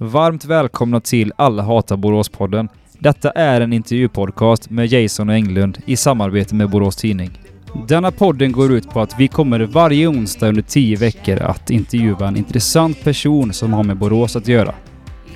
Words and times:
Varmt 0.00 0.44
välkomna 0.44 1.00
till 1.00 1.32
Alla 1.36 1.62
hatar 1.62 1.96
Borås-podden. 1.96 2.68
Detta 2.98 3.30
är 3.30 3.60
en 3.60 3.72
intervjupodcast 3.72 4.70
med 4.70 4.86
Jason 4.86 5.28
och 5.28 5.34
Englund 5.34 5.78
i 5.86 5.96
samarbete 5.96 6.54
med 6.54 6.70
Borås 6.70 6.96
Tidning. 6.96 7.40
Denna 7.88 8.10
podden 8.10 8.52
går 8.52 8.72
ut 8.72 8.90
på 8.90 9.00
att 9.00 9.14
vi 9.18 9.28
kommer 9.28 9.60
varje 9.60 10.06
onsdag 10.06 10.48
under 10.48 10.62
tio 10.62 10.96
veckor 10.96 11.38
att 11.38 11.70
intervjua 11.70 12.28
en 12.28 12.36
intressant 12.36 13.04
person 13.04 13.52
som 13.52 13.72
har 13.72 13.82
med 13.82 13.96
Borås 13.96 14.36
att 14.36 14.48
göra. 14.48 14.74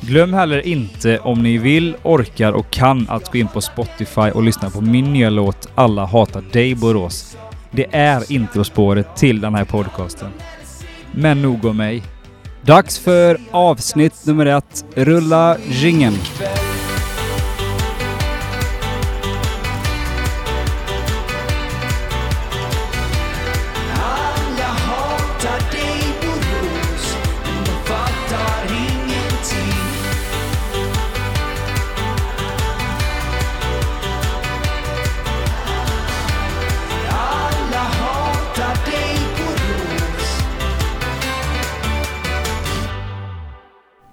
Glöm 0.00 0.32
heller 0.32 0.66
inte 0.66 1.18
om 1.18 1.42
ni 1.42 1.58
vill, 1.58 1.96
orkar 2.02 2.52
och 2.52 2.70
kan 2.70 3.06
att 3.08 3.32
gå 3.32 3.38
in 3.38 3.48
på 3.48 3.60
Spotify 3.60 4.30
och 4.34 4.42
lyssna 4.42 4.70
på 4.70 4.80
min 4.80 5.12
nya 5.12 5.30
låt 5.30 5.68
Alla 5.74 6.06
hatar 6.06 6.44
dig 6.52 6.74
Borås. 6.74 7.36
Det 7.70 7.86
är 7.94 8.32
introspåret 8.32 9.16
till 9.16 9.40
den 9.40 9.54
här 9.54 9.64
podcasten. 9.64 10.30
Men 11.12 11.42
nog 11.42 11.64
om 11.64 11.76
mig. 11.76 12.02
Dags 12.64 12.98
för 12.98 13.38
avsnitt 13.50 14.26
nummer 14.26 14.46
ett. 14.46 14.84
Rulla 14.94 15.56
ringen. 15.70 16.14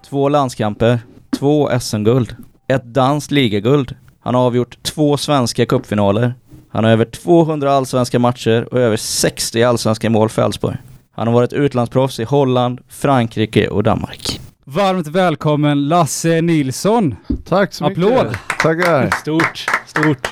Två 0.09 0.29
landskamper, 0.29 0.99
två 1.39 1.69
SM-guld, 1.79 2.35
ett 2.67 2.83
danskt 2.83 3.31
ligaguld. 3.31 3.95
Han 4.19 4.35
har 4.35 4.41
avgjort 4.41 4.83
två 4.83 5.17
svenska 5.17 5.66
cupfinaler. 5.66 6.33
Han 6.71 6.83
har 6.83 6.91
över 6.91 7.05
200 7.05 7.73
allsvenska 7.73 8.19
matcher 8.19 8.67
och 8.71 8.79
över 8.79 8.97
60 8.97 9.63
allsvenska 9.63 10.09
mål 10.09 10.29
för 10.29 10.41
Elfsborg. 10.41 10.77
Han 11.11 11.27
har 11.27 11.33
varit 11.33 11.53
utlandsproffs 11.53 12.19
i 12.19 12.23
Holland, 12.23 12.79
Frankrike 12.88 13.67
och 13.67 13.83
Danmark. 13.83 14.39
Varmt 14.66 15.07
välkommen 15.07 15.88
Lasse 15.88 16.41
Nilsson. 16.41 17.16
Tack 17.45 17.73
så 17.73 17.83
mycket. 17.89 18.03
Applåd. 18.05 18.38
Tackar. 18.61 19.09
Stort, 19.21 19.66
stort. 19.85 20.27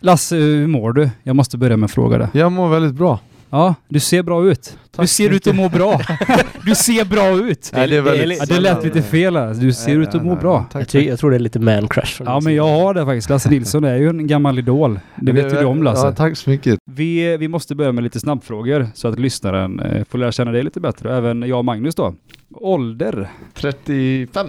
Lasse, 0.00 0.36
hur 0.36 0.66
mår 0.66 0.92
du? 0.92 1.10
Jag 1.22 1.36
måste 1.36 1.58
börja 1.58 1.76
med 1.76 1.84
att 1.84 1.92
fråga 1.92 2.18
det. 2.18 2.28
Jag 2.32 2.52
mår 2.52 2.68
väldigt 2.68 2.94
bra. 2.94 3.18
Ja, 3.54 3.74
du 3.88 4.00
ser 4.00 4.22
bra 4.22 4.44
ut. 4.50 4.78
Tack 4.90 5.02
du 5.02 5.06
ser 5.06 5.30
ut 5.30 5.46
att 5.46 5.56
må 5.56 5.68
bra. 5.68 6.00
du 6.64 6.74
ser 6.74 7.04
bra 7.04 7.30
ut. 7.50 7.70
Nej, 7.74 7.88
det 7.88 7.96
är 7.96 8.00
väldigt 8.02 8.38
Ja, 8.38 8.44
det 8.54 8.60
lät 8.60 8.84
lite 8.84 9.02
fel 9.02 9.36
här. 9.36 9.54
Du 9.54 9.72
ser 9.72 9.96
ut 9.96 10.14
att 10.14 10.24
må 10.24 10.36
bra. 10.36 10.66
Tack, 10.72 10.80
Jag, 10.82 10.88
ty- 10.88 11.08
jag 11.08 11.18
tror 11.18 11.30
det 11.30 11.36
är 11.36 11.40
lite 11.40 11.58
man 11.58 11.88
crush. 11.88 12.22
Ja, 12.24 12.40
men 12.40 12.54
jag 12.54 12.68
har 12.68 12.94
det 12.94 13.04
faktiskt. 13.04 13.30
Lasse 13.30 13.50
Nilsson 13.50 13.84
är 13.84 13.96
ju 13.96 14.08
en 14.08 14.26
gammal 14.26 14.58
idol. 14.58 15.00
Det 15.16 15.32
vet 15.32 15.52
ju 15.52 15.58
du 15.58 15.64
om 15.64 15.82
Lasse. 15.82 16.06
Ja, 16.06 16.12
tack 16.12 16.36
så 16.36 16.50
mycket. 16.50 16.78
Vi, 16.90 17.36
vi 17.36 17.48
måste 17.48 17.74
börja 17.74 17.92
med 17.92 18.04
lite 18.04 18.20
snabbfrågor 18.20 18.86
så 18.94 19.08
att 19.08 19.18
lyssnaren 19.18 19.80
eh, 19.80 20.04
får 20.04 20.18
lära 20.18 20.32
känna 20.32 20.50
dig 20.52 20.62
lite 20.62 20.80
bättre. 20.80 21.16
Även 21.16 21.42
jag 21.42 21.58
och 21.58 21.64
Magnus 21.64 21.94
då. 21.94 22.14
Ålder? 22.54 23.30
35. 23.54 24.46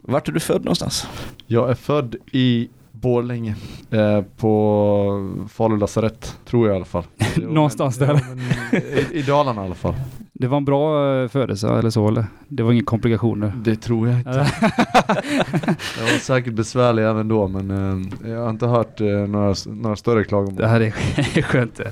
Vart 0.00 0.28
är 0.28 0.32
du 0.32 0.40
född 0.40 0.64
någonstans? 0.64 1.06
Jag 1.46 1.70
är 1.70 1.74
född 1.74 2.16
i 2.32 2.68
Borlänge. 3.02 3.54
Eh, 3.90 4.22
på 4.36 5.46
Falu 5.52 5.76
lasarett, 5.76 6.36
tror 6.44 6.66
jag 6.68 6.74
i 6.74 6.76
alla 6.76 6.84
fall. 6.84 7.04
Någonstans 7.36 7.98
där. 7.98 8.06
ja, 8.06 8.20
men 8.34 8.80
I, 8.82 9.18
I 9.18 9.22
Dalarna 9.22 9.62
i 9.62 9.64
alla 9.66 9.74
fall. 9.74 9.94
Det 10.32 10.46
var 10.48 10.56
en 10.56 10.64
bra 10.64 11.14
eh, 11.22 11.28
födelse 11.28 11.68
eller 11.68 11.90
så 11.90 12.08
eller? 12.08 12.24
Det 12.48 12.62
var 12.62 12.72
inga 12.72 12.82
komplikationer? 12.84 13.52
Det 13.64 13.76
tror 13.76 14.08
jag 14.08 14.18
inte. 14.18 14.30
Jag 15.98 16.04
var 16.12 16.18
säkert 16.18 16.52
besvärlig 16.54 17.02
även 17.04 17.28
då, 17.28 17.48
men 17.48 17.70
eh, 17.70 18.30
jag 18.30 18.40
har 18.42 18.50
inte 18.50 18.66
hört 18.66 19.00
eh, 19.00 19.06
några, 19.06 19.54
några 19.66 19.96
större 19.96 20.24
klagomål. 20.24 20.56
det 20.56 20.66
här 20.68 20.80
är 20.80 20.90
skönt. 21.42 21.80
Eh, 21.80 21.86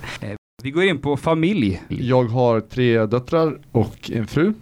Vi 0.62 0.70
går 0.70 0.84
in 0.84 0.98
på 0.98 1.16
familj. 1.16 1.82
Jag 1.88 2.24
har 2.24 2.60
tre 2.60 3.06
döttrar 3.06 3.58
och 3.72 4.10
en 4.14 4.26
fru. 4.26 4.52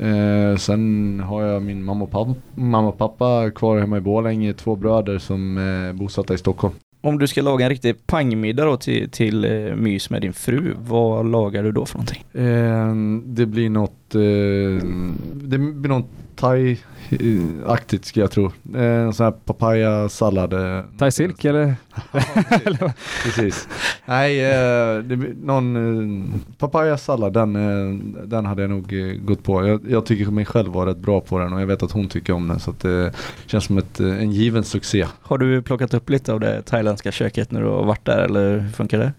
Eh, 0.00 0.56
sen 0.56 1.20
har 1.20 1.42
jag 1.42 1.62
min 1.62 1.84
mamma 1.84 2.04
och, 2.04 2.10
pappa, 2.10 2.34
mamma 2.54 2.88
och 2.88 2.98
pappa 2.98 3.50
kvar 3.50 3.78
hemma 3.78 3.96
i 3.96 4.00
Borlänge, 4.00 4.52
två 4.52 4.76
bröder 4.76 5.18
som 5.18 5.58
är 5.58 5.92
bosatta 5.92 6.34
i 6.34 6.38
Stockholm. 6.38 6.74
Om 7.00 7.18
du 7.18 7.26
ska 7.26 7.42
laga 7.42 7.64
en 7.64 7.70
riktig 7.70 8.06
pangmiddag 8.06 8.64
då 8.64 8.76
till, 8.76 9.10
till 9.10 9.44
eh, 9.44 9.76
mys 9.76 10.10
med 10.10 10.22
din 10.22 10.32
fru, 10.32 10.74
vad 10.78 11.30
lagar 11.30 11.62
du 11.62 11.72
då 11.72 11.86
för 11.86 11.98
någonting? 11.98 12.24
Eh, 12.32 12.94
det 13.24 13.46
blir 13.46 13.70
något, 13.70 14.14
eh, 14.14 14.88
det 15.32 15.58
blir 15.58 15.88
något 15.88 16.08
thai-aktigt 16.36 18.04
ska 18.04 18.20
jag 18.20 18.30
tro. 18.30 18.52
Eh, 18.74 18.82
en 18.82 19.12
sån 19.12 19.24
här 19.24 19.32
papaya-sallad. 19.32 20.52
Eh, 20.52 20.84
Thai 20.98 21.10
silk 21.10 21.44
eller? 21.44 21.74
Precis. 23.24 23.68
Nej, 24.04 24.40
eh, 24.44 24.98
det 24.98 25.16
någon 25.42 25.76
eh, 25.76 26.40
papaya-sallad, 26.58 27.32
den, 27.32 27.56
eh, 27.56 27.94
den 28.24 28.46
hade 28.46 28.62
jag 28.62 28.70
nog 28.70 28.94
gått 29.24 29.42
på. 29.42 29.66
Jag, 29.66 29.80
jag 29.88 30.06
tycker 30.06 30.30
mig 30.30 30.44
själv 30.44 30.72
vara 30.72 30.90
rätt 30.90 30.98
bra 30.98 31.20
på 31.20 31.38
den 31.38 31.52
och 31.52 31.60
jag 31.60 31.66
vet 31.66 31.82
att 31.82 31.92
hon 31.92 32.08
tycker 32.08 32.32
om 32.32 32.48
den 32.48 32.60
så 32.60 32.70
att 32.70 32.80
det 32.80 33.12
känns 33.46 33.64
som 33.64 33.78
ett, 33.78 34.00
en 34.00 34.32
given 34.32 34.64
succé. 34.64 35.06
Har 35.22 35.38
du 35.38 35.62
plockat 35.62 35.94
upp 35.94 36.10
lite 36.10 36.32
av 36.32 36.40
det 36.40 36.62
thailändska 36.62 37.12
köket 37.12 37.50
när 37.50 37.60
du 37.60 37.66
har 37.66 37.84
varit 37.84 38.04
där 38.04 38.18
eller 38.18 38.58
hur 38.58 38.68
funkar 38.68 38.98
det? 38.98 39.12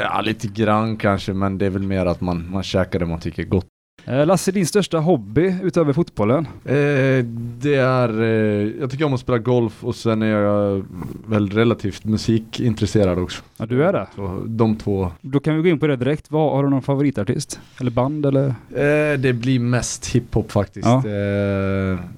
Ja, 0.00 0.20
lite 0.20 0.48
grann 0.48 0.96
kanske 0.96 1.32
men 1.32 1.58
det 1.58 1.66
är 1.66 1.70
väl 1.70 1.82
mer 1.82 2.06
att 2.06 2.20
man, 2.20 2.50
man 2.50 2.62
käkar 2.62 2.98
det 2.98 3.06
man 3.06 3.20
tycker 3.20 3.42
är 3.42 3.46
gott. 3.46 3.66
Eh, 4.06 4.26
Lasse, 4.26 4.52
din 4.52 4.66
största 4.66 4.98
hobby 4.98 5.54
utöver 5.62 5.92
fotbollen? 5.92 6.46
Eh, 6.64 7.24
det 7.60 7.74
är, 7.74 8.22
eh, 8.22 8.70
jag 8.80 8.90
tycker 8.90 9.04
om 9.04 9.14
att 9.14 9.20
spela 9.20 9.38
golf 9.38 9.84
och 9.84 9.94
sen 9.94 10.22
är 10.22 10.26
jag 10.26 10.84
väl 11.26 11.50
relativt 11.50 12.04
musikintresserad 12.04 13.18
också. 13.18 13.42
Ja, 13.56 13.66
du 13.66 13.84
är 13.84 13.92
det. 13.92 14.06
Så 14.16 14.42
de 14.46 14.76
två. 14.76 15.10
Då 15.20 15.40
kan 15.40 15.56
vi 15.56 15.62
gå 15.62 15.68
in 15.68 15.78
på 15.78 15.86
det 15.86 15.96
direkt. 15.96 16.30
Vad, 16.30 16.52
har 16.52 16.62
du 16.64 16.70
någon 16.70 16.82
favoritartist? 16.82 17.60
Eller 17.80 17.90
band 17.90 18.26
eller? 18.26 18.46
Eh, 18.46 19.18
det 19.18 19.32
blir 19.40 19.58
mest 19.58 20.06
hiphop 20.06 20.52
faktiskt. 20.52 20.86
Ja. 20.86 21.02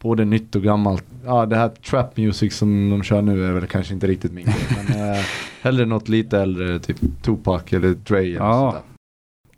Både 0.01 0.25
nytt 0.25 0.57
och 0.57 0.63
gammalt. 0.63 1.05
Ja, 1.27 1.47
det 1.47 1.57
här 1.57 1.69
trap 1.69 2.17
music 2.17 2.57
som 2.57 2.91
de 2.91 3.03
kör 3.03 3.23
nu 3.23 3.47
är 3.47 3.53
väl 3.53 3.67
kanske 3.67 3.95
inte 3.95 4.07
riktigt 4.07 4.33
min 4.33 4.45
grej, 4.45 4.87
Men 4.89 5.17
hellre 5.63 5.85
något 5.85 6.09
lite 6.09 6.39
äldre, 6.39 6.79
typ 6.79 6.97
Tupac 7.23 7.63
eller 7.71 7.89
Dre 7.89 8.19
eller 8.21 8.35
Ja. 8.37 8.53
sånt 8.73 8.75
där. 8.75 8.96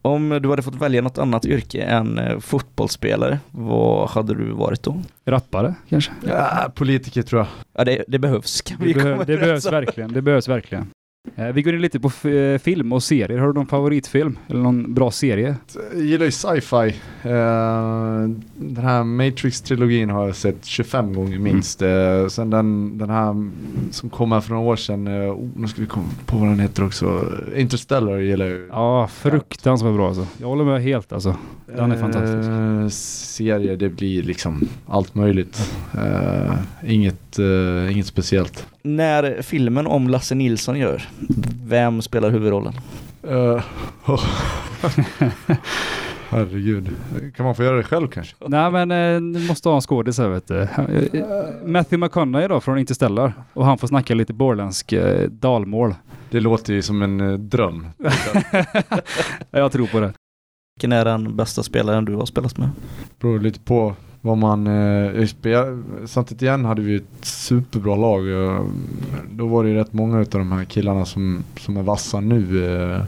Om 0.03 0.39
du 0.43 0.49
hade 0.51 0.63
fått 0.63 0.75
välja 0.75 1.03
något 1.03 1.19
annat 1.19 1.45
yrke 1.47 1.83
än 1.83 2.19
eh, 2.19 2.39
fotbollsspelare, 2.39 3.39
vad 3.51 4.09
hade 4.11 4.35
du 4.35 4.51
varit 4.53 4.83
då? 4.83 5.03
Rappare 5.25 5.75
kanske? 5.89 6.13
Ja, 6.27 6.73
politiker 6.75 7.23
tror 7.23 7.41
jag. 7.41 7.49
Ja, 7.73 7.85
det, 7.85 8.05
det 8.09 8.19
behövs. 8.19 8.61
Kan 8.63 8.79
Det, 8.81 8.93
behö- 8.95 9.25
det 9.27 9.37
behövs 9.37 9.67
verkligen. 9.73 10.13
Det 10.13 10.23
behövs 10.23 10.49
verkligen. 10.49 10.91
Eh, 11.37 11.47
vi 11.47 11.63
går 11.63 11.75
in 11.75 11.81
lite 11.81 12.01
på 12.01 12.29
eh, 12.29 12.59
film 12.59 12.93
och 12.93 13.03
serier. 13.03 13.39
Har 13.39 13.47
du 13.47 13.53
någon 13.53 13.67
favoritfilm? 13.67 14.39
Eller 14.49 14.61
någon 14.61 14.95
bra 14.95 15.11
serie? 15.11 15.57
Jag 15.93 16.05
gillar 16.05 16.25
ju 16.25 16.31
sci-fi. 16.31 16.95
Eh, 17.23 18.29
den 18.55 18.85
här 18.85 19.05
Matrix-trilogin 19.05 20.11
har 20.11 20.27
jag 20.27 20.37
sett 20.37 20.65
25 20.65 21.15
gånger 21.15 21.39
minst. 21.39 21.83
Eh, 21.83 22.27
sen 22.29 22.51
den, 22.51 22.99
den 22.99 23.11
här 23.11 23.51
som 23.91 24.11
kom 24.11 24.33
här 24.33 24.41
för 24.41 24.51
några 24.51 24.69
år 24.69 24.77
sedan, 24.77 25.09
oh, 25.09 25.49
nu 25.57 25.69
ska 25.69 25.81
vi 25.81 25.87
komma 25.87 26.07
på 26.27 26.37
vad 26.37 26.49
den 26.49 26.61
heter 26.61 26.85
också. 26.85 27.33
Interstellar 27.57 28.19
gillar 28.19 28.47
jag 28.47 28.55
ju. 28.55 28.69
Ja, 28.71 29.07
fruktansvärt 29.07 29.95
bra 29.95 30.09
alltså. 30.09 30.27
Jag 30.39 30.49
håller 30.49 30.65
med 30.65 30.83
helt 30.83 31.13
alltså. 31.13 31.37
Den 31.77 31.93
är 31.93 31.97
fantastisk. 31.97 32.99
Serier, 33.37 33.77
det 33.77 33.89
blir 33.89 34.23
liksom 34.23 34.69
allt 34.87 35.15
möjligt. 35.15 35.73
Eh, 35.95 36.55
inget, 36.87 37.28
eh, 37.39 37.93
inget 37.93 38.07
speciellt. 38.07 38.67
När 38.83 39.43
filmen 39.43 39.87
om 39.87 40.09
Lasse 40.09 40.35
Nilsson 40.35 40.79
gör, 40.79 41.03
vem 41.65 42.03
spelar 42.03 42.31
huvudrollen? 42.31 42.75
Eh, 43.23 43.63
oh. 44.07 44.25
Herregud. 46.31 46.91
Kan 47.37 47.47
man 47.47 47.55
få 47.55 47.65
göra 47.65 47.77
det 47.77 47.83
själv 47.83 48.09
kanske? 48.09 48.35
Nej 48.47 48.71
men 48.71 48.91
eh, 48.91 49.41
du 49.41 49.49
måste 49.49 49.69
ha 49.69 49.77
en 49.77 49.81
skådis 49.81 50.19
här 50.19 50.29
vet 50.29 50.47
du. 50.49 50.61
Eh, 50.61 50.69
Matthew 51.65 51.97
McConaughey 52.07 52.49
då 52.49 52.61
från 52.61 52.79
Interstellar. 52.79 53.33
Och 53.53 53.65
han 53.65 53.79
får 53.79 53.89
snacka 53.89 54.15
lite 54.15 54.33
borländsk 54.33 54.93
eh, 54.93 55.29
dalmål. 55.31 55.95
Det 56.31 56.41
låter 56.41 56.73
ju 56.73 56.83
som 56.83 57.03
en 57.03 57.21
eh, 57.21 57.39
dröm. 57.39 57.87
Jag 59.51 59.73
tror 59.73 59.87
på 59.87 60.01
det. 60.01 60.13
Vilken 60.77 60.93
är 60.93 61.05
den 61.05 61.37
bästa 61.37 61.63
spelaren 61.63 62.05
du 62.05 62.15
har 62.15 62.27
spelat 62.27 62.57
med? 62.59 62.71
beror 63.21 63.41
lite 63.41 63.61
på 63.61 63.95
vad 64.21 64.39
man 64.39 64.67
eh, 64.67 65.27
spel, 65.27 65.83
Samtidigt 66.07 66.43
igen 66.43 66.65
hade 66.65 66.83
vi 66.83 66.97
ett 66.97 67.25
superbra 67.25 67.97
lag. 67.97 68.21
och 68.27 68.67
Då 69.31 69.47
var 69.47 69.65
det 69.65 69.71
ju 69.71 69.77
rätt 69.77 69.93
många 69.93 70.19
av 70.19 70.25
de 70.25 70.53
här 70.53 70.65
killarna 70.65 71.05
som, 71.05 71.45
som 71.59 71.77
är 71.77 71.83
vassa 71.83 72.21
nu. 72.21 72.73
Eh, 72.73 73.03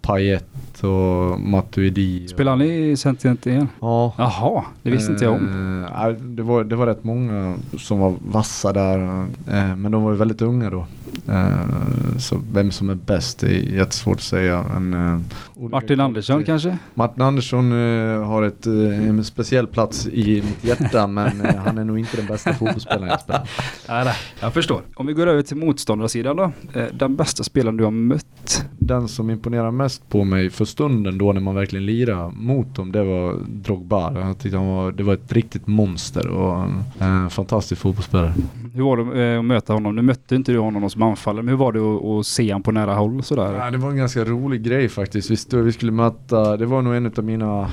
Payet 0.00 0.46
och 0.84 1.40
Matuidi. 1.40 2.28
Spelar 2.28 2.56
ni 2.56 2.90
i 2.90 2.96
Sentient 2.96 3.46
igen? 3.46 3.68
Ja. 3.80 4.14
Jaha, 4.18 4.64
det 4.82 4.90
visste 4.90 5.12
inte 5.12 5.24
jag 5.24 5.34
om. 5.34 5.84
Eh, 5.84 6.08
det, 6.08 6.42
var, 6.42 6.64
det 6.64 6.76
var 6.76 6.86
rätt 6.86 7.04
många 7.04 7.54
som 7.78 7.98
var 7.98 8.14
vassa 8.28 8.72
där. 8.72 8.98
Eh, 9.50 9.76
men 9.76 9.92
de 9.92 10.02
var 10.02 10.10
ju 10.10 10.16
väldigt 10.16 10.42
unga 10.42 10.70
då. 10.70 10.86
Eh, 11.28 12.18
så 12.18 12.40
vem 12.52 12.70
som 12.70 12.90
är 12.90 12.94
bäst 12.94 13.42
är 13.42 13.48
jättesvårt 13.48 14.16
att 14.16 14.22
säga. 14.22 14.64
Men, 14.78 14.94
eh, 14.94 15.20
Martin 15.70 16.00
Andersson 16.00 16.44
kanske? 16.44 16.78
Martin 16.94 17.22
Andersson 17.22 17.72
eh, 17.72 18.22
har 18.26 18.42
ett, 18.42 18.66
eh, 18.66 19.08
en 19.08 19.24
speciell 19.24 19.66
plats 19.66 20.06
i 20.06 20.42
mitt 20.46 20.64
hjärta 20.64 21.06
men 21.16 21.40
eh, 21.40 21.54
han 21.56 21.78
är 21.78 21.84
nog 21.84 21.98
inte 21.98 22.16
den 22.16 22.26
bästa 22.26 22.54
fotbollsspelaren 22.54 23.08
jag 23.08 23.20
spelar. 23.20 23.48
Nej, 23.88 24.04
nej. 24.04 24.14
Jag 24.40 24.54
förstår. 24.54 24.82
Om 24.94 25.06
vi 25.06 25.12
går 25.12 25.26
över 25.26 25.42
till 25.42 25.56
motståndarsidan 25.56 26.36
då. 26.36 26.52
Eh, 26.74 26.84
Den 26.92 27.16
bästa 27.16 27.44
spelaren 27.44 27.76
du 27.76 27.84
har 27.84 27.90
mött? 27.90 28.64
Den 28.78 29.08
som 29.08 29.30
imponerar 29.30 29.70
mest 29.70 30.08
på 30.08 30.24
mig 30.24 30.50
för 30.50 30.64
stunden 30.66 31.18
då 31.18 31.32
när 31.32 31.40
man 31.40 31.54
verkligen 31.54 31.86
lirar 31.86 32.30
mot 32.30 32.74
dem 32.74 32.92
det 32.92 33.02
var 33.04 33.34
Drogba. 33.48 34.12
Jag 34.20 34.38
tyckte 34.38 34.58
han 34.58 34.66
var, 34.68 34.92
det 34.92 35.02
var 35.02 35.14
ett 35.14 35.32
riktigt 35.32 35.66
monster 35.66 36.26
och 36.28 36.62
en 36.62 36.82
eh, 37.24 37.28
fantastisk 37.28 37.80
fotbollsspelare. 37.82 38.34
Hur 38.74 38.82
var 38.82 38.96
det 38.96 39.24
eh, 39.32 39.38
att 39.38 39.44
möta 39.44 39.72
honom? 39.72 39.96
Nu 39.96 40.02
mötte 40.02 40.34
inte 40.36 40.52
du 40.52 40.58
honom 40.58 40.90
som 40.90 41.02
anfallare, 41.02 41.42
men 41.42 41.48
hur 41.52 41.56
var 41.58 41.72
det 41.72 41.80
att, 41.80 42.04
att 42.20 42.26
se 42.26 42.52
honom 42.52 42.62
på 42.62 42.72
nära 42.72 42.94
håll 42.94 43.22
sådär? 43.22 43.54
Ja, 43.58 43.70
det 43.70 43.78
var 43.78 43.90
en 43.90 43.96
ganska 43.96 44.24
rolig 44.24 44.62
grej 44.62 44.88
faktiskt. 44.88 45.30
Vi, 45.30 45.36
stod, 45.36 45.64
vi 45.64 45.72
skulle 45.72 45.92
möta, 45.92 46.56
det 46.56 46.66
var 46.66 46.82
nog 46.82 46.94
en 46.94 47.06
av 47.06 47.24
mina, 47.24 47.68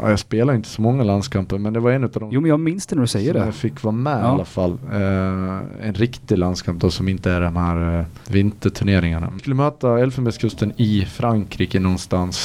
ja, 0.00 0.10
jag 0.10 0.18
spelar 0.18 0.54
inte 0.54 0.68
så 0.68 0.82
många 0.82 1.04
landskamper 1.04 1.58
men 1.58 1.72
det 1.72 1.80
var 1.80 1.90
en 1.90 2.04
av 2.04 2.10
de 2.10 2.30
Jo, 2.32 2.40
men 2.40 2.48
jag 2.48 2.60
minns 2.60 2.86
det 2.86 2.96
när 2.96 3.02
du 3.02 3.08
säger 3.08 3.32
som 3.32 3.40
det. 3.40 3.46
jag 3.46 3.54
fick 3.54 3.82
vara 3.82 3.92
med 3.94 4.12
Ja. 4.24 4.28
i 4.28 4.30
alla 4.30 4.44
fall. 4.44 4.78
Eh, 4.92 5.86
en 5.88 5.94
riktig 5.94 6.38
landskamp 6.38 6.80
då 6.80 6.90
som 6.90 7.08
inte 7.08 7.30
är 7.30 7.40
de 7.40 7.56
här 7.56 7.98
eh, 8.00 8.04
vinterturneringarna. 8.30 9.30
Vi 9.34 9.38
skulle 9.40 9.56
möta 9.56 9.98
Elfenbenskusten 9.98 10.72
i 10.76 11.04
Frankrike 11.04 11.80
någonstans. 11.80 12.35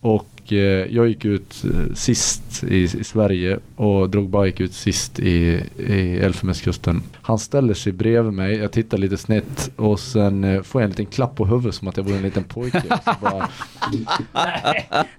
Och 0.00 0.52
eh, 0.52 0.94
jag 0.94 1.08
gick 1.08 1.24
ut 1.24 1.64
eh, 1.64 1.94
sist 1.94 2.64
i, 2.64 2.82
i 2.82 3.04
Sverige 3.04 3.58
och 3.76 4.10
Drogba 4.10 4.46
gick 4.46 4.60
ut 4.60 4.72
sist 4.72 5.18
i, 5.18 5.62
i 5.76 6.18
Elfenbenskusten. 6.18 7.02
Han 7.22 7.38
ställer 7.38 7.74
sig 7.74 7.92
bredvid 7.92 8.32
mig, 8.32 8.56
jag 8.56 8.72
tittar 8.72 8.98
lite 8.98 9.16
snett 9.16 9.70
och 9.76 10.00
sen 10.00 10.44
eh, 10.44 10.62
får 10.62 10.80
jag 10.80 10.84
en 10.84 10.90
liten 10.90 11.06
klapp 11.06 11.36
på 11.36 11.46
huvudet 11.46 11.74
som 11.74 11.88
att 11.88 11.96
jag 11.96 12.04
vore 12.04 12.16
en 12.16 12.22
liten 12.22 12.44
pojke. 12.44 12.82
Och 12.90 13.04
så 13.04 13.14
bara, 13.20 13.48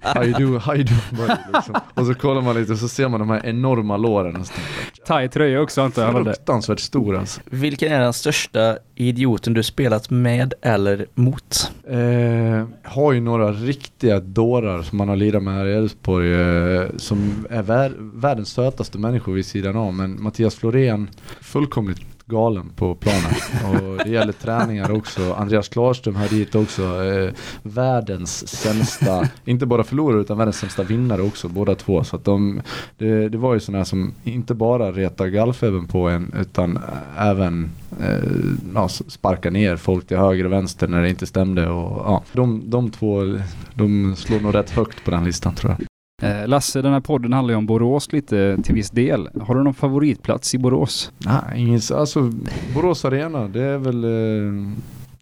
how 0.00 0.24
you 0.24 0.32
do, 0.38 0.58
how 0.58 0.74
you 0.74 0.84
do 0.84 0.94
buddy, 1.16 1.34
liksom. 1.54 1.74
Och 1.94 2.06
så 2.06 2.14
kollar 2.14 2.42
man 2.42 2.56
lite 2.56 2.72
och 2.72 2.78
så 2.78 2.88
ser 2.88 3.08
man 3.08 3.20
de 3.20 3.30
här 3.30 3.46
enorma 3.46 3.96
låren. 3.96 4.36
Och 4.36 4.46
så 4.46 4.52
tänker 4.52 4.72
jag, 4.96 5.06
Taj 5.06 5.28
tröja 5.28 5.60
också 5.60 5.82
antar 5.82 6.02
jag. 6.02 6.24
Fruktansvärt 6.24 6.80
stor 6.80 7.16
alltså. 7.16 7.40
Vilken 7.44 7.92
är 7.92 8.00
den 8.00 8.12
största 8.12 8.78
idioten 9.08 9.54
du 9.54 9.62
spelat 9.62 10.10
med 10.10 10.54
eller 10.62 11.06
mot? 11.14 11.72
Eh, 11.88 12.68
har 12.82 13.12
ju 13.12 13.20
några 13.20 13.52
riktiga 13.52 14.20
dårar 14.20 14.82
som 14.82 14.98
man 14.98 15.08
har 15.08 15.16
lirat 15.16 15.42
med 15.42 15.54
här 15.54 15.66
i 15.66 15.72
Elfsborg 15.74 16.34
eh, 16.34 16.84
som 16.96 17.46
är 17.50 17.62
vär- 17.62 18.20
världens 18.20 18.48
sötaste 18.48 18.98
människor 18.98 19.32
vid 19.32 19.46
sidan 19.46 19.76
av. 19.76 19.94
Men 19.94 20.22
Mattias 20.22 20.54
Florén, 20.54 21.08
fullkomligt 21.40 22.00
galen 22.30 22.70
på 22.76 22.94
planen. 22.94 23.34
Och 23.64 24.04
det 24.04 24.10
gäller 24.10 24.32
träningar 24.32 24.90
också. 24.90 25.32
Andreas 25.32 25.68
Klarström 25.68 26.16
här 26.16 26.28
dit 26.28 26.54
också. 26.54 26.82
Eh, 26.82 27.30
världens 27.62 28.48
sämsta, 28.48 29.28
inte 29.44 29.66
bara 29.66 29.84
förlorare 29.84 30.20
utan 30.20 30.38
världens 30.38 30.56
sämsta 30.56 30.82
vinnare 30.82 31.22
också 31.22 31.48
båda 31.48 31.74
två. 31.74 32.04
Så 32.04 32.16
att 32.16 32.24
de, 32.24 32.62
det, 32.98 33.28
det 33.28 33.38
var 33.38 33.54
ju 33.54 33.60
sådana 33.60 33.78
här 33.78 33.84
som 33.84 34.14
inte 34.24 34.54
bara 34.54 34.92
retar 34.92 35.26
gallfebern 35.26 35.86
på 35.86 36.08
en 36.08 36.34
utan 36.40 36.78
även 37.18 37.70
eh, 38.00 38.30
ja, 38.74 38.88
sparkar 38.88 39.50
ner 39.50 39.76
folk 39.76 40.06
till 40.06 40.16
höger 40.16 40.44
och 40.44 40.52
vänster 40.52 40.88
när 40.88 41.02
det 41.02 41.10
inte 41.10 41.26
stämde. 41.26 41.68
Och, 41.68 42.02
ja, 42.06 42.22
de, 42.32 42.70
de 42.70 42.90
två 42.90 43.38
de 43.74 44.16
slår 44.16 44.40
nog 44.40 44.54
rätt 44.54 44.70
högt 44.70 45.04
på 45.04 45.10
den 45.10 45.24
listan 45.24 45.54
tror 45.54 45.76
jag. 45.78 45.89
Eh, 46.20 46.48
Lasse, 46.48 46.82
den 46.82 46.92
här 46.92 47.00
podden 47.00 47.32
handlar 47.32 47.52
ju 47.52 47.58
om 47.58 47.66
Borås 47.66 48.12
lite 48.12 48.58
till 48.62 48.74
viss 48.74 48.90
del. 48.90 49.28
Har 49.40 49.54
du 49.54 49.62
någon 49.64 49.74
favoritplats 49.74 50.54
i 50.54 50.58
Borås? 50.58 51.12
Nej, 51.18 51.42
ingen, 51.56 51.80
alltså 51.94 52.32
Borås 52.74 53.04
Arena, 53.04 53.48
det 53.48 53.62
är 53.62 53.78
väl 53.78 54.04
eh, 54.04 54.72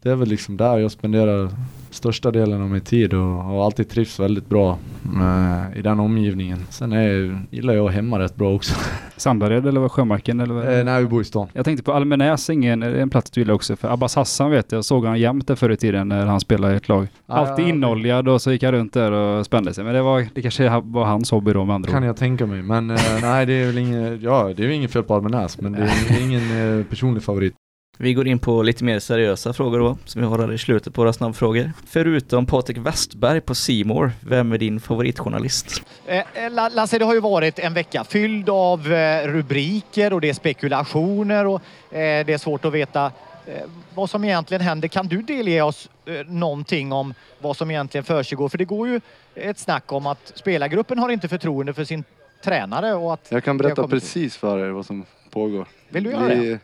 Det 0.01 0.09
är 0.09 0.15
väl 0.15 0.27
liksom 0.27 0.57
där 0.57 0.77
jag 0.77 0.91
spenderar 0.91 1.49
största 1.91 2.31
delen 2.31 2.61
av 2.61 2.69
min 2.69 2.81
tid 2.81 3.13
och 3.13 3.19
har 3.19 3.65
alltid 3.65 3.89
trivts 3.89 4.19
väldigt 4.19 4.49
bra 4.49 4.77
med, 5.01 5.77
i 5.77 5.81
den 5.81 5.99
omgivningen. 5.99 6.59
Sen 6.69 6.91
är, 6.91 7.41
gillar 7.49 7.73
jag 7.73 7.89
hemma 7.89 8.19
rätt 8.19 8.35
bra 8.35 8.55
också. 8.55 8.73
Sandared 9.17 9.67
eller 9.67 9.89
Sjömarken 9.89 10.39
eller 10.39 10.79
eh, 10.79 10.85
när 10.85 10.99
vi 10.99 11.07
bor 11.07 11.21
i 11.21 11.25
stan. 11.25 11.47
Jag 11.53 11.65
tänkte 11.65 11.83
på 11.83 11.93
Almenäs, 11.93 12.49
ingen, 12.49 12.83
är 12.83 12.95
en 12.95 13.09
plats 13.09 13.31
du 13.31 13.41
gillar 13.41 13.53
också. 13.53 13.75
För 13.75 13.93
Abbas 13.93 14.15
Hassan 14.15 14.51
vet 14.51 14.71
jag, 14.71 14.85
såg 14.85 15.05
han 15.05 15.19
jämt 15.19 15.47
där 15.47 15.55
förr 15.55 15.69
i 15.69 15.77
tiden 15.77 16.09
när 16.09 16.25
han 16.25 16.39
spelade 16.39 16.73
i 16.73 16.77
ett 16.77 16.89
lag. 16.89 17.07
Ja, 17.25 17.33
Alltid 17.33 17.65
ja, 17.65 17.69
inoljad 17.69 18.27
och 18.27 18.41
så 18.41 18.51
gick 18.51 18.63
han 18.63 18.71
runt 18.71 18.93
där 18.93 19.11
och 19.11 19.45
spände 19.45 19.73
sig. 19.73 19.83
Men 19.83 19.93
det, 19.93 20.01
var, 20.01 20.27
det 20.33 20.41
kanske 20.41 20.69
var 20.83 21.05
hans 21.05 21.31
hobby 21.31 21.53
då 21.53 21.65
med 21.65 21.75
andra 21.75 21.91
Kan 21.91 22.03
ord. 22.03 22.09
jag 22.09 22.17
tänka 22.17 22.45
mig. 22.45 22.61
Men 22.61 22.89
eh, 22.89 22.97
nej, 23.21 23.45
det 23.45 23.53
är 23.53 23.65
väl 23.65 23.77
ingen, 23.77 24.21
ja, 24.21 24.53
det 24.57 24.63
är 24.63 24.67
ju 24.67 24.73
ingen 24.73 24.89
fel 24.89 25.03
på 25.03 25.15
Almenäs, 25.15 25.61
men 25.61 25.71
det 25.71 25.79
är, 25.79 25.91
det 26.09 26.13
är 26.13 26.23
ingen 26.23 26.79
eh, 26.79 26.85
personlig 26.85 27.23
favorit. 27.23 27.53
Vi 28.01 28.13
går 28.13 28.27
in 28.27 28.39
på 28.39 28.63
lite 28.63 28.83
mer 28.83 28.99
seriösa 28.99 29.53
frågor 29.53 29.79
då, 29.79 29.97
som 30.05 30.21
vi 30.21 30.27
har 30.27 30.39
här 30.39 30.53
i 30.53 30.57
slutet 30.57 30.93
på 30.93 31.01
våra 31.01 31.13
snabbfrågor. 31.13 31.71
Förutom 31.87 32.45
Patrik 32.45 32.77
Westberg 32.77 33.41
på 33.41 33.55
Simor, 33.55 34.11
vem 34.21 34.51
är 34.51 34.57
din 34.57 34.79
favoritjournalist? 34.79 35.83
Eh, 36.07 36.17
eh, 36.17 36.51
La- 36.51 36.69
Lasse, 36.69 36.99
det 36.99 37.05
har 37.05 37.13
ju 37.13 37.19
varit 37.19 37.59
en 37.59 37.73
vecka 37.73 38.03
fylld 38.03 38.49
av 38.49 38.91
eh, 38.93 39.27
rubriker 39.27 40.13
och 40.13 40.21
det 40.21 40.29
är 40.29 40.33
spekulationer 40.33 41.45
och 41.45 41.61
eh, 41.95 42.25
det 42.25 42.33
är 42.33 42.37
svårt 42.37 42.65
att 42.65 42.73
veta 42.73 43.05
eh, 43.45 43.53
vad 43.95 44.09
som 44.09 44.23
egentligen 44.23 44.61
händer. 44.61 44.87
Kan 44.87 45.07
du 45.07 45.21
delge 45.21 45.61
oss 45.61 45.89
eh, 46.05 46.13
någonting 46.27 46.91
om 46.91 47.13
vad 47.39 47.57
som 47.57 47.71
egentligen 47.71 48.03
försiggår? 48.03 48.49
För 48.49 48.57
det 48.57 48.65
går 48.65 48.87
ju 48.87 49.01
ett 49.35 49.59
snack 49.59 49.91
om 49.91 50.07
att 50.07 50.31
spelargruppen 50.35 50.99
har 50.99 51.09
inte 51.09 51.27
förtroende 51.27 51.73
för 51.73 51.83
sin 51.83 52.03
tränare 52.43 52.93
och 52.93 53.13
att... 53.13 53.27
Jag 53.29 53.43
kan 53.43 53.57
berätta 53.57 53.87
precis 53.87 54.37
för 54.37 54.59
er 54.59 54.69
vad 54.69 54.85
som 54.85 55.05
pågår. 55.29 55.67
Vill 55.89 56.03
du 56.03 56.11
göra 56.11 56.27
vi, 56.27 56.49
det? 56.49 56.59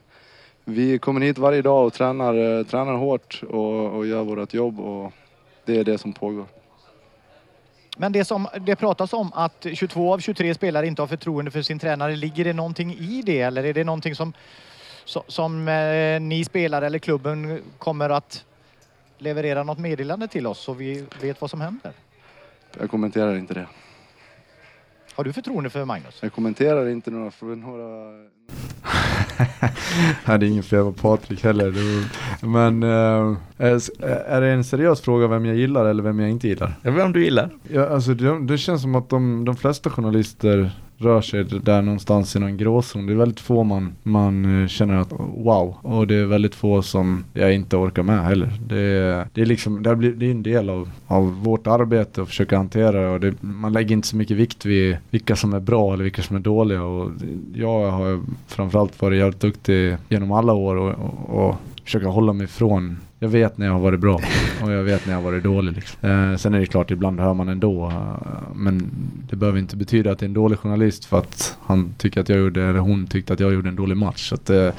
Vi 0.66 1.00
kommer 1.00 1.22
hit 1.22 1.38
varje 1.38 1.62
dag 1.62 1.86
och 1.86 1.94
tränar, 1.94 2.58
eh, 2.60 2.66
tränar 2.66 2.94
hårt 2.94 3.42
och, 3.50 3.98
och 3.98 4.08
gör 4.08 4.24
vårt 4.24 4.54
jobb 4.54 4.80
och 4.80 5.14
det 5.66 5.80
är 5.80 5.84
det 5.84 5.98
som 5.98 6.14
pågår. 6.14 6.46
Men 7.98 8.12
det 8.12 8.26
som 8.26 8.48
det 8.62 8.76
pratas 8.76 9.14
om 9.14 9.32
att 9.34 9.66
22 9.74 10.14
av 10.14 10.20
23 10.20 10.54
spelare 10.54 10.88
inte 10.88 11.02
har 11.02 11.08
förtroende 11.08 11.52
för 11.52 11.62
sin 11.62 11.80
tränare. 11.80 12.16
Ligger 12.16 12.44
det 12.44 12.54
någonting 12.54 12.94
i 12.94 13.22
det 13.26 13.42
eller 13.42 13.64
är 13.64 13.74
det 13.74 13.84
någonting 13.84 14.16
som, 14.16 14.34
som, 15.06 15.24
som 15.28 15.68
eh, 15.68 16.22
ni 16.22 16.46
spelare 16.46 16.86
eller 16.86 17.00
klubben 17.00 17.62
kommer 17.78 18.10
att 18.10 18.46
leverera 19.18 19.64
något 19.64 19.80
meddelande 19.80 20.28
till 20.28 20.48
oss 20.48 20.60
så 20.60 20.74
vi 20.74 21.06
vet 21.22 21.42
vad 21.42 21.50
som 21.50 21.62
händer? 21.62 21.92
Jag 22.80 22.90
kommenterar 22.90 23.36
inte 23.36 23.54
det. 23.54 23.68
Har 25.16 25.24
du 25.24 25.34
förtroende 25.34 25.70
för 25.70 25.86
Magnus? 25.86 26.20
Jag 26.22 26.34
kommenterar 26.34 26.88
inte 26.90 27.12
några, 27.12 27.32
för 27.32 27.46
några 27.46 27.86
Nej, 30.26 30.40
det 30.40 30.46
är 30.46 30.50
ingen 30.50 30.64
fel 30.64 30.84
på 30.84 30.92
Patrik 30.94 31.44
heller. 31.44 31.74
Men 32.46 32.84
eh, 32.84 33.38
är- 33.58 34.02
är 34.30 34.42
det 34.42 34.48
en 34.48 34.64
seriös 34.64 35.02
fråga 35.02 35.28
vem 35.28 35.46
jag 35.46 35.56
gillar 35.56 35.86
eller 35.86 36.04
vem 36.04 36.20
jag 36.20 36.30
inte 36.30 36.48
gillar? 36.48 36.76
Jag 36.82 36.92
vet 36.92 37.04
om 37.06 37.12
du 37.14 37.24
gillar. 37.24 37.50
Ja, 37.64 37.88
alltså 37.90 38.14
det, 38.14 38.46
det 38.48 38.58
känns 38.58 38.82
som 38.82 38.96
att 38.96 39.10
de, 39.10 39.46
de 39.46 39.56
flesta 39.56 39.90
journalister 39.90 40.72
rör 40.98 41.22
sig 41.22 41.44
där 41.44 41.82
någonstans 41.82 42.36
i 42.36 42.40
någon 42.40 42.58
gråzon. 42.58 43.06
Det 43.06 43.14
är 43.14 43.18
väldigt 43.18 43.40
få 43.40 43.64
man, 43.64 43.96
man 44.04 44.62
eh, 44.62 44.68
känner 44.68 44.96
att 44.98 45.12
wow. 45.38 45.76
Och 45.82 46.08
det 46.08 46.16
är 46.16 46.26
väldigt 46.26 46.56
få 46.56 46.82
som 46.82 47.24
jag 47.34 47.54
inte 47.54 47.78
orkar 47.78 48.04
med 48.04 48.24
heller. 48.26 48.54
Det, 48.68 48.78
är- 48.80 49.28
det 49.34 49.42
är 49.42 49.46
liksom, 49.46 49.84
det, 49.84 49.96
blir, 49.96 50.12
det 50.12 50.26
är 50.26 50.32
en 50.32 50.44
del 50.44 50.70
av, 50.70 50.90
av 51.08 51.44
vårt 51.44 51.68
arbete 51.68 52.22
att 52.22 52.28
försöka 52.28 52.58
hantera 52.58 53.02
det. 53.02 53.08
Och 53.08 53.20
det, 53.20 53.34
man 53.42 53.74
lägger 53.74 53.94
inte 53.96 54.08
så 54.08 54.16
mycket 54.18 54.38
vikt 54.38 54.66
vid 54.66 54.98
vilka 55.10 55.36
som 55.36 55.54
är 55.54 55.60
bra 55.60 55.94
eller 55.94 56.04
vilka 56.04 56.22
som 56.22 56.36
är 56.36 56.40
dåliga. 56.40 56.84
Och 56.84 57.12
jag 57.54 57.92
har 57.92 58.22
framförallt 58.48 59.02
varit 59.02 59.20
jävligt 59.20 59.40
duktig 59.40 59.98
genom 60.10 60.32
alla 60.32 60.54
år 60.54 60.76
och, 60.76 60.90
och, 61.30 61.48
och 61.50 61.56
försöka 61.86 62.08
hålla 62.08 62.34
mig 62.34 62.44
ifrån 62.44 62.98
jag 63.20 63.30
vet 63.30 63.58
när 63.58 63.66
jag 63.66 63.74
har 63.74 63.80
varit 63.80 64.00
bra 64.00 64.20
och 64.64 64.72
jag 64.72 64.84
vet 64.84 65.06
när 65.06 65.14
jag 65.14 65.22
har 65.22 65.32
varit 65.32 65.44
dålig. 65.44 65.74
Liksom. 65.74 66.10
Eh, 66.10 66.36
sen 66.36 66.54
är 66.54 66.60
det 66.60 66.66
klart, 66.66 66.92
ibland 66.92 67.20
hör 67.20 67.34
man 67.34 67.50
ändå. 67.50 67.88
Eh, 67.88 68.54
men 68.56 68.92
det 69.30 69.36
behöver 69.36 69.60
inte 69.60 69.76
betyda 69.78 70.12
att 70.12 70.20
det 70.20 70.24
är 70.24 70.28
en 70.28 70.34
dålig 70.34 70.60
journalist 70.60 71.06
för 71.06 71.18
att 71.18 71.58
han 71.62 71.94
tycker 71.98 72.22
att 72.22 72.30
jag 72.30 72.40
gjorde, 72.40 72.64
eller 72.64 72.80
hon 72.80 73.08
tyckte 73.08 73.34
att 73.34 73.40
jag 73.40 73.54
gjorde 73.54 73.70
en 73.70 73.76
dålig 73.76 73.98
match. 73.98 74.30
Så 74.30 74.36
att, 74.36 74.50
eh, 74.50 74.70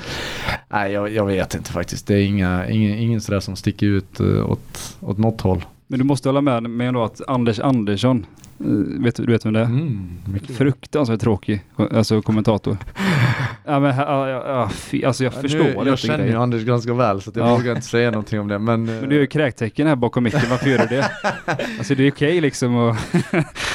nej, 0.68 0.92
jag, 0.92 1.12
jag 1.12 1.26
vet 1.26 1.54
inte 1.54 1.72
faktiskt. 1.72 2.06
Det 2.06 2.14
är 2.14 2.26
inga, 2.26 2.68
ingen, 2.68 2.98
ingen 2.98 3.20
sådär 3.20 3.40
som 3.40 3.56
sticker 3.56 3.86
ut 3.86 4.20
eh, 4.20 4.50
åt, 4.50 4.96
åt 5.00 5.18
något 5.18 5.40
håll. 5.40 5.64
Men 5.86 5.98
du 5.98 6.04
måste 6.04 6.28
hålla 6.28 6.40
med 6.40 6.62
mig 6.62 6.86
ändå 6.86 7.04
att 7.04 7.20
Anders 7.28 7.60
Andersson, 7.60 8.26
vet, 8.58 9.16
du 9.16 9.26
vet 9.26 9.46
vem 9.46 9.52
det 9.52 9.60
är? 9.60 9.64
Mm. 9.64 10.08
Fruktansvärt 10.56 11.20
tråkig, 11.20 11.64
alltså 11.76 12.22
kommentator. 12.22 12.76
ja 13.64 13.80
men 13.80 13.96
ja, 13.96 14.28
ja, 14.28 14.68
fy, 14.68 15.04
alltså 15.04 15.24
jag 15.24 15.32
Ja, 15.36 15.40
förstår 15.42 15.84
nu, 15.84 15.90
Jag 15.90 15.98
känner 15.98 16.26
ju. 16.26 16.34
Anders 16.34 16.64
ganska 16.64 16.94
väl 16.94 17.20
så 17.20 17.30
jag 17.34 17.48
Ja. 17.48 17.56
vågar 17.56 17.70
inte 17.72 17.86
säga 17.86 18.10
någonting 18.10 18.40
om 18.40 18.48
det. 18.48 18.58
Men, 18.58 18.84
Men 18.84 19.08
du 19.08 19.14
gör 19.14 19.20
ju 19.22 19.26
kräktecken 19.26 19.86
här 19.86 19.96
bakom 19.96 20.24
micken, 20.24 20.40
varför 20.50 20.70
gör 20.70 20.78
du 20.78 20.86
det? 20.96 21.10
Alltså 21.78 21.94
det 21.94 22.06
är 22.06 22.10
okej 22.12 22.40
liksom 22.40 22.76
och... 22.76 22.96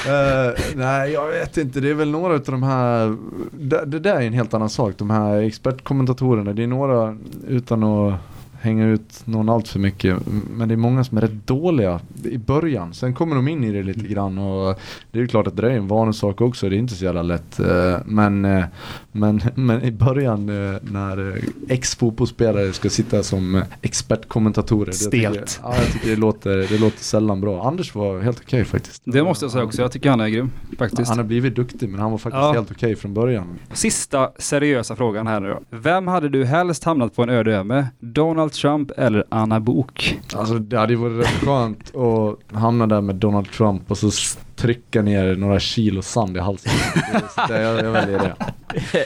Eh, 0.08 0.52
nej, 0.76 1.12
jag 1.12 1.28
vet 1.28 1.58
inte. 1.58 1.80
Det 1.80 1.90
är 1.90 1.94
väl 1.94 2.12
några 2.12 2.34
av 2.34 2.42
de 2.46 2.64
här, 2.64 3.18
det, 3.52 3.86
det 3.86 4.00
där 4.00 4.16
är 4.16 4.22
en 4.22 4.34
helt 4.34 4.54
annan 4.54 4.70
sak. 4.70 4.94
De 4.98 5.10
här 5.10 5.42
expertkommentatorerna, 5.42 6.54
det 6.54 6.64
är 6.64 6.68
några, 6.68 7.18
utan 7.48 7.84
att 7.84 8.14
hänga 8.62 8.86
ut 8.88 9.22
någon 9.26 9.50
allt 9.50 9.68
för 9.68 9.80
mycket. 9.80 10.18
Men 10.52 10.68
det 10.68 10.74
är 10.76 10.78
många 10.78 11.04
som 11.04 11.18
är 11.18 11.22
rätt 11.22 11.48
dåliga 11.48 12.00
i 12.24 12.38
början. 12.38 12.94
Sen 12.94 13.14
kommer 13.14 13.36
de 13.36 13.48
in 13.48 13.64
i 13.64 13.72
det 13.72 13.84
lite 13.84 14.08
grann 14.08 14.38
och 14.38 14.80
det 15.12 15.20
är 15.20 15.22
ju 15.22 15.28
klart 15.28 15.48
att 15.48 15.58
det 15.58 15.68
är 15.72 15.78
en 15.78 15.88
vanesak 15.88 16.42
också. 16.42 16.70
Det 16.70 16.76
är 16.76 16.78
inte 16.78 16.94
så 16.96 17.06
jävla 17.06 17.22
lätt. 17.22 17.60
Eh, 17.60 17.98
Men, 18.06 18.46
eh, 18.46 18.64
men, 19.12 19.42
men 19.56 19.82
i 19.84 19.92
början 19.92 20.50
eh, 20.50 20.76
när 20.82 21.42
ex-fotbollsspelare 21.70 22.74
ska 22.74 22.90
sitta 22.90 23.24
som 23.24 23.62
expertkommentatorer. 23.82 24.86
det 24.86 24.92
tycker 25.12 25.18
jag- 25.24 25.34
Stelt. 25.34 25.60
Ja, 25.64 25.76
jag 25.76 25.86
tycker 25.92 26.10
det 26.10 26.16
låter, 26.16 26.58
det 26.58 26.78
låter 26.80 27.04
sällan 27.04 27.42
bra. 27.42 27.68
Anders 27.68 27.96
var 27.96 28.20
helt 28.22 28.40
okej 28.46 28.66
faktiskt. 28.66 29.02
Det 29.06 29.24
måste 29.24 29.46
jag 29.46 29.52
säga 29.52 29.64
också. 29.64 29.82
Jag 29.82 29.92
tycker 29.92 30.10
han 30.10 30.20
är 30.22 30.28
grym 30.30 30.52
faktiskt. 30.78 31.10
Han 31.10 31.18
har 31.18 31.26
blivit 31.26 31.56
duktig 31.56 31.90
men 31.90 32.00
han 32.00 32.12
var 32.12 32.18
faktiskt 32.18 32.42
Ja. 32.42 32.52
helt 32.54 32.72
okej 32.72 32.96
från 32.96 33.14
början. 33.14 33.60
Sista 33.74 34.30
seriösa 34.38 34.96
frågan 34.96 35.28
här 35.28 35.40
nu 35.40 35.50
då. 35.50 35.60
Vem 35.78 36.08
hade 36.08 36.30
du 36.30 36.46
helst 36.46 36.84
hamnat 36.84 37.16
på 37.16 37.24
en 37.24 37.30
öde 37.30 37.56
ö 37.58 37.64
med? 37.64 37.88
Donald 38.00 38.51
Trump 38.52 38.92
eller 38.98 39.24
Anna 39.30 39.60
Bok? 39.60 40.20
Alltså 40.36 40.54
det 40.54 40.78
hade 40.78 40.94
ju 40.94 41.00
varit 41.00 41.20
rätt 41.26 41.46
skönt 41.46 41.96
att 41.96 42.58
hamna 42.60 42.88
där 42.88 43.02
med 43.02 43.16
Donald 43.16 43.52
Trump 43.52 43.92
och 43.92 43.98
så 43.98 44.12
trycka 44.56 45.02
ner 45.02 45.36
några 45.36 45.60
kilo 45.60 46.02
sand 46.02 46.38
i 46.38 46.40
halsen. 46.40 46.72
Det- 47.14 47.54
det- 47.54 47.62
jag, 47.64 47.86
jag 47.86 47.92
väljer 47.92 48.20
det. 48.20 48.36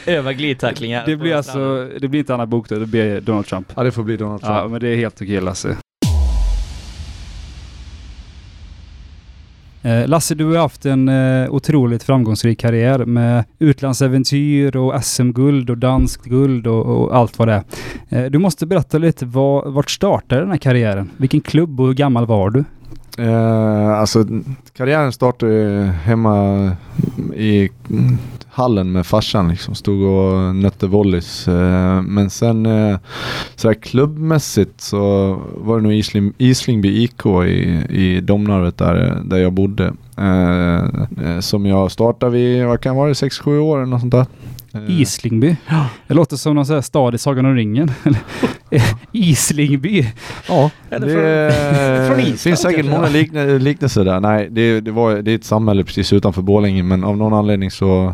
Öva 0.11 0.33
glidtacklingar. 0.33 1.05
Det 1.05 1.15
blir 1.15 1.35
alltså, 1.35 1.89
det 2.01 2.07
blir 2.07 2.19
inte 2.19 2.33
Anna 2.33 2.45
Bok 2.45 2.69
då, 2.69 2.75
det 2.75 2.85
blir 2.85 3.21
Donald 3.21 3.45
Trump. 3.45 3.71
Ja 3.75 3.83
det 3.83 3.91
får 3.91 4.03
bli 4.03 4.17
Donald 4.17 4.41
Trump. 4.41 4.55
Ja, 4.57 4.67
men 4.67 4.79
det 4.81 4.87
är 4.89 4.95
helt 4.95 5.21
okej 5.21 5.41
Lasse. 5.41 5.77
Eh, 9.85 10.07
Lasse, 10.07 10.35
du 10.35 10.45
har 10.45 10.57
haft 10.57 10.85
en 10.85 11.09
eh, 11.09 11.49
otroligt 11.49 12.03
framgångsrik 12.03 12.59
karriär 12.59 13.05
med 13.05 13.43
utlandsäventyr 13.59 14.75
och 14.75 15.03
SM-guld 15.03 15.69
och 15.69 15.77
danskt 15.77 16.25
guld 16.25 16.67
och, 16.67 16.85
och 16.85 17.15
allt 17.15 17.39
vad 17.39 17.47
det 17.47 17.63
är. 18.09 18.23
Eh, 18.23 18.31
du 18.31 18.37
måste 18.39 18.65
berätta 18.65 18.97
lite, 18.97 19.25
var, 19.25 19.69
vart 19.69 19.91
startade 19.91 20.41
den 20.41 20.51
här 20.51 20.57
karriären? 20.57 21.09
Vilken 21.17 21.41
klubb 21.41 21.79
och 21.79 21.87
hur 21.87 21.93
gammal 21.93 22.25
var 22.25 22.49
du? 22.49 22.63
Eh, 23.17 23.99
alltså 23.99 24.25
karriären 24.73 25.11
startade 25.11 25.93
hemma 26.03 26.71
i 27.35 27.69
hallen 28.55 28.91
med 28.91 29.05
farsan 29.05 29.49
liksom. 29.49 29.75
Stod 29.75 30.01
och 30.03 30.55
nötte 30.55 30.87
volleys. 30.87 31.47
Eh, 31.47 32.01
men 32.01 32.29
sen 32.29 32.65
sådär 32.65 32.99
så 33.55 33.67
här 33.67 33.75
klubbmässigt 33.75 34.81
så 34.81 34.97
var 35.55 35.77
det 35.77 35.83
nog 35.83 35.93
Isling, 35.93 36.33
Islingby 36.37 37.03
IK 37.03 37.25
i, 37.25 37.85
i 37.89 38.21
Domnarvet 38.21 38.77
där, 38.77 39.21
där 39.25 39.37
jag 39.37 39.53
bodde. 39.53 39.93
Eh, 40.17 41.39
som 41.39 41.65
jag 41.65 41.91
startade 41.91 42.31
vid, 42.31 42.65
vad 42.65 42.81
kan 42.81 42.95
vara 42.95 43.07
det, 43.07 43.13
6-7 43.13 43.57
år 43.57 43.77
eller 43.77 43.85
något 43.85 44.01
sånt 44.01 44.13
där. 44.13 44.25
Eh, 44.75 45.01
Islingby? 45.01 45.55
Det 46.07 46.13
låter 46.13 46.35
som 46.37 46.55
någon 46.55 46.65
sån 46.65 46.73
här 46.73 46.81
stad 46.81 47.15
i 47.15 47.17
Sagan 47.17 47.45
om 47.45 47.55
ringen. 47.55 47.91
Islingby? 49.11 50.07
Ja, 50.49 50.71
Eller 50.89 51.07
det 51.07 51.51
från- 51.53 52.07
från 52.07 52.19
Island 52.19 52.39
finns 52.39 52.59
säkert 52.59 52.75
kanske, 52.75 52.91
många 52.95 53.07
ja. 53.07 53.13
likna, 53.13 53.43
liknelser 53.43 54.05
där. 54.05 54.19
Nej, 54.19 54.47
det, 54.51 54.79
det, 54.81 54.91
var, 54.91 55.15
det 55.15 55.31
är 55.31 55.35
ett 55.35 55.43
samhälle 55.45 55.83
precis 55.83 56.13
utanför 56.13 56.41
Borlänge 56.41 56.83
men 56.83 57.03
av 57.03 57.17
någon 57.17 57.33
anledning 57.33 57.71
så, 57.71 58.13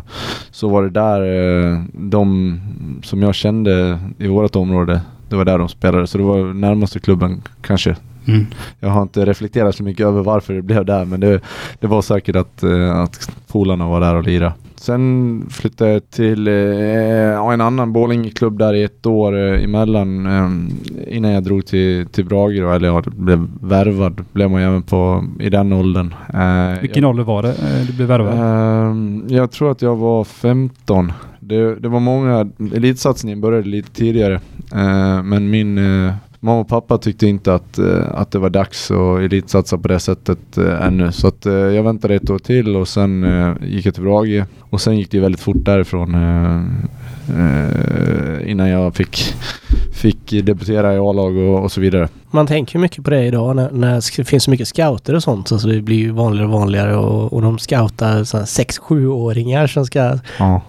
så 0.50 0.68
var 0.68 0.82
det 0.82 0.90
där 0.90 1.20
eh, 1.72 1.82
de 1.92 2.60
som 3.02 3.22
jag 3.22 3.34
kände 3.34 3.98
i 4.18 4.26
vårt 4.26 4.56
område, 4.56 5.00
det 5.28 5.36
var 5.36 5.44
där 5.44 5.58
de 5.58 5.68
spelade. 5.68 6.06
Så 6.06 6.18
det 6.18 6.24
var 6.24 6.54
närmaste 6.54 6.98
klubben 7.00 7.42
kanske. 7.62 7.96
Mm. 8.26 8.46
Jag 8.80 8.88
har 8.88 9.02
inte 9.02 9.24
reflekterat 9.26 9.74
så 9.76 9.82
mycket 9.82 10.06
över 10.06 10.22
varför 10.22 10.54
det 10.54 10.62
blev 10.62 10.84
där 10.84 11.04
men 11.04 11.20
det, 11.20 11.40
det 11.80 11.86
var 11.86 12.02
säkert 12.02 12.36
att, 12.36 12.62
eh, 12.62 12.98
att 12.98 13.30
polarna 13.48 13.88
var 13.88 14.00
där 14.00 14.14
och 14.14 14.24
lirade. 14.24 14.52
Sen 14.82 15.46
flyttade 15.50 15.92
jag 15.92 16.10
till 16.10 16.48
eh, 16.48 17.52
en 17.52 17.60
annan 17.60 17.92
Borlänge-klubb 17.92 18.58
där 18.58 18.74
i 18.74 18.82
ett 18.82 19.06
år 19.06 19.38
eh, 19.38 19.64
emellan 19.64 20.26
eh, 20.26 21.16
innan 21.16 21.30
jag 21.30 21.44
drog 21.44 21.66
till, 21.66 22.06
till 22.06 22.24
Brage 22.24 22.60
då, 22.60 22.70
eller 22.70 22.88
jag 22.88 23.04
blev 23.04 23.48
värvad 23.60 24.24
blev 24.32 24.50
man 24.50 24.60
ju 24.60 24.66
även 24.66 24.82
på 24.82 25.24
i 25.40 25.50
den 25.50 25.72
åldern. 25.72 26.14
Eh, 26.34 26.80
Vilken 26.80 27.02
jag, 27.02 27.10
ålder 27.10 27.24
var 27.24 27.42
det 27.42 27.48
eh, 27.48 27.86
du 27.86 27.92
blev 27.92 28.08
värvad? 28.08 28.34
Ehm, 28.34 29.24
jag 29.28 29.50
tror 29.50 29.70
att 29.70 29.82
jag 29.82 29.96
var 29.96 30.24
15. 30.24 31.12
Det, 31.40 31.74
det 31.74 31.88
var 31.88 32.00
många, 32.00 32.50
elitsatsningen 32.74 33.40
började 33.40 33.68
lite 33.68 33.90
tidigare. 33.92 34.34
Eh, 34.74 35.22
men 35.22 35.50
min 35.50 35.78
eh, 35.78 36.14
mamma 36.44 36.60
och 36.60 36.68
pappa 36.68 36.98
tyckte 36.98 37.26
inte 37.26 37.54
att, 37.54 37.78
eh, 37.78 38.14
att 38.14 38.30
det 38.30 38.38
var 38.38 38.50
dags 38.50 38.90
att 38.90 39.20
elitsatsa 39.20 39.78
på 39.78 39.88
det 39.88 40.00
sättet 40.00 40.58
eh, 40.58 40.86
ännu. 40.86 41.12
Så 41.12 41.28
att, 41.28 41.46
eh, 41.46 41.52
jag 41.52 41.82
väntade 41.82 42.14
ett 42.14 42.30
år 42.30 42.38
till 42.38 42.76
och 42.76 42.88
sen 42.88 43.26
gick 43.62 43.86
jag 43.86 43.94
till 43.94 44.02
Brage. 44.02 44.44
Och 44.60 44.80
sen 44.80 44.98
gick 44.98 45.10
det 45.10 45.20
väldigt 45.20 45.40
fort 45.40 45.64
därifrån. 45.64 46.08
Innan 48.46 48.68
jag 48.68 48.94
fick, 48.94 49.34
fick 49.92 50.30
debutera 50.30 50.94
i 50.94 50.98
A-lag 50.98 51.36
och, 51.36 51.62
och 51.62 51.72
så 51.72 51.80
vidare. 51.80 52.08
Man 52.30 52.46
tänker 52.46 52.78
mycket 52.78 53.04
på 53.04 53.10
det 53.10 53.24
idag 53.24 53.56
när, 53.56 53.70
när 53.70 54.16
det 54.16 54.24
finns 54.24 54.44
så 54.44 54.50
mycket 54.50 54.68
scouter 54.68 55.14
och 55.14 55.22
sånt. 55.22 55.48
Så 55.48 55.54
alltså 55.54 55.68
det 55.68 55.82
blir 55.82 55.96
ju 55.96 56.10
vanligare 56.10 56.46
och 56.46 56.52
vanligare 56.52 56.96
och, 56.96 57.32
och 57.32 57.42
de 57.42 57.58
scoutar 57.58 58.24
såna 58.24 58.44
6-7-åringar 58.44 59.66
som 59.66 59.86
ska... 59.86 60.18
Ja. 60.38 60.62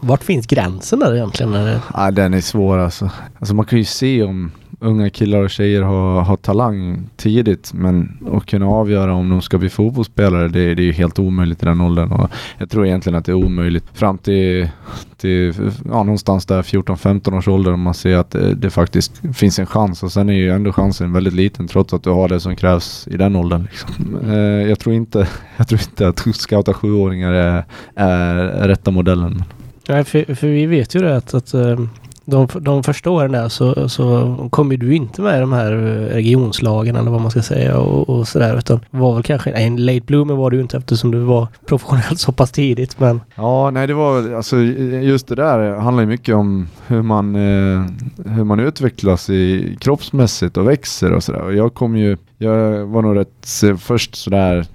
Vart 0.00 0.24
finns 0.24 0.46
gränsen 0.46 0.98
där 0.98 1.14
egentligen? 1.14 1.78
Ja, 1.94 2.10
den 2.10 2.34
är 2.34 2.40
svår 2.40 2.78
alltså. 2.78 3.10
Alltså 3.38 3.54
man 3.54 3.64
kan 3.64 3.78
ju 3.78 3.84
se 3.84 4.22
om 4.22 4.50
unga 4.82 5.10
killar 5.10 5.42
och 5.42 5.50
tjejer 5.50 5.82
har, 5.82 6.20
har 6.20 6.36
talang 6.36 7.02
tidigt 7.16 7.72
men 7.74 8.18
att 8.32 8.46
kunna 8.46 8.66
avgöra 8.66 9.14
om 9.14 9.30
de 9.30 9.42
ska 9.42 9.58
bli 9.58 9.68
fotbollsspelare 9.68 10.48
det, 10.48 10.74
det 10.74 10.82
är 10.82 10.84
ju 10.84 10.92
helt 10.92 11.18
omöjligt 11.18 11.62
i 11.62 11.66
den 11.66 11.80
åldern 11.80 12.12
och 12.12 12.30
jag 12.58 12.70
tror 12.70 12.86
egentligen 12.86 13.18
att 13.18 13.24
det 13.24 13.32
är 13.32 13.36
omöjligt 13.36 13.84
fram 13.92 14.18
till, 14.18 14.68
till 15.16 15.54
ja, 15.84 16.02
någonstans 16.02 16.46
där 16.46 16.62
14-15 16.62 17.38
års 17.38 17.48
ålder 17.48 17.72
om 17.72 17.80
man 17.80 17.94
ser 17.94 18.16
att 18.16 18.30
det, 18.30 18.54
det 18.54 18.70
faktiskt 18.70 19.22
finns 19.34 19.58
en 19.58 19.66
chans 19.66 20.02
och 20.02 20.12
sen 20.12 20.28
är 20.28 20.32
ju 20.32 20.50
ändå 20.50 20.72
chansen 20.72 21.12
väldigt 21.12 21.34
liten 21.34 21.68
trots 21.68 21.92
att 21.92 22.02
du 22.02 22.10
har 22.10 22.28
det 22.28 22.40
som 22.40 22.56
krävs 22.56 23.08
i 23.08 23.16
den 23.16 23.36
åldern. 23.36 23.62
Liksom. 23.70 24.18
Eh, 24.26 24.68
jag, 24.68 24.78
tror 24.78 24.94
inte, 24.94 25.28
jag 25.56 25.68
tror 25.68 25.80
inte 25.80 26.08
att 26.08 26.36
scouta 26.36 26.74
sjuåringar 26.74 27.32
är, 27.32 27.64
är 27.94 28.68
rätta 28.68 28.90
modellen. 28.90 29.44
Nej, 29.88 30.04
för, 30.04 30.34
för 30.34 30.46
vi 30.46 30.66
vet 30.66 30.94
ju 30.94 31.00
det 31.00 31.16
att, 31.16 31.34
att 31.34 31.54
eh, 31.54 31.80
de, 32.24 32.48
de 32.60 32.82
första 32.82 33.10
åren 33.10 33.32
där 33.32 33.48
så, 33.48 33.88
så 33.88 34.36
ju 34.70 34.76
du 34.76 34.94
inte 34.94 35.22
med 35.22 35.36
i 35.36 35.40
de 35.40 35.52
här 35.52 35.72
eh, 35.72 36.14
regionslagen 36.14 36.96
eller 36.96 37.10
vad 37.10 37.20
man 37.20 37.30
ska 37.30 37.42
säga 37.42 37.78
och, 37.78 38.08
och 38.08 38.28
sådär 38.28 38.58
utan 38.58 38.80
var 38.90 39.14
väl 39.14 39.22
kanske, 39.22 39.50
nej, 39.50 39.66
en 39.66 39.86
late 39.86 40.00
bloomer 40.00 40.34
var 40.34 40.50
du 40.50 40.60
inte 40.60 40.76
eftersom 40.76 41.10
du 41.10 41.18
var 41.18 41.48
professionell 41.66 42.16
så 42.16 42.32
pass 42.32 42.50
tidigt 42.50 43.00
men 43.00 43.20
Ja, 43.34 43.70
nej 43.70 43.86
det 43.86 43.94
var 43.94 44.34
alltså 44.34 44.56
just 44.56 45.28
det 45.28 45.34
där 45.34 45.74
handlar 45.74 46.02
ju 46.02 46.08
mycket 46.08 46.34
om 46.34 46.68
hur 46.86 47.02
man, 47.02 47.34
eh, 47.34 47.84
hur 48.24 48.44
man 48.44 48.60
utvecklas 48.60 49.30
i 49.30 49.76
kroppsmässigt 49.80 50.56
och 50.56 50.68
växer 50.68 51.12
och 51.12 51.22
sådär. 51.22 51.40
Och 51.40 51.54
jag 51.54 51.74
kom 51.74 51.96
ju, 51.96 52.16
jag 52.38 52.86
var 52.86 53.02
nog 53.02 53.16
rätt 53.16 53.78
först 53.78 54.14
sådär 54.14 54.66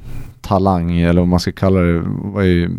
talang 0.48 1.00
eller 1.00 1.22
vad 1.22 1.28
man 1.28 1.40
ska 1.40 1.52
kalla 1.52 1.80
det, 1.80 2.04
var 2.24 2.42
ju 2.42 2.70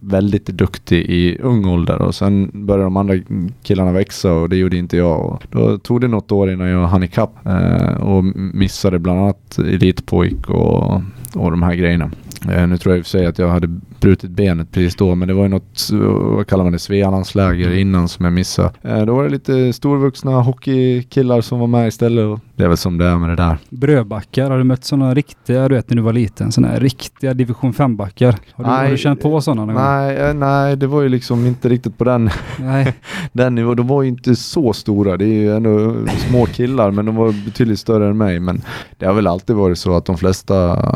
väldigt 0.00 0.46
duktig 0.46 0.98
i 0.98 1.38
ung 1.38 1.66
ålder 1.66 2.02
och 2.02 2.14
sen 2.14 2.50
började 2.52 2.84
de 2.84 2.96
andra 2.96 3.14
killarna 3.62 3.92
växa 3.92 4.32
och 4.32 4.48
det 4.48 4.56
gjorde 4.56 4.76
inte 4.76 4.96
jag. 4.96 5.26
Och 5.26 5.42
då 5.50 5.78
tog 5.78 6.00
det 6.00 6.08
något 6.08 6.32
år 6.32 6.52
innan 6.52 6.68
jag 6.68 6.86
hann 6.86 7.02
ikapp 7.02 7.46
eh, 7.46 7.96
och 7.96 8.24
missade 8.54 8.98
bland 8.98 9.20
annat 9.20 9.58
elitpojk 9.58 10.50
och, 10.50 10.94
och 11.34 11.50
de 11.50 11.62
här 11.62 11.74
grejerna. 11.74 12.10
Eh, 12.50 12.66
nu 12.66 12.78
tror 12.78 12.94
jag 12.94 12.98
i 12.98 13.02
och 13.02 13.06
för 13.06 13.10
sig 13.10 13.26
att 13.26 13.38
jag 13.38 13.48
hade 13.48 13.68
brutit 14.00 14.30
benet 14.30 14.72
precis 14.72 14.96
då 14.96 15.14
men 15.14 15.28
det 15.28 15.34
var 15.34 15.42
ju 15.42 15.48
något, 15.48 15.88
vad 16.36 16.46
kallar 16.46 16.64
man 16.64 16.72
det, 16.72 16.78
Svealandsläger 16.78 17.74
innan 17.74 18.08
som 18.08 18.24
jag 18.24 18.32
missade. 18.32 18.70
Eh, 18.82 19.06
då 19.06 19.14
var 19.14 19.24
det 19.24 19.30
lite 19.30 19.72
storvuxna 19.72 20.30
hockeykillar 20.30 21.40
som 21.40 21.58
var 21.58 21.66
med 21.66 21.88
istället 21.88 22.24
och 22.24 22.40
det 22.56 22.64
är 22.64 22.68
väl 22.68 22.76
som 22.76 22.98
det 22.98 23.04
är 23.06 23.16
med 23.18 23.28
det 23.30 23.36
där. 23.36 23.58
Brödbackar, 23.70 24.50
har 24.50 24.58
du 24.58 24.64
mött 24.64 24.84
sådana 24.84 25.14
riktiga, 25.14 25.68
du 25.68 25.74
vet 25.74 25.90
när 25.90 25.96
du 25.96 26.02
var 26.02 26.12
liten, 26.12 26.52
sådana 26.52 26.72
här 26.72 26.80
riktiga 26.80 27.34
division 27.34 27.72
5-backar? 27.72 28.36
Har 28.52 28.64
du, 28.64 28.70
har 28.70 28.88
du 28.90 28.96
känt 28.96 29.20
på 29.22 29.40
sådana 29.40 29.64
någon 29.64 29.74
gång? 29.74 29.84
Nej, 29.84 30.16
eh, 30.16 30.34
nej, 30.34 30.76
det 30.76 30.86
var 30.86 31.02
ju 31.02 31.08
liksom 31.08 31.46
inte 31.46 31.68
riktigt 31.68 31.98
på 31.98 32.04
den, 32.04 32.30
Nej. 32.58 32.94
den 33.32 33.54
nivån. 33.54 33.76
De 33.76 33.86
var 33.86 34.02
ju 34.02 34.08
inte 34.08 34.36
så 34.36 34.72
stora. 34.72 35.16
Det 35.16 35.24
är 35.24 35.28
ju 35.28 35.56
ändå 35.56 35.94
små 36.28 36.46
killar 36.46 36.90
men 36.90 37.06
de 37.06 37.16
var 37.16 37.44
betydligt 37.44 37.78
större 37.78 38.08
än 38.08 38.18
mig. 38.18 38.40
Men 38.40 38.62
det 38.98 39.06
har 39.06 39.12
väl 39.14 39.26
alltid 39.26 39.56
varit 39.56 39.78
så 39.78 39.96
att 39.96 40.04
de 40.04 40.18
flesta 40.18 40.54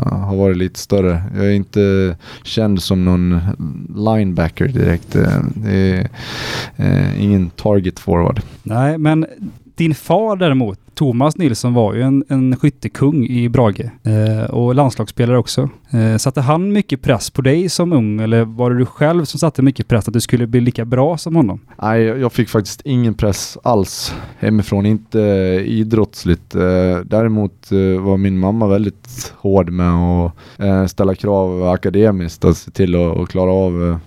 har 0.09 0.35
varit 0.35 0.57
lite 0.57 0.79
större. 0.79 1.23
Jag 1.35 1.45
är 1.45 1.51
inte 1.51 2.15
känd 2.43 2.81
som 2.81 3.05
någon 3.05 3.39
linebacker 3.95 4.67
direkt. 4.67 5.15
Eh, 5.15 5.23
Det 5.55 5.71
är 5.71 6.09
eh, 6.75 7.23
ingen 7.23 7.49
target 7.49 7.99
forward. 7.99 8.41
Nej, 8.63 8.97
men 8.97 9.25
din 9.75 9.95
far 9.95 10.35
däremot, 10.35 10.79
Thomas 10.93 11.37
Nilsson 11.37 11.73
var 11.73 11.93
ju 11.93 12.01
en, 12.01 12.23
en 12.27 12.55
skyttekung 12.55 13.25
i 13.25 13.49
Brage 13.49 13.81
eh, 14.03 14.49
och 14.51 14.75
landslagsspelare 14.75 15.37
också. 15.37 15.69
Eh, 15.89 16.17
satte 16.17 16.41
han 16.41 16.71
mycket 16.73 17.01
press 17.01 17.29
på 17.29 17.41
dig 17.41 17.69
som 17.69 17.93
ung 17.93 18.21
eller 18.21 18.45
var 18.45 18.69
det 18.71 18.77
du 18.77 18.85
själv 18.85 19.25
som 19.25 19.39
satte 19.39 19.61
mycket 19.61 19.87
press 19.87 20.07
att 20.07 20.13
du 20.13 20.21
skulle 20.21 20.47
bli 20.47 20.61
lika 20.61 20.85
bra 20.85 21.17
som 21.17 21.35
honom? 21.35 21.59
Nej, 21.81 22.01
jag 22.03 22.33
fick 22.33 22.49
faktiskt 22.49 22.81
ingen 22.85 23.13
press 23.13 23.57
alls 23.63 24.15
hemifrån, 24.39 24.85
inte 24.85 25.21
eh, 25.21 25.61
idrottsligt. 25.61 26.55
Eh, 26.55 26.61
Däremot 27.05 27.71
eh, 27.71 28.01
var 28.01 28.17
min 28.17 28.37
mamma 28.39 28.67
väldigt 28.67 29.33
hård 29.37 29.69
med 29.69 29.93
att 29.93 30.33
eh, 30.57 30.85
ställa 30.85 31.15
krav 31.15 31.63
akademiskt 31.69 32.45
och 32.45 32.57
se 32.57 32.71
till 32.71 32.95
att 32.95 33.29
klara 33.29 33.51
av 33.51 33.89
eh, 33.89 33.97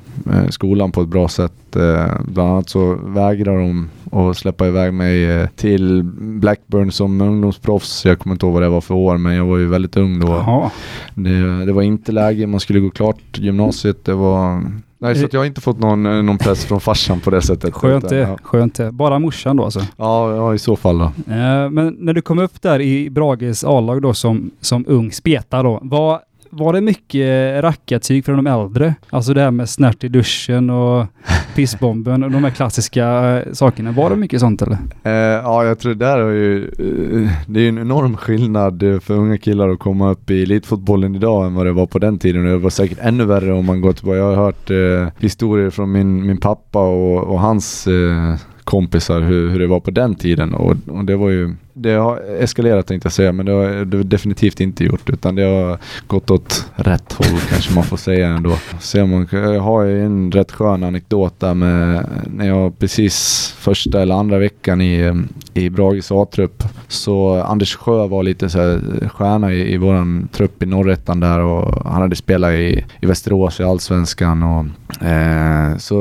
skolan 0.50 0.92
på 0.92 1.02
ett 1.02 1.08
bra 1.08 1.28
sätt. 1.28 1.76
Eh, 1.76 2.12
bland 2.24 2.50
annat 2.50 2.68
så 2.68 2.94
vägrar 2.94 3.58
de 3.58 3.90
att 4.12 4.36
släppa 4.36 4.66
iväg 4.66 4.92
mig 4.94 5.24
eh, 5.24 5.48
till 5.56 6.02
Blackburn 6.20 6.92
som 6.92 7.20
ungdomsproffs. 7.20 8.04
Jag 8.04 8.18
kommer 8.18 8.34
inte 8.34 8.46
ihåg 8.46 8.52
vad 8.52 8.62
det 8.62 8.68
var 8.68 8.80
för 8.80 8.94
år 8.94 9.16
men 9.16 9.34
jag 9.34 9.44
var 9.44 9.58
ju 9.58 9.66
väldigt 9.66 9.96
ung 9.96 10.20
då. 10.20 10.70
Det, 11.14 11.64
det 11.64 11.72
var 11.72 11.82
inte 11.82 12.12
läge, 12.12 12.46
man 12.46 12.60
skulle 12.60 12.80
gå 12.80 12.90
klart 12.90 13.16
gymnasiet. 13.34 14.04
Det 14.04 14.14
var... 14.14 14.62
Nej, 14.98 15.14
så 15.14 15.26
jag 15.30 15.40
har 15.40 15.44
inte 15.44 15.60
fått 15.60 15.78
någon, 15.78 16.06
eh, 16.06 16.22
någon 16.22 16.38
press 16.38 16.64
från 16.64 16.80
farsan 16.80 17.20
på 17.20 17.30
det 17.30 17.42
sättet. 17.42 17.74
Skönt 17.74 18.08
det. 18.08 18.16
Ja. 18.16 18.38
Skönt 18.42 18.74
det. 18.74 18.92
Bara 18.92 19.18
morsan 19.18 19.56
då 19.56 19.64
alltså. 19.64 19.80
Ja, 19.96 20.36
ja, 20.36 20.54
i 20.54 20.58
så 20.58 20.76
fall 20.76 20.98
då. 20.98 21.04
Eh, 21.04 21.70
Men 21.70 21.96
när 21.98 22.12
du 22.12 22.22
kom 22.22 22.38
upp 22.38 22.62
där 22.62 22.80
i 22.80 23.10
Brages 23.10 23.64
A-lag 23.64 24.02
då 24.02 24.14
som, 24.14 24.50
som 24.60 24.84
ung 24.88 25.12
speta 25.12 25.62
då, 25.62 25.78
var, 25.82 26.20
var 26.56 26.72
det 26.72 26.80
mycket 26.80 27.62
rackartyg 27.64 28.24
från 28.24 28.36
de 28.36 28.46
äldre? 28.46 28.94
Alltså 29.10 29.34
det 29.34 29.40
här 29.40 29.50
med 29.50 29.68
snärt 29.68 30.04
i 30.04 30.08
duschen 30.08 30.70
och 30.70 31.06
pissbomben 31.54 32.22
och 32.22 32.30
de 32.30 32.44
här 32.44 32.50
klassiska 32.50 33.06
eh, 33.38 33.52
sakerna. 33.52 33.92
Var 33.92 34.10
det 34.10 34.16
mycket 34.16 34.40
sånt 34.40 34.62
eller? 34.62 34.78
Eh, 35.02 35.12
ja, 35.12 35.64
jag 35.64 35.78
tror 35.78 35.94
där 35.94 36.18
är 36.18 36.32
ju, 36.32 36.64
eh, 36.64 37.30
det 37.46 37.60
är 37.60 37.62
ju 37.62 37.68
en 37.68 37.78
enorm 37.78 38.16
skillnad 38.16 38.82
eh, 38.82 39.00
för 39.00 39.14
unga 39.14 39.38
killar 39.38 39.68
att 39.68 39.78
komma 39.78 40.10
upp 40.10 40.30
i 40.30 40.42
elitfotbollen 40.42 41.14
idag 41.14 41.46
än 41.46 41.54
vad 41.54 41.66
det 41.66 41.72
var 41.72 41.86
på 41.86 41.98
den 41.98 42.18
tiden. 42.18 42.44
Det 42.44 42.58
var 42.58 42.70
säkert 42.70 42.98
ännu 43.00 43.24
värre 43.24 43.52
om 43.52 43.66
man 43.66 43.80
går 43.80 43.92
tillbaka. 43.92 44.18
Jag 44.18 44.36
har 44.36 44.44
hört 44.44 44.70
eh, 44.70 45.22
historier 45.22 45.70
från 45.70 45.92
min, 45.92 46.26
min 46.26 46.38
pappa 46.38 46.78
och, 46.78 47.24
och 47.24 47.40
hans 47.40 47.86
eh, 47.86 48.34
kompisar 48.64 49.20
hur, 49.20 49.48
hur 49.48 49.58
det 49.58 49.66
var 49.66 49.80
på 49.80 49.90
den 49.90 50.14
tiden 50.14 50.54
och, 50.54 50.76
och 50.86 51.04
det 51.04 51.16
var 51.16 51.30
ju 51.30 51.54
det 51.76 51.92
har 51.92 52.16
eskalerat 52.40 52.86
tänkte 52.86 53.06
jag 53.06 53.12
säga 53.12 53.32
men 53.32 53.46
det 53.46 53.52
har 53.52 53.84
det 53.84 54.02
definitivt 54.02 54.60
inte 54.60 54.84
gjort 54.84 55.10
utan 55.10 55.34
det 55.34 55.42
har 55.42 55.78
gått 56.06 56.30
åt 56.30 56.66
rätt 56.74 57.12
håll 57.12 57.40
kanske 57.50 57.74
man 57.74 57.84
får 57.84 57.96
säga 57.96 58.28
ändå. 58.28 58.56
Man, 58.94 59.28
jag 59.30 59.60
har 59.60 59.82
ju 59.82 60.04
en 60.04 60.32
rätt 60.32 60.52
skön 60.52 60.84
anekdot 60.84 61.40
där 61.40 61.54
med 61.54 62.06
när 62.26 62.46
jag 62.46 62.78
precis 62.78 63.48
första 63.58 64.02
eller 64.02 64.14
andra 64.14 64.38
veckan 64.38 64.80
i, 64.80 65.24
i 65.54 65.70
Brages 65.70 66.12
A-trupp 66.12 66.62
så 66.88 67.42
Anders 67.42 67.76
Sjö 67.76 68.06
var 68.06 68.22
lite 68.22 68.48
så 68.48 68.58
här 68.58 69.08
stjärna 69.08 69.52
i, 69.52 69.74
i 69.74 69.76
våran 69.76 70.28
trupp 70.32 70.62
i 70.62 70.66
norrettan 70.66 71.20
där 71.20 71.40
och 71.40 71.90
han 71.90 72.02
hade 72.02 72.16
spelat 72.16 72.52
i, 72.52 72.84
i 73.00 73.06
Västerås 73.06 73.60
i 73.60 73.64
Allsvenskan 73.64 74.42
och 74.42 74.64
eh, 75.06 75.76
så 75.76 75.96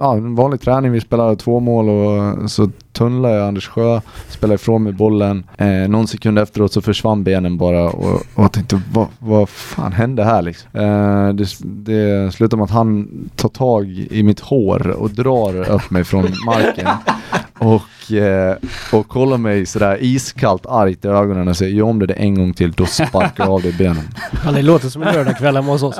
ja, 0.00 0.16
en 0.16 0.34
vanlig 0.34 0.60
träning. 0.60 0.92
Vi 0.92 1.00
spelade 1.00 1.36
två 1.36 1.60
mål 1.60 1.88
och 1.88 2.50
så 2.50 2.70
tunnlade 2.94 3.34
jag 3.34 3.48
Anders 3.48 3.68
Sjö, 3.68 4.00
spelade 4.28 4.54
ifrån 4.54 4.82
mig 4.82 4.92
bollen. 4.92 5.44
Eh, 5.56 5.88
någon 5.88 6.06
sekund 6.06 6.38
efteråt 6.38 6.72
så 6.72 6.82
försvann 6.82 7.24
benen 7.24 7.58
bara 7.58 7.84
och, 7.84 8.14
och 8.14 8.44
jag 8.44 8.52
tänkte 8.52 8.80
vad, 8.92 9.06
vad 9.18 9.48
fan 9.48 9.92
hände 9.92 10.24
här 10.24 10.42
liksom? 10.42 10.70
Eh, 10.72 11.28
det, 11.28 11.48
det 11.62 12.34
slutar 12.34 12.56
med 12.56 12.64
att 12.64 12.70
han 12.70 13.08
tar 13.36 13.48
tag 13.48 13.88
i 14.10 14.22
mitt 14.22 14.40
hår 14.40 14.86
och 14.86 15.10
drar 15.10 15.70
upp 15.70 15.90
mig 15.90 16.04
från 16.04 16.26
marken. 16.46 16.88
Och, 17.58 17.82
eh, 18.10 18.54
och 18.92 19.08
kollar 19.08 19.38
mig 19.38 19.66
sådär 19.66 19.98
iskallt 20.00 20.66
argt 20.66 21.04
i 21.04 21.08
ögonen 21.08 21.48
och 21.48 21.56
säger 21.56 21.76
gör 21.76 21.84
om 21.84 21.98
det 21.98 22.06
där 22.06 22.14
en 22.18 22.34
gång 22.34 22.52
till 22.52 22.72
då 22.72 22.86
sparkar 22.86 23.44
jag 23.44 23.52
av 23.52 23.62
dig 23.62 23.72
benen. 23.72 24.08
Ja, 24.44 24.52
det 24.52 24.62
låter 24.62 24.88
som 24.88 25.02
en 25.02 25.14
lördagkväll 25.14 25.56
hemma 25.56 25.72
hos 25.72 25.82
oss. 25.82 25.96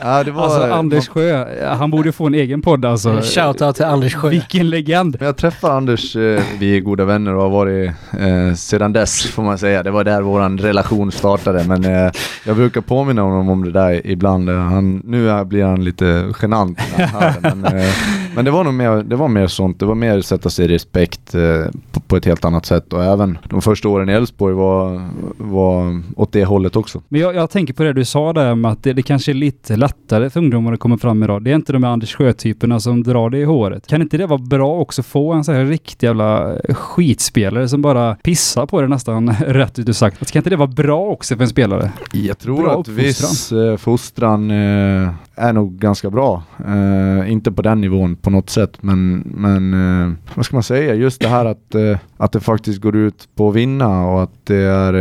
Ja, 0.00 0.24
det 0.24 0.30
var, 0.30 0.44
Alltså 0.44 0.72
Anders 0.72 1.08
Sjö, 1.08 1.44
han 1.74 1.90
borde 1.90 2.12
få 2.12 2.26
en 2.26 2.34
egen 2.34 2.62
podd 2.62 2.84
alltså. 2.84 3.20
Shoutout 3.22 3.76
till 3.76 3.84
Anders 3.84 4.14
Sjö. 4.14 4.28
Vilken 4.28 4.70
legend! 4.70 5.16
Jag 5.20 5.36
träffar 5.36 5.70
Anders, 5.76 6.16
eh, 6.16 6.42
vi 6.58 6.76
är 6.76 6.80
goda 6.80 7.04
vänner 7.04 7.34
och 7.34 7.42
har 7.42 7.50
varit 7.50 7.90
eh, 8.18 8.54
sedan 8.54 8.92
dess 8.92 9.26
får 9.26 9.42
man 9.42 9.58
säga. 9.58 9.82
Det 9.82 9.90
var 9.90 10.04
där 10.04 10.22
våran 10.22 10.58
relation 10.58 11.12
startade 11.12 11.64
men 11.64 11.84
eh, 11.84 12.12
jag 12.44 12.56
brukar 12.56 12.80
påminna 12.80 13.22
honom 13.22 13.48
om 13.48 13.64
det 13.64 13.72
där 13.72 14.06
ibland. 14.06 14.50
Han, 14.50 15.02
nu 15.04 15.30
är, 15.30 15.44
blir 15.44 15.64
han 15.64 15.84
lite 15.84 16.32
genant 16.42 16.78
när 16.98 17.06
han 17.06 17.22
hör 17.22 17.32
det, 17.40 17.54
men, 17.54 17.78
eh, 17.78 17.88
men 18.36 18.44
det 18.44 18.50
var 18.50 18.64
nog 18.64 18.74
mer, 18.74 19.02
det 19.02 19.16
var 19.16 19.28
mer 19.28 19.46
sånt. 19.46 19.80
Det 19.80 19.86
var 19.86 19.94
mer 19.94 20.20
sätta 20.20 20.50
sig 20.50 20.64
i 20.64 20.68
respekt 20.68 21.34
eh, 21.34 21.64
på, 21.92 22.00
på 22.00 22.16
ett 22.16 22.24
helt 22.24 22.44
annat 22.44 22.66
sätt 22.66 22.92
och 22.92 23.04
även 23.04 23.38
de 23.44 23.62
första 23.62 23.88
åren 23.88 24.08
i 24.08 24.12
Elfsborg 24.12 24.54
var, 24.54 25.08
var 25.36 26.02
åt 26.16 26.32
det 26.32 26.44
hållet 26.44 26.76
också. 26.76 27.02
Men 27.08 27.20
jag, 27.20 27.34
jag 27.34 27.50
tänker 27.50 27.74
på 27.74 27.82
det 27.82 27.92
du 27.92 28.04
sa 28.04 28.32
där 28.32 28.54
med 28.54 28.70
att 28.70 28.82
det, 28.82 28.92
det 28.92 29.02
kanske 29.02 29.32
är 29.32 29.34
lite 29.34 29.76
lättare 29.76 30.30
för 30.30 30.40
ungdomar 30.40 30.72
att 30.72 30.80
komma 30.80 30.98
fram 30.98 31.22
idag. 31.22 31.42
Det 31.42 31.50
är 31.50 31.54
inte 31.54 31.72
de 31.72 31.84
här 31.84 31.90
Anders 31.90 32.14
Sjö-typerna 32.14 32.80
som 32.80 33.02
drar 33.02 33.30
det 33.30 33.38
i 33.38 33.44
håret. 33.44 33.86
Kan 33.86 34.02
inte 34.02 34.16
det 34.16 34.26
vara 34.26 34.38
bra 34.38 34.80
också 34.80 35.00
att 35.00 35.06
få 35.06 35.32
en 35.32 35.44
sån 35.44 35.54
här 35.54 35.64
riktig 35.64 36.06
jävla 36.06 36.56
skitspelare 36.68 37.68
som 37.68 37.82
bara 37.82 38.14
pissar 38.14 38.66
på 38.66 38.80
det 38.80 38.88
nästan 38.88 39.30
rätt 39.46 39.78
ut 39.78 39.96
sagt? 39.96 40.32
Kan 40.32 40.40
inte 40.40 40.50
det 40.50 40.56
vara 40.56 40.68
bra 40.68 41.00
också 41.00 41.36
för 41.36 41.42
en 41.42 41.48
spelare? 41.48 41.92
Jag 42.12 42.38
tror 42.38 42.62
Bra 42.62 42.80
att 42.80 42.88
viss 42.88 43.52
eh, 43.52 43.76
fostran 43.76 44.50
eh, 44.50 45.10
är 45.36 45.52
nog 45.52 45.78
ganska 45.78 46.10
bra. 46.10 46.42
Uh, 46.68 47.32
inte 47.32 47.52
på 47.52 47.62
den 47.62 47.80
nivån 47.80 48.16
på 48.16 48.30
något 48.30 48.50
sätt 48.50 48.82
men, 48.82 49.22
men 49.34 49.74
uh, 49.74 50.12
vad 50.34 50.46
ska 50.46 50.56
man 50.56 50.62
säga? 50.62 50.94
Just 50.94 51.20
det 51.20 51.28
här 51.28 51.44
att, 51.44 51.74
uh, 51.74 51.98
att 52.16 52.32
det 52.32 52.40
faktiskt 52.40 52.80
går 52.80 52.96
ut 52.96 53.28
på 53.34 53.48
att 53.48 53.54
vinna 53.54 54.06
och 54.06 54.22
att 54.22 54.32
det 54.44 54.56
är, 54.56 54.92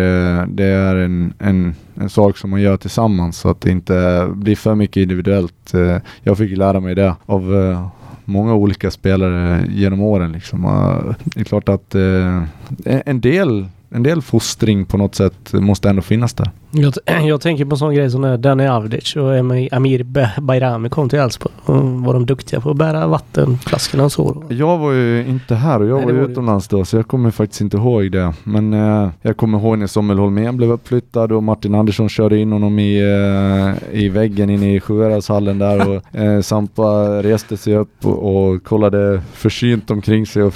det 0.47 0.63
är 0.63 0.95
en, 0.95 1.33
en, 1.39 1.75
en 1.95 2.09
sak 2.09 2.37
som 2.37 2.49
man 2.49 2.61
gör 2.61 2.77
tillsammans 2.77 3.37
så 3.37 3.49
att 3.49 3.61
det 3.61 3.71
inte 3.71 4.27
blir 4.33 4.55
för 4.55 4.75
mycket 4.75 4.97
individuellt. 4.97 5.73
Jag 6.23 6.37
fick 6.37 6.57
lära 6.57 6.79
mig 6.79 6.95
det 6.95 7.15
av 7.25 7.53
många 8.25 8.53
olika 8.53 8.91
spelare 8.91 9.65
genom 9.69 10.01
åren. 10.01 10.31
Liksom. 10.31 10.61
Det 11.23 11.39
är 11.39 11.43
klart 11.43 11.69
att 11.69 11.95
en 12.85 13.21
del 13.21 13.67
en 13.89 14.03
del 14.03 14.21
fostring 14.21 14.85
på 14.85 14.97
något 14.97 15.15
sätt 15.15 15.53
måste 15.53 15.89
ändå 15.89 16.01
finnas 16.01 16.33
där. 16.33 16.51
Jag, 16.75 16.93
jag 17.27 17.41
tänker 17.41 17.65
på 17.65 17.75
en 17.75 17.77
sån 17.77 17.93
grej 17.93 18.11
som 18.11 18.41
Danny 18.41 18.67
Avdic 18.67 19.15
och 19.15 19.37
Amir 19.71 20.03
Bayrami 20.41 20.89
kom 20.89 21.09
till 21.09 21.19
Elfsborg. 21.19 21.53
Och 21.65 21.75
Var 21.75 22.13
de 22.13 22.25
duktiga 22.25 22.61
på 22.61 22.69
att 22.69 22.77
bära 22.77 23.07
vattenflaskorna 23.07 24.03
och 24.03 24.11
så? 24.11 24.43
Jag 24.49 24.77
var 24.77 24.91
ju 24.91 25.25
inte 25.27 25.55
här 25.55 25.81
och 25.81 25.87
jag 25.87 25.95
Nej, 25.95 26.05
var 26.05 26.11
ju 26.11 26.17
var 26.17 26.25
du 26.25 26.31
utomlands 26.31 26.67
då 26.67 26.85
så 26.85 26.97
jag 26.97 27.07
kommer 27.07 27.31
faktiskt 27.31 27.61
inte 27.61 27.77
ihåg 27.77 28.11
det. 28.11 28.33
Men 28.43 28.73
eh, 28.73 29.09
jag 29.21 29.37
kommer 29.37 29.57
ihåg 29.59 29.77
när 29.77 29.87
Samuel 29.87 30.19
Holmén 30.19 30.57
blev 30.57 30.71
uppflyttad 30.71 31.31
och 31.31 31.43
Martin 31.43 31.75
Andersson 31.75 32.09
körde 32.09 32.37
in 32.37 32.51
honom 32.51 32.79
i, 32.79 32.99
eh, 32.99 33.99
i 33.99 34.09
väggen 34.09 34.49
inne 34.49 34.75
i 34.75 34.79
Sjuhäradshallen 34.79 35.59
där 35.59 35.89
och 35.89 36.15
eh, 36.19 36.41
Sampa 36.41 36.83
reste 37.23 37.57
sig 37.57 37.75
upp 37.75 38.05
och, 38.05 38.51
och 38.51 38.63
kollade 38.63 39.21
försynt 39.33 39.91
omkring 39.91 40.25
sig 40.25 40.43
och 40.43 40.53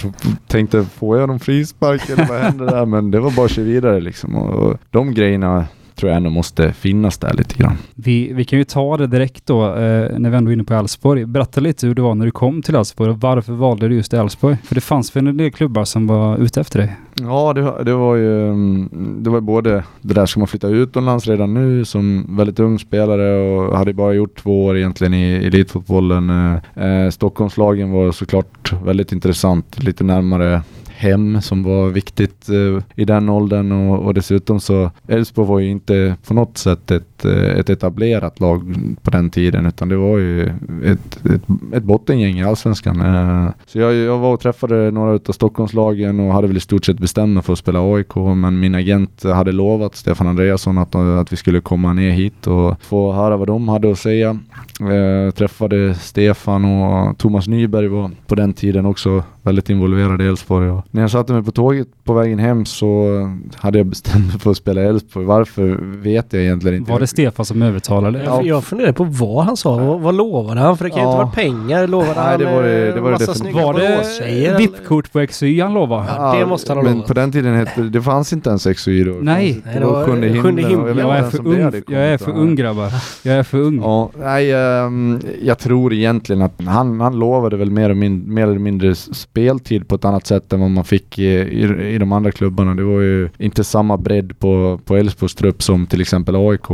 tänkte 0.48 0.84
får 0.84 1.20
jag 1.20 1.28
någon 1.28 1.40
frispark 1.40 2.10
eller 2.10 2.26
vad 2.26 2.40
händer 2.40 2.66
där? 2.66 2.86
Men 2.86 3.12
det 3.12 3.20
var 3.20 3.32
bara 3.32 3.46
att 3.46 3.52
köra 3.52 3.66
vidare 3.66 4.02
liksom 4.02 4.36
och, 4.36 4.50
och 4.50 4.78
de 4.92 5.14
grejerna 5.14 5.66
tror 6.00 6.10
jag 6.10 6.18
ändå 6.18 6.30
måste 6.30 6.74
finnas 6.74 7.18
där 7.18 7.34
lite 7.34 7.56
grann. 7.58 7.78
Vi, 7.96 8.34
vi 8.34 8.46
kan 8.46 8.60
ju 8.60 8.66
ta 8.66 8.98
det 8.98 9.08
direkt 9.08 9.46
då 9.46 9.66
eh, 9.66 10.20
när 10.20 10.30
vi 10.30 10.38
ändå 10.38 10.52
är 10.52 10.54
inne 10.54 10.64
på 10.64 10.74
Elfsborg. 10.74 11.26
Berätta 11.26 11.62
lite 11.62 11.88
hur 11.88 11.96
det 11.96 12.02
var 12.02 12.16
när 12.16 12.26
du 12.26 12.32
kom 12.32 12.62
till 12.62 12.76
Elfsborg 12.76 13.10
och 13.12 13.20
varför 13.22 13.54
valde 13.54 13.88
du 13.88 13.96
just 13.96 14.14
Elfsborg? 14.14 14.58
För 14.64 14.76
det 14.76 14.82
fanns 14.82 15.16
väl 15.16 15.28
en 15.28 15.38
del 15.38 15.52
klubbar 15.52 15.84
som 15.86 16.08
var 16.08 16.38
ute 16.38 16.62
efter 16.62 16.80
dig? 16.80 16.96
Ja, 17.22 17.54
det, 17.54 17.62
var- 17.62 17.84
det 17.84 17.94
var 17.94 18.16
ju 18.16 18.48
mm, 18.50 18.90
det 19.24 19.30
var 19.30 19.42
både 19.42 19.84
det 20.02 20.14
där 20.14 20.26
ska 20.26 20.40
man 20.40 20.48
flytta 20.48 20.68
utomlands 20.68 21.28
redan 21.28 21.54
nu 21.54 21.86
som 21.86 22.26
väldigt 22.38 22.60
ung 22.60 22.80
spelare 22.80 23.40
och 23.40 23.78
hade 23.78 23.94
bara 23.94 24.14
gjort 24.14 24.38
två 24.44 24.66
år 24.66 24.78
egentligen 24.78 25.14
i 25.14 25.34
elitfotbollen. 25.34 26.30
Eh, 26.76 26.86
eh, 26.86 27.10
Stockholmslagen 27.10 27.92
var 27.92 28.12
såklart 28.12 28.74
väldigt 28.84 29.12
intressant, 29.12 29.84
lite 29.84 30.04
närmare 30.04 30.62
hem 31.00 31.42
som 31.42 31.64
var 31.64 31.90
viktigt 31.90 32.50
eh, 32.50 32.84
i 32.96 33.06
den 33.06 33.30
åldern 33.30 33.72
och, 33.72 34.00
och 34.06 34.14
dessutom 34.14 34.60
så 34.60 34.92
Elfsborg 35.08 35.48
var 35.48 35.60
ju 35.60 35.70
inte 35.70 36.16
på 36.28 36.34
något 36.34 36.58
sätt 36.58 36.92
ett, 36.92 37.26
eh, 37.26 37.60
ett 37.60 37.70
etablerat 37.70 38.40
lag 38.40 38.76
på 39.02 39.12
den 39.12 39.30
tiden 39.30 39.66
utan 39.66 39.90
det 39.90 39.96
var 39.98 40.18
ju 40.18 40.44
ett, 40.84 41.26
ett, 41.26 41.42
ett 41.74 41.84
bottengäng 41.84 42.40
i 42.40 42.44
Allsvenskan. 42.44 43.02
Eh, 43.02 43.52
så 43.66 43.80
jag, 43.80 43.94
jag 43.96 44.18
var 44.18 44.34
och 44.34 44.40
träffade 44.40 44.92
några 44.92 45.14
utav 45.14 45.34
Stockholmslagen 45.34 46.20
och 46.20 46.34
hade 46.34 46.48
väl 46.48 46.58
i 46.58 46.60
stort 46.60 46.86
sett 46.86 47.00
bestämt 47.00 47.34
mig 47.34 47.44
för 47.44 47.54
att 47.54 47.60
spela 47.60 47.94
AIK 47.96 48.16
men 48.16 48.60
min 48.60 48.76
agent 48.76 49.24
hade 49.24 49.52
lovat 49.52 49.96
Stefan 49.96 50.28
Andreasson 50.28 50.78
att, 50.78 50.96
att 50.96 51.34
vi 51.34 51.38
skulle 51.38 51.62
komma 51.62 51.94
ner 51.94 52.12
hit 52.12 52.48
och 52.48 52.82
få 52.82 53.14
höra 53.14 53.38
vad 53.38 53.48
de 53.48 53.68
hade 53.68 53.92
att 53.92 54.00
säga. 54.00 54.40
Eh, 54.80 55.32
träffade 55.32 55.94
Stefan 55.96 56.66
och 56.66 57.18
Thomas 57.18 57.48
Nyberg 57.48 57.88
var 57.88 58.12
på 58.28 58.36
den 58.36 58.54
tiden 58.54 58.86
också 58.86 59.24
väldigt 59.42 59.70
involverad 59.70 60.22
i 60.22 60.28
Elfsborg. 60.28 60.82
När 60.92 61.02
jag 61.02 61.12
satte 61.12 61.34
mig 61.34 61.44
på 61.44 61.52
tåget 61.52 61.88
på 62.04 62.14
vägen 62.14 62.40
hem 62.40 62.66
så 62.66 63.08
hade 63.56 63.78
jag 63.78 63.88
bestämt 63.88 64.28
mig 64.28 64.40
för 64.40 64.52
att 64.52 64.58
spela 64.58 64.82
i 64.82 64.86
Elfsborg. 64.86 65.26
Varför 65.26 65.78
vet 66.02 66.34
jag 66.34 66.44
egentligen 66.44 66.78
inte. 66.78 66.92
Var 66.92 67.00
det 67.00 67.08
Stefan 67.08 67.46
som 67.46 67.62
övertalade? 67.62 68.24
Jag, 68.24 68.46
jag 68.46 68.64
funderar 68.64 68.92
på 68.92 69.04
vad 69.04 69.46
han 69.46 69.58
sa. 69.58 69.78
Vad, 69.78 70.00
vad 70.02 70.16
lovade 70.16 70.60
han? 70.60 70.78
För 70.78 70.86
det 70.86 70.90
kan 70.92 71.00
ju 71.00 71.06
Ja. 71.06 71.12
inte 71.12 71.18
vara 71.24 71.32
pengar. 71.32 71.88
Lovade 71.88 72.14
Nej, 72.16 72.24
han 72.30 72.40
det 72.40 72.46
var 72.46 72.64
det- 72.64 72.88
eh, 72.90 72.94
det 72.96 73.02
var 73.02 73.10
det 73.10 73.14
massa 73.14 73.26
definitivt. 73.32 73.52
snygga 73.54 73.66
Var 73.66 74.52
det? 74.54 74.58
VIP-kort 74.58 75.12
på 75.12 75.28
XY 75.28 75.60
han 75.62 75.74
lovade? 75.74 76.06
Ja, 76.18 76.36
det 76.40 76.46
måste 76.46 76.72
han 76.72 76.78
ha 76.78 76.84
Men 76.84 76.94
lovat. 76.94 77.08
på 77.08 77.14
den 77.14 77.32
tiden 77.32 77.56
hette 77.56 77.82
det, 77.82 77.90
det 77.90 78.02
fanns 78.02 78.34
inte 78.34 78.50
ens 78.50 78.68
XY 78.68 79.04
då. 79.04 79.12
Nej. 79.22 79.62
Det 79.74 79.86
var 79.86 80.06
sjunde 80.06 80.28
himlen. 80.28 80.44
Sjunde 80.44 80.62
himlen. 80.62 80.98
Jag 80.98 81.18
inte 81.18 81.28
är 81.28 81.30
för 81.30 81.44
det 81.44 81.50
ung, 81.50 81.84
jag 81.88 82.02
är 82.02 82.18
för 82.18 82.32
ung 82.32 82.56
grabbar. 82.56 82.90
Jag 83.24 83.36
är 83.36 83.44
för 83.44 83.58
ung. 83.58 83.80
Ja, 83.82 84.10
nej, 84.20 84.52
ehm, 84.54 84.69
Ehm, 84.70 85.20
jag 85.42 85.60
tror 85.60 85.94
egentligen 85.94 86.42
att 86.42 86.62
han, 86.66 87.02
han 87.02 87.20
lovade 87.20 87.58
väl 87.58 87.72
mer, 87.72 87.90
och 87.90 87.98
min, 87.98 88.34
mer 88.34 88.44
eller 88.44 88.60
mindre 88.60 88.96
speltid 88.96 89.88
på 89.88 89.96
ett 89.96 90.06
annat 90.06 90.28
sätt 90.28 90.54
än 90.54 90.60
vad 90.60 90.72
man 90.72 90.84
fick 90.84 91.20
i, 91.20 91.26
i, 91.26 91.94
i 91.96 91.98
de 91.98 92.12
andra 92.12 92.32
klubbarna. 92.32 92.76
Det 92.76 92.84
var 92.84 93.02
ju 93.02 93.30
inte 93.38 93.64
samma 93.64 93.98
bredd 93.98 94.40
på, 94.40 94.80
på 94.86 94.96
Elfsborgs 94.96 95.36
trupp 95.36 95.64
som 95.64 95.88
till 95.88 96.02
exempel 96.02 96.36
AIK. 96.36 96.68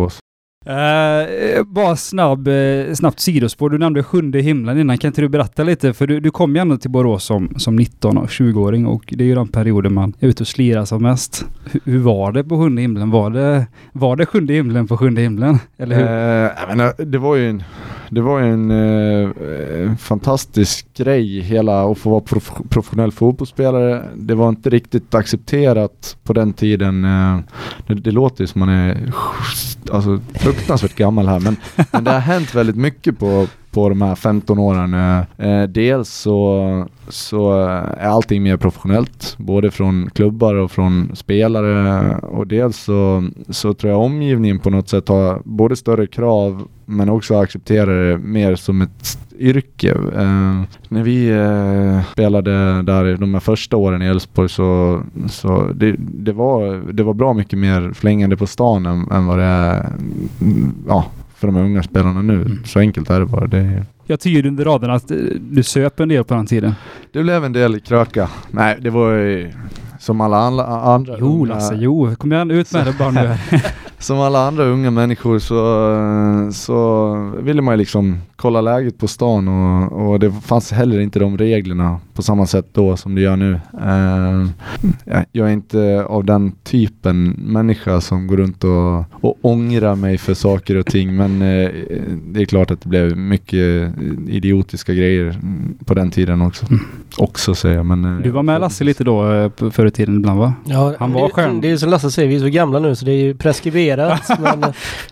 Uh, 0.67 1.63
bara 1.63 1.95
snabb, 1.95 2.47
uh, 2.47 2.93
snabbt 2.93 3.19
sidospår. 3.19 3.69
Du 3.69 3.77
nämnde 3.77 4.03
sjunde 4.03 4.39
himlen 4.39 4.79
innan. 4.79 4.97
Kan 4.97 5.07
inte 5.07 5.21
du 5.21 5.29
berätta 5.29 5.63
lite? 5.63 5.93
För 5.93 6.07
du, 6.07 6.19
du 6.19 6.31
kom 6.31 6.55
ju 6.55 6.61
ändå 6.61 6.77
till 6.77 6.89
Borås 6.89 7.23
som, 7.23 7.53
som 7.57 7.75
19 7.75 8.17
och 8.17 8.27
20-åring 8.27 8.85
och 8.85 9.13
det 9.17 9.23
är 9.23 9.27
ju 9.27 9.35
den 9.35 9.47
perioden 9.47 9.93
man 9.93 10.13
är 10.19 10.27
ute 10.27 10.43
och 10.43 10.47
slirar 10.47 10.85
som 10.85 11.03
mest. 11.03 11.45
Hur, 11.71 11.81
hur 11.83 11.99
var 11.99 12.31
det 12.31 12.43
på 12.43 12.57
sjunde 12.57 12.81
himlen? 12.81 13.11
Var 13.11 13.29
det, 13.29 13.67
var 13.91 14.15
det 14.15 14.25
sjunde 14.25 14.53
himlen 14.53 14.87
på 14.87 14.97
sjunde 14.97 15.21
himlen? 15.21 15.59
Eller 15.77 15.95
hur? 15.95 16.03
Uh, 16.03 16.51
jag 16.59 16.67
menar, 16.67 17.05
det 17.05 17.17
var 17.17 17.35
ju 17.35 17.49
en, 17.49 17.63
det 18.15 18.21
var 18.21 18.39
ju 18.39 18.53
en 18.53 18.71
eh, 18.71 19.95
fantastisk 19.95 20.87
grej 20.97 21.39
hela 21.39 21.91
att 21.91 21.97
få 21.97 22.09
vara 22.09 22.21
prof 22.21 22.51
professionell 22.69 23.11
fotbollsspelare. 23.11 24.03
Det 24.15 24.35
var 24.35 24.49
inte 24.49 24.69
riktigt 24.69 25.15
accepterat 25.15 26.17
på 26.23 26.33
den 26.33 26.53
tiden. 26.53 27.05
Eh, 27.05 27.39
det, 27.87 27.93
det 27.93 28.11
låter 28.11 28.43
ju 28.43 28.47
som 28.47 28.59
man 28.59 28.69
är 28.69 29.13
alltså, 29.91 30.19
fruktansvärt 30.33 30.95
gammal 30.95 31.27
här 31.27 31.39
men, 31.39 31.55
men 31.91 32.03
det 32.03 32.11
har 32.11 32.19
hänt 32.19 32.55
väldigt 32.55 32.75
mycket 32.75 33.19
på, 33.19 33.47
på 33.75 33.89
de 33.89 34.01
här 34.01 34.15
15 34.15 34.59
åren. 34.59 34.93
Eh, 34.93 35.49
eh, 35.49 35.63
dels 35.67 36.09
så, 36.09 36.87
så 37.09 37.51
är 37.97 38.07
allting 38.07 38.43
mer 38.43 38.57
professionellt, 38.57 39.35
både 39.37 39.71
från 39.71 40.09
klubbar 40.13 40.55
och 40.55 40.71
från 40.71 41.11
spelare 41.13 42.15
och 42.17 42.47
dels 42.47 42.77
så, 42.77 43.29
så 43.49 43.73
tror 43.73 43.93
jag 43.93 44.01
omgivningen 44.01 44.59
på 44.59 44.69
något 44.69 44.89
sätt 44.89 45.07
har 45.07 45.41
både 45.45 45.75
större 45.75 46.07
krav 46.07 46.67
men 46.85 47.09
också 47.09 47.37
accepterar 47.37 48.09
det 48.09 48.17
mer 48.17 48.55
som 48.55 48.81
ett 48.81 49.19
yrke. 49.39 49.91
Eh, 49.91 50.61
när 50.89 51.03
vi 51.03 51.29
eh, 51.29 52.11
spelade 52.11 52.81
där 52.81 53.17
de 53.17 53.33
här 53.33 53.41
första 53.41 53.77
åren 53.77 54.01
i 54.01 54.05
Elfsborg 54.05 54.49
så, 54.49 55.01
så 55.29 55.71
det, 55.75 55.95
det, 55.99 56.33
var, 56.33 56.91
det 56.93 57.03
var 57.03 57.13
bra 57.13 57.33
mycket 57.33 57.59
mer 57.59 57.91
flängande 57.93 58.37
på 58.37 58.47
stan 58.47 58.85
än, 58.85 59.11
än 59.11 59.25
vad 59.25 59.37
det 59.37 59.43
är 59.43 59.89
mm, 60.41 60.73
ja, 60.87 61.05
för 61.35 61.47
de 61.47 61.55
unga 61.57 61.83
spelarna 61.83 62.21
nu. 62.21 62.33
Mm. 62.33 62.63
Så 62.65 62.79
enkelt 62.79 63.09
är 63.09 63.19
det 63.19 63.25
bara. 63.25 63.47
Det, 63.47 63.85
Jag 64.05 64.19
tyder 64.19 64.49
under 64.49 64.65
raderna 64.65 64.93
att 64.93 65.11
eh, 65.11 65.17
du 65.39 65.63
söp 65.63 65.99
en 65.99 66.09
del 66.09 66.23
på 66.23 66.33
den 66.33 66.45
tiden. 66.45 66.73
det 67.11 67.23
blev 67.23 67.45
en 67.45 67.53
del 67.53 67.79
kröka. 67.79 68.29
Nej, 68.51 68.77
det 68.81 68.89
var 68.89 69.11
ju 69.11 69.51
som 69.99 70.21
alla 70.21 70.37
andra, 70.37 70.65
andra 70.65 71.15
Jo 71.19 71.27
unga- 71.45 71.47
Lasse, 71.47 71.75
jo. 71.75 72.15
Kom 72.17 72.31
igen 72.31 72.51
ut 72.51 72.73
med 72.73 72.85
det 72.85 72.93
bara 72.99 73.11
nu. 73.11 73.35
Som 73.99 74.19
alla 74.19 74.47
andra 74.47 74.63
unga 74.63 74.91
människor 74.91 75.39
så, 75.39 75.55
så 76.53 77.13
ville 77.41 77.61
man 77.61 77.73
ju 77.73 77.77
liksom 77.77 78.17
kolla 78.35 78.61
läget 78.61 78.97
på 78.97 79.07
stan 79.07 79.47
och, 79.47 80.09
och 80.11 80.19
det 80.19 80.31
fanns 80.31 80.71
heller 80.71 80.99
inte 80.99 81.19
de 81.19 81.37
reglerna 81.37 81.99
på 82.15 82.21
samma 82.21 82.45
sätt 82.45 82.65
då 82.73 82.97
som 82.97 83.15
det 83.15 83.21
gör 83.21 83.35
nu. 83.35 83.59
Eh, 83.81 84.47
jag- 85.31 85.47
är 85.49 85.53
inte 85.53 86.03
av 86.07 86.25
den 86.25 86.51
typen 86.63 87.25
människa 87.29 88.01
som 88.01 88.27
går 88.27 88.37
runt 88.37 88.63
och, 88.63 88.97
och 89.25 89.37
ångrar 89.41 89.95
mig 89.95 90.17
för 90.17 90.33
saker 90.33 90.75
och 90.77 90.85
ting 90.85 91.15
men 91.15 91.41
eh, 91.41 91.69
det 92.27 92.41
är 92.41 92.45
klart 92.45 92.71
att 92.71 92.81
det 92.81 92.89
blev 92.89 93.17
mycket 93.17 93.93
idiotiska 94.27 94.93
grejer 94.93 95.35
på 95.85 95.93
den 95.93 96.11
tiden 96.11 96.41
också. 96.41 96.65
Också 97.17 97.55
säger 97.55 97.75
jag 97.75 97.85
men... 97.85 98.05
eh, 98.05 98.23
Du 98.23 98.29
var 98.29 98.43
med 98.43 98.61
Lasse 98.61 98.83
lite 98.83 99.03
då 99.03 99.33
eh, 99.33 99.51
förr 99.71 99.85
i 99.85 99.91
tiden 99.91 100.15
ibland 100.15 100.39
va? 100.39 100.53
Ja, 100.65 100.93
Han 100.99 101.11
det, 101.13 101.21
var 101.21 101.29
stjärn. 101.29 101.61
Det 101.61 101.71
är 101.71 101.77
som 101.77 101.89
Lasse 101.89 102.11
säger, 102.11 102.29
vi 102.29 102.35
är 102.35 102.39
så 102.39 102.47
gamla 102.49 102.79
nu 102.79 102.95
så 102.95 103.05
det 103.05 103.11
är 103.11 103.23
ju 103.23 103.35
preskriberat. 103.35 104.21
men, 104.39 104.63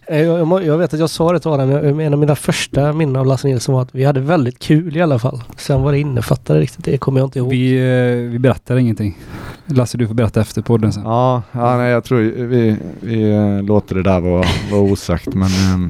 eh, 0.08 0.22
jag, 0.22 0.66
jag, 0.66 0.78
vet 0.78 0.94
att 0.94 1.00
jag 1.00 1.10
sa 1.10 1.32
det 1.34 1.40
till 1.40 1.52
honom, 1.52 1.70
men 1.70 2.00
en 2.00 2.14
av 2.14 2.20
mina 2.20 2.36
första 2.36 2.94
minnen 2.94 3.16
av 3.16 3.26
Lasse 3.26 3.48
Nilsson 3.48 3.76
var 3.76 3.82
att 3.82 3.96
vi 3.96 4.04
hade 4.04 4.20
väldigt 4.20 4.60
kul 4.60 4.98
i 4.98 5.02
alla 5.02 5.20
fall. 5.20 5.42
Sen 5.58 5.82
vad 5.82 5.94
det 5.94 6.00
innefattade 6.00 6.60
riktigt, 6.60 6.88
det 6.94 6.98
kommer 6.98 7.20
jag 7.20 7.28
inte 7.28 7.40
ihåg. 7.40 7.50
Vi, 7.50 7.78
eh, 7.78 8.32
vi 8.32 8.40
berättar 8.40 8.78
ingenting. 8.78 9.18
Lasse 9.66 9.98
du 9.98 10.08
får 10.08 10.14
berätta 10.14 10.42
efter 10.42 10.62
podden 10.62 10.94
sen. 10.94 11.04
Ja, 11.04 11.44
ja 11.52 11.78
nej, 11.78 11.92
jag 11.92 12.04
tror 12.04 12.18
vi, 12.20 12.78
vi 13.00 13.32
eh, 13.32 13.64
låter 13.64 13.96
det 13.96 14.04
där 14.04 14.20
vara, 14.20 14.46
vara 14.72 14.82
osagt 14.82 15.34
men 15.34 15.48
eh, 15.48 15.90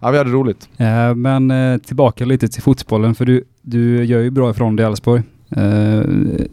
ja, 0.00 0.10
vi 0.10 0.18
hade 0.18 0.30
roligt. 0.30 0.68
Eh, 0.76 1.14
men 1.14 1.80
tillbaka 1.80 2.24
lite 2.24 2.48
till 2.48 2.62
fotbollen 2.62 3.14
för 3.14 3.24
du, 3.24 3.44
du 3.62 4.04
gör 4.04 4.20
ju 4.20 4.30
bra 4.30 4.50
ifrån 4.50 4.76
dig 4.76 4.86
i 4.86 4.86
Elfsborg. 4.86 5.22
Eh, 5.56 6.02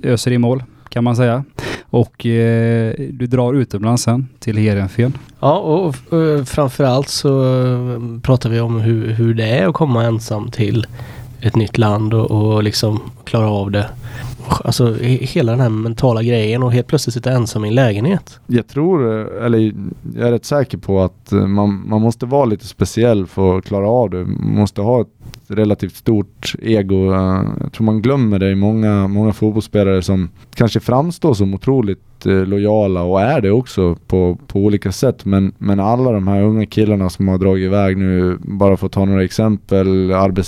öser 0.03 0.31
i 0.31 0.37
mål 0.37 0.63
kan 0.89 1.03
man 1.03 1.15
säga. 1.15 1.43
Och 1.89 2.25
eh, 2.25 2.93
du 3.09 3.27
drar 3.27 3.53
utomlands 3.53 4.03
sen 4.03 4.27
till 4.39 4.57
Heerenveen. 4.57 5.13
Ja, 5.39 5.57
och 5.57 6.19
eh, 6.19 6.43
framförallt 6.43 7.09
så 7.09 7.29
pratar 8.23 8.49
vi 8.49 8.59
om 8.59 8.79
hur, 8.79 9.07
hur 9.13 9.33
det 9.33 9.45
är 9.45 9.67
att 9.67 9.73
komma 9.73 10.03
ensam 10.03 10.51
till 10.51 10.85
ett 11.45 11.55
nytt 11.55 11.77
land 11.77 12.13
och, 12.13 12.31
och 12.31 12.63
liksom 12.63 12.99
klara 13.23 13.49
av 13.49 13.71
det. 13.71 13.89
Alltså 14.63 14.93
hela 15.01 15.51
den 15.51 15.61
här 15.61 15.69
mentala 15.69 16.23
grejen 16.23 16.63
och 16.63 16.71
helt 16.71 16.87
plötsligt 16.87 17.13
sitta 17.13 17.31
ensam 17.31 17.65
i 17.65 17.67
en 17.67 17.75
lägenhet. 17.75 18.39
Jag 18.47 18.67
tror, 18.67 19.03
eller 19.43 19.73
jag 20.15 20.27
är 20.27 20.31
rätt 20.31 20.45
säker 20.45 20.77
på 20.77 21.01
att 21.01 21.31
eh, 21.31 21.47
man, 21.47 21.83
man 21.87 22.01
måste 22.01 22.25
vara 22.25 22.45
lite 22.45 22.67
speciell 22.67 23.27
för 23.27 23.57
att 23.57 23.65
klara 23.65 23.89
av 23.89 24.09
det. 24.09 24.25
Man 24.25 24.55
måste 24.55 24.81
ha 24.81 25.01
ett 25.01 25.07
relativt 25.47 25.95
stort 25.95 26.55
ego. 26.61 27.13
Eh, 27.13 27.43
jag 27.61 27.73
tror 27.73 27.85
man 27.85 28.01
glömmer 28.01 28.39
det 28.39 28.51
i 28.51 28.55
många, 28.55 29.07
många 29.07 29.33
fotbollsspelare 29.33 30.01
som 30.01 30.29
kanske 30.55 30.79
framstår 30.79 31.33
som 31.33 31.53
otroligt 31.53 32.14
lojala 32.25 33.01
och 33.01 33.21
är 33.21 33.41
det 33.41 33.51
också 33.51 33.95
på, 34.07 34.37
på 34.47 34.59
olika 34.59 34.91
sätt. 34.91 35.25
Men, 35.25 35.51
men 35.57 35.79
alla 35.79 36.11
de 36.11 36.27
här 36.27 36.41
unga 36.41 36.65
killarna 36.65 37.09
som 37.09 37.27
har 37.27 37.37
dragit 37.37 37.65
iväg 37.65 37.97
nu, 37.97 38.37
bara 38.41 38.77
för 38.77 38.85
att 38.85 38.91
ta 38.91 39.05
några 39.05 39.23
exempel, 39.23 40.11
Arbe 40.13 40.43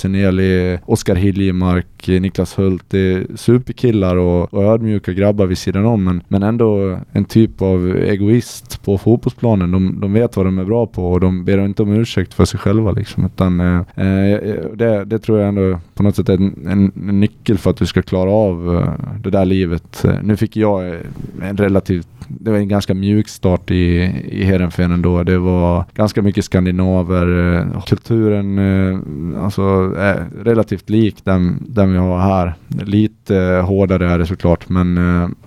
Oskar 0.85 1.15
Hiljemark, 1.15 2.07
Niklas 2.07 2.59
Hult, 2.59 2.83
det 2.87 2.99
är 2.99 3.25
superkillar 3.35 4.15
och, 4.15 4.53
och 4.53 4.63
ödmjuka 4.63 5.13
grabbar 5.13 5.45
vid 5.45 5.57
sidan 5.57 5.85
om 5.85 6.03
men, 6.03 6.23
men 6.27 6.43
ändå 6.43 6.99
en 7.11 7.25
typ 7.25 7.61
av 7.61 7.97
egoist 7.97 8.83
på 8.83 8.97
fotbollsplanen. 8.97 9.71
De, 9.71 9.99
de 9.99 10.13
vet 10.13 10.37
vad 10.37 10.45
de 10.45 10.59
är 10.59 10.63
bra 10.63 10.85
på 10.85 11.11
och 11.11 11.19
de 11.19 11.45
ber 11.45 11.65
inte 11.65 11.83
om 11.83 11.93
ursäkt 11.93 12.33
för 12.33 12.45
sig 12.45 12.59
själva 12.59 12.91
liksom. 12.91 13.25
Utan, 13.25 13.59
eh, 13.59 13.77
eh 13.77 14.39
det, 14.73 15.05
det 15.05 15.19
tror 15.19 15.39
jag 15.39 15.47
ändå 15.47 15.79
på 15.93 16.03
något 16.03 16.15
sätt 16.15 16.29
är 16.29 16.33
en, 16.33 16.67
en, 16.67 16.91
en 17.09 17.19
nyckel 17.19 17.57
för 17.57 17.69
att 17.69 17.77
du 17.77 17.85
ska 17.85 18.01
klara 18.01 18.31
av 18.31 18.75
eh, 18.75 19.19
det 19.23 19.29
där 19.29 19.45
livet. 19.45 20.05
Nu 20.23 20.37
fick 20.37 20.55
jag 20.55 20.95
en 21.41 21.55
relativt 21.67 22.07
det 22.27 22.51
var 22.51 22.57
en 22.57 22.67
ganska 22.67 22.93
mjuk 22.93 23.27
start 23.27 23.71
i, 23.71 24.11
i 24.27 24.43
Heerenveen 24.43 24.91
ändå. 24.91 25.23
Det 25.23 25.37
var 25.37 25.85
ganska 25.93 26.21
mycket 26.21 26.45
skandinaver. 26.45 27.55
Eh, 27.55 27.81
kulturen 27.81 28.57
eh, 28.57 29.43
alltså, 29.43 29.61
är 29.97 30.25
relativt 30.43 30.89
lik 30.89 31.15
den, 31.23 31.63
den 31.67 31.91
vi 31.91 31.97
har 31.97 32.19
här. 32.19 32.53
Lite 32.67 33.37
eh, 33.37 33.65
hårdare 33.65 34.09
är 34.09 34.19
det 34.19 34.25
såklart 34.25 34.69
men, 34.69 34.93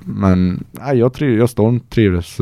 men 0.00 0.64
nej, 0.70 0.98
jag, 0.98 1.12
triv, 1.12 1.38
jag 1.38 1.50
stormtrivdes 1.50 2.40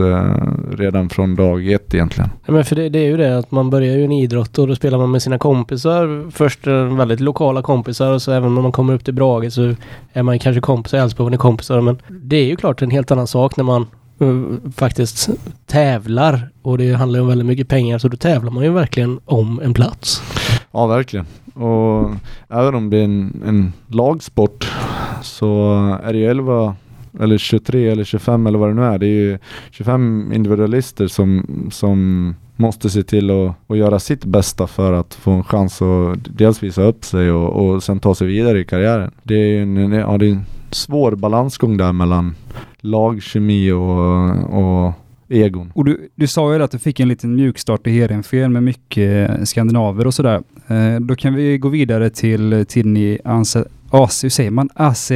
redan 0.71 1.09
från 1.09 1.37
dag 1.37 1.73
ett 1.73 1.95
egentligen. 1.95 2.31
Ja, 2.47 2.53
men 2.53 2.65
för 2.65 2.77
det, 2.77 2.89
det 2.89 2.99
är 2.99 3.07
ju 3.07 3.17
det 3.17 3.39
att 3.39 3.51
man 3.51 3.71
börjar 3.71 3.97
ju 3.97 4.05
en 4.05 4.13
idrott 4.13 4.59
och 4.59 4.69
då 4.69 4.75
spelar 4.75 4.99
man 4.99 5.11
med 5.11 5.23
sina 5.23 5.39
kompisar. 5.39 6.31
Först 6.31 6.67
väldigt 6.67 7.21
lokala 7.21 7.63
kompisar 7.63 8.13
och 8.13 8.23
så 8.23 8.33
även 8.33 8.55
när 8.55 8.63
man 8.63 8.73
kommer 8.73 8.95
upp 8.95 9.05
till 9.05 9.15
Brage 9.15 9.53
så 9.53 9.75
är 10.13 10.23
man 10.23 10.39
kanske 10.39 10.61
kompisar 10.61 10.99
i 10.99 11.01
Älvsborg, 11.01 11.25
man 11.25 11.33
är 11.33 11.39
kompisar. 11.39 11.81
Men 11.81 11.99
det 12.09 12.37
är 12.37 12.45
ju 12.45 12.57
klart 12.57 12.83
en 12.83 12.91
helt 12.91 13.11
annan 13.11 13.27
sak 13.27 13.57
när 13.59 13.65
man 13.65 13.87
eh, 14.21 14.71
faktiskt 14.77 15.29
tävlar 15.67 16.49
och 16.63 16.79
det 16.79 16.93
handlar 16.93 17.19
ju 17.19 17.23
om 17.23 17.29
väldigt 17.29 17.47
mycket 17.47 17.69
pengar 17.69 17.99
så 17.99 18.09
då 18.09 18.17
tävlar 18.17 18.51
man 18.51 18.65
ju 18.65 18.71
verkligen 18.71 19.21
om 19.25 19.61
en 19.61 19.75
plats. 19.75 20.23
Ja, 20.73 20.87
verkligen. 20.87 21.27
Och 21.55 22.11
även 22.49 22.75
om 22.75 22.91
det 22.91 22.97
är 22.99 23.05
en, 23.05 23.43
en 23.47 23.73
lagsport 23.87 24.73
så 25.23 25.73
är 26.05 26.13
det 26.13 26.19
ju 26.19 26.27
11 26.27 26.77
eller 27.21 27.39
23 27.39 27.89
eller 27.89 28.05
25 28.05 28.47
eller 28.47 28.59
vad 28.59 28.69
det 28.71 28.75
nu 28.75 28.85
är. 28.85 28.99
Det 28.99 29.07
är 29.07 29.09
ju 29.09 29.39
25 29.71 30.33
individualister 30.35 31.07
som, 31.09 31.47
som 31.73 32.35
måste 32.57 32.91
se 32.91 33.03
till 33.03 33.31
att, 33.31 33.55
att 33.71 33.79
göra 33.79 33.99
sitt 33.99 34.25
bästa 34.25 34.67
för 34.67 34.93
att 34.93 35.15
få 35.15 35.31
en 35.31 35.45
chans 35.45 35.83
att 35.83 36.19
dels 36.39 36.63
visa 36.63 36.83
upp 36.83 37.05
sig 37.05 37.31
och, 37.31 37.67
och 37.71 37.83
sen 37.83 38.01
ta 38.01 38.15
sig 38.15 38.27
vidare 38.27 38.61
i 38.61 38.65
karriären. 38.65 39.11
Det 39.23 39.35
är 39.35 39.47
ju 39.47 39.63
en- 39.63 39.93
ja, 39.93 40.19
det 40.19 40.27
är 40.27 40.31
en 40.31 40.45
svår 40.71 41.13
balansgång 41.13 41.77
där 41.77 41.93
mellan 41.93 42.35
lagkemi 42.81 43.73
och, 43.73 44.59
och 44.59 44.93
egon. 45.29 45.73
Och 45.75 45.85
du, 45.85 46.09
du 46.15 46.27
sa 46.27 46.55
ju 46.55 46.63
att 46.63 46.71
du 46.71 46.79
fick 46.79 47.01
en 47.01 47.09
liten 47.09 47.37
mjukstart 47.37 47.87
i 47.87 47.91
Heerenveen 47.91 48.53
med 48.53 48.63
mycket 48.63 49.31
eh, 49.31 49.45
skandinaver 49.45 50.07
och 50.07 50.15
sådär. 50.15 50.43
Eh, 50.67 51.01
då 51.01 51.17
kan 51.17 51.35
vi 51.35 51.59
gå 51.59 51.69
vidare 51.69 52.11
till 52.11 52.67
tiden 52.69 52.97
i 52.97 53.19
AC, 53.91 54.25
hur 54.25 54.31
säger 54.31 54.51
man? 54.51 54.69
AC 54.75 55.13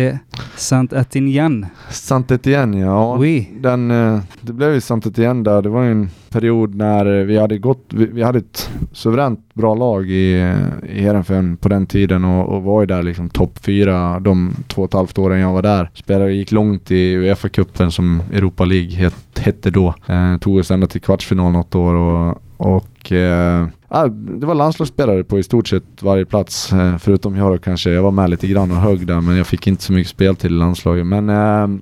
Saint-Étienne. 0.57 1.67
Saint-Étienne 1.91 2.81
ja. 2.81 3.17
Oui. 3.19 3.49
Den, 3.61 3.91
eh, 3.91 4.21
det 4.41 4.53
blev 4.53 4.75
ju 4.75 4.81
Saint-Étienne 4.81 5.45
där. 5.45 5.63
Det 5.63 5.69
var 5.69 5.83
en 5.83 6.11
period 6.31 6.75
när 6.75 7.25
vi 7.25 7.39
hade 7.39 7.59
gått, 7.59 7.87
vi, 7.91 8.07
vi 8.07 8.23
hade 8.23 8.39
ett 8.39 8.71
suveränt 8.93 9.55
bra 9.55 9.75
lag 9.75 10.11
i, 10.11 10.55
i 10.89 11.01
Heerenveen 11.01 11.57
på 11.57 11.69
den 11.69 11.87
tiden 11.87 12.25
och, 12.25 12.49
och 12.49 12.63
var 12.63 12.81
ju 12.81 12.87
där 12.87 13.03
liksom 13.03 13.31
topp 13.31 13.59
fyra 13.63 14.21
de 14.21 14.55
två 14.69 14.83
och 14.83 14.89
ett 14.89 14.95
halvt 14.95 15.19
åren 15.19 15.41
jag 15.41 15.53
var 15.53 15.63
där. 15.63 15.91
Spelade, 15.95 16.33
gick 16.33 16.53
långt 16.53 16.91
i 16.91 17.17
Uefa-cupen 17.17 17.91
som 17.91 18.23
Europa 18.33 18.65
League 18.65 18.91
het, 18.91 19.39
hette 19.39 19.71
då. 19.71 19.95
Eh, 20.07 20.39
tog 20.39 20.57
oss 20.57 20.71
ända 20.71 20.87
till 20.87 21.01
kvartsfinal 21.01 21.53
något 21.53 21.75
år 21.75 21.95
och, 21.95 22.43
och 22.63 23.13
eh, 23.13 23.67
det 24.13 24.47
var 24.47 24.55
landslagsspelare 24.55 25.25
på 25.25 25.39
i 25.39 25.43
stort 25.43 25.69
sett 25.69 26.03
varje 26.03 26.25
plats. 26.25 26.73
Eh, 26.73 26.99
förutom 26.99 27.37
jag 27.37 27.53
då 27.53 27.59
kanske. 27.59 27.91
Jag 27.91 28.03
var 28.03 28.11
med 28.11 28.31
lite 28.31 28.47
grann 28.47 28.71
och 28.71 28.77
högg 28.77 29.07
där 29.07 29.21
men 29.21 29.37
jag 29.37 29.47
fick 29.47 29.67
inte 29.67 29.83
så 29.83 29.93
mycket 29.93 30.11
spel 30.11 30.37
till 30.37 30.55
landslaget. 30.55 31.07
Men 31.07 31.29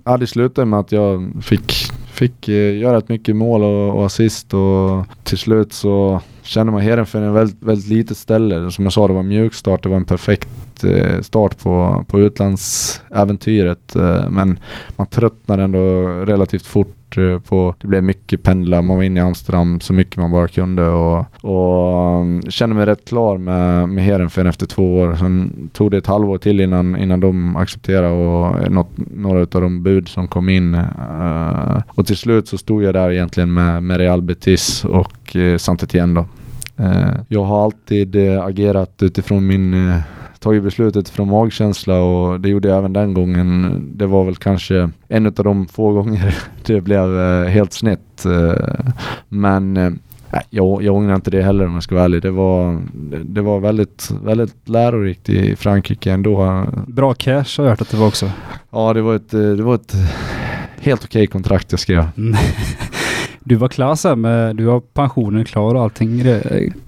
eh, 0.05 0.17
det 0.17 0.27
slutade 0.27 0.67
med 0.67 0.81
att 0.81 0.93
jag 0.93 1.33
fick, 1.43 1.73
fick 2.13 2.49
eh, 2.49 2.79
göra 2.79 2.99
ett 2.99 3.09
mycket 3.09 3.37
mål 3.37 3.63
och, 3.63 3.97
och 3.99 4.07
assist 4.07 4.55
och 4.55 5.07
till 5.25 5.39
slut 5.39 5.73
så 5.73 6.21
kände 6.43 6.73
man 6.73 6.81
Heerenveen 6.81 7.25
är 7.25 7.29
ett 7.29 7.35
väldigt, 7.35 7.63
väldigt 7.63 7.89
litet 7.89 8.17
ställe. 8.17 8.71
Som 8.71 8.85
jag 8.85 8.93
sa, 8.93 9.07
det 9.07 9.13
var 9.13 9.21
en 9.21 9.29
mjuk 9.29 9.55
start. 9.55 9.83
Det 9.83 9.89
var 9.89 9.97
en 9.97 10.05
perfekt 10.05 10.85
eh, 10.85 11.21
start 11.21 11.59
på, 11.59 12.05
på 12.09 12.21
utlandsäventyret. 12.21 13.97
Eh, 13.97 14.31
men 14.31 14.59
man 14.97 15.07
tröttnade 15.07 15.63
ändå 15.63 16.09
relativt 16.09 16.67
fort 16.67 17.17
eh, 17.17 17.39
på, 17.39 17.75
det 17.81 17.87
blev 17.87 18.05
mycket 18.05 18.43
pendla. 18.43 18.83
man 18.83 18.97
var 18.97 19.05
inne 19.05 19.21
i 19.21 19.23
Amsterdam 19.23 19.81
så 19.81 19.93
mycket 19.93 20.17
man 20.17 20.31
bara 20.31 20.49
kunde 20.49 20.89
och, 20.89 21.45
och 21.45 22.21
um, 22.21 22.43
kände 22.43 22.77
mig 22.77 22.87
rätt 22.87 23.09
klar 23.09 23.39
med, 23.39 23.89
med 23.89 24.05
Heerenveen 24.05 24.47
efter 24.47 24.67
två 24.67 24.99
år. 24.99 25.17
Sen 25.19 25.71
tog 25.73 25.91
det 25.91 25.97
ett 25.97 26.07
halvår 26.07 26.39
till 26.39 26.61
innan, 26.61 26.97
innan 26.97 27.21
de 27.21 27.57
accepterade 27.57 28.15
och 28.15 28.71
något, 28.73 28.91
några 28.97 29.41
av 29.41 29.47
de 29.47 29.83
bud 29.83 30.09
som 30.09 30.29
kom 30.29 30.49
in. 30.49 30.75
eh, 30.75 31.83
och 31.89 32.07
till 32.07 32.17
slut 32.17 32.49
så 32.49 32.59
stod 32.59 32.83
jag 32.83 32.95
där 32.95 33.11
egentligen 33.11 33.55
med, 33.55 33.83
med 33.83 33.97
Real 33.97 34.23
Betis 34.23 34.85
och 34.85 35.37
eh, 35.37 35.57
Santetien 35.57 36.15
då. 36.15 36.27
Eh, 36.81 37.21
jag 37.29 37.45
har 37.45 37.65
alltid 37.65 38.17
eh, 38.17 38.45
agerat 38.45 39.03
utifrån 39.03 39.47
min 39.47 39.89
eh, 39.89 39.97
tagit 40.39 40.63
beslutet 40.63 41.09
från 41.09 41.29
magkänsla 41.29 42.01
och 42.01 42.41
det 42.41 42.49
gjorde 42.49 42.69
jag 42.69 42.79
även 42.79 42.93
den 42.93 43.15
gången. 43.15 43.81
Det 43.95 44.07
var 44.07 44.25
väl 44.25 44.37
kanske 44.37 44.91
en 45.09 45.27
av 45.27 45.33
de 45.33 45.67
få 45.67 45.93
gånger 45.93 46.39
det 46.67 46.81
blev 46.81 47.09
helt 47.49 47.73
snett. 47.73 48.27
Men 49.29 49.99
jag, 50.51 50.83
jag 50.83 50.95
ångrar 50.95 51.15
inte 51.15 51.31
det 51.31 51.43
heller 51.43 51.67
om 51.67 51.75
jag 51.75 51.83
ska 51.83 51.95
vara 51.95 52.05
ärlig. 52.05 52.23
Det 52.23 52.31
var, 52.31 52.83
det, 53.25 53.41
var 53.41 53.61
väldigt, 53.61 54.11
väldigt 54.25 54.69
lärorikt 54.69 55.29
i 55.29 55.57
Frankrike 55.57 56.13
ändå. 56.13 56.67
Bra 56.87 57.15
cash 57.15 57.59
har 57.59 57.65
jag 57.65 57.71
hört 57.71 57.81
att 57.81 57.91
det 57.91 57.97
var 57.97 58.07
också. 58.07 58.31
Ja, 58.71 58.93
det 58.93 59.03
var 59.03 59.15
ett, 59.15 59.31
det 59.31 59.63
var 59.63 59.75
ett 59.75 59.95
helt 60.81 61.05
okej 61.05 61.27
kontrakt 61.27 61.73
jag 61.73 61.81
skrev. 61.81 62.09
Du 63.45 63.57
var 63.57 63.69
klass 63.69 64.05
här 64.05 64.17
med, 64.17 64.57
du 64.57 64.67
har 64.67 64.81
pensionen 64.81 65.45
klar 65.45 65.75
och 65.75 65.83
allting 65.83 66.23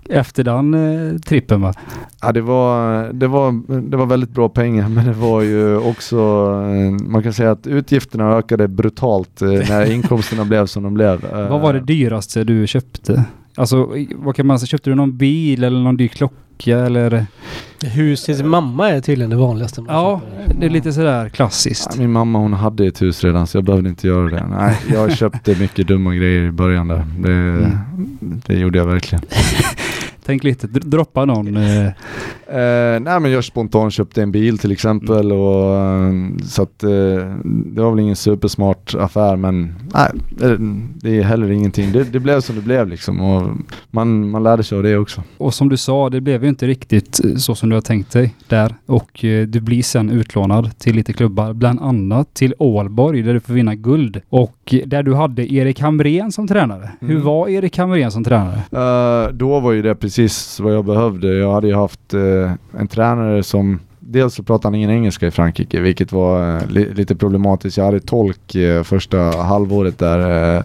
efter 0.08 0.44
den 0.44 0.74
eh, 0.74 1.18
trippen 1.18 1.60
va? 1.60 1.74
Ja, 2.22 2.32
det 2.32 2.40
var, 2.40 3.12
det, 3.12 3.26
var, 3.26 3.80
det 3.90 3.96
var 3.96 4.06
väldigt 4.06 4.30
bra 4.30 4.48
pengar 4.48 4.88
men 4.88 5.06
det 5.06 5.12
var 5.12 5.42
ju 5.42 5.76
också, 5.76 6.16
eh, 6.16 7.06
man 7.06 7.22
kan 7.22 7.32
säga 7.32 7.50
att 7.50 7.66
utgifterna 7.66 8.32
ökade 8.32 8.68
brutalt 8.68 9.42
eh, 9.42 9.48
när 9.48 9.92
inkomsterna 9.92 10.44
blev 10.44 10.66
som 10.66 10.82
de 10.82 10.94
blev. 10.94 11.20
Vad 11.50 11.60
var 11.60 11.72
det 11.72 11.80
dyraste 11.80 12.44
du 12.44 12.66
köpte? 12.66 13.24
Alltså, 13.54 13.90
vad 14.14 14.36
kan 14.36 14.46
man 14.46 14.58
säga? 14.58 14.66
Köpte 14.66 14.90
du 14.90 14.94
någon 14.94 15.16
bil 15.16 15.64
eller 15.64 15.80
någon 15.80 15.96
dyr 15.96 16.08
klocka 16.08 16.36
eller? 16.70 17.26
Hus 17.84 18.24
till 18.24 18.36
sin 18.36 18.48
mamma 18.48 18.88
är 18.90 19.00
tydligen 19.00 19.30
det 19.30 19.36
vanligaste. 19.36 19.80
man 19.80 19.94
Ja, 19.94 20.20
köper. 20.38 20.54
det 20.60 20.66
är 20.66 20.70
lite 20.70 20.92
sådär 20.92 21.28
klassiskt. 21.28 21.88
Ja, 21.94 22.00
Min 22.00 22.12
mamma 22.12 22.38
hon 22.38 22.52
hade 22.52 22.86
ett 22.86 23.02
hus 23.02 23.24
redan 23.24 23.46
så 23.46 23.56
jag 23.56 23.64
behövde 23.64 23.88
inte 23.88 24.06
göra 24.06 24.30
det. 24.30 24.46
Nej, 24.50 24.76
jag 24.92 25.16
köpte 25.16 25.54
mycket 25.60 25.86
dumma 25.88 26.14
grejer 26.14 26.42
i 26.42 26.50
början 26.50 26.88
där. 26.88 27.04
Det, 27.18 27.32
Mm. 27.32 27.78
det 28.46 28.54
gjorde 28.54 28.78
jag 28.78 28.86
verkligen. 28.86 29.24
Tänk 30.24 30.44
lite, 30.44 30.66
dr- 30.66 30.86
droppa 30.88 31.24
någon. 31.24 31.56
Eh, 31.56 31.90
Eh, 32.52 33.00
nej 33.00 33.20
men 33.20 33.30
jag 33.30 33.44
spontant 33.44 33.92
köpte 33.92 34.22
en 34.22 34.32
bil 34.32 34.58
till 34.58 34.72
exempel 34.72 35.32
och 35.32 35.74
eh, 35.76 36.12
så 36.44 36.62
att 36.62 36.82
eh, 36.82 36.90
det 37.44 37.82
var 37.82 37.90
väl 37.90 38.00
ingen 38.00 38.16
supersmart 38.16 38.94
affär 38.98 39.36
men 39.36 39.74
nej, 39.94 40.08
det, 41.00 41.18
är 41.18 41.22
heller 41.22 41.50
ingenting. 41.50 41.92
Det, 41.92 42.04
det 42.04 42.20
blev 42.20 42.40
som 42.40 42.56
det 42.56 42.62
blev 42.62 42.88
liksom 42.88 43.20
och 43.20 43.42
man, 43.90 44.30
man 44.30 44.42
lärde 44.42 44.62
sig 44.62 44.76
av 44.78 44.82
det 44.84 44.96
också. 44.96 45.22
och 45.38 45.54
som 45.54 45.68
du 45.68 45.76
sa, 45.76 46.10
det 46.10 46.20
blev 46.20 46.42
ju 46.42 46.48
inte 46.48 46.66
riktigt 46.66 47.24
eh, 47.24 47.34
så 47.36 47.54
som 47.54 47.68
du 47.68 47.76
har 47.76 47.80
tänkt 47.80 48.12
dig 48.12 48.34
där. 48.48 48.74
Och 48.86 49.24
eh, 49.24 49.46
du 49.46 49.60
blir 49.60 49.82
sen 49.82 50.10
utlånad 50.10 50.78
till 50.78 50.96
lite 50.96 51.12
klubbar, 51.12 51.52
bland 51.52 51.80
annat 51.80 52.34
till 52.34 52.54
Ålborg 52.58 53.22
där 53.22 53.34
du 53.34 53.40
får 53.40 53.54
vinna 53.54 53.74
guld. 53.74 54.20
Och 54.28 54.74
där 54.86 55.02
du 55.02 55.14
hade 55.14 55.52
Erik 55.52 55.80
Hamrén 55.80 56.32
som 56.32 56.48
tränare. 56.48 56.90
Hur 57.00 57.10
Mm. 57.10 57.24
var 57.24 57.48
Erik 57.48 57.78
Hamrén 57.78 58.10
som 58.10 58.24
tränare? 58.24 58.62
Eh, 58.72 59.32
då 59.32 59.60
var 59.60 59.72
ju 59.72 59.82
det 59.82 59.94
precis 59.94 60.60
vad 60.60 60.74
jag 60.74 60.84
behövde. 60.84 61.28
Jag 61.34 61.52
hade 61.52 61.66
ju 61.68 61.74
haft 61.74 62.14
eh, 62.14 62.20
Eh, 62.42 62.52
en 62.78 62.88
tränare 62.88 63.42
som 63.42 63.80
Dels 64.04 64.34
så 64.34 64.42
pratade 64.42 64.66
han 64.66 64.74
ingen 64.74 64.90
engelska 64.90 65.26
i 65.26 65.30
Frankrike 65.30 65.80
vilket 65.80 66.12
var 66.12 66.56
eh, 66.56 66.68
li- 66.68 66.94
lite 66.94 67.16
problematiskt. 67.16 67.76
Jag 67.76 67.84
hade 67.84 68.00
tolk 68.00 68.54
eh, 68.54 68.82
första 68.82 69.18
halvåret 69.18 69.98
där. 69.98 70.18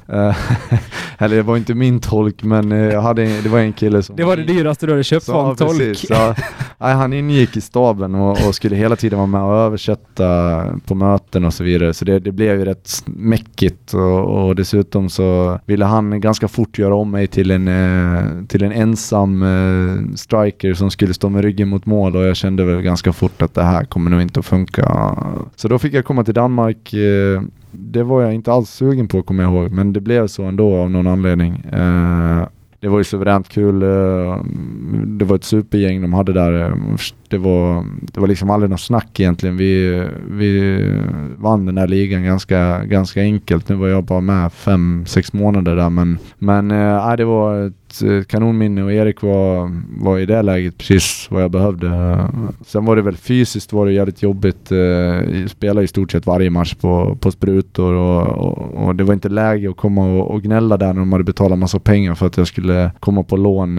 eh, 0.09 0.27
eh, 0.27 0.35
eller 1.17 1.35
det 1.35 1.41
var 1.41 1.57
inte 1.57 1.73
min 1.73 1.99
tolk 1.99 2.43
men 2.43 2.71
eh, 2.71 2.77
jag 2.77 3.01
hade, 3.01 3.23
en- 3.23 3.43
det 3.43 3.49
var 3.49 3.59
en 3.59 3.73
kille 3.73 4.03
som 4.03 4.15
Det 4.15 4.23
var 4.23 4.37
det 4.37 4.43
dyraste 4.43 4.85
du 4.85 4.91
hade 4.91 5.03
köpt 5.03 5.25
Så, 5.25 5.33
var 5.33 5.49
en 5.49 5.55
tolk. 5.55 5.77
precis. 5.77 6.07
Så, 6.07 6.35
nej, 6.77 6.93
han 6.93 7.13
ingick 7.13 7.57
i 7.57 7.61
staben 7.61 8.15
och, 8.15 8.31
och 8.47 8.55
skulle 8.55 8.75
hela 8.75 8.95
tiden 8.95 9.19
vara 9.19 9.27
med 9.27 9.41
och 9.41 9.55
översätta 9.57 10.63
på 10.85 10.95
möten 10.95 11.45
och 11.45 11.53
så 11.53 11.63
vidare. 11.63 11.93
Så 11.93 12.05
det, 12.05 12.19
det 12.19 12.31
blev 12.31 12.59
ju 12.59 12.65
rätt 12.65 12.89
mäckigt 13.05 13.93
och, 13.93 14.19
och 14.47 14.55
dessutom 14.55 15.09
så 15.09 15.59
ville 15.65 15.85
han 15.85 16.21
ganska 16.21 16.47
fort 16.47 16.77
göra 16.79 16.95
om 16.95 17.11
mig 17.11 17.27
till 17.27 17.51
en, 17.51 18.45
till 18.49 18.63
en 18.63 18.71
ensam 18.71 19.45
striker 20.15 20.73
som 20.73 20.91
skulle 20.91 21.13
stå 21.13 21.29
med 21.29 21.41
ryggen 21.43 21.67
mot 21.67 21.85
mål 21.85 22.15
och 22.15 22.23
jag 22.23 22.35
kände 22.35 22.63
väl 22.63 22.81
ganska 22.81 23.13
fort 23.13 23.26
att 23.41 23.53
det 23.53 23.63
här 23.63 23.85
kommer 23.85 24.11
nog 24.11 24.21
inte 24.21 24.39
att 24.39 24.45
funka. 24.45 25.15
Så 25.55 25.67
då 25.67 25.79
fick 25.79 25.93
jag 25.93 26.05
komma 26.05 26.23
till 26.23 26.33
Danmark. 26.33 26.93
Eh, 26.93 27.41
det 27.71 28.03
var 28.03 28.21
jag 28.21 28.33
inte 28.33 28.51
alls 28.51 28.69
sugen 28.69 29.07
på 29.07 29.23
kommer 29.23 29.43
jag 29.43 29.53
ihåg, 29.53 29.71
men 29.71 29.93
det 29.93 30.01
blev 30.01 30.27
så 30.27 30.43
ändå 30.43 30.75
av 30.75 30.91
någon 30.91 31.07
anledning. 31.07 31.53
Eh, 31.71 32.47
det 32.79 32.87
var 32.87 32.97
ju 32.97 33.03
suveränt 33.03 33.49
kul. 33.49 33.83
Eh, 33.83 34.43
det 35.05 35.25
var 35.25 35.35
ett 35.35 35.43
supergäng 35.43 36.01
de 36.01 36.13
hade 36.13 36.33
där. 36.33 36.73
Det 37.27 37.37
var, 37.37 37.85
det 38.01 38.19
var 38.19 38.27
liksom 38.27 38.49
aldrig 38.49 38.69
något 38.69 38.81
snack 38.81 39.19
egentligen. 39.19 39.57
Vi, 39.57 40.03
vi 40.29 40.81
vann 41.37 41.65
den 41.65 41.77
här 41.77 41.87
ligan 41.87 42.23
ganska, 42.23 42.85
ganska 42.85 43.21
enkelt. 43.21 43.69
Nu 43.69 43.75
var 43.75 43.87
jag 43.87 44.03
bara 44.03 44.21
med 44.21 44.53
fem, 44.53 45.03
sex 45.07 45.33
månader 45.33 45.75
där 45.75 45.89
men, 45.89 46.17
men 46.37 46.71
äh, 46.71 47.15
det 47.15 47.25
var 47.25 47.67
ett 47.67 48.03
eh, 48.03 48.23
kanonminne 48.23 48.83
och 48.83 48.93
Erik 48.93 49.21
var, 49.21 49.71
var 50.03 50.19
i 50.19 50.25
det 50.25 50.41
läget 50.41 50.77
precis 50.77 51.27
vad 51.31 51.43
jag 51.43 51.51
behövde. 51.51 52.19
Sen 52.65 52.85
var 52.85 52.95
det 52.95 53.01
väl 53.01 53.17
fysiskt 53.17 53.73
var 53.73 53.85
det 53.85 53.91
jävligt 53.91 54.23
jobbigt. 54.23 54.71
Eh, 54.71 54.77
jag 54.77 55.49
Spela 55.49 55.83
i 55.83 55.87
stort 55.87 56.11
sett 56.11 56.25
varje 56.25 56.49
match 56.49 56.73
på, 56.73 57.17
på 57.21 57.31
sprutor 57.31 57.93
och, 57.93 58.27
och, 58.27 58.87
och 58.87 58.95
det 58.95 59.03
var 59.03 59.13
inte 59.13 59.29
läge 59.29 59.69
att 59.69 59.77
komma 59.77 60.05
och, 60.05 60.31
och 60.31 60.43
gnälla 60.43 60.77
där 60.77 60.93
när 60.93 60.99
de 60.99 61.11
hade 61.11 61.23
betalat 61.23 61.59
massa 61.59 61.79
pengar 61.79 62.15
för 62.15 62.27
att 62.27 62.37
jag 62.37 62.47
skulle 62.47 62.91
komma 62.99 63.23
på 63.23 63.37
lån 63.37 63.77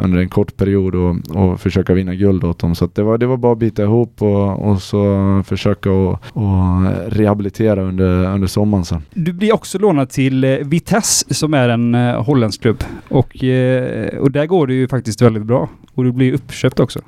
under 0.00 0.18
en 0.18 0.28
kort 0.28 0.56
period 0.56 0.94
och, 0.94 1.16
och 1.36 1.60
försöka 1.60 1.94
vinna 1.94 2.14
guld 2.14 2.44
åt 2.44 2.58
dem. 2.58 2.73
Så 2.74 2.84
att 2.84 2.94
det, 2.94 3.02
var, 3.02 3.18
det 3.18 3.26
var 3.26 3.36
bara 3.36 3.52
att 3.52 3.58
bita 3.58 3.82
ihop 3.82 4.22
och, 4.22 4.70
och 4.70 4.82
så 4.82 5.42
försöka 5.46 5.90
och, 5.90 6.12
och 6.32 6.86
rehabilitera 7.06 7.82
under, 7.82 8.34
under 8.34 8.46
sommaren 8.46 8.84
sen. 8.84 9.02
Du 9.14 9.32
blir 9.32 9.54
också 9.54 9.78
lånad 9.78 10.10
till 10.10 10.44
eh, 10.44 10.50
Vitesse 10.50 11.34
som 11.34 11.54
är 11.54 11.68
en 11.68 11.94
eh, 11.94 12.22
holländsk 12.22 12.62
klubb. 12.62 12.84
Och, 13.08 13.44
eh, 13.44 14.18
och 14.18 14.30
där 14.30 14.46
går 14.46 14.66
det 14.66 14.74
ju 14.74 14.88
faktiskt 14.88 15.22
väldigt 15.22 15.42
bra. 15.42 15.68
Och 15.94 16.04
du 16.04 16.12
blir 16.12 16.32
uppköpt 16.32 16.80
också. 16.80 17.00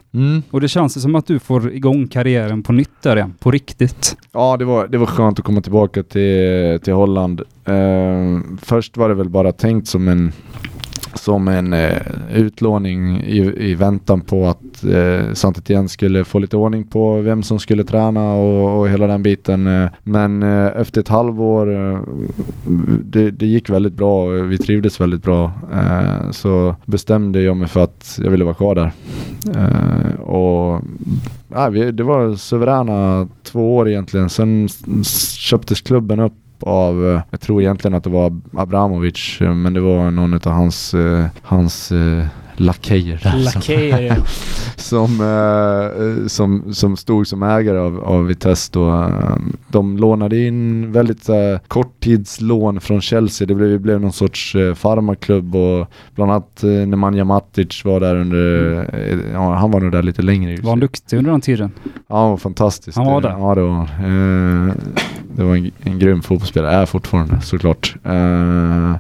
Och 0.51 0.61
det 0.61 0.69
känns 0.69 1.03
som 1.03 1.15
att 1.15 1.27
du 1.27 1.39
får 1.39 1.73
igång 1.73 2.09
karriären 2.09 2.63
på 2.63 2.73
nytt 2.73 3.03
där 3.03 3.17
igen. 3.17 3.35
På 3.39 3.51
riktigt. 3.51 4.17
Ja, 4.33 4.57
det 4.57 4.65
var, 4.65 4.87
det 4.87 4.99
var 4.99 5.07
skönt 5.07 5.39
att 5.39 5.45
komma 5.45 5.61
tillbaka 5.61 6.03
till, 6.03 6.81
till 6.85 6.93
Holland. 6.93 7.41
Eh, 7.65 7.75
först 8.63 8.97
var 8.97 9.09
det 9.09 9.15
väl 9.15 9.29
bara 9.29 9.53
tänkt 9.53 9.89
som 9.89 10.09
en 10.09 10.33
som 11.17 11.49
en 11.49 11.73
eh, 11.73 12.03
utlåning 12.35 13.21
i, 13.21 13.71
i 13.71 13.75
väntan 13.75 14.21
på 14.21 14.47
att 14.47 14.85
eh, 14.85 15.33
saint 15.33 15.59
Etienne 15.59 15.89
skulle 15.89 16.25
få 16.25 16.39
lite 16.39 16.57
ordning 16.57 16.85
på 16.85 17.21
vem 17.21 17.43
som 17.43 17.59
skulle 17.59 17.85
träna 17.85 18.33
och, 18.33 18.81
och 18.81 18.89
hela 18.89 19.07
den 19.07 19.23
biten. 19.23 19.67
Eh, 19.67 19.91
men 20.03 20.43
eh, 20.43 20.67
efter 20.81 21.01
ett 21.01 21.09
halvår, 21.09 21.75
eh, 21.75 22.01
det, 23.05 23.31
det 23.31 23.47
gick 23.47 23.71
väldigt 23.71 23.95
bra 23.95 24.25
och 24.25 24.53
vi 24.53 24.59
trivdes 24.59 25.01
väldigt 25.01 25.23
bra. 25.23 25.53
Eh, 25.73 26.31
så 26.31 26.77
bestämde 26.85 27.43
jag 27.43 27.57
mig 27.57 27.69
för 27.69 27.85
att 27.85 28.19
jag 28.23 28.31
ville 28.31 28.45
vara 28.45 28.55
kvar 28.55 28.75
där. 28.75 28.93
Eh, 29.55 30.21
och 30.21 30.83
ja, 31.49 31.69
vi, 31.69 31.93
det 31.93 32.03
var 32.03 32.35
suveräna 32.35 33.29
två 33.43 33.77
år 33.77 33.89
egentligen. 33.89 34.29
Sen 34.29 34.69
köptes 35.39 35.81
klubben 35.81 36.21
upp 36.21 36.33
av, 36.61 37.07
eh, 37.07 37.21
jag 37.31 37.41
tror 37.41 37.63
egentligen 37.63 37.95
att 37.95 38.05
det 38.05 38.11
var 38.11 38.41
Abramovic, 38.57 39.39
eh, 39.41 39.55
men 39.55 39.75
det 39.75 39.81
var 39.81 40.11
någon 40.11 40.35
av 40.35 40.53
hans, 40.53 40.95
eh, 40.95 41.27
hans 41.43 41.93
lakejer 42.61 43.21
där 43.23 43.31
som- 43.31 43.41
Lakejer 43.43 44.01
ja. 44.03 44.15
som, 44.77 45.21
eh, 45.21 46.27
som, 46.27 46.75
som 46.75 46.97
stod 46.97 47.27
som 47.27 47.43
ägare 47.43 47.79
av, 47.79 48.05
av 48.05 48.27
Vitesse 48.27 48.71
då. 48.73 48.91
Eh, 48.91 49.37
De 49.69 49.97
lånade 49.97 50.39
in 50.47 50.93
väldigt 50.93 51.29
eh, 51.29 51.37
korttidslån 51.69 52.81
från 52.81 53.01
Chelsea. 53.01 53.47
Det 53.47 53.55
blev, 53.55 53.69
det 53.71 53.79
blev 53.79 54.01
någon 54.01 54.13
sorts 54.13 54.55
eh, 54.55 54.75
farmaklubb 54.75 55.57
och 55.57 55.87
bland 56.15 56.31
annat 56.31 56.63
eh, 56.65 56.71
Nemanja 56.71 57.25
Matic 57.25 57.85
var 57.85 58.01
där 58.01 58.17
under, 58.17 58.75
eh, 58.93 59.19
ja 59.33 59.55
han 59.55 59.71
var 59.71 59.81
nog 59.81 59.93
där 59.93 60.03
lite 60.03 60.23
längre. 60.23 60.57
Var 60.63 60.71
han 60.71 60.81
duktig 60.81 61.17
under 61.19 61.31
den 61.31 61.41
tiden? 61.41 61.71
Ja, 62.09 62.21
han 62.21 62.31
var 62.31 62.37
fantastisk. 62.37 62.97
Han 62.99 63.07
var 63.07 63.21
det? 63.21 63.29
Ja, 63.39 63.55
det 63.55 63.63
var 63.63 63.81
eh, 63.83 64.75
det 65.37 65.43
var 65.45 65.57
en, 65.57 65.71
en 65.83 65.99
grym 65.99 66.23
fotbollsspelare, 66.23 66.73
är 66.75 66.87
fortfarande 66.87 67.41
såklart. 67.41 67.95
Eh, 68.05 68.97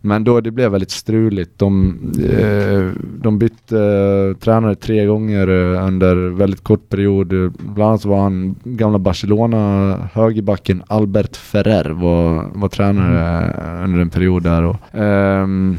men 0.00 0.24
då 0.24 0.40
det 0.40 0.50
blev 0.50 0.70
väldigt 0.70 0.90
struligt. 0.90 1.58
De, 1.58 1.96
eh, 2.38 2.95
de 3.02 3.38
bytte 3.38 3.78
eh, 3.78 4.36
tränare 4.36 4.74
tre 4.74 5.06
gånger 5.06 5.48
eh, 5.48 5.86
under 5.86 6.16
väldigt 6.16 6.64
kort 6.64 6.88
period. 6.88 7.28
Bland 7.58 7.88
annat 7.88 8.00
så 8.00 8.08
var 8.08 8.22
han 8.22 8.54
gamla 8.64 8.98
Barcelona 8.98 9.96
högerbacken 10.12 10.82
Albert 10.86 11.36
Ferrer 11.36 11.90
var, 11.90 12.50
var 12.54 12.68
tränare 12.68 13.44
eh, 13.44 13.84
under 13.84 14.00
en 14.00 14.10
period 14.10 14.42
där. 14.42 14.62
Och, 14.62 14.76
ehm, 14.92 15.76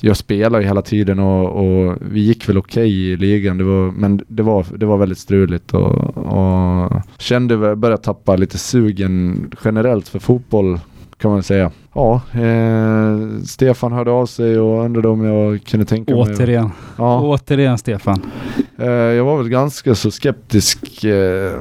jag 0.00 0.16
spelade 0.16 0.62
ju 0.62 0.68
hela 0.68 0.82
tiden 0.82 1.18
och, 1.18 1.46
och 1.46 1.96
vi 2.00 2.20
gick 2.20 2.48
väl 2.48 2.58
okej 2.58 2.90
i 2.90 3.16
ligan. 3.16 3.58
Det 3.58 3.64
var, 3.64 3.90
men 3.90 4.20
det 4.28 4.42
var, 4.42 4.66
det 4.76 4.86
var 4.86 4.96
väldigt 4.96 5.18
struligt 5.18 5.74
och, 5.74 6.16
och 6.16 6.92
kände 7.18 7.76
började 7.76 8.02
tappa 8.02 8.36
lite 8.36 8.58
sugen 8.58 9.46
generellt 9.64 10.08
för 10.08 10.18
fotboll 10.18 10.78
kan 11.18 11.30
man 11.30 11.42
säga. 11.42 11.70
Ja, 11.94 12.20
eh, 12.34 13.42
Stefan 13.44 13.92
hörde 13.92 14.10
av 14.10 14.26
sig 14.26 14.58
och 14.58 14.84
undrade 14.84 15.08
om 15.08 15.24
jag 15.24 15.64
kunde 15.64 15.86
tänka 15.86 16.14
mig... 16.14 16.22
Återigen. 16.22 16.70
Ja, 16.98 17.20
Återigen 17.20 17.78
Stefan. 17.78 18.22
eh, 18.78 18.86
jag 18.90 19.24
var 19.24 19.36
väl 19.38 19.48
ganska 19.48 19.94
så 19.94 20.10
skeptisk. 20.10 21.04
Eh, 21.04 21.52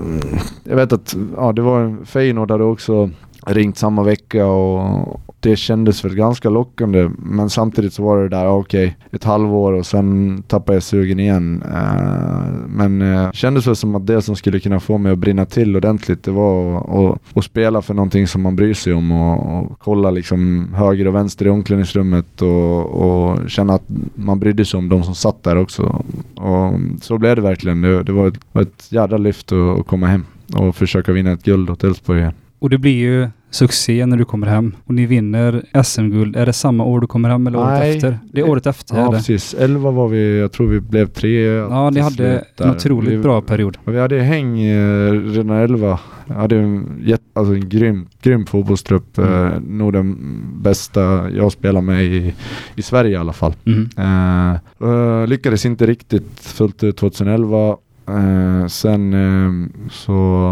jag 0.64 0.76
vet 0.76 0.94
att 0.94 1.16
ja, 1.38 1.52
det 1.52 1.62
var 1.62 1.82
en 1.82 2.06
Feyenoord 2.06 2.52
hade 2.52 2.64
också 2.64 3.10
ringt 3.46 3.78
samma 3.78 4.04
vecka 4.04 4.46
och 4.46 5.22
det 5.40 5.56
kändes 5.56 6.06
väl 6.06 6.16
ganska 6.16 6.50
lockande. 6.50 7.10
Men 7.18 7.50
samtidigt 7.50 7.94
så 7.94 8.04
var 8.04 8.24
det 8.24 8.30
där, 8.30 8.48
okej, 8.48 8.88
okej, 8.88 8.98
ett 9.12 9.24
halvår 9.24 9.74
och 9.74 9.86
sen 9.86 10.44
tappade 10.48 10.76
jag 10.76 10.84
sugen 10.84 11.20
igen. 11.20 11.64
Uh, 11.66 12.68
men 12.68 13.02
uh, 13.02 13.32
kändes 13.32 13.68
väl 13.68 13.76
som 13.76 13.96
att 13.96 14.08
det 14.08 14.22
som 14.22 14.36
skulle 14.36 14.60
kunna 14.60 14.80
få 14.80 14.98
mig 14.98 15.12
att 15.12 15.18
brinna 15.18 15.46
till 15.46 15.76
ordentligt, 15.76 16.24
det 16.24 16.32
var 16.32 16.78
att, 16.78 16.90
att, 16.90 17.38
att 17.38 17.44
spela 17.44 17.82
för 17.82 17.94
någonting 17.94 18.28
som 18.28 18.42
man 18.42 18.56
bryr 18.56 18.74
sig 18.74 18.94
om 18.94 19.12
och, 19.12 19.58
och 19.58 19.80
kolla 19.80 20.12
liksom 20.12 20.68
höger 20.74 21.08
och 21.08 21.16
vänster 21.16 21.48
i 21.48 21.50
omklädningsrummet 21.50 22.42
och, 22.42 22.86
och 22.86 23.50
känna 23.50 23.74
att 23.74 23.86
man 24.16 24.40
brydde 24.40 24.66
sig 24.66 24.78
om 24.78 24.90
de 24.90 25.04
som 25.04 25.16
satt 25.16 25.44
där 25.44 25.58
också. 25.58 26.06
Och 26.36 26.74
så 27.02 27.18
blev 27.18 27.36
det 27.36 27.42
verkligen. 27.42 27.82
Det, 27.82 28.04
det 28.04 28.12
var, 28.12 28.28
ett, 28.28 28.40
var 28.52 28.62
ett 28.62 28.92
jädra 28.92 29.18
lyft 29.18 29.52
att, 29.52 29.80
att 29.80 29.88
komma 29.88 30.08
hem 30.08 30.26
och 30.54 30.76
försöka 30.76 31.12
vinna 31.12 31.32
ett 31.32 31.44
guld 31.44 31.70
åt 31.70 31.84
Elfsborg 31.84 32.20
igen. 32.20 32.34
Och 32.66 32.70
det 32.70 32.78
blir 32.78 32.96
ju 32.96 33.30
succé 33.50 34.06
när 34.06 34.18
du 34.18 34.26
kommer 34.26 34.48
hem. 34.48 34.76
Och 34.86 34.94
ni 34.94 35.06
vinner 35.06 35.84
SM-guld. 35.84 36.36
Är 36.36 36.46
det 36.46 36.54
samma 36.54 36.84
år 36.84 37.00
du 37.00 37.08
kommer 37.08 37.30
hem 37.30 37.48
eller 37.48 37.60
året 37.60 37.80
Nej. 37.80 37.96
efter? 37.96 38.20
Det 38.32 38.42
är 38.42 38.50
året 38.50 38.66
efter. 38.66 38.98
Ja 38.98 39.12
precis, 39.12 39.54
11 39.54 39.92
var 39.92 40.08
vi, 40.08 40.40
jag 40.40 40.52
tror 40.52 40.68
vi 40.68 40.80
blev 40.80 41.08
tre 41.08 41.42
Ja, 41.44 41.90
ni 41.90 42.00
hade 42.00 42.46
en 42.58 42.70
otroligt 42.70 43.12
vi, 43.12 43.18
bra 43.18 43.42
period. 43.42 43.78
Vi 43.86 44.00
hade 44.00 44.22
häng 44.22 44.62
eh, 44.62 45.12
redan 45.12 45.58
11. 45.58 46.00
Jag 46.28 46.36
hade 46.36 46.58
en, 46.58 47.02
jätte, 47.06 47.24
alltså 47.34 47.54
en 47.54 47.70
grym, 47.70 48.08
grym 48.22 48.46
fotbollstrupp. 48.46 49.18
Mm. 49.18 49.34
Eh, 49.34 49.60
nog 49.60 49.94
den 49.94 50.18
bästa 50.62 51.30
jag 51.32 51.52
spelar 51.52 51.82
med 51.82 52.04
i, 52.04 52.34
i 52.76 52.82
Sverige 52.82 53.12
i 53.12 53.16
alla 53.16 53.34
fall. 53.34 53.54
Mm. 53.66 54.60
Eh, 54.82 55.28
lyckades 55.28 55.66
inte 55.66 55.86
riktigt 55.86 56.40
fullt 56.40 56.84
ut 56.84 56.98
2011. 56.98 57.78
Eh, 58.08 58.68
sen 58.68 59.14
eh, 59.14 59.70
så 59.90 60.52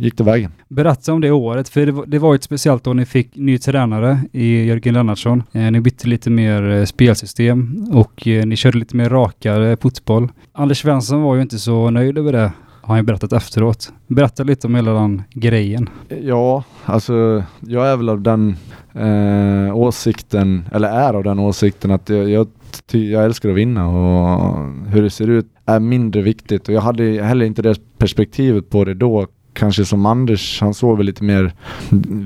gick 0.00 0.18
det 0.18 0.24
vägen. 0.24 0.52
Berätta 0.68 1.12
om 1.12 1.20
det 1.20 1.30
året, 1.30 1.68
för 1.68 1.86
det 1.86 1.92
var, 1.92 2.06
det 2.06 2.18
var 2.18 2.32
ju 2.32 2.36
ett 2.36 2.42
speciellt 2.42 2.86
år 2.86 2.94
ni 2.94 3.06
fick 3.06 3.36
ny 3.36 3.58
tränare 3.58 4.20
i 4.32 4.64
Jörgen 4.64 4.94
Lennartsson. 4.94 5.42
Eh, 5.52 5.70
ni 5.70 5.80
bytte 5.80 6.08
lite 6.08 6.30
mer 6.30 6.70
eh, 6.70 6.84
spelsystem 6.84 7.86
och 7.92 8.28
eh, 8.28 8.46
ni 8.46 8.56
körde 8.56 8.78
lite 8.78 8.96
mer 8.96 9.08
rakare 9.08 9.76
fotboll. 9.76 10.28
Anders 10.52 10.82
Svensson 10.82 11.22
var 11.22 11.34
ju 11.34 11.42
inte 11.42 11.58
så 11.58 11.90
nöjd 11.90 12.18
över 12.18 12.32
det, 12.32 12.52
har 12.84 12.94
han 12.94 12.98
ju 12.98 13.02
berättat 13.02 13.32
efteråt. 13.32 13.92
Berätta 14.06 14.42
lite 14.42 14.66
om 14.66 14.74
hela 14.74 14.92
den 14.92 15.22
grejen. 15.30 15.88
Ja, 16.22 16.64
alltså 16.84 17.44
jag 17.60 17.86
är 17.86 17.96
väl 17.96 18.08
av 18.08 18.20
den 18.20 18.56
eh, 18.92 19.76
åsikten, 19.76 20.68
eller 20.72 20.88
är 20.88 21.14
av 21.14 21.24
den 21.24 21.38
åsikten 21.38 21.90
att 21.90 22.08
jag, 22.08 22.30
jag, 22.30 22.48
ty, 22.86 23.10
jag 23.10 23.24
älskar 23.24 23.48
att 23.48 23.56
vinna 23.56 23.88
och 23.88 24.68
hur 24.88 25.02
det 25.02 25.10
ser 25.10 25.28
ut 25.28 25.46
är 25.66 25.80
mindre 25.80 26.22
viktigt 26.22 26.68
och 26.68 26.74
jag 26.74 26.80
hade 26.80 27.22
heller 27.22 27.46
inte 27.46 27.62
det 27.62 27.98
perspektivet 27.98 28.70
på 28.70 28.84
det 28.84 28.94
då 28.94 29.26
kanske 29.54 29.84
som 29.84 30.06
Anders, 30.06 30.60
han 30.60 30.74
såg 30.74 30.96
väl 30.96 31.06
lite 31.06 31.24
mer, 31.24 31.52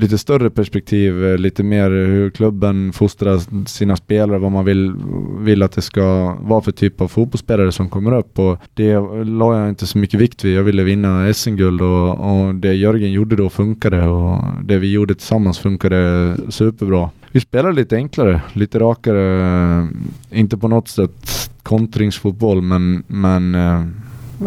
lite 0.01 0.19
större 0.19 0.51
perspektiv, 0.51 1.27
eh, 1.27 1.39
lite 1.39 1.63
mer 1.63 1.91
hur 1.91 2.31
klubben 2.31 2.93
fostrar 2.93 3.67
sina 3.67 3.97
spelare, 3.97 4.39
vad 4.39 4.53
man 4.53 4.65
vill, 4.65 4.95
vill 5.39 5.63
att 5.63 5.73
det 5.73 5.83
ska 5.83 6.37
vara 6.41 6.61
för 6.61 6.73
typ 6.73 7.01
av 7.01 7.09
fotbollsspelare 7.09 7.73
som 7.73 7.89
kommer 7.89 8.13
upp 8.13 8.39
och 8.39 8.59
det 8.75 8.99
la 9.25 9.59
jag 9.59 9.69
inte 9.69 9.87
så 9.87 9.99
mycket 9.99 10.21
vikt 10.21 10.45
vid. 10.45 10.57
Jag 10.57 10.63
ville 10.63 10.83
vinna 10.83 11.35
SM-guld 11.35 11.81
och, 11.81 12.11
och 12.11 12.55
det 12.55 12.75
Jörgen 12.75 13.13
gjorde 13.13 13.37
då 13.37 13.49
funkade 13.49 14.09
och 14.09 14.45
det 14.65 14.79
vi 14.79 14.93
gjorde 14.93 15.15
tillsammans 15.15 15.59
funkade 15.59 16.37
superbra. 16.49 17.11
Vi 17.33 17.41
spelade 17.41 17.75
lite 17.75 17.97
enklare, 17.97 18.41
lite 18.53 18.79
rakare, 18.79 19.89
inte 20.31 20.57
på 20.57 20.69
något 20.69 20.89
sätt 20.89 21.51
kontringsfotboll 21.63 22.63
men, 22.63 23.05
men 23.07 23.55
eh, 23.55 23.87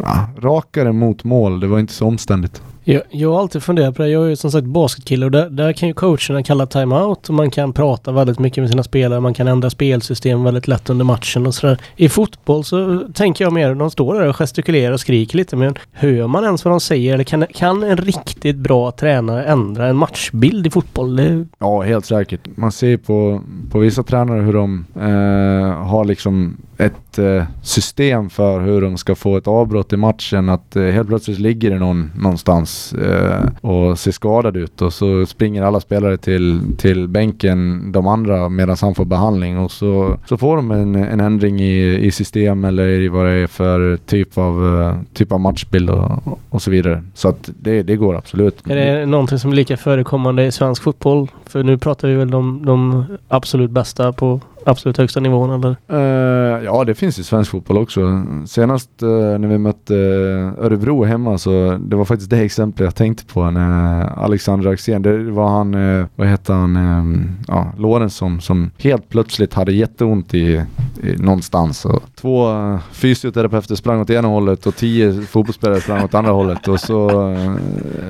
ja, 0.04 0.30
rakare 0.38 0.92
mot 0.92 1.24
mål. 1.24 1.60
Det 1.60 1.68
var 1.68 1.80
inte 1.80 1.94
så 1.94 2.08
omständigt. 2.08 2.62
Jag, 2.84 3.02
jag 3.10 3.32
har 3.32 3.40
alltid 3.40 3.64
funderat 3.64 3.96
på 3.96 4.02
det. 4.02 4.10
Jag 4.10 4.26
är 4.26 4.30
ju 4.30 4.36
som 4.36 4.52
sagt 4.52 4.68
basketkille 4.68 5.26
och 5.26 5.32
där, 5.32 5.50
där 5.50 5.74
kan 5.74 5.88
ju 5.88 5.94
coacherna 5.94 6.44
kalla 6.44 6.66
timeout 6.66 7.30
och 7.30 7.36
man 7.36 7.52
kan 7.52 7.74
prata 7.74 8.12
väldigt 8.12 8.40
mycket 8.40 8.62
med 8.62 8.70
sina 8.70 8.84
spelare. 8.84 9.20
Man 9.20 9.34
kan 9.34 9.48
ändra 9.48 9.70
spelsystem 9.70 10.44
väldigt 10.44 10.68
lätt 10.68 10.90
under 10.90 11.06
matchen 11.06 11.48
och 11.48 11.56
sådär. 11.56 11.78
I 11.96 12.10
fotboll 12.10 12.64
så 12.64 13.08
tänker 13.14 13.46
jag 13.46 13.54
mer, 13.54 13.76
de 13.76 13.92
står 13.92 14.14
där 14.14 14.28
och 14.28 14.36
gestikulerar 14.36 14.94
och 14.94 15.00
skriker 15.00 15.38
lite 15.38 15.56
men 15.56 15.76
hör 15.92 16.28
man 16.28 16.44
ens 16.44 16.66
vad 16.66 16.72
de 16.72 16.80
säger? 16.80 17.14
Eller 17.14 17.24
kan, 17.24 17.46
kan 17.54 17.84
en 17.84 17.98
riktigt 17.98 18.58
bra 18.58 18.92
tränare 18.92 19.44
ändra 19.44 19.88
en 19.88 19.96
matchbild 19.98 20.68
i 20.68 20.70
fotboll? 20.70 21.16
Det, 21.16 21.48
Ja, 21.60 21.82
helt 21.82 22.06
säkert. 22.06 22.42
Man 22.56 22.72
ser 22.72 22.98
på, 22.98 23.42
på 23.72 23.80
vissa 23.80 24.04
tränare 24.04 24.42
hur 24.42 24.54
de 24.54 24.86
eh, 24.96 25.88
har 25.88 26.06
liksom 26.06 26.58
ett 26.82 27.20
eh, 27.20 27.44
system 27.62 28.30
för 28.30 28.62
hur 28.62 28.82
de 28.82 28.98
ska 28.98 29.16
få 29.16 29.38
ett 29.38 29.48
avbrott 29.48 29.94
i 29.94 29.98
matchen. 29.98 30.50
Att 30.50 30.76
eh, 30.76 30.84
helt 30.84 31.08
plötsligt 31.08 31.40
ligger 31.40 31.70
det 31.70 31.80
någon 31.80 32.12
någonstans 32.16 32.94
eh, 32.94 33.44
och 33.62 34.00
ser 34.00 34.12
skadad 34.12 34.58
ut 34.58 34.82
och 34.82 34.94
så 34.94 35.26
springer 35.26 35.64
alla 35.64 35.80
spelare 35.80 36.18
till, 36.18 36.62
till 36.78 37.08
bänken, 37.08 37.92
de 37.92 38.08
andra, 38.08 38.50
medan 38.50 38.78
han 38.82 38.96
får 38.96 39.06
behandling 39.06 39.58
och 39.58 39.72
så, 39.72 40.18
så 40.26 40.38
får 40.38 40.56
de 40.56 40.72
en, 40.72 40.96
en 40.96 41.20
ändring 41.20 41.60
i, 41.62 42.06
i 42.06 42.12
system 42.12 42.66
eller 42.66 42.88
i 42.88 43.08
vad 43.08 43.26
det 43.26 43.32
är 43.32 43.48
för 43.48 43.98
typ 43.98 44.38
av, 44.38 44.82
eh, 44.82 44.96
typ 45.14 45.32
av 45.32 45.40
matchbild 45.40 45.90
och, 45.90 46.40
och 46.50 46.62
så 46.62 46.72
vidare. 46.72 47.04
Så 47.14 47.28
att 47.28 47.50
det, 47.60 47.84
det 47.84 47.96
går 47.96 48.16
absolut. 48.16 48.68
är 48.68 48.76
det 48.76 49.06
någonting 49.06 49.40
som 49.40 49.52
är 49.52 49.56
lika 49.56 49.78
förekommande 49.78 50.46
i 50.46 50.52
svensk 50.52 50.84
fotboll? 50.84 51.28
För 51.46 51.64
nu 51.64 51.78
pratar 51.78 52.08
vi 52.08 52.14
väl 52.14 52.36
om 52.36 52.66
de 52.66 53.06
absolut 53.28 53.72
bästa 53.72 54.14
på 54.14 54.42
absolut 54.66 54.98
högsta 54.98 55.20
nivån 55.20 55.50
eller? 55.50 55.76
Uh, 55.92 56.64
ja, 56.64 56.84
det 56.84 56.96
finns 56.96 57.20
i 57.20 57.24
svensk 57.24 57.52
fotboll 57.52 57.78
också. 57.78 58.24
Senast 58.46 58.90
uh, 59.04 59.10
när 59.10 59.48
vi 59.48 59.58
mötte 59.58 59.94
uh, 59.94 60.66
Örebro 60.66 61.04
hemma 61.04 61.38
så 61.38 61.80
det 61.82 61.96
var 61.96 62.06
faktiskt 62.06 62.30
det 62.30 62.38
exemplet 62.38 62.86
jag 62.86 62.96
tänkte 62.96 63.26
på 63.34 63.52
när 63.52 64.20
Alexander 64.20 64.70
Axén, 64.70 65.02
det 65.02 65.32
var 65.32 65.48
han, 65.50 65.72
vad 66.16 66.28
hette 66.28 66.54
han, 66.54 66.76
eh, 66.76 67.22
ja, 67.48 67.74
Lorentzon 67.78 68.42
som 68.42 68.72
helt 68.78 69.10
plötsligt 69.10 69.54
hade 69.54 69.72
jätteont 69.72 70.34
i, 70.34 70.64
i 71.04 71.16
någonstans. 71.18 71.86
Och 71.86 72.04
två 72.16 72.48
fysioterapeuter 72.92 73.76
sprang 73.76 74.02
åt 74.02 74.10
ena 74.10 74.28
hållet 74.28 74.66
och 74.66 74.76
tio 74.76 75.22
fotbollsspelare 75.22 75.82
sprang 75.82 76.04
åt 76.04 76.14
andra 76.14 76.32
hållet 76.32 76.68
och 76.68 76.80
så 76.80 77.10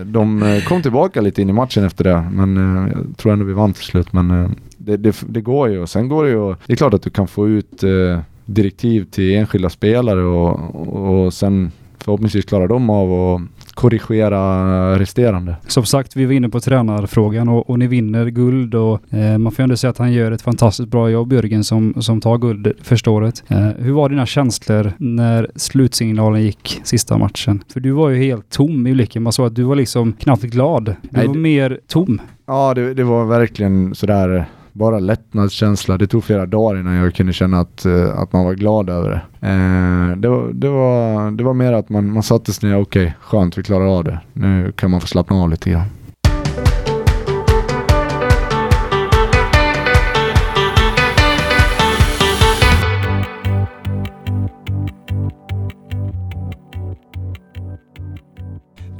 de 0.05 0.61
kom 0.67 0.81
tillbaka 0.81 1.21
lite 1.21 1.41
in 1.41 1.49
i 1.49 1.53
matchen 1.53 1.83
efter 1.83 2.03
det 2.03 2.29
men 2.31 2.55
jag 2.95 3.17
tror 3.17 3.33
ändå 3.33 3.45
vi 3.45 3.53
vann 3.53 3.73
till 3.73 3.83
slut 3.83 4.13
men 4.13 4.55
det, 4.85 4.97
det, 4.97 5.23
det 5.27 5.41
går 5.41 5.69
ju 5.69 5.81
och 5.81 5.89
sen 5.89 6.07
går 6.07 6.23
det 6.23 6.29
ju 6.29 6.55
det 6.65 6.73
är 6.73 6.77
klart 6.77 6.93
att 6.93 7.03
du 7.03 7.09
kan 7.09 7.27
få 7.27 7.47
ut 7.47 7.83
eh, 7.83 8.19
direktiv 8.45 9.05
till 9.11 9.35
enskilda 9.35 9.69
spelare 9.69 10.23
och, 10.23 10.75
och, 10.75 11.25
och 11.25 11.33
sen 11.33 11.71
förhoppningsvis 12.03 12.45
klarar 12.45 12.67
de 12.67 12.89
av 12.89 13.13
att 13.13 13.41
korrigera 13.73 14.99
resterande. 14.99 15.55
Som 15.67 15.85
sagt, 15.85 16.15
vi 16.15 16.25
var 16.25 16.33
inne 16.33 16.49
på 16.49 16.59
tränarfrågan 16.59 17.49
och, 17.49 17.69
och 17.69 17.79
ni 17.79 17.87
vinner 17.87 18.25
guld 18.25 18.75
och 18.75 19.13
eh, 19.13 19.37
man 19.37 19.51
får 19.51 19.63
ändå 19.63 19.77
säga 19.77 19.91
att 19.91 19.97
han 19.97 20.13
gör 20.13 20.31
ett 20.31 20.41
fantastiskt 20.41 20.89
bra 20.89 21.09
jobb, 21.09 21.33
Jörgen, 21.33 21.63
som, 21.63 21.93
som 22.01 22.21
tar 22.21 22.37
guld 22.37 22.73
första 22.81 23.11
året. 23.11 23.43
Eh, 23.47 23.67
hur 23.67 23.91
var 23.91 24.09
dina 24.09 24.25
känslor 24.25 24.93
när 24.97 25.51
slutsignalen 25.55 26.41
gick 26.41 26.81
sista 26.83 27.17
matchen? 27.17 27.63
För 27.73 27.79
du 27.79 27.91
var 27.91 28.09
ju 28.09 28.23
helt 28.23 28.49
tom 28.49 28.87
i 28.87 28.93
blicken. 28.93 29.23
Man 29.23 29.33
såg 29.33 29.45
att 29.45 29.55
du 29.55 29.63
var 29.63 29.75
liksom 29.75 30.13
knappt 30.13 30.43
glad. 30.43 30.85
Du 30.85 30.95
Nej, 31.09 31.27
var 31.27 31.35
mer 31.35 31.79
tom. 31.87 32.21
Ja, 32.45 32.73
det, 32.73 32.93
det 32.93 33.03
var 33.03 33.25
verkligen 33.25 33.95
sådär 33.95 34.45
bara 34.73 34.99
lättnadskänsla. 34.99 35.97
Det 35.97 36.07
tog 36.07 36.23
flera 36.23 36.45
dagar 36.45 36.79
innan 36.79 36.93
jag 36.93 37.15
kunde 37.15 37.33
känna 37.33 37.59
att, 37.59 37.85
eh, 37.85 38.19
att 38.19 38.33
man 38.33 38.45
var 38.45 38.53
glad 38.53 38.89
över 38.89 39.09
det. 39.09 39.47
Eh, 39.47 40.17
det, 40.17 40.29
var, 40.29 40.53
det, 40.53 40.69
var, 40.69 41.31
det 41.31 41.43
var 41.43 41.53
mer 41.53 41.73
att 41.73 41.89
man, 41.89 42.13
man 42.13 42.23
satte 42.23 42.53
sig 42.53 42.69
ner, 42.69 42.81
okej, 42.81 43.15
skönt, 43.21 43.57
vi 43.57 43.63
klarar 43.63 43.97
av 43.97 44.03
det. 44.03 44.19
Nu 44.33 44.71
kan 44.71 44.91
man 44.91 45.01
få 45.01 45.07
slappna 45.07 45.35
av 45.35 45.49
lite 45.49 45.69
grann. 45.69 45.85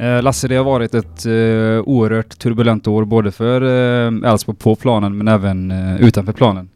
Eh, 0.02 0.22
Lasse, 0.22 0.48
det 0.48 0.56
har 0.56 0.64
varit 0.64 0.96
ett 0.96 1.26
eh, 1.26 1.82
oerhört 1.86 2.40
turbulent 2.40 2.88
år 2.88 3.06
både 3.06 3.32
för 3.32 3.62
eh, 3.62 4.32
Elfsborg 4.32 4.58
på 4.58 4.76
planen 4.76 5.18
men 5.18 5.28
även 5.28 5.72
eh, 5.72 6.02
utanför 6.02 6.34
planen. 6.34 6.70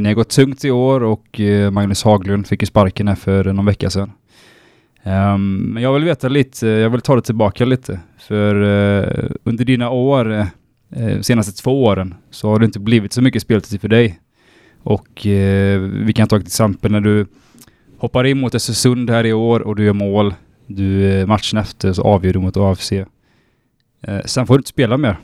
Ni 0.00 0.08
har 0.08 0.14
gått 0.14 0.28
tungt 0.28 0.64
i 0.64 0.70
år 0.70 1.02
och 1.02 1.40
Magnus 1.72 2.02
Haglund 2.02 2.46
fick 2.46 2.62
ju 2.62 2.66
sparken 2.66 3.08
här 3.08 3.14
för 3.14 3.44
någon 3.44 3.66
vecka 3.66 3.90
sedan. 3.90 4.12
Ehm, 5.02 5.56
men 5.56 5.82
jag 5.82 5.94
vill 5.94 6.04
veta 6.04 6.28
lite, 6.28 6.66
jag 6.66 6.90
vill 6.90 7.00
ta 7.00 7.16
det 7.16 7.22
tillbaka 7.22 7.64
lite. 7.64 8.00
För 8.18 8.54
under 9.44 9.64
dina 9.64 9.90
år, 9.90 10.46
senaste 11.20 11.62
två 11.62 11.84
åren, 11.84 12.14
så 12.30 12.48
har 12.48 12.58
det 12.58 12.64
inte 12.64 12.80
blivit 12.80 13.12
så 13.12 13.22
mycket 13.22 13.42
speltid 13.42 13.80
för 13.80 13.88
dig. 13.88 14.20
Och 14.82 15.08
vi 15.82 16.12
kan 16.16 16.28
ta 16.28 16.36
ett 16.36 16.46
exempel 16.46 16.92
när 16.92 17.00
du 17.00 17.26
hoppar 17.98 18.24
in 18.24 18.40
mot 18.40 18.54
Östersund 18.54 19.10
här 19.10 19.26
i 19.26 19.32
år 19.32 19.60
och 19.60 19.76
du 19.76 19.84
gör 19.84 19.92
mål. 19.92 20.34
Du, 20.66 21.10
eh, 21.20 21.26
matchen 21.26 21.58
efter 21.58 21.92
så 21.92 22.02
avgör 22.02 22.32
du 22.32 22.38
mot 22.38 22.56
AFC. 22.56 22.92
Eh, 22.92 24.20
sen 24.24 24.46
får 24.46 24.54
du 24.54 24.58
inte 24.58 24.68
spela 24.68 24.96
mer. 24.96 25.16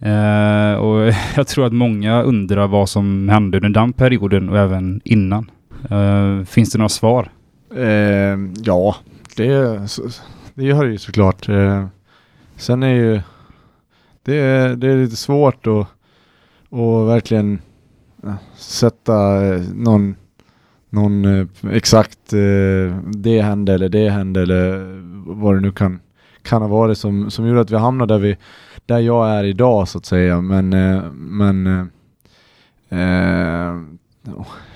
Eh, 0.00 0.74
och 0.78 1.12
jag 1.36 1.46
tror 1.46 1.66
att 1.66 1.72
många 1.72 2.22
undrar 2.22 2.66
vad 2.66 2.88
som 2.88 3.28
hände 3.28 3.58
under 3.58 3.68
den 3.80 3.92
perioden 3.92 4.48
och 4.48 4.58
även 4.58 5.00
innan. 5.04 5.50
Eh, 5.90 6.44
finns 6.44 6.70
det 6.72 6.78
några 6.78 6.88
svar? 6.88 7.30
Eh, 7.76 8.38
ja, 8.64 8.96
det, 9.36 9.80
det 10.54 10.64
gör 10.64 10.84
det 10.84 10.90
ju 10.90 10.98
såklart. 10.98 11.48
Eh, 11.48 11.86
sen 12.56 12.82
är 12.82 12.94
ju 12.94 13.20
det, 14.22 14.36
är- 14.36 14.76
det 14.76 14.88
är 14.92 14.96
lite 14.96 15.16
svårt 15.16 15.66
att, 15.66 15.86
att 16.70 17.08
verkligen 17.08 17.58
eh, 18.24 18.34
sätta 18.56 19.46
eh, 19.46 19.62
någon, 19.74 20.16
någon 20.90 21.24
eh, 21.24 21.46
exakt 21.70 22.32
eh, 22.32 22.98
det 23.04 23.40
hände 23.42 23.74
eller 23.74 23.88
det 23.88 24.10
hände 24.10 24.42
eller 24.42 24.84
vad 25.26 25.54
det 25.54 25.60
nu 25.60 25.72
kan, 25.72 26.00
kan 26.42 26.62
ha 26.62 26.68
varit 26.68 26.98
som, 26.98 27.30
som 27.30 27.46
gjorde 27.46 27.60
att 27.60 27.70
vi 27.70 27.76
hamnade 27.76 28.14
där, 28.14 28.18
vi, 28.18 28.36
där 28.86 28.98
jag 28.98 29.28
är 29.30 29.44
idag 29.44 29.88
så 29.88 29.98
att 29.98 30.06
säga. 30.06 30.40
Men, 30.40 30.72
eh, 30.72 31.02
men 31.12 31.88
eh, 32.88 33.00
eh, 33.00 33.80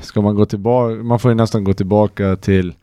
ska 0.00 0.20
man 0.20 0.34
gå 0.34 0.46
tillbaka, 0.46 0.94
man 0.94 1.18
får 1.18 1.30
ju 1.30 1.34
nästan 1.34 1.64
gå 1.64 1.72
tillbaka 1.72 2.36
till 2.36 2.74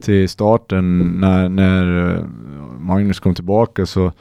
till 0.00 0.28
starten 0.28 0.98
när, 1.20 1.48
när 1.48 2.14
eh, 2.14 2.24
Magnus 2.80 3.20
kom 3.20 3.34
tillbaka 3.34 3.86
så, 3.86 4.12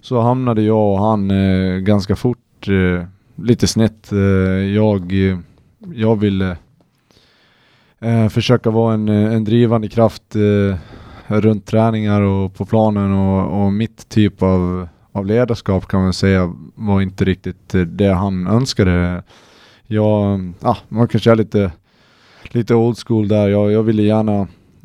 så 0.00 0.20
hamnade 0.20 0.62
jag 0.62 0.92
och 0.92 1.00
han 1.00 1.30
eh, 1.30 1.78
ganska 1.78 2.16
fort 2.16 2.68
eh, 2.68 3.04
lite 3.36 3.66
snett. 3.66 4.12
Eh, 4.12 4.18
jag, 4.74 5.12
jag 5.92 6.16
ville 6.16 6.56
eh, 8.00 8.28
försöka 8.28 8.70
vara 8.70 8.94
en, 8.94 9.08
eh, 9.08 9.34
en 9.34 9.44
drivande 9.44 9.88
kraft 9.88 10.36
eh, 10.36 10.78
runt 11.26 11.66
träningar 11.66 12.20
och 12.20 12.54
på 12.54 12.66
planen 12.66 13.12
och, 13.12 13.62
och 13.62 13.72
mitt 13.72 14.08
typ 14.08 14.42
av, 14.42 14.88
av 15.12 15.26
ledarskap 15.26 15.88
kan 15.88 16.02
man 16.02 16.12
säga 16.12 16.52
var 16.74 17.00
inte 17.00 17.24
riktigt 17.24 17.74
eh, 17.74 17.80
det 17.80 18.12
han 18.12 18.46
önskade. 18.46 19.22
Jag, 19.86 20.40
ah, 20.60 20.76
man 20.88 21.08
kanske 21.08 21.30
är 21.30 21.36
lite, 21.36 21.72
lite 22.48 22.74
old 22.74 22.98
school 23.06 23.28
där. 23.28 23.48
Jag, 23.48 23.72
jag 23.72 23.82
ville 23.82 24.02
gärna 24.02 24.40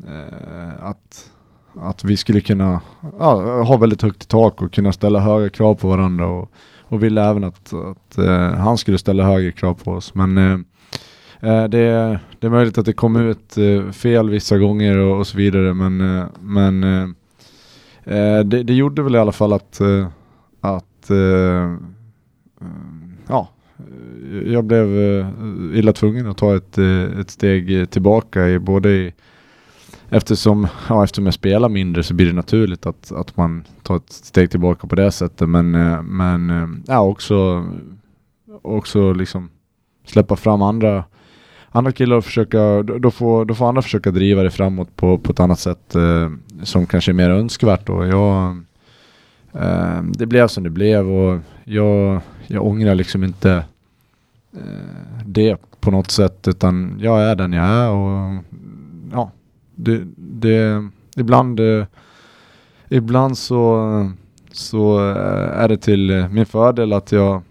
eh, 0.06 0.84
att, 0.84 1.30
att 1.74 2.04
vi 2.04 2.16
skulle 2.16 2.40
kunna 2.40 2.80
ja, 3.18 3.62
ha 3.62 3.76
väldigt 3.76 4.02
högt 4.02 4.22
i 4.22 4.26
tak 4.26 4.62
och 4.62 4.72
kunna 4.72 4.92
ställa 4.92 5.20
höga 5.20 5.50
krav 5.50 5.74
på 5.74 5.88
varandra 5.88 6.26
och, 6.26 6.50
och 6.88 7.02
ville 7.02 7.22
även 7.22 7.44
att, 7.44 7.72
att 7.72 8.18
eh, 8.18 8.50
han 8.52 8.78
skulle 8.78 8.98
ställa 8.98 9.24
högre 9.24 9.52
krav 9.52 9.74
på 9.74 9.90
oss. 9.90 10.14
Men 10.14 10.38
eh, 10.38 10.58
Eh, 11.44 11.64
det, 11.64 12.18
det 12.38 12.46
är 12.46 12.50
möjligt 12.50 12.78
att 12.78 12.86
det 12.86 12.92
kom 12.92 13.16
ut 13.16 13.58
eh, 13.58 13.90
fel 13.90 14.30
vissa 14.30 14.58
gånger 14.58 14.98
och, 14.98 15.18
och 15.18 15.26
så 15.26 15.36
vidare 15.36 15.74
men, 15.74 16.18
eh, 16.18 16.26
men 16.40 16.80
det, 18.44 18.62
det 18.62 18.74
gjorde 18.74 19.02
väl 19.02 19.14
i 19.14 19.18
alla 19.18 19.32
fall 19.32 19.52
att, 19.52 19.80
att 20.60 21.10
ja, 23.26 23.48
jag 24.46 24.64
blev 24.64 24.88
illa 25.74 25.92
tvungen 25.92 26.26
att 26.26 26.36
ta 26.36 26.56
ett, 26.56 26.78
ett 27.20 27.30
steg 27.30 27.90
tillbaka 27.90 28.48
i 28.48 28.58
både 28.58 28.90
i 28.90 29.12
Eftersom, 30.08 30.66
ja, 30.88 31.04
eftersom 31.04 31.24
jag 31.24 31.34
spelar 31.34 31.68
mindre 31.68 32.02
så 32.02 32.14
blir 32.14 32.26
det 32.26 32.32
naturligt 32.32 32.86
att, 32.86 33.12
att 33.12 33.36
man 33.36 33.64
tar 33.82 33.96
ett 33.96 34.12
steg 34.12 34.50
tillbaka 34.50 34.86
på 34.86 34.94
det 34.94 35.12
sättet. 35.12 35.48
Men, 35.48 35.70
men 36.16 36.82
ja, 36.86 37.00
också, 37.00 37.66
också 38.62 39.12
liksom 39.12 39.50
släppa 40.04 40.36
fram 40.36 40.62
andra, 40.62 41.04
andra 41.76 41.92
killar 41.92 42.20
försöka, 42.20 42.82
då 42.82 43.10
får, 43.10 43.44
då 43.44 43.54
får 43.54 43.68
andra 43.68 43.82
försöka 43.82 44.10
driva 44.10 44.42
det 44.42 44.50
framåt 44.50 44.96
på, 44.96 45.18
på 45.18 45.32
ett 45.32 45.40
annat 45.40 45.58
sätt 45.58 45.94
eh, 45.94 46.30
som 46.62 46.86
kanske 46.86 47.10
är 47.10 47.14
mer 47.14 47.30
önskvärt. 47.30 47.88
Och 47.88 48.06
jag, 48.06 48.56
eh, 49.52 50.02
det 50.02 50.26
blev 50.26 50.48
som 50.48 50.64
det 50.64 50.70
blev 50.70 51.10
och 51.10 51.40
jag, 51.64 52.20
jag 52.46 52.66
ångrar 52.66 52.94
liksom 52.94 53.24
inte 53.24 53.64
eh, 54.52 55.24
det 55.26 55.56
på 55.80 55.90
något 55.90 56.10
sätt 56.10 56.48
utan 56.48 56.98
jag 57.00 57.22
är 57.22 57.34
den 57.34 57.52
jag 57.52 57.66
är 57.66 57.90
och 57.90 58.42
ja, 59.12 59.30
det, 59.74 60.02
det 60.16 60.88
ibland, 61.16 61.60
eh, 61.60 61.86
ibland 62.88 63.38
så, 63.38 64.10
så 64.52 65.10
eh, 65.10 65.60
är 65.62 65.68
det 65.68 65.76
till 65.76 66.26
min 66.30 66.46
fördel 66.46 66.92
att 66.92 67.12
jag, 67.12 67.42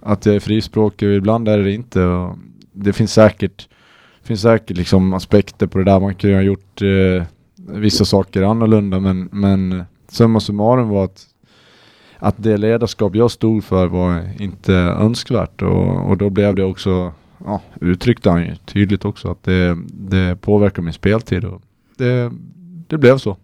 att 0.00 0.26
jag 0.26 0.34
är 0.34 0.40
frispråkig 0.40 1.08
och 1.08 1.14
ibland 1.14 1.48
är 1.48 1.58
det 1.58 1.72
inte. 1.72 2.04
Och 2.04 2.36
det 2.84 2.92
finns 2.92 3.12
säkert, 3.12 3.68
finns 4.22 4.42
säkert 4.42 4.76
liksom 4.76 5.12
aspekter 5.12 5.66
på 5.66 5.78
det 5.78 5.84
där. 5.84 6.00
Man 6.00 6.14
kunde 6.14 6.36
ha 6.36 6.42
gjort 6.42 6.82
eh, 6.82 7.24
vissa 7.68 8.04
saker 8.04 8.42
annorlunda 8.42 9.00
men, 9.00 9.28
men 9.32 9.84
summa 10.08 10.40
summarum 10.40 10.88
var 10.88 11.04
att, 11.04 11.26
att 12.18 12.34
det 12.42 12.56
ledarskap 12.56 13.14
jag 13.16 13.30
stod 13.30 13.64
för 13.64 13.86
var 13.86 14.42
inte 14.42 14.74
önskvärt 14.74 15.62
och, 15.62 16.10
och 16.10 16.16
då 16.16 16.30
blev 16.30 16.54
det 16.54 16.64
också 16.64 17.12
ja, 17.44 17.60
uttryckte 17.80 18.30
han 18.30 18.42
ju 18.42 18.56
tydligt 18.56 19.04
också 19.04 19.30
att 19.30 19.42
det, 19.42 19.78
det 19.86 20.36
påverkar 20.40 20.82
min 20.82 20.92
speltid 20.92 21.44
och 21.44 21.62
det, 21.96 22.32
det 22.86 22.98
blev 22.98 23.18
så. 23.18 23.36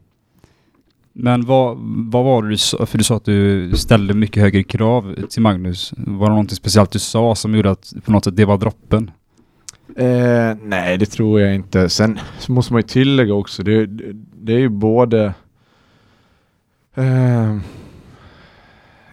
Men 1.19 1.47
vad, 1.47 1.77
vad 2.13 2.25
var 2.25 2.43
det 2.43 2.49
du 2.49 2.57
sa? 2.57 2.87
För 2.87 2.99
du 2.99 3.05
sa 3.05 3.17
att 3.17 3.25
du 3.25 3.73
ställde 3.77 4.15
mycket 4.15 4.43
högre 4.43 4.63
krav 4.63 5.15
till 5.31 5.43
Magnus. 5.43 5.93
Var 5.97 6.27
det 6.27 6.31
någonting 6.31 6.57
speciellt 6.57 6.91
du 6.91 6.99
sa 6.99 7.35
som 7.35 7.55
gjorde 7.55 7.71
att 7.71 7.93
på 8.05 8.13
något 8.13 8.25
sätt 8.25 8.37
det 8.37 8.45
var 8.45 8.59
droppen? 8.59 9.11
Eh, 9.97 10.57
nej, 10.63 10.99
det 10.99 11.07
tror 11.07 11.41
jag 11.41 11.55
inte. 11.55 11.89
Sen 11.89 12.19
så 12.39 12.53
måste 12.53 12.73
man 12.73 12.83
ju 12.83 12.89
tillägga 12.89 13.35
också, 13.35 13.63
det, 13.63 13.87
det, 13.87 14.05
det 14.33 14.53
är 14.53 14.59
ju 14.59 14.69
både... 14.69 15.35
Eh, 16.95 17.57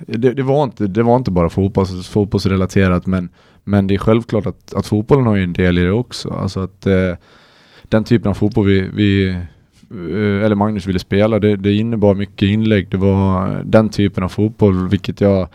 det, 0.08 0.34
det, 0.34 0.44
var 0.44 0.64
inte, 0.64 0.88
det 0.88 1.04
var 1.04 1.16
inte 1.16 1.32
bara 1.32 1.50
fotbolls, 1.50 2.08
fotbollsrelaterat 2.08 3.06
men, 3.06 3.30
men 3.64 3.88
det 3.88 3.94
är 3.94 3.98
självklart 3.98 4.46
att, 4.46 4.74
att 4.74 4.88
fotbollen 4.88 5.26
har 5.26 5.36
ju 5.36 5.44
en 5.44 5.54
del 5.54 5.78
i 5.78 5.82
det 5.82 5.92
också. 5.92 6.30
Alltså 6.30 6.60
att 6.60 6.86
eh, 6.86 7.14
den 7.84 8.04
typen 8.04 8.30
av 8.30 8.34
fotboll 8.34 8.66
vi, 8.66 8.90
vi 8.94 9.30
eh, 9.30 10.46
eller 10.46 10.56
Magnus 10.56 10.88
ville 10.88 11.00
spela, 11.00 11.40
det, 11.40 11.56
det 11.56 11.74
innebar 11.74 12.16
mycket 12.16 12.48
inlägg. 12.48 12.90
Det 12.90 12.98
var 12.98 13.62
den 13.66 13.90
typen 13.90 14.24
av 14.24 14.30
fotboll 14.30 14.90
vilket 14.90 15.22
jag 15.22 15.48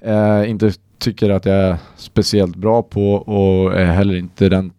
eh, 0.00 0.50
inte 0.50 0.72
tycker 0.98 1.30
att 1.30 1.46
jag 1.46 1.56
är 1.56 1.76
speciellt 1.96 2.56
bra 2.56 2.82
på 2.82 3.14
och 3.14 3.74
är 3.74 3.92
heller 3.92 4.14
inte 4.14 4.48
den 4.48 4.72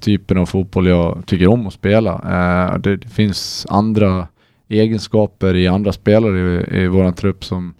typen 0.00 0.38
av 0.38 0.46
fotboll 0.46 0.86
jag 0.86 1.22
tycker 1.26 1.46
om 1.46 1.66
att 1.66 1.72
spela. 1.72 2.12
Eh, 2.12 2.78
det, 2.78 2.96
det 2.96 3.08
finns 3.08 3.66
andra 3.70 4.28
egenskaper 4.68 5.54
i 5.54 5.68
andra 5.68 5.92
spelare 5.92 6.38
i, 6.38 6.82
i 6.82 6.86
våran 6.86 7.14
trupp 7.14 7.44
som, 7.44 7.74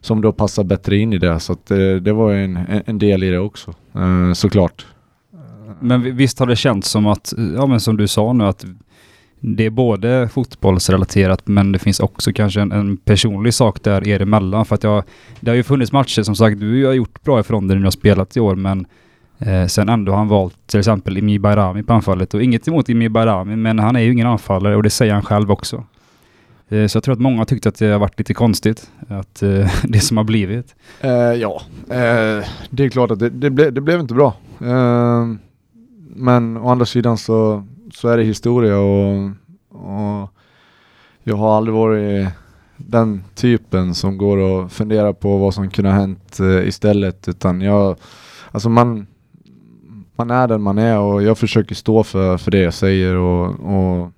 som 0.00 0.20
då 0.20 0.32
passar 0.32 0.64
bättre 0.64 0.96
in 0.96 1.12
i 1.12 1.18
det. 1.18 1.40
Så 1.40 1.52
att 1.52 1.66
det, 1.66 2.00
det 2.00 2.12
var 2.12 2.32
en, 2.32 2.58
en 2.86 2.98
del 2.98 3.22
i 3.22 3.30
det 3.30 3.38
också, 3.38 3.74
eh, 3.94 4.32
såklart. 4.32 4.86
Men 5.80 6.16
visst 6.16 6.38
har 6.38 6.46
det 6.46 6.56
känts 6.56 6.90
som 6.90 7.06
att, 7.06 7.32
ja 7.56 7.66
men 7.66 7.80
som 7.80 7.96
du 7.96 8.08
sa 8.08 8.32
nu 8.32 8.44
att 8.44 8.64
det 9.40 9.66
är 9.66 9.70
både 9.70 10.28
fotbollsrelaterat 10.28 11.48
men 11.48 11.72
det 11.72 11.78
finns 11.78 12.00
också 12.00 12.32
kanske 12.32 12.60
en, 12.60 12.72
en 12.72 12.96
personlig 12.96 13.54
sak 13.54 13.82
där 13.82 14.08
er 14.08 14.22
emellan. 14.22 14.64
För 14.64 14.74
att 14.74 14.84
jag, 14.84 15.04
det 15.40 15.50
har 15.50 15.56
ju 15.56 15.62
funnits 15.62 15.92
matcher 15.92 16.22
som 16.22 16.36
sagt, 16.36 16.60
du 16.60 16.86
har 16.86 16.92
gjort 16.92 17.22
bra 17.22 17.40
ifrån 17.40 17.68
dig 17.68 17.76
när 17.76 17.80
du 17.80 17.86
har 17.86 17.90
spelat 17.90 18.36
i 18.36 18.40
år 18.40 18.54
men 18.54 18.86
eh, 19.38 19.66
sen 19.66 19.88
ändå 19.88 20.12
har 20.12 20.18
han 20.18 20.28
valt 20.28 20.66
till 20.66 20.78
exempel 20.78 21.18
Imi 21.18 21.38
Bayrami 21.38 21.82
på 21.82 21.92
anfallet 21.92 22.34
och 22.34 22.42
inget 22.42 22.68
emot 22.68 22.88
Imi 22.88 23.08
Bayrami 23.08 23.56
men 23.56 23.78
han 23.78 23.96
är 23.96 24.00
ju 24.00 24.12
ingen 24.12 24.26
anfallare 24.26 24.76
och 24.76 24.82
det 24.82 24.90
säger 24.90 25.12
han 25.12 25.22
själv 25.22 25.50
också. 25.50 25.84
Eh, 26.68 26.86
så 26.86 26.96
jag 26.96 27.04
tror 27.04 27.12
att 27.12 27.20
många 27.20 27.44
tyckte 27.44 27.68
att 27.68 27.78
det 27.78 27.86
har 27.86 27.98
varit 27.98 28.18
lite 28.18 28.34
konstigt 28.34 28.90
att 29.08 29.42
eh, 29.42 29.70
det 29.84 30.00
som 30.00 30.16
har 30.16 30.24
blivit. 30.24 30.74
Eh, 31.00 31.10
ja, 31.12 31.62
eh, 31.88 32.44
det 32.70 32.84
är 32.84 32.88
klart 32.88 33.10
att 33.10 33.18
det, 33.18 33.30
det, 33.30 33.50
ble, 33.50 33.70
det 33.70 33.80
blev 33.80 34.00
inte 34.00 34.14
bra. 34.14 34.34
Eh, 34.60 35.26
men 36.14 36.56
å 36.56 36.68
andra 36.68 36.86
sidan 36.86 37.18
så, 37.18 37.66
så 37.92 38.08
är 38.08 38.16
det 38.16 38.24
historia 38.24 38.78
och, 38.78 39.30
och 39.68 40.30
jag 41.22 41.36
har 41.36 41.56
aldrig 41.56 41.74
varit 41.74 42.28
den 42.76 43.24
typen 43.34 43.94
som 43.94 44.18
går 44.18 44.36
och 44.36 44.72
funderar 44.72 45.12
på 45.12 45.36
vad 45.36 45.54
som 45.54 45.70
kunde 45.70 45.90
ha 45.90 45.98
hänt 45.98 46.40
eh, 46.40 46.68
istället 46.68 47.28
utan 47.28 47.60
jag, 47.60 47.96
alltså 48.50 48.68
man, 48.68 49.06
man 50.16 50.30
är 50.30 50.48
den 50.48 50.62
man 50.62 50.78
är 50.78 50.98
och 50.98 51.22
jag 51.22 51.38
försöker 51.38 51.74
stå 51.74 52.02
för, 52.02 52.38
för 52.38 52.50
det 52.50 52.58
jag 52.58 52.74
säger 52.74 53.14
och, 53.14 53.46
och 53.46 54.10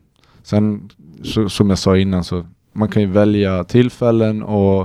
sen 0.43 0.91
så, 1.23 1.49
som 1.49 1.71
jag 1.71 1.79
sa 1.79 1.97
innan 1.97 2.25
så 2.25 2.45
man 2.73 2.89
kan 2.89 3.03
ju 3.03 3.09
välja 3.09 3.65
tillfällen 3.65 4.43
och, 4.43 4.81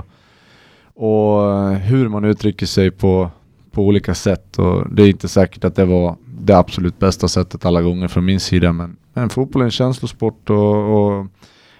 och 0.94 1.74
hur 1.74 2.08
man 2.08 2.24
uttrycker 2.24 2.66
sig 2.66 2.90
på, 2.90 3.30
på 3.70 3.82
olika 3.82 4.14
sätt. 4.14 4.58
Och 4.58 4.94
det 4.94 5.02
är 5.02 5.08
inte 5.08 5.28
säkert 5.28 5.64
att 5.64 5.76
det 5.76 5.84
var 5.84 6.16
det 6.48 6.58
absolut 6.58 6.98
bästa 6.98 7.28
sättet 7.28 7.64
alla 7.64 7.82
gånger 7.82 8.08
från 8.08 8.24
min 8.24 8.40
sida. 8.40 8.72
Men, 8.72 8.96
men 9.14 9.30
fotboll 9.30 9.62
är 9.62 9.66
en 9.66 9.70
känslosport 9.70 10.50
och, 10.50 10.96
och 10.96 11.26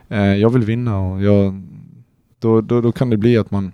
eh, 0.08 0.34
jag 0.36 0.50
vill 0.50 0.62
vinna 0.62 0.98
och 1.00 1.22
jag, 1.22 1.62
då, 2.38 2.60
då, 2.60 2.80
då 2.80 2.92
kan 2.92 3.10
det 3.10 3.16
bli 3.16 3.38
att 3.38 3.50
man, 3.50 3.72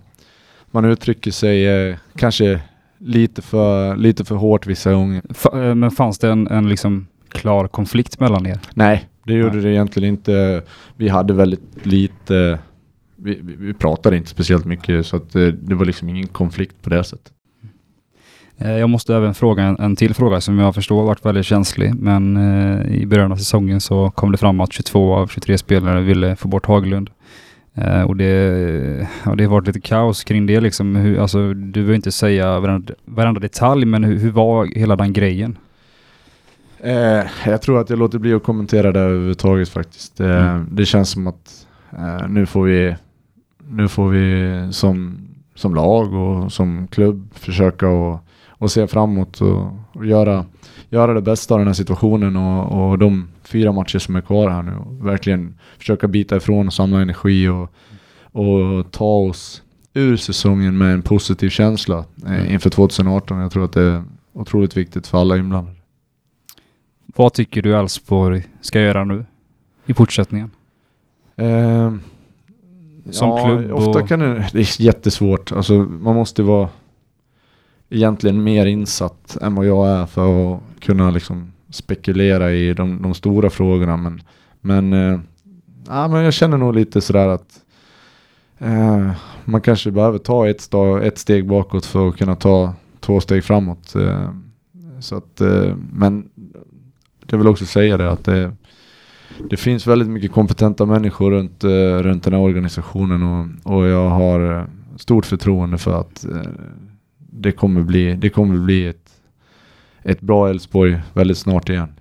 man 0.71 0.85
uttrycker 0.85 1.31
sig 1.31 1.67
eh, 1.67 1.97
kanske 2.15 2.61
lite 2.97 3.41
för, 3.41 3.95
lite 3.95 4.25
för 4.25 4.35
hårt 4.35 4.67
vissa 4.67 4.93
gånger. 4.93 5.21
Fa- 5.21 5.69
eh, 5.69 5.75
men 5.75 5.91
fanns 5.91 6.19
det 6.19 6.29
en, 6.29 6.47
en 6.47 6.69
liksom 6.69 7.07
klar 7.29 7.67
konflikt 7.67 8.19
mellan 8.19 8.45
er? 8.45 8.59
Nej, 8.73 9.09
det 9.23 9.33
gjorde 9.33 9.61
det 9.61 9.69
egentligen 9.69 10.09
inte. 10.09 10.63
Vi 10.95 11.09
hade 11.09 11.33
väldigt 11.33 11.85
lite, 11.85 12.59
vi, 13.15 13.39
vi, 13.41 13.55
vi 13.55 13.73
pratade 13.73 14.17
inte 14.17 14.29
speciellt 14.29 14.65
mycket 14.65 15.05
så 15.05 15.17
att 15.17 15.35
eh, 15.35 15.47
det 15.47 15.75
var 15.75 15.85
liksom 15.85 16.09
ingen 16.09 16.27
konflikt 16.27 16.81
på 16.81 16.89
det 16.89 17.03
sättet. 17.03 17.31
Eh, 18.57 18.71
Jag 18.71 18.89
måste 18.89 19.15
även 19.15 19.33
fråga 19.33 19.63
en, 19.63 19.79
en 19.79 19.95
till 19.95 20.13
fråga 20.13 20.41
som 20.41 20.59
jag 20.59 20.75
förstår 20.75 21.03
varit 21.03 21.25
väldigt 21.25 21.45
känslig. 21.45 21.95
Men 21.95 22.37
eh, 22.37 22.95
i 22.95 23.05
början 23.05 23.31
av 23.31 23.35
säsongen 23.37 23.81
så 23.81 24.11
kom 24.11 24.31
det 24.31 24.37
fram 24.37 24.59
att 24.59 24.73
22 24.73 25.13
av 25.15 25.27
23 25.27 25.57
spelare 25.57 26.01
ville 26.01 26.35
få 26.35 26.47
bort 26.47 26.65
Haglund. 26.65 27.09
Eh, 27.73 28.01
och 28.01 28.15
det, 28.15 29.07
ja, 29.25 29.35
det 29.35 29.43
har 29.43 29.51
varit 29.51 29.67
lite 29.67 29.79
kaos 29.81 30.23
kring 30.23 30.45
det 30.45 30.59
liksom. 30.61 30.95
Hur, 30.95 31.19
alltså, 31.19 31.53
du 31.53 31.71
behöver 31.71 31.95
inte 31.95 32.11
säga 32.11 32.59
varenda, 32.59 32.93
varenda 33.05 33.39
detalj, 33.39 33.85
men 33.85 34.03
hur, 34.03 34.17
hur 34.19 34.31
var 34.31 34.65
hela 34.65 34.95
den 34.95 35.13
grejen? 35.13 35.57
Eh, 36.79 37.23
jag 37.45 37.61
tror 37.61 37.79
att 37.81 37.89
jag 37.89 37.99
låter 37.99 38.19
bli 38.19 38.33
att 38.33 38.43
kommentera 38.43 38.91
det 38.91 38.99
överhuvudtaget 38.99 39.69
faktiskt. 39.69 40.19
Eh, 40.19 40.25
Mm. 40.47 40.67
Det 40.71 40.85
känns 40.85 41.09
som 41.09 41.27
att 41.27 41.67
nu 42.29 42.45
får 42.45 42.63
vi, 42.63 42.95
nu 43.69 43.87
får 43.87 44.09
vi 44.09 44.67
som, 44.71 45.17
som 45.55 45.75
lag 45.75 46.13
och 46.13 46.51
som 46.51 46.87
klubb 46.87 47.27
försöka 47.33 47.87
och, 47.87 48.24
och 48.65 48.71
se 48.71 48.87
framåt 48.87 49.41
och, 49.41 49.67
och 49.93 50.05
göra, 50.05 50.45
göra 50.89 51.13
det 51.13 51.21
bästa 51.21 51.53
av 51.53 51.59
den 51.59 51.67
här 51.67 51.73
situationen 51.73 52.35
och, 52.35 52.89
och 52.91 52.99
de 52.99 53.27
fyra 53.43 53.71
matcher 53.71 53.99
som 53.99 54.15
är 54.15 54.21
kvar 54.21 54.49
här 54.49 54.63
nu. 54.63 54.71
Och 54.75 55.07
verkligen 55.07 55.59
försöka 55.77 56.07
bita 56.07 56.35
ifrån 56.37 56.67
och 56.67 56.73
samla 56.73 57.01
energi 57.01 57.47
och, 57.47 57.69
och 58.31 58.91
ta 58.91 59.05
oss 59.05 59.61
ur 59.93 60.17
säsongen 60.17 60.77
med 60.77 60.93
en 60.93 61.01
positiv 61.01 61.49
känsla 61.49 62.05
eh, 62.27 62.53
inför 62.53 62.69
2018. 62.69 63.39
Jag 63.39 63.51
tror 63.51 63.65
att 63.65 63.71
det 63.73 63.81
är 63.81 64.03
otroligt 64.33 64.77
viktigt 64.77 65.07
för 65.07 65.17
alla 65.17 65.37
inblandade. 65.37 65.75
Vad 67.05 67.33
tycker 67.33 67.61
du 67.61 67.75
Elfsborg 67.77 68.43
ska 68.61 68.81
göra 68.81 69.03
nu 69.03 69.25
i 69.85 69.93
fortsättningen? 69.93 70.51
Ehm, 71.37 71.99
Som 73.11 73.29
ja, 73.29 73.45
klubb 73.45 73.71
Ofta 73.71 73.99
och- 73.99 74.07
kan 74.09 74.19
det, 74.19 74.49
det 74.53 74.59
är 74.59 74.81
jättesvårt. 74.81 75.51
Alltså, 75.51 75.73
man 75.73 76.15
måste 76.15 76.43
vara 76.43 76.69
egentligen 77.89 78.43
mer 78.43 78.65
insatt 78.65 79.37
än 79.41 79.55
vad 79.55 79.65
jag 79.65 79.87
är 79.87 80.05
för 80.05 80.55
att 80.55 80.61
kunna 80.79 81.11
liksom 81.11 81.51
spekulera 81.69 82.51
i 82.51 82.73
de, 82.73 83.01
de 83.01 83.13
stora 83.13 83.49
frågorna. 83.49 83.97
Men, 83.97 84.21
men, 84.61 84.93
eh, 84.93 85.19
ja, 85.87 86.07
men 86.07 86.23
jag 86.23 86.33
känner 86.33 86.57
nog 86.57 86.75
lite 86.75 87.01
sådär 87.01 87.27
att 87.27 87.61
eh, 88.57 89.11
man 89.45 89.61
kanske 89.61 89.91
behöver 89.91 90.17
ta 90.17 90.47
ett, 90.49 90.61
sta, 90.61 91.03
ett 91.03 91.17
steg 91.17 91.47
bakåt 91.47 91.85
för 91.85 92.09
att 92.09 92.17
kunna 92.17 92.35
ta 92.35 92.73
två 92.99 93.19
steg 93.19 93.43
framåt. 93.43 93.95
Eh, 93.95 94.29
så 94.99 95.15
att, 95.15 95.41
eh, 95.41 95.75
men 95.93 96.29
jag 97.27 97.37
vill 97.37 97.47
också 97.47 97.65
säga 97.65 97.97
det 97.97 98.11
att 98.11 98.23
det, 98.23 98.51
det 99.49 99.57
finns 99.57 99.87
väldigt 99.87 100.07
mycket 100.07 100.31
kompetenta 100.31 100.85
människor 100.85 101.31
runt, 101.31 101.63
eh, 101.63 101.97
runt 101.99 102.23
den 102.23 102.33
här 102.33 102.41
organisationen 102.41 103.23
och, 103.23 103.75
och 103.75 103.85
jag 103.85 104.09
har 104.09 104.59
eh, 104.59 104.65
stort 104.95 105.25
förtroende 105.25 105.77
för 105.77 105.99
att 105.99 106.25
eh, 106.25 106.51
det 107.37 107.51
kommer 107.51 107.81
bli, 107.81 108.15
det 108.15 108.29
kommer 108.29 108.57
bli 108.57 108.87
ett, 108.87 109.11
ett 110.03 110.21
bra 110.21 110.49
Elfsborg 110.49 110.99
väldigt 111.13 111.37
snart 111.37 111.69
igen. 111.69 111.93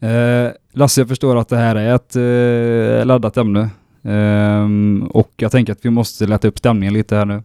Eh, 0.00 0.50
Lasse, 0.72 1.00
jag 1.00 1.08
förstår 1.08 1.36
att 1.36 1.48
det 1.48 1.56
här 1.56 1.76
är 1.76 1.94
ett 1.94 2.16
eh, 2.16 3.06
laddat 3.06 3.36
ämne. 3.36 3.70
Ehm, 4.02 5.02
och 5.10 5.32
jag 5.36 5.52
tänker 5.52 5.72
att 5.72 5.84
vi 5.84 5.90
måste 5.90 6.26
lätta 6.26 6.48
upp 6.48 6.58
stämningen 6.58 6.94
lite 6.94 7.16
här 7.16 7.24
nu. 7.24 7.42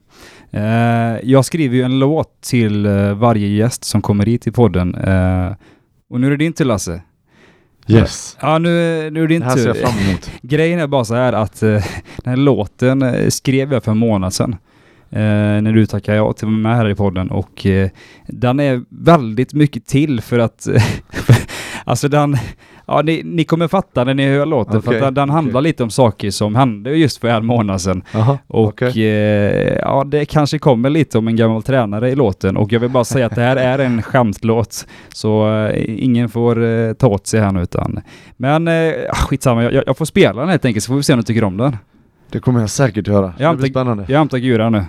Eh, 0.51 1.29
jag 1.29 1.45
skriver 1.45 1.75
ju 1.75 1.81
en 1.83 1.99
låt 1.99 2.41
till 2.41 2.85
eh, 2.85 3.13
varje 3.13 3.47
gäst 3.47 3.83
som 3.83 4.01
kommer 4.01 4.25
hit 4.25 4.47
i 4.47 4.51
podden. 4.51 4.95
Eh, 4.95 5.53
och 6.09 6.19
nu 6.19 6.27
är 6.27 6.31
det 6.31 6.37
din 6.37 6.53
tur 6.53 6.65
Lasse. 6.65 7.01
Yes. 7.87 8.37
Ja, 8.41 8.57
nu, 8.57 8.69
nu 9.11 9.23
är 9.23 9.27
det 9.27 9.33
din 9.33 9.39
Det 9.39 9.45
här 9.45 9.55
ser 9.57 9.73
tur. 9.73 9.81
jag 9.81 9.89
fram 9.89 10.09
emot. 10.09 10.31
Grejen 10.41 10.79
är 10.79 10.87
bara 10.87 11.05
så 11.05 11.15
här 11.15 11.33
att 11.33 11.59
den 11.59 11.81
här 12.25 12.35
låten 12.37 13.31
skrev 13.31 13.73
jag 13.73 13.83
för 13.83 13.91
en 13.91 13.97
månad 13.97 14.33
sedan. 14.33 14.55
Eh, 15.15 15.61
när 15.61 15.73
du 15.73 15.85
tackade 15.85 16.17
ja 16.17 16.33
till 16.33 16.45
att 16.47 16.51
vara 16.51 16.61
med 16.61 16.75
här 16.75 16.89
i 16.89 16.95
podden 16.95 17.31
och 17.31 17.65
eh, 17.65 17.89
den 18.27 18.59
är 18.59 18.81
väldigt 18.89 19.53
mycket 19.53 19.85
till 19.85 20.21
för 20.21 20.39
att 20.39 20.67
alltså 21.85 22.07
den 22.07 22.37
Ja, 22.87 23.01
ni, 23.01 23.21
ni 23.25 23.43
kommer 23.43 23.67
fatta 23.67 24.03
när 24.03 24.13
ni 24.13 24.27
hör 24.27 24.45
låten 24.45 24.81
för 24.81 24.89
Okej, 24.91 24.97
att 24.97 25.03
den, 25.05 25.13
den 25.13 25.29
handlar 25.29 25.59
okej. 25.61 25.69
lite 25.69 25.83
om 25.83 25.89
saker 25.89 26.31
som 26.31 26.55
hände 26.55 26.91
just 26.97 27.17
för 27.21 27.27
en 27.27 27.45
månad 27.45 27.81
sedan. 27.81 28.03
Aha, 28.15 28.37
Och 28.47 28.67
okej. 28.67 29.03
eh, 29.07 29.77
ja, 29.81 30.03
det 30.07 30.25
kanske 30.25 30.59
kommer 30.59 30.89
lite 30.89 31.17
om 31.17 31.27
en 31.27 31.35
gammal 31.35 31.63
tränare 31.63 32.09
i 32.09 32.15
låten 32.15 32.57
och 32.57 32.71
jag 32.71 32.79
vill 32.79 32.89
bara 32.89 33.03
säga 33.03 33.25
att 33.25 33.35
det 33.35 33.41
här 33.41 33.55
är 33.55 33.79
en 33.79 34.01
skämtlåt. 34.01 34.87
Så 35.13 35.55
eh, 35.55 36.03
ingen 36.03 36.29
får 36.29 36.63
eh, 36.63 36.93
ta 36.93 37.07
åt 37.07 37.27
sig 37.27 37.39
här 37.39 37.51
nu 37.51 37.61
utan. 37.61 38.01
Men 38.37 38.67
eh, 38.67 38.93
skitsamma, 39.13 39.63
jag, 39.63 39.83
jag 39.87 39.97
får 39.97 40.05
spela 40.05 40.41
den 40.41 40.49
helt 40.49 40.65
enkelt 40.65 40.83
så 40.83 40.87
får 40.87 40.95
vi 40.95 41.03
se 41.03 41.13
om 41.13 41.19
du 41.19 41.23
tycker 41.23 41.43
om 41.43 41.57
den. 41.57 41.77
Det 42.31 42.39
kommer 42.39 42.59
jag 42.59 42.69
säkert 42.69 43.07
göra. 43.07 43.33
Jag 43.39 43.53
det 43.53 43.57
blir 43.57 43.69
spännande. 43.69 44.05
Jag 44.07 44.17
hämtar 44.17 44.37
guran 44.37 44.71
nu. 44.71 44.83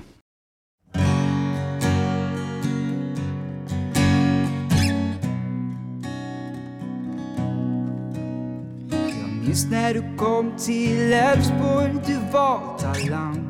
Minns 9.47 9.71
när 9.71 9.95
du 9.95 10.03
kom 10.17 10.53
till 10.57 11.13
Elfsborg, 11.13 11.95
du 12.07 12.19
var 12.33 12.79
talang. 12.79 13.43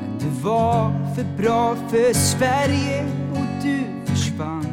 Men 0.00 0.18
du 0.18 0.42
var 0.42 1.14
för 1.14 1.42
bra 1.42 1.76
för 1.88 2.12
Sverige 2.14 3.06
och 3.32 3.62
du 3.62 3.84
försvann. 4.06 4.66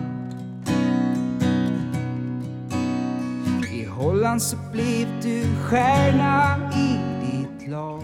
I 3.71 3.85
Holland 3.85 4.41
så 4.41 4.57
blev 4.71 5.07
du 5.23 5.43
stjärna 5.63 6.57
i 6.73 6.99
ditt 7.25 7.69
lag. 7.69 8.03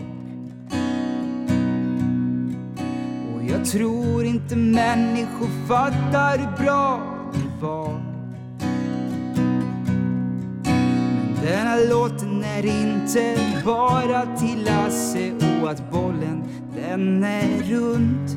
Och 3.36 3.44
jag 3.44 3.66
tror 3.66 4.26
inte 4.26 4.56
människor 4.56 5.68
fattar 5.68 6.38
hur 6.38 6.66
bra 6.66 7.00
du 7.34 7.66
var. 7.66 8.01
Den 11.44 11.68
här 11.68 11.90
låten 11.90 12.44
är 12.44 12.66
inte 12.66 13.36
bara 13.66 14.38
till 14.38 14.64
Lasse 14.66 15.32
och 15.62 15.72
att 15.72 15.92
bollen 15.92 16.44
den 16.76 17.24
är 17.24 17.64
rund. 17.64 18.30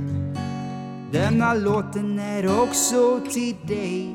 Denna 1.12 1.55
låten 1.55 2.18
är 2.18 2.62
också 2.62 3.20
till 3.30 3.57
dig, 3.66 4.09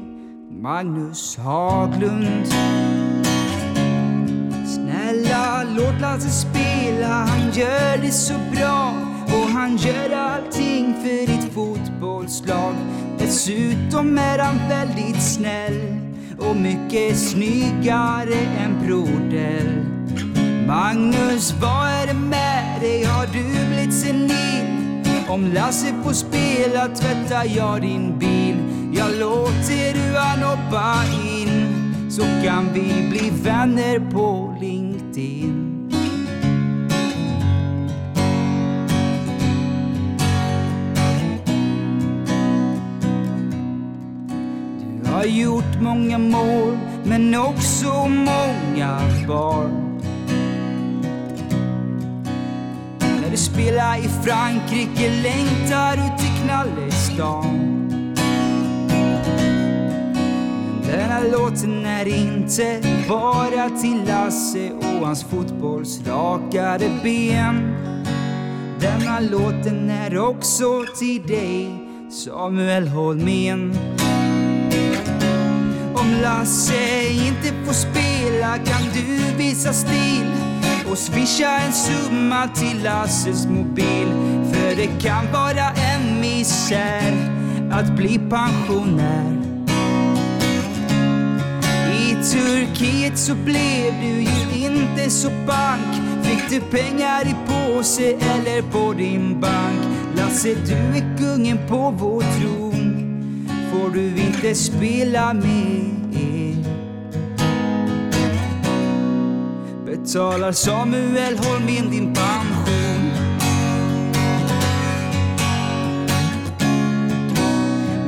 Magnus 0.62 1.38
Haglund. 1.38 2.48
Snälla 4.68 5.64
låt 5.78 6.02
Lasse 6.02 6.30
spela, 6.30 7.08
han 7.08 7.52
gör 7.52 7.98
det 8.02 8.12
så 8.12 8.34
bra 8.56 8.94
och 9.26 9.50
han 9.50 9.78
gör 9.78 10.12
allting 10.12 10.94
för 10.94 11.28
ditt 11.28 11.54
fotbollslag. 11.54 12.74
Dessutom 13.20 14.18
är 14.18 14.40
han 14.40 14.70
väldigt 14.70 15.24
snäll 15.24 16.09
och 16.40 16.56
mycket 16.56 17.18
snyggare 17.18 18.40
än 18.60 18.86
broder. 18.86 19.86
Magnus, 20.68 21.54
vad 21.62 21.88
är 21.88 22.08
det 22.08 22.14
med 22.14 22.82
dig? 22.82 23.04
Har 23.04 23.26
du 23.26 23.44
blivit 23.68 23.94
senil? 23.94 24.50
Om 25.28 25.54
Lasse 25.54 25.94
får 26.04 26.14
spela 26.14 26.88
tvättar 26.88 27.46
jag 27.58 27.82
din 27.82 28.20
bil. 28.20 28.56
Jag 28.94 29.12
låter 29.20 29.94
du 29.94 30.18
han 30.18 30.40
hoppa 30.40 30.96
in 31.36 32.10
så 32.10 32.22
kan 32.22 32.74
vi 32.74 33.10
bli 33.10 33.32
vänner 33.44 34.12
på 34.12 34.56
LinkedIn. 34.62 35.59
Gjort 45.30 45.82
många 45.82 46.18
mål 46.18 46.78
men 47.04 47.36
också 47.36 48.08
många 48.08 49.00
barn. 49.28 50.02
När 53.00 53.32
du 53.32 53.38
spelar 53.38 53.98
i 53.98 54.10
Frankrike 54.24 55.12
längtar 55.24 55.96
du 55.96 56.18
till 56.18 56.44
knallestan. 56.44 57.70
Den 60.92 61.10
här 61.10 61.32
låten 61.32 61.86
är 61.86 62.08
inte 62.08 62.82
bara 63.10 63.70
till 63.70 64.02
Lasse 64.08 64.72
och 64.72 65.08
hans 65.08 65.24
fotbollsrakade 65.24 66.90
ben. 67.04 67.76
Denna 68.80 69.20
låten 69.20 69.90
är 69.90 70.18
också 70.18 70.86
till 71.00 71.28
dig, 71.28 71.70
Samuel 72.10 72.88
Holmén. 72.88 73.99
Om 76.00 76.22
Lasse 76.22 77.10
inte 77.10 77.66
får 77.66 77.74
spela 77.74 78.58
kan 78.58 78.82
du 78.94 79.38
visa 79.38 79.74
stil 79.74 80.32
och 80.92 80.98
swisha 80.98 81.58
en 81.58 81.74
summa 81.74 82.48
till 82.48 82.84
Lasses 82.84 83.46
mobil. 83.46 84.08
För 84.54 84.76
det 84.76 84.90
kan 85.02 85.32
vara 85.32 85.72
en 85.72 86.22
misär 86.22 87.14
att 87.72 87.96
bli 87.96 88.20
pensionär. 88.30 89.40
I 91.94 92.16
Turkiet 92.32 93.18
så 93.18 93.36
blev 93.36 93.94
du 94.02 94.22
ju 94.22 94.66
inte 94.66 95.10
så 95.10 95.30
bank. 95.30 96.24
Fick 96.24 96.50
du 96.50 96.62
pengar 96.78 97.22
i 97.28 97.36
påse 97.48 98.12
eller 98.12 98.62
på 98.62 98.94
din 98.94 99.42
bank? 99.42 99.80
Lasse, 100.16 100.56
du 100.56 100.74
är 100.74 101.18
kungen 101.18 101.60
på 101.68 101.94
vår 101.98 102.22
tro. 102.22 102.69
Får 103.72 103.90
du 103.90 104.22
inte 104.22 104.56
spela 104.56 105.34
mer? 105.34 105.90
Betalar 109.86 110.52
Samuel 110.52 111.38
Holmén 111.38 111.92
din 111.92 112.14
pension? 112.14 113.12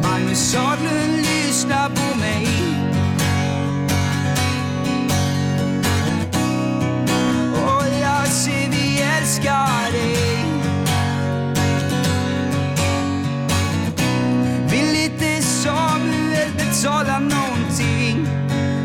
Magnus 0.04 0.56
Haglund, 0.56 1.18
lyssna 1.18 1.90
på 1.90 2.18
mig. 2.20 2.48
Och 7.54 7.84
Lasse, 8.02 8.70
vi 8.72 9.02
älskar 9.20 9.92
dig. 9.92 10.51
Betala 16.72 17.20
någonting 17.20 18.28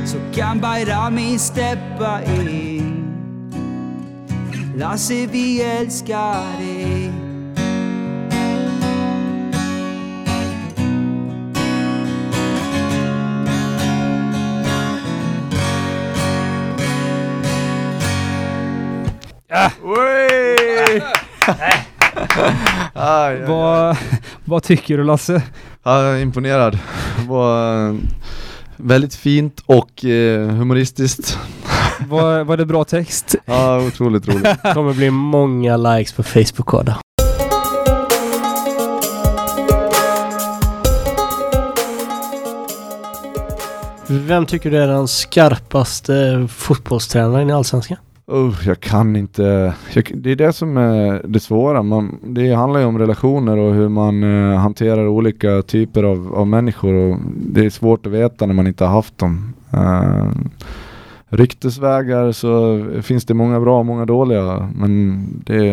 så 0.06 0.16
kan 0.34 0.60
Bayrami 0.60 1.38
steppa 1.38 2.20
in. 2.24 3.06
Lasse, 4.76 5.26
vi 5.26 5.62
älskar 5.62 6.58
dig. 6.58 7.12
Oj! 19.82 21.02
Aj, 21.46 21.86
aj, 22.94 23.44
Vad, 23.46 23.96
vad 24.48 24.62
tycker 24.62 24.98
du 24.98 25.04
Lasse? 25.04 25.42
Ja, 25.82 26.18
imponerad. 26.18 26.78
Var 27.28 27.88
eh, 27.88 27.94
väldigt 28.76 29.14
fint 29.14 29.62
och 29.66 30.04
eh, 30.04 30.48
humoristiskt. 30.48 31.38
Var, 32.08 32.44
var 32.44 32.56
det 32.56 32.66
bra 32.66 32.84
text? 32.84 33.34
Ja, 33.44 33.80
otroligt 33.80 34.28
roligt. 34.28 34.62
kommer 34.74 34.92
bli 34.94 35.10
många 35.10 35.76
likes 35.76 36.12
på 36.12 36.22
Facebook 36.22 36.74
Ada. 36.74 36.98
Vem 44.06 44.46
tycker 44.46 44.70
du 44.70 44.78
är 44.78 44.86
den 44.86 45.08
skarpaste 45.08 46.48
fotbollstränaren 46.50 47.50
i 47.50 47.52
Allsvenskan? 47.52 47.98
Uh, 48.32 48.54
jag 48.66 48.80
kan 48.80 49.16
inte. 49.16 49.74
Jag, 49.94 50.12
det 50.14 50.30
är 50.30 50.36
det 50.36 50.52
som 50.52 50.76
är 50.76 51.22
det 51.28 51.40
svåra. 51.40 51.82
Man, 51.82 52.18
det 52.22 52.54
handlar 52.54 52.80
ju 52.80 52.86
om 52.86 52.98
relationer 52.98 53.56
och 53.56 53.74
hur 53.74 53.88
man 53.88 54.24
uh, 54.24 54.56
hanterar 54.56 55.06
olika 55.06 55.62
typer 55.62 56.02
av, 56.02 56.34
av 56.34 56.46
människor. 56.46 56.94
Och 56.94 57.18
det 57.36 57.64
är 57.64 57.70
svårt 57.70 58.06
att 58.06 58.12
veta 58.12 58.46
när 58.46 58.54
man 58.54 58.66
inte 58.66 58.84
har 58.84 58.92
haft 58.92 59.18
dem. 59.18 59.54
Uh, 59.74 60.30
ryktesvägar 61.28 62.32
så 62.32 62.84
finns 63.02 63.24
det 63.24 63.34
många 63.34 63.60
bra 63.60 63.78
och 63.78 63.86
många 63.86 64.04
dåliga. 64.04 64.70
Men 64.76 65.24
det, 65.46 65.64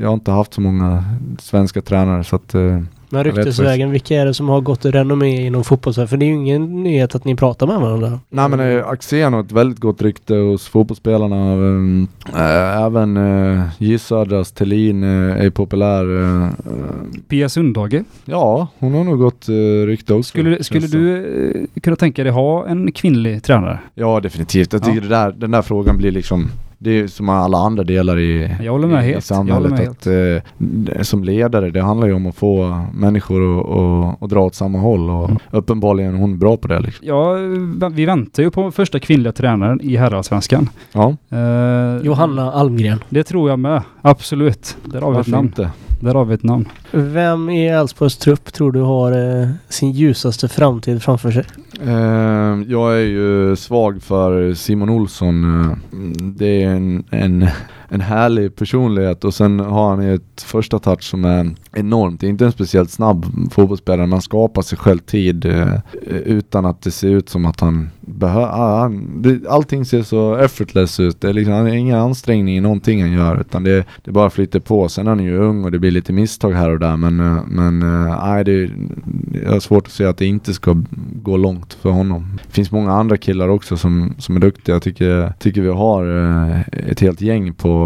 jag 0.00 0.06
har 0.06 0.14
inte 0.14 0.30
haft 0.30 0.54
så 0.54 0.60
många 0.60 1.04
svenska 1.38 1.82
tränare 1.82 2.24
så 2.24 2.36
att 2.36 2.54
eh, 2.54 2.80
men 3.12 3.24
ryktesvägen, 3.24 3.90
vilka 3.90 4.14
är 4.16 4.26
det 4.26 4.34
som 4.34 4.48
har 4.48 4.60
gått 4.60 4.84
renommé 4.84 5.46
inom 5.46 5.64
fotbollsvärlden? 5.64 6.08
För 6.08 6.16
det 6.16 6.24
är 6.24 6.26
ju 6.26 6.32
ingen 6.34 6.82
nyhet 6.82 7.14
att 7.14 7.24
ni 7.24 7.36
pratar 7.36 7.66
med 7.66 7.80
varandra. 7.80 8.20
Nej 8.30 8.48
men 8.48 8.60
eh, 8.60 8.88
Axén 8.88 9.32
har 9.32 9.40
ett 9.40 9.52
väldigt 9.52 9.78
gott 9.80 10.02
rykte 10.02 10.34
hos 10.34 10.68
fotbollsspelarna. 10.68 11.54
Um, 11.54 12.08
äh, 12.34 12.82
även 12.82 13.18
J 13.78 13.98
Södras 13.98 14.52
Thelin 14.52 15.02
äh, 15.02 15.44
är 15.44 15.50
populär. 15.50 16.06
Pia 17.28 17.48
Sundhage. 17.48 18.02
ja, 18.24 18.68
hon 18.78 18.94
har 18.94 19.04
nog 19.04 19.18
gott 19.18 19.46
rykte 19.86 20.14
också. 20.14 20.28
Skulle, 20.28 20.64
skulle 20.64 20.86
du 20.86 21.16
eh, 21.74 21.80
kunna 21.82 21.96
tänka 21.96 22.22
dig 22.24 22.32
ha 22.32 22.66
en 22.66 22.92
kvinnlig 22.92 23.42
tränare? 23.42 23.78
Ja 23.94 24.20
definitivt. 24.20 24.72
Jag 24.72 24.82
tycker 24.82 24.96
Ja. 24.96 25.02
det 25.02 25.08
där, 25.08 25.32
den 25.32 25.50
där 25.50 25.62
frågan 25.62 25.96
blir 25.98 26.10
liksom 26.10 26.50
det 26.82 26.90
är 27.00 27.06
som 27.06 27.28
alla 27.28 27.58
andra 27.58 27.84
delar 27.84 28.18
i, 28.18 28.56
Jag 28.62 28.72
håller 28.72 28.88
med 28.88 29.04
i, 29.04 29.08
i 29.08 29.12
helt. 29.12 29.30
Jag 29.30 29.36
håller 29.36 29.68
samhället. 29.68 29.70
med 29.80 29.88
att, 29.88 30.06
eh, 30.06 30.50
det- 30.58 31.04
som 31.04 31.24
ledare, 31.24 31.70
det 31.70 31.82
handlar 31.82 32.06
ju 32.06 32.12
om 32.14 32.26
att 32.26 32.34
få 32.36 32.84
människor 32.94 33.58
att 33.60 33.66
och, 33.66 34.22
och 34.22 34.28
dra 34.28 34.40
åt 34.40 34.54
samma 34.54 34.78
håll 34.78 35.10
och 35.10 35.24
Mm. 35.24 35.38
uppenbarligen 35.50 36.14
är 36.14 36.18
hon 36.18 36.38
bra 36.38 36.56
på 36.56 36.68
det 36.68 36.80
liksom. 36.80 37.06
Ja, 37.06 37.34
vi 37.88 38.04
väntar 38.04 38.42
ju 38.42 38.50
på 38.50 38.70
första 38.70 38.98
kvinnliga 38.98 39.32
tränaren 39.32 39.80
i 39.80 39.96
herrallsvenskan. 39.96 40.68
Ja, 40.92 41.16
Eh, 41.30 42.06
Johanna 42.06 42.52
Almgren. 42.52 42.98
Det 43.08 43.22
tror 43.24 43.50
jag 43.50 43.58
med. 43.58 43.82
Absolut. 44.02 44.76
Där 44.84 45.00
har 45.00 45.10
vi 45.10 45.12
ett 45.12 45.16
varför 45.16 45.30
namn. 45.30 45.46
inte? 45.46 45.70
Där 46.00 46.14
har 46.14 46.24
vi 46.24 46.34
ett 46.34 46.42
namn. 46.42 46.68
Vem 46.92 47.50
i 47.50 47.66
Elfsborgs 47.68 48.16
trupp 48.16 48.52
tror 48.52 48.72
du 48.72 48.80
har 48.80 49.40
eh, 49.42 49.48
sin 49.68 49.92
ljusaste 49.92 50.48
framtid 50.48 51.02
framför 51.02 51.30
sig? 51.30 51.44
Eh, 51.82 52.70
jag 52.72 52.94
är 52.94 53.04
ju 53.06 53.56
svag 53.56 54.02
för 54.02 54.54
Simon 54.54 54.90
Olsson. 54.90 55.60
Eh, 55.64 55.76
Det 56.22 56.62
är 56.62 56.68
en, 56.68 57.04
en, 57.10 57.46
en 57.92 58.00
härlig 58.00 58.56
personlighet 58.56 59.24
och 59.24 59.34
sen 59.34 59.60
har 59.60 59.90
han 59.90 60.04
ju 60.04 60.14
ett 60.14 60.42
första 60.42 60.78
touch 60.78 61.02
som 61.02 61.24
är 61.24 61.50
enormt. 61.72 62.20
Det 62.20 62.26
är 62.26 62.28
inte 62.28 62.44
en 62.44 62.52
speciellt 62.52 62.90
snabb 62.90 63.26
fotbollsspelare, 63.50 64.06
men 64.06 64.12
han 64.12 64.22
skapar 64.22 64.62
sig 64.62 64.78
själv 64.78 64.98
tid 64.98 65.44
eh, 65.44 65.74
utan 66.24 66.66
att 66.66 66.82
det 66.82 66.90
ser 66.90 67.08
ut 67.08 67.28
som 67.28 67.46
att 67.46 67.60
han 67.60 67.90
behöver... 68.00 68.46
Ah, 68.46 68.90
allting 69.48 69.84
ser 69.84 70.02
så 70.02 70.36
effortless 70.36 71.00
ut. 71.00 71.20
Det 71.20 71.28
är 71.28 71.32
liksom 71.32 71.54
han 71.54 71.62
har 71.62 71.74
ingen 71.74 71.98
ansträngning 71.98 72.56
i 72.56 72.60
någonting 72.60 73.02
han 73.02 73.12
gör 73.12 73.40
utan 73.40 73.64
det, 73.64 73.84
det 74.04 74.12
bara 74.12 74.30
flyter 74.30 74.60
på. 74.60 74.88
Sen 74.88 75.06
är 75.06 75.10
han 75.10 75.24
ju 75.24 75.38
ung 75.38 75.64
och 75.64 75.70
det 75.70 75.78
blir 75.78 75.90
lite 75.90 76.12
misstag 76.12 76.52
här 76.52 76.70
och 76.70 76.78
där 76.78 76.96
men, 76.96 77.20
eh, 77.20 77.42
men 77.46 77.82
eh, 77.82 78.26
nej, 78.26 78.44
det, 78.44 78.70
jag 79.44 79.52
har 79.52 79.60
svårt 79.60 79.86
att 79.86 79.92
se 79.92 80.04
att 80.04 80.18
det 80.18 80.26
inte 80.26 80.54
ska 80.54 80.82
gå 81.22 81.36
långt 81.36 81.74
för 81.74 81.90
honom. 81.90 82.38
Det 82.46 82.52
finns 82.52 82.70
många 82.70 82.92
andra 82.92 83.16
killar 83.16 83.48
också 83.48 83.76
som, 83.76 84.14
som 84.18 84.36
är 84.36 84.40
duktiga. 84.40 84.74
Jag 84.74 84.82
tycker, 84.82 85.32
tycker 85.38 85.60
vi 85.60 85.68
har 85.68 86.04
ett 86.72 87.00
helt 87.00 87.20
gäng 87.20 87.54
på, 87.54 87.79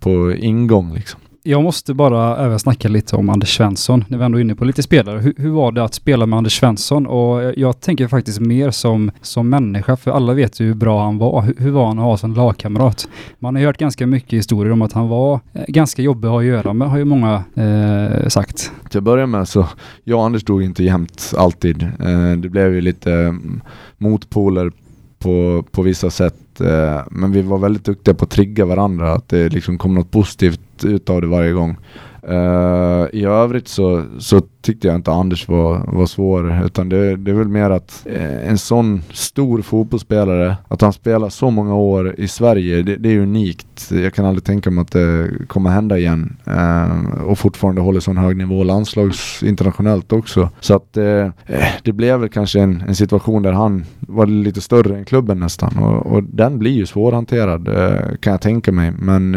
på 0.00 0.32
ingång 0.32 0.94
liksom. 0.94 1.20
Jag 1.48 1.62
måste 1.62 1.94
bara 1.94 2.36
även 2.36 2.58
snacka 2.58 2.88
lite 2.88 3.16
om 3.16 3.28
Anders 3.28 3.56
Svensson, 3.56 4.04
när 4.08 4.18
vi 4.18 4.24
ändå 4.24 4.38
är 4.38 4.42
inne 4.42 4.54
på 4.54 4.64
lite 4.64 4.82
spelare. 4.82 5.18
Hur, 5.18 5.34
hur 5.36 5.50
var 5.50 5.72
det 5.72 5.84
att 5.84 5.94
spela 5.94 6.26
med 6.26 6.36
Anders 6.36 6.60
Svensson? 6.60 7.06
Och 7.06 7.52
jag, 7.56 7.80
tänker 7.80 8.08
faktiskt 8.08 8.40
mer 8.40 8.70
som, 8.70 9.10
som 9.22 9.48
människa, 9.48 9.96
för 9.96 10.10
alla 10.10 10.32
vet 10.34 10.60
ju 10.60 10.66
hur 10.66 10.74
bra 10.74 11.04
han 11.04 11.18
var. 11.18 11.42
Hur, 11.42 11.54
hur 11.58 11.70
var 11.70 11.86
han 11.86 11.98
att 11.98 12.04
ha 12.04 12.16
som 12.16 12.34
lagkamrat? 12.34 13.08
Man 13.38 13.56
har 13.56 13.62
hört 13.62 13.78
ganska 13.78 14.06
mycket 14.06 14.32
historier 14.32 14.72
om 14.72 14.82
att 14.82 14.92
han 14.92 15.08
var 15.08 15.40
eh, 15.52 15.64
ganska 15.68 16.02
jobbig 16.02 16.28
att 16.28 16.32
ha 16.32 16.40
att 16.40 16.46
göra 16.46 16.72
med, 16.72 16.90
har 16.90 16.98
ju 16.98 17.04
många 17.04 17.44
eh, 17.54 18.28
sagt. 18.28 18.72
Till 18.90 18.98
att 18.98 19.04
börja 19.04 19.26
med 19.26 19.48
så, 19.48 19.66
jag 20.04 20.18
och 20.18 20.24
Anders 20.24 20.42
stod 20.42 20.62
inte 20.62 20.84
jämt 20.84 21.32
alltid. 21.36 21.82
Eh, 21.82 22.32
det 22.36 22.48
blev 22.48 22.74
ju 22.74 22.80
lite 22.80 23.12
mm, 23.12 23.60
motpoler 23.98 24.72
på, 25.18 25.64
på 25.70 25.82
vissa 25.82 26.10
sätt. 26.10 26.34
Eh, 26.60 27.00
men 27.10 27.32
vi 27.32 27.42
var 27.42 27.58
väldigt 27.58 27.84
duktiga 27.84 28.14
på 28.14 28.24
att 28.24 28.30
trigga 28.30 28.64
varandra, 28.64 29.12
att 29.12 29.28
det 29.28 29.48
liksom 29.48 29.78
kom 29.78 29.94
något 29.94 30.10
positivt 30.10 30.84
ut 30.84 31.10
av 31.10 31.20
det 31.20 31.26
varje 31.26 31.52
gång. 31.52 31.76
Uh, 32.28 33.06
I 33.12 33.24
övrigt 33.24 33.68
så, 33.68 34.04
så 34.18 34.40
tyckte 34.66 34.86
jag 34.86 34.96
inte 34.96 35.12
Anders 35.12 35.48
var, 35.48 35.82
var 35.86 36.06
svår, 36.06 36.64
utan 36.64 36.88
det, 36.88 37.16
det 37.16 37.30
är 37.30 37.34
väl 37.34 37.48
mer 37.48 37.70
att 37.70 38.06
eh, 38.06 38.48
en 38.48 38.58
sån 38.58 39.02
stor 39.12 39.62
fotbollsspelare, 39.62 40.56
att 40.68 40.80
han 40.80 40.92
spelar 40.92 41.28
så 41.28 41.50
många 41.50 41.74
år 41.74 42.14
i 42.18 42.28
Sverige, 42.28 42.82
det, 42.82 42.96
det 42.96 43.08
är 43.08 43.18
unikt. 43.18 43.90
Jag 43.90 44.14
kan 44.14 44.24
aldrig 44.24 44.44
tänka 44.44 44.70
mig 44.70 44.82
att 44.82 44.92
det 44.92 45.30
kommer 45.46 45.70
hända 45.70 45.98
igen. 45.98 46.36
uh, 46.48 47.22
och 47.22 47.38
fortfarande 47.38 47.80
håller 47.80 48.00
sån 48.00 48.16
hög 48.16 48.36
nivå 48.36 48.64
landslags 48.64 49.42
internationellt 49.42 50.12
också. 50.12 50.50
Så 50.60 50.74
att 50.74 50.96
eh, 50.96 51.26
eh, 51.46 51.68
det 51.82 51.92
blev 51.92 52.20
väl 52.20 52.28
kanske 52.28 52.60
en, 52.60 52.84
en 52.88 52.94
situation 52.94 53.42
där 53.42 53.52
han 53.52 53.84
var 54.00 54.26
lite 54.26 54.60
större 54.60 54.98
än 54.98 55.04
klubben 55.04 55.40
nästan 55.40 55.78
och, 55.78 56.06
och 56.06 56.22
den 56.22 56.58
blir 56.58 56.72
ju 56.72 56.86
svårhanterad 56.86 57.68
eh, 57.68 58.16
kan 58.20 58.30
jag 58.30 58.40
tänka 58.40 58.72
mig. 58.72 58.92
Men 58.98 59.36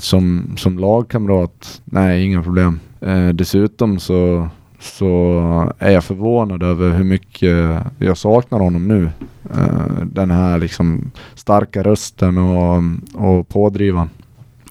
som, 0.00 0.54
som 0.56 0.78
lagkamrat, 0.78 1.45
att 1.46 1.80
nej 1.84 2.24
inga 2.24 2.42
problem. 2.42 2.80
Eh, 3.00 3.28
dessutom 3.28 3.98
så 3.98 4.48
så 4.80 5.72
är 5.78 5.90
jag 5.90 6.04
förvånad 6.04 6.62
över 6.62 6.90
hur 6.90 7.04
mycket 7.04 7.82
jag 7.98 8.18
saknar 8.18 8.58
honom 8.58 8.88
nu. 8.88 9.10
Eh, 9.54 10.04
den 10.04 10.30
här 10.30 10.58
liksom 10.58 11.10
starka 11.34 11.82
rösten 11.82 12.38
och, 12.38 12.82
och 13.14 13.48
pådrivaren. 13.48 14.08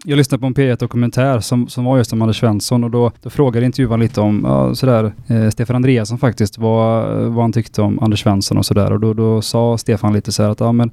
Jag 0.07 0.17
lyssnade 0.17 0.41
på 0.41 0.47
en 0.47 0.53
P1-dokumentär 0.53 1.39
som, 1.39 1.67
som 1.67 1.85
var 1.85 1.97
just 1.97 2.13
om 2.13 2.21
Anders 2.21 2.39
Svensson 2.39 2.83
och 2.83 2.91
då, 2.91 3.11
då 3.21 3.29
frågade 3.29 3.65
intervjuaren 3.65 3.99
lite 3.99 4.21
om 4.21 4.41
ja, 4.43 4.75
sådär, 4.75 5.13
eh, 5.27 5.49
Stefan 5.49 5.75
Andreasson 5.75 6.17
faktiskt, 6.17 6.57
vad, 6.57 7.07
vad 7.25 7.43
han 7.43 7.51
tyckte 7.51 7.81
om 7.81 7.99
Anders 7.99 8.23
Svensson 8.23 8.57
och 8.57 8.65
sådär. 8.65 8.91
Och 8.91 8.99
då, 8.99 9.13
då 9.13 9.41
sa 9.41 9.77
Stefan 9.77 10.13
lite 10.13 10.31
så 10.31 10.43
här 10.43 10.49
att 10.49 10.59
ja 10.59 10.71
men 10.71 10.91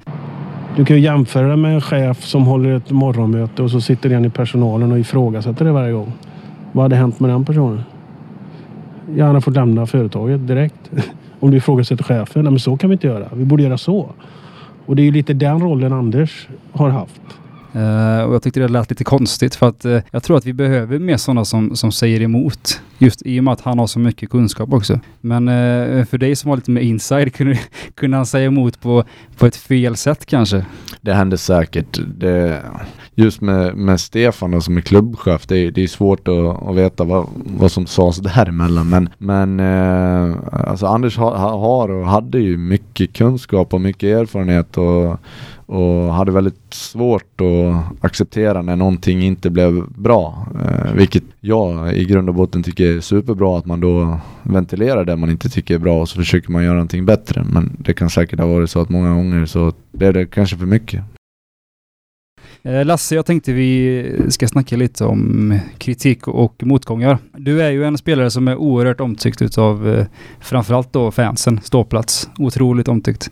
du 0.77 0.85
kan 0.85 0.97
ju 0.97 1.03
jämföra 1.03 1.49
det 1.49 1.57
med 1.57 1.75
en 1.75 1.81
chef 1.81 2.25
som 2.25 2.43
håller 2.43 2.77
ett 2.77 2.91
morgonmöte 2.91 3.63
och 3.63 3.71
så 3.71 3.81
sitter 3.81 4.11
en 4.11 4.25
i 4.25 4.31
personalen 4.31 4.93
och 4.93 4.99
ifrågasätter 4.99 5.65
det 5.65 5.73
varje 5.73 5.93
gång. 5.93 6.13
Vad 6.73 6.85
hade 6.85 6.97
hänt 6.97 7.21
med 7.21 7.31
den 7.31 7.45
personen? 7.45 7.83
Jag 9.17 9.27
han 9.27 9.43
fått 9.43 9.55
lämna 9.55 9.87
företaget 9.87 10.47
direkt. 10.47 10.91
Om 11.41 11.51
du 11.51 11.57
ifrågasätter 11.57 12.05
chefen. 12.05 12.45
Nej, 12.45 12.51
men 12.51 12.61
så 12.61 12.77
kan 12.77 12.91
vi 12.91 12.95
inte 12.95 13.07
göra. 13.07 13.29
Vi 13.33 13.45
borde 13.45 13.63
göra 13.63 13.79
så. 13.79 14.11
Och 14.87 14.97
det 14.97 15.03
är 15.03 15.05
ju 15.05 15.13
lite 15.13 15.35
den 15.35 15.61
rollen 15.61 15.93
Anders 15.93 16.49
har 16.73 16.91
haft. 16.91 17.23
Uh, 17.77 18.23
och 18.23 18.35
jag 18.35 18.43
tyckte 18.43 18.61
det 18.61 18.69
lät 18.69 18.91
lite 18.91 19.05
konstigt 19.05 19.55
för 19.55 19.69
att 19.69 19.85
uh, 19.87 19.99
jag 20.11 20.23
tror 20.23 20.37
att 20.37 20.47
vi 20.47 20.53
behöver 20.53 20.99
mer 20.99 21.17
sådana 21.17 21.45
som, 21.45 21.77
som 21.77 21.93
säger 21.93 22.21
emot. 22.23 22.81
Just 22.99 23.23
i 23.27 23.41
och 23.41 23.45
med 23.45 23.53
att 23.53 23.61
han 23.61 23.79
har 23.79 23.87
så 23.87 23.99
mycket 23.99 24.31
kunskap 24.31 24.73
också. 24.73 25.01
Men 25.21 25.49
uh, 25.49 26.05
för 26.05 26.19
dig 26.19 26.37
som 26.37 26.49
har 26.51 26.57
lite 26.57 26.71
mer 26.71 26.81
inside, 26.83 27.35
kunde, 27.35 27.59
kunde 27.95 28.17
han 28.17 28.27
säga 28.27 28.47
emot 28.47 28.81
på, 28.81 29.05
på 29.39 29.47
ett 29.47 29.57
fel 29.57 29.97
sätt 29.97 30.27
kanske? 30.27 30.65
Det 31.01 31.13
händer 31.15 31.37
säkert. 31.37 32.01
Det, 32.17 32.63
just 33.15 33.41
med, 33.41 33.77
med 33.77 34.01
Stefan 34.01 34.51
då, 34.51 34.61
som 34.61 34.77
är 34.77 34.81
klubbchef, 34.81 35.47
det, 35.47 35.59
är- 35.59 35.71
det 35.71 35.83
är 35.83 35.87
svårt 35.89 36.29
att, 36.29 36.69
att 36.69 36.77
veta 36.77 37.05
vad, 37.05 37.27
vad 37.35 37.73
som 37.73 37.87
sades 37.87 38.17
däremellan. 38.17 38.89
Men, 38.89 39.09
men 39.19 39.61
alltså 40.53 40.87
Anders 40.87 41.19
har, 41.19 41.37
har 41.37 41.91
och 41.91 42.07
hade 42.07 42.39
ju 42.39 42.57
mycket 42.57 43.13
kunskap 43.13 43.75
och 43.75 43.81
mycket 43.81 44.19
erfarenhet 44.21 44.79
och, 44.79 45.19
och 45.73 46.15
hade 46.15 46.33
väldigt 46.33 46.75
svårt 46.75 47.41
att 47.41 48.05
acceptera 48.05 48.63
när 48.63 48.77
någonting 48.77 49.23
inte 49.23 49.51
blev 49.51 49.89
bra. 49.89 50.47
Eh, 50.65 50.93
vilket 50.93 51.23
jag 51.41 51.97
i 51.97 52.05
grund 52.05 52.29
och 52.29 52.35
botten 52.35 52.63
tycker 52.63 52.97
är 52.97 53.01
superbra 53.01 53.59
att 53.59 53.67
man 53.67 53.81
då 53.81 54.21
ventilerar 54.43 55.05
det 55.05 55.17
man 55.17 55.31
inte 55.31 55.49
tycker 55.49 55.75
är 55.75 55.79
bra 55.79 56.01
och 56.01 56.09
så 56.09 56.17
försöker 56.17 56.51
man 56.51 56.65
göra 56.65 56.75
någonting 56.75 57.07
bättre. 57.07 57.45
Men 57.53 57.77
det 57.79 57.95
kan 57.95 58.11
säkert 58.11 58.39
ha 58.39 58.47
varit 58.47 58.71
så 58.71 58.81
att 58.81 58.89
många 58.89 59.15
gånger 59.15 59.47
så 59.47 59.73
blev 59.93 60.13
det 60.13 60.27
kanske 60.27 60.57
för 60.57 60.67
mycket. 60.67 61.05
Eh, 62.65 62.85
Lasse, 62.85 63.15
jag 63.15 63.27
tänkte 63.27 63.53
vi 63.53 64.07
ska 64.29 64.49
snacka 64.49 64.77
lite 64.77 65.05
om 65.05 65.59
kritik 65.79 66.29
och 66.29 66.63
motgångar. 66.67 67.19
Du 67.37 67.63
är 67.63 67.71
ju 67.71 67.85
en 67.85 67.99
spelare 67.99 68.31
som 68.31 68.49
är 68.49 68.57
oerhört 68.57 69.01
omtyckt 69.01 69.43
utav 69.43 69.89
eh, 69.89 70.07
framförallt 70.41 70.93
då 70.93 71.11
fansen, 71.11 71.61
ståplats. 71.63 72.31
Otroligt 72.39 72.89
omtyckt. 72.89 73.31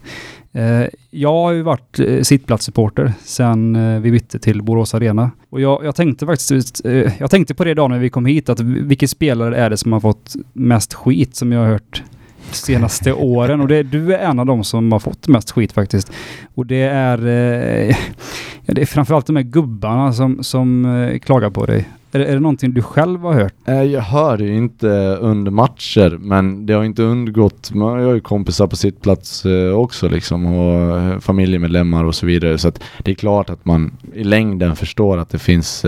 Eh, 0.53 0.87
jag 1.11 1.33
har 1.33 1.53
ju 1.53 1.63
varit 1.63 2.01
eh, 2.01 2.23
sittplatssupporter 2.23 3.13
sedan 3.23 3.77
eh, 3.77 4.01
vi 4.01 4.11
bytte 4.11 4.39
till 4.39 4.63
Borås 4.63 4.95
Arena. 4.95 5.31
Och 5.51 5.61
jag, 5.61 5.85
jag 5.85 5.95
tänkte 5.95 6.27
faktiskt, 6.27 6.81
jag 7.19 7.31
tänkte 7.31 7.55
på 7.55 7.65
det 7.65 7.71
idag 7.71 7.91
när 7.91 7.99
vi 7.99 8.11
kom 8.11 8.27
hit, 8.27 8.49
att 8.49 8.61
vilken 8.61 9.09
spelare 9.09 9.57
är 9.57 9.71
det 9.71 9.77
som 9.77 9.93
har 9.93 10.01
fått 10.01 10.35
mest 10.53 10.95
skit 10.95 11.37
som 11.37 11.53
jag 11.53 11.61
har 11.61 11.67
hört 11.67 12.03
de 12.51 12.57
senaste 12.57 13.13
åren. 13.13 13.61
Och 13.61 13.69
det, 13.69 13.83
du 13.83 14.15
är 14.15 14.19
en 14.19 14.39
av 14.39 14.47
dem 14.47 14.65
som 14.65 14.93
har 14.93 14.99
fått 14.99 15.29
mest 15.29 15.51
skit 15.51 15.73
faktiskt. 15.73 16.13
Och 16.55 16.67
det 16.67 16.83
är, 16.83 17.17
det 18.67 18.83
är 18.83 18.87
framförallt 18.87 19.27
de 19.27 19.37
här 19.37 19.43
gubbarna 19.43 20.13
som, 20.13 20.43
som 20.45 21.19
klagar 21.23 21.51
på 21.51 21.67
dig. 21.67 21.89
Är, 22.13 22.21
är 22.21 22.35
det 22.35 22.41
någonting 22.41 22.73
du 22.73 22.83
själv 22.83 23.21
har 23.21 23.33
hört? 23.33 23.55
Eh, 23.65 23.83
jag 23.83 24.01
hör 24.01 24.37
det 24.37 24.45
ju 24.45 24.57
inte 24.57 24.89
under 25.21 25.51
matcher, 25.51 26.19
men 26.21 26.67
det 26.67 26.73
har 26.73 26.85
inte 26.85 27.03
undgått. 27.03 27.75
Man 27.75 27.89
har 27.89 28.15
ju 28.15 28.21
kompisar 28.21 28.67
på 28.67 28.77
sitt 28.77 29.03
plats 29.03 29.47
eh, 29.47 29.73
också 29.73 30.09
liksom 30.09 30.47
och 30.47 30.99
eh, 30.99 31.19
familjemedlemmar 31.19 32.05
och 32.05 32.15
så 32.15 32.27
vidare. 32.27 32.59
Så 32.59 32.69
att 32.69 32.83
det 33.05 33.11
är 33.11 33.15
klart 33.15 33.51
att 33.51 33.65
man 33.65 33.93
i 34.15 34.25
längden 34.25 34.77
förstår 34.77 35.19
att 35.19 35.29
det 35.29 35.39
finns 35.39 35.85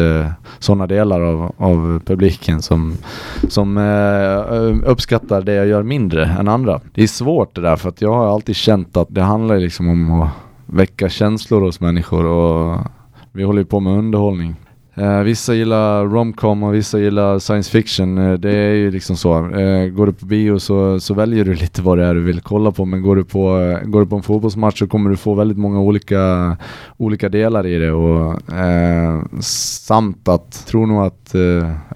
sådana 0.58 0.86
delar 0.86 1.20
av, 1.20 1.52
av 1.56 2.00
publiken 2.04 2.62
som, 2.62 2.96
som 3.48 3.78
uppskattar 4.86 5.42
det 5.42 5.54
jag 5.54 5.66
gör 5.66 5.82
mindre 5.82 6.26
än 6.26 6.48
andra. 6.48 6.80
Det 6.94 7.02
är 7.02 7.06
svårt 7.06 7.54
det 7.54 7.60
där 7.60 7.76
för 7.76 7.88
att 7.88 8.02
jag 8.02 8.14
har 8.14 8.26
alltid 8.26 8.56
känt 8.56 8.96
att 8.96 9.08
det 9.10 9.22
handlar 9.22 9.58
liksom 9.58 9.88
om 9.88 10.20
att 10.20 10.30
väcka 10.66 11.08
känslor 11.08 11.60
hos 11.60 11.80
människor 11.80 12.26
och 12.26 12.78
vi 13.32 13.42
håller 13.42 13.58
ju 13.58 13.64
på 13.66 13.80
med 13.80 13.98
underhållning. 13.98 14.56
Uh, 14.98 15.20
vissa 15.20 15.54
gillar 15.54 16.04
romcom 16.04 16.62
och 16.62 16.74
vissa 16.74 16.98
gillar 16.98 17.38
science 17.38 17.70
fiction. 17.70 18.18
Uh, 18.18 18.38
det 18.38 18.56
är 18.56 18.74
ju 18.74 18.90
liksom 18.90 19.16
så. 19.16 19.38
Uh, 19.38 19.86
går 19.86 20.06
du 20.06 20.12
på 20.12 20.26
bio 20.26 20.58
så, 20.58 21.00
så 21.00 21.14
väljer 21.14 21.44
du 21.44 21.54
lite 21.54 21.82
vad 21.82 21.98
det 21.98 22.04
är 22.04 22.14
du 22.14 22.20
vill 22.20 22.40
kolla 22.40 22.72
på. 22.72 22.84
Men 22.84 23.02
går 23.02 23.16
du 23.16 23.24
på, 23.24 23.78
går 23.84 24.00
du 24.00 24.06
på 24.06 24.16
en 24.16 24.22
fotbollsmatch 24.22 24.78
så 24.78 24.86
kommer 24.86 25.10
du 25.10 25.16
få 25.16 25.34
väldigt 25.34 25.58
många 25.58 25.80
olika, 25.80 26.56
olika 26.96 27.28
delar 27.28 27.66
i 27.66 27.78
det. 27.78 27.92
Och, 27.92 28.40
samt 29.40 30.28
att, 30.28 30.66
tror 30.66 30.86
nog 30.86 31.02
att, 31.06 31.34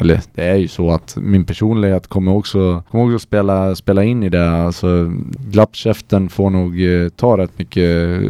eller 0.01 0.21
det 0.35 0.45
är 0.45 0.57
ju 0.57 0.69
så 0.69 0.91
att 0.91 1.17
min 1.21 1.45
personlighet 1.45 2.07
kommer 2.07 2.37
också, 2.37 2.83
kommer 2.91 3.05
också 3.05 3.19
spela, 3.19 3.75
spela 3.75 4.05
in 4.05 4.23
i 4.23 4.29
det. 4.29 4.51
Alltså 4.51 5.13
glappkäften 5.51 6.29
får 6.29 6.51
nog 6.51 6.77
ta 7.17 7.39
rätt 7.39 7.59
mycket, 7.59 8.21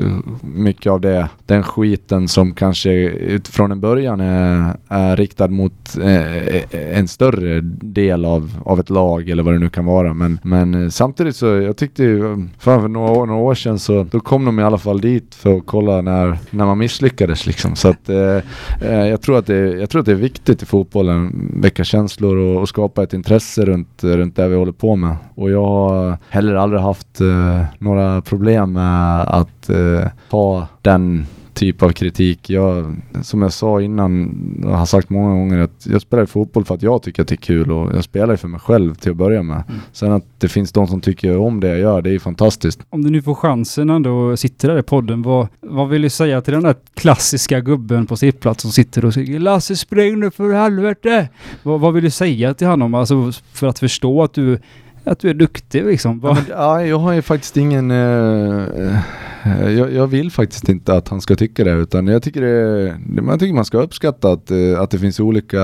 mycket 0.40 0.92
av 0.92 1.00
det. 1.00 1.28
Den 1.46 1.62
skiten 1.62 2.28
som 2.28 2.54
kanske 2.54 2.90
utifrån 3.08 3.72
en 3.72 3.80
början 3.80 4.20
är, 4.20 4.55
Eh, 4.56 4.70
är 4.88 5.16
riktad 5.16 5.48
mot 5.48 5.96
eh, 6.02 6.98
en 6.98 7.08
större 7.08 7.60
del 7.82 8.24
av, 8.24 8.50
av 8.64 8.80
ett 8.80 8.90
lag 8.90 9.28
eller 9.28 9.42
vad 9.42 9.54
det 9.54 9.58
nu 9.58 9.68
kan 9.68 9.84
vara. 9.84 10.14
Men, 10.14 10.38
men 10.42 10.74
eh, 10.84 10.88
samtidigt 10.88 11.36
så, 11.36 11.46
jag 11.46 11.76
tyckte 11.76 12.02
ju, 12.02 12.32
eh, 12.32 12.38
fan 12.58 12.80
för 12.80 12.88
några, 12.88 13.10
år- 13.12 13.26
några 13.26 13.40
år 13.40 13.54
sedan 13.54 13.78
så, 13.78 14.06
då 14.10 14.20
kom 14.20 14.44
de 14.44 14.60
i 14.60 14.62
alla 14.62 14.78
fall 14.78 15.00
dit 15.00 15.34
för 15.34 15.56
att 15.56 15.66
kolla 15.66 16.00
när, 16.00 16.38
när 16.50 16.66
man 16.66 16.78
misslyckades 16.78 17.46
liksom. 17.46 17.76
Så 17.76 17.88
att 17.88 18.08
eh, 18.08 18.88
jag, 18.88 19.20
tror 19.22 19.38
att 19.38 19.46
det, 19.46 19.56
jag 19.58 19.90
tror 19.90 20.00
att 20.00 20.06
det 20.06 20.12
är 20.12 20.16
viktigt 20.16 20.62
i 20.62 20.66
fotbollen, 20.66 21.50
väcka 21.54 21.84
känslor 21.84 22.36
och, 22.36 22.60
och 22.60 22.68
skapa 22.68 23.02
ett 23.02 23.12
intresse 23.14 23.64
runt, 23.64 24.04
runt 24.04 24.36
det 24.36 24.48
vi 24.48 24.56
håller 24.56 24.72
på 24.72 24.96
med. 24.96 25.16
Och 25.34 25.50
jag 25.50 25.64
har 25.66 26.18
heller 26.28 26.54
aldrig 26.54 26.80
haft 26.82 27.20
eh, 27.20 27.62
några 27.78 28.20
problem 28.20 28.72
med 28.72 29.20
att 29.20 29.68
eh, 29.70 30.08
ta 30.30 30.66
den 30.82 31.26
typ 31.56 31.82
av 31.82 31.90
kritik. 31.90 32.50
Jag, 32.50 32.96
som 33.22 33.42
jag 33.42 33.52
sa 33.52 33.80
innan, 33.80 34.30
och 34.64 34.78
har 34.78 34.86
sagt 34.86 35.10
många 35.10 35.34
gånger 35.34 35.58
att 35.58 35.86
jag 35.86 36.00
spelar 36.02 36.26
fotboll 36.26 36.64
för 36.64 36.74
att 36.74 36.82
jag 36.82 37.02
tycker 37.02 37.22
att 37.22 37.28
det 37.28 37.34
är 37.34 37.36
kul 37.36 37.72
och 37.72 37.94
jag 37.96 38.04
spelar 38.04 38.36
för 38.36 38.48
mig 38.48 38.60
själv 38.60 38.94
till 38.94 39.10
att 39.10 39.16
börja 39.16 39.42
med. 39.42 39.62
Sen 39.92 40.12
att 40.12 40.24
det 40.38 40.48
finns 40.48 40.72
de 40.72 40.86
som 40.86 41.00
tycker 41.00 41.36
om 41.36 41.60
det 41.60 41.68
jag 41.68 41.78
gör, 41.78 42.02
det 42.02 42.14
är 42.14 42.18
fantastiskt. 42.18 42.80
Om 42.90 43.04
du 43.04 43.10
nu 43.10 43.22
får 43.22 43.34
chansen 43.34 43.90
ändå 43.90 44.30
att 44.32 44.40
sitta 44.40 44.68
där 44.68 44.78
i 44.78 44.82
podden, 44.82 45.22
vad, 45.22 45.48
vad 45.60 45.88
vill 45.88 46.02
du 46.02 46.10
säga 46.10 46.40
till 46.40 46.54
den 46.54 46.62
där 46.62 46.74
klassiska 46.94 47.60
gubben 47.60 48.06
på 48.06 48.16
sittplats 48.16 48.62
som 48.62 48.70
sitter 48.70 49.04
och 49.04 49.14
säger 49.14 49.38
Lasse 49.38 49.76
spring 49.76 50.20
nu 50.20 50.30
för 50.30 50.52
helvete! 50.52 51.28
Vad, 51.62 51.80
vad 51.80 51.94
vill 51.94 52.04
du 52.04 52.10
säga 52.10 52.54
till 52.54 52.66
honom? 52.66 52.94
Alltså 52.94 53.32
för 53.52 53.66
att 53.66 53.78
förstå 53.78 54.22
att 54.22 54.32
du, 54.34 54.58
att 55.04 55.18
du 55.18 55.30
är 55.30 55.34
duktig 55.34 55.84
liksom. 55.84 56.20
Ja, 56.24 56.34
men, 56.34 56.44
ja, 56.48 56.82
jag 56.82 56.98
har 56.98 57.12
ju 57.12 57.22
faktiskt 57.22 57.56
ingen... 57.56 57.90
eh, 57.90 58.98
Eh, 59.46 59.70
jag, 59.70 59.92
jag 59.92 60.06
vill 60.06 60.30
faktiskt 60.30 60.68
inte 60.68 60.94
att 60.94 61.08
han 61.08 61.20
ska 61.20 61.36
tycka 61.36 61.64
det 61.64 61.72
utan 61.72 62.06
jag 62.06 62.22
tycker, 62.22 62.40
det, 62.40 62.96
jag 63.26 63.40
tycker 63.40 63.54
man 63.54 63.64
ska 63.64 63.78
uppskatta 63.78 64.32
att, 64.32 64.50
eh, 64.50 64.80
att 64.80 64.90
det 64.90 64.98
finns 64.98 65.20
olika, 65.20 65.58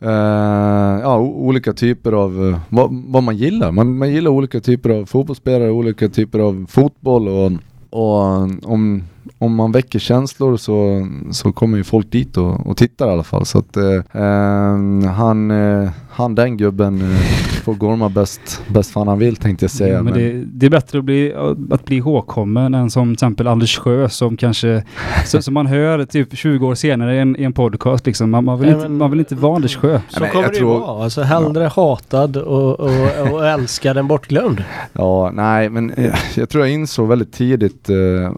eh, 0.00 1.00
ja, 1.02 1.18
olika 1.18 1.72
typer 1.72 2.12
av 2.12 2.48
eh, 2.48 2.58
vad, 2.68 3.04
vad 3.06 3.22
man 3.22 3.36
gillar. 3.36 3.72
Man, 3.72 3.98
man 3.98 4.12
gillar 4.12 4.30
olika 4.30 4.60
typer 4.60 4.90
av 4.90 5.06
fotbollsspelare, 5.06 5.70
olika 5.70 6.08
typer 6.08 6.38
av 6.38 6.66
fotboll 6.68 7.28
och, 7.28 7.52
och 7.90 8.22
om, 8.70 9.02
om 9.38 9.54
man 9.54 9.72
väcker 9.72 9.98
känslor 9.98 10.56
så, 10.56 11.06
så 11.30 11.52
kommer 11.52 11.78
ju 11.78 11.84
folk 11.84 12.10
dit 12.12 12.36
och, 12.36 12.66
och 12.66 12.76
tittar 12.76 13.08
i 13.08 13.10
alla 13.10 13.22
fall. 13.22 13.46
Så 13.46 13.58
att 13.58 13.76
eh, 13.76 14.22
eh, 14.22 15.10
han, 15.10 15.50
eh, 15.50 15.88
han 16.10 16.34
den 16.34 16.56
gubben 16.56 17.00
eh, 17.00 17.18
får 17.64 17.74
gorma 17.74 18.08
bäst, 18.08 18.62
bäst 18.68 18.90
fan 18.90 19.08
han 19.08 19.18
vill 19.18 19.36
tänkte 19.36 19.64
jag 19.64 19.70
säga. 19.70 19.94
Ja, 19.94 20.02
men 20.02 20.12
men- 20.14 20.22
det, 20.22 20.44
det 20.52 20.66
är 20.66 20.70
bättre 20.70 20.98
att 20.98 21.04
bli, 21.04 21.34
att 21.70 21.84
bli 21.84 21.96
ihågkommen 21.96 22.74
än 22.74 22.90
som 22.90 23.08
till 23.08 23.12
exempel 23.12 23.46
Anders 23.46 23.78
Sjö 23.78 24.08
som 24.08 24.36
kanske, 24.36 24.84
så, 25.26 25.42
som 25.42 25.54
man 25.54 25.66
hör 25.66 26.04
typ 26.04 26.36
20 26.36 26.66
år 26.66 26.74
senare 26.74 27.16
i 27.16 27.18
en, 27.18 27.36
i 27.36 27.42
en 27.44 27.52
podcast 27.52 28.06
liksom. 28.06 28.30
Man, 28.30 28.44
man, 28.44 28.58
vill 28.58 28.66
Nej, 28.68 28.76
inte, 28.76 28.88
men- 28.88 28.98
man 28.98 29.10
vill 29.10 29.20
inte 29.20 29.34
vara 29.34 29.56
Anders 29.56 29.76
Sjö. 29.76 30.00
Så 30.08 30.20
men 30.20 30.30
kommer 30.30 30.44
jag 30.44 30.52
det 30.52 30.58
tror- 30.58 30.74
ju 30.74 30.80
vara. 30.80 31.04
Alltså 31.04 31.22
hellre 31.22 31.64
hatad 31.74 32.36
och, 32.36 32.80
och, 32.80 33.32
och 33.32 33.46
älskad 33.46 33.96
än 33.96 34.08
bortglömd. 34.08 34.64
Ja, 34.92 35.30
nej, 35.34 35.68
men 35.70 35.90
eh, 35.90 36.14
jag 36.36 36.48
tror 36.48 36.64
jag 36.64 36.74
insåg 36.74 37.08
väldigt 37.08 37.32
tidigt 37.32 37.90
eh, 37.90 38.30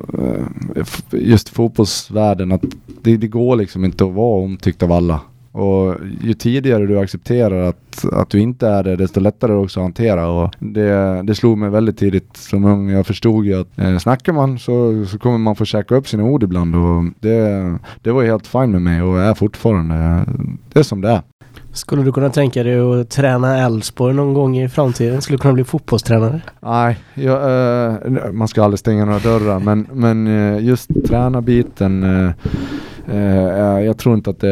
just 1.12 1.49
fotbollsvärlden 1.49 2.53
att 2.53 2.64
det, 3.03 3.16
det 3.16 3.29
går 3.29 3.57
liksom 3.57 3.85
inte 3.85 4.05
att 4.05 4.14
vara 4.14 4.45
omtyckt 4.45 4.83
av 4.83 4.93
alla. 4.93 5.20
Och 5.53 5.97
ju 6.22 6.35
tidigare 6.35 6.87
du 6.87 6.99
accepterar 6.99 7.68
att, 7.68 8.05
att 8.12 8.31
du 8.31 8.41
inte 8.41 8.68
är 8.68 8.83
det, 8.83 8.97
desto 8.97 9.20
lättare 9.20 9.53
är 9.53 9.57
det 9.57 9.62
också 9.62 9.81
att 9.81 9.85
hantera. 9.85 10.29
Och 10.29 10.55
det, 10.59 11.22
det 11.22 11.35
slog 11.35 11.59
mig 11.59 11.70
väldigt 11.70 11.99
tidigt 11.99 12.37
som 12.37 12.64
ung. 12.64 12.91
Jag 12.91 13.07
förstod 13.07 13.47
ju 13.47 13.61
att 13.61 13.79
eh, 13.79 13.99
snackar 13.99 14.33
man 14.33 14.59
så, 14.59 15.07
så 15.07 15.18
kommer 15.18 15.39
man 15.39 15.57
få 15.57 15.64
käka 15.64 15.95
upp 15.95 16.09
sina 16.09 16.24
ord 16.24 16.43
ibland. 16.43 16.74
Och 16.74 17.05
det, 17.20 17.79
det 18.03 18.12
var 18.12 18.22
ju 18.22 18.29
helt 18.29 18.47
fine 18.47 18.70
med 18.70 18.83
mig 18.83 19.03
och 19.03 19.20
är 19.20 19.35
fortfarande. 19.35 19.95
Eh, 19.95 20.35
det 20.72 20.79
är 20.79 20.83
som 20.83 21.01
det 21.01 21.11
är. 21.11 21.22
Skulle 21.79 22.03
du 22.03 22.12
kunna 22.12 22.31
tänka 22.31 22.62
dig 22.62 22.81
att 23.01 23.11
träna 23.11 23.59
Elfsborg 23.59 24.14
någon 24.14 24.35
gång 24.35 24.59
i 24.59 24.68
framtiden? 24.68 25.22
Skulle 25.22 25.37
du 25.37 25.41
kunna 25.41 25.55
bli 25.55 25.64
fotbollstränare? 25.64 26.41
Nej, 26.61 26.99
jag, 27.14 27.37
eh, 27.97 28.33
man 28.33 28.49
ska 28.49 28.64
aldrig 28.64 28.79
stänga 28.79 29.05
några 29.05 29.18
dörrar 29.18 29.59
men, 29.59 29.87
men 29.93 30.26
eh, 30.26 30.64
just 30.64 30.91
tränarbiten 31.07 32.03
eh, 32.03 32.33
eh, 33.16 33.81
jag 33.81 33.99
tror 33.99 34.14
inte 34.14 34.31
att 34.31 34.41
det 34.41 34.51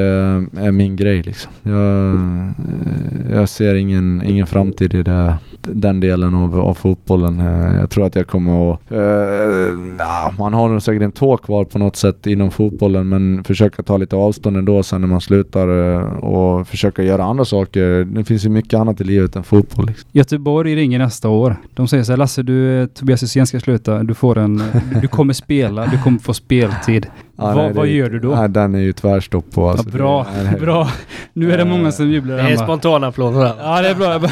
är 0.56 0.72
min 0.72 0.96
grej 0.96 1.22
liksom. 1.22 1.52
Jag, 1.62 2.14
eh, 2.14 3.36
jag 3.38 3.48
ser 3.48 3.74
ingen, 3.74 4.22
ingen 4.26 4.46
framtid 4.46 4.94
i 4.94 5.02
det, 5.02 5.34
den 5.72 6.00
delen 6.00 6.34
av, 6.34 6.60
av 6.60 6.74
fotbollen. 6.74 7.40
Eh, 7.40 7.76
jag 7.80 7.90
tror 7.90 8.06
att 8.06 8.16
jag 8.16 8.26
kommer 8.26 8.72
att... 8.72 8.80
Eh, 8.90 9.78
nah, 9.98 10.32
man 10.38 10.54
har 10.54 10.68
nog 10.68 10.82
säkert 10.82 11.02
en 11.02 11.12
tå 11.12 11.36
kvar 11.36 11.64
på 11.64 11.78
något 11.78 11.96
sätt 11.96 12.26
inom 12.26 12.50
fotbollen 12.50 13.08
men 13.08 13.44
försöka 13.44 13.82
ta 13.82 13.96
lite 13.96 14.16
avstånd 14.16 14.56
ändå 14.56 14.82
sen 14.82 15.00
när 15.00 15.08
man 15.08 15.20
slutar 15.20 15.94
eh, 15.94 16.02
och 16.18 16.68
försöka 16.68 17.02
göra 17.02 17.24
andra 17.24 17.44
saker. 17.44 18.04
Det 18.04 18.24
finns 18.24 18.44
ju 18.44 18.48
mycket 18.48 18.80
annat 18.80 19.00
i 19.00 19.04
livet 19.04 19.36
än 19.36 19.42
fotboll. 19.44 19.86
Liksom. 19.86 20.08
Göteborg 20.12 20.76
ringer 20.76 20.98
nästa 20.98 21.28
år. 21.28 21.56
De 21.74 21.88
säger 21.88 22.04
så 22.04 22.12
här, 22.12 22.16
Lasse 22.16 22.42
du, 22.42 22.80
eh, 22.82 22.86
Tobias 22.86 23.22
Hysén 23.22 23.46
ska 23.46 23.60
sluta. 23.60 24.02
Du 24.02 24.14
får 24.14 24.38
en... 24.38 24.62
Du 25.02 25.08
kommer 25.08 25.32
spela, 25.32 25.86
du 25.86 26.02
kommer 26.02 26.18
få 26.18 26.34
speltid. 26.34 27.06
Ja, 27.36 27.44
vad, 27.44 27.56
nej, 27.56 27.72
vad 27.72 27.86
det- 27.86 27.90
gör 27.92 28.10
du 28.10 28.18
då? 28.18 28.28
Nej, 28.34 28.48
den 28.48 28.74
är 28.74 28.78
ju 28.78 28.92
tvärstopp 28.92 29.50
på. 29.54 29.68
Alltså. 29.70 29.88
ja, 29.88 29.96
bra, 29.98 30.26
Det- 30.36 30.50
nej, 30.50 30.60
bra. 30.60 30.88
Nu 31.32 31.52
är 31.52 31.58
det 31.58 31.64
många 31.64 31.92
som 31.92 32.10
jublar 32.10 32.36
Det 32.36 32.42
är 32.42 32.56
spontana 32.56 33.06
applåder. 33.06 33.52
Ja, 33.58 33.82
det 33.82 33.88
är 33.88 33.94
bra. 33.94 34.20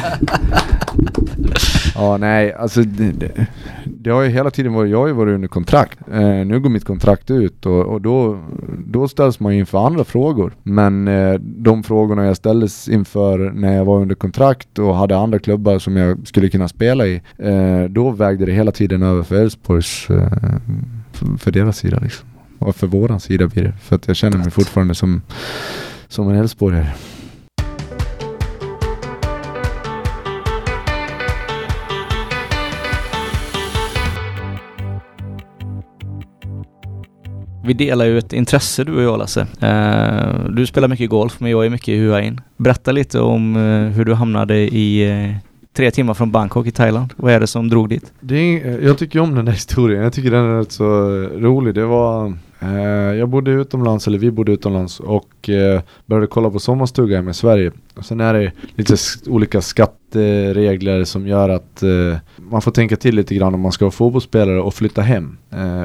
Ja, 1.95 2.17
nej, 2.17 2.53
alltså 2.53 2.81
det, 2.81 3.11
det, 3.11 3.47
det 3.85 4.09
har 4.09 4.21
ju 4.21 4.29
hela 4.29 4.51
tiden 4.51 4.73
varit, 4.73 4.91
jag 4.91 4.99
har 4.99 5.07
ju 5.07 5.13
varit 5.13 5.35
under 5.35 5.47
kontrakt. 5.47 5.99
Eh, 6.11 6.45
nu 6.45 6.59
går 6.59 6.69
mitt 6.69 6.85
kontrakt 6.85 7.31
ut 7.31 7.65
och, 7.65 7.85
och 7.85 8.01
då, 8.01 8.39
då 8.87 9.07
ställs 9.07 9.39
man 9.39 9.53
ju 9.53 9.59
inför 9.59 9.85
andra 9.87 10.03
frågor. 10.03 10.53
Men 10.63 11.07
eh, 11.07 11.33
de 11.39 11.83
frågorna 11.83 12.25
jag 12.25 12.37
ställdes 12.37 12.89
inför 12.89 13.51
när 13.51 13.75
jag 13.75 13.85
var 13.85 14.01
under 14.01 14.15
kontrakt 14.15 14.79
och 14.79 14.95
hade 14.95 15.17
andra 15.17 15.39
klubbar 15.39 15.79
som 15.79 15.97
jag 15.97 16.27
skulle 16.27 16.49
kunna 16.49 16.67
spela 16.67 17.07
i, 17.07 17.21
eh, 17.37 17.83
då 17.89 18.11
vägde 18.11 18.45
det 18.45 18.51
hela 18.51 18.71
tiden 18.71 19.03
över 19.03 19.23
för 19.23 19.35
Elfsborgs, 19.35 20.09
eh, 20.09 20.29
för, 21.11 21.37
för 21.37 21.51
deras 21.51 21.77
sida 21.77 21.99
liksom. 22.01 22.27
Och 22.59 22.75
för 22.75 22.87
våran 22.87 23.19
sida 23.19 23.47
blir 23.47 23.63
det. 23.63 23.73
För 23.81 23.95
att 23.95 24.07
jag 24.07 24.15
känner 24.15 24.37
mig 24.37 24.51
fortfarande 24.51 24.95
som, 24.95 25.21
som 26.07 26.29
en 26.29 26.35
Elfsborgare. 26.35 26.87
Vi 37.65 37.73
delar 37.73 38.05
ju 38.05 38.17
ett 38.17 38.33
intresse 38.33 38.83
du 38.83 38.95
och 38.95 39.01
jag 39.01 39.19
Lasse. 39.19 39.47
Eh, 39.59 40.49
du 40.49 40.65
spelar 40.65 40.87
mycket 40.87 41.09
golf 41.09 41.39
men 41.39 41.51
jag 41.51 41.65
är 41.65 41.69
mycket 41.69 41.87
i 41.87 41.97
Hua 41.97 42.21
In. 42.21 42.41
Berätta 42.57 42.91
lite 42.91 43.19
om 43.19 43.55
eh, 43.55 43.95
hur 43.95 44.05
du 44.05 44.13
hamnade 44.13 44.55
i 44.57 45.11
eh, 45.11 45.35
tre 45.75 45.91
timmar 45.91 46.13
från 46.13 46.31
Bangkok 46.31 46.67
i 46.67 46.71
Thailand. 46.71 47.13
Vad 47.15 47.33
är 47.33 47.39
det 47.39 47.47
som 47.47 47.69
drog 47.69 47.89
dit? 47.89 48.13
Det 48.19 48.35
är, 48.35 48.81
jag 48.81 48.97
tycker 48.97 49.19
om 49.19 49.35
den 49.35 49.45
där 49.45 49.51
historien. 49.51 50.03
Jag 50.03 50.13
tycker 50.13 50.31
den 50.31 50.45
är 50.45 50.59
rätt 50.59 50.71
så 50.71 50.85
rolig. 51.37 51.75
Det 51.75 51.85
var... 51.85 52.33
Eh, 52.59 53.15
jag 53.15 53.29
bodde 53.29 53.51
utomlands, 53.51 54.07
eller 54.07 54.17
vi 54.17 54.31
bodde 54.31 54.51
utomlands 54.51 54.99
och 54.99 55.49
eh, 55.49 55.81
började 56.05 56.27
kolla 56.27 56.49
på 56.49 56.59
sommarstuga 56.59 57.15
hemma 57.15 57.31
i 57.31 57.33
Sverige. 57.33 57.71
Och 57.95 58.05
sen 58.05 58.21
är 58.21 58.33
det 58.33 58.51
lite 58.75 58.95
olika 59.27 59.61
skatteregler 59.61 61.03
som 61.03 61.27
gör 61.27 61.49
att 61.49 61.83
eh, 61.83 62.17
man 62.37 62.61
får 62.61 62.71
tänka 62.71 62.95
till 62.95 63.15
lite 63.15 63.35
grann 63.35 63.53
om 63.53 63.61
man 63.61 63.71
ska 63.71 63.85
vara 63.85 63.91
fotbollsspelare 63.91 64.61
och 64.61 64.73
flytta 64.73 65.01
hem. 65.01 65.37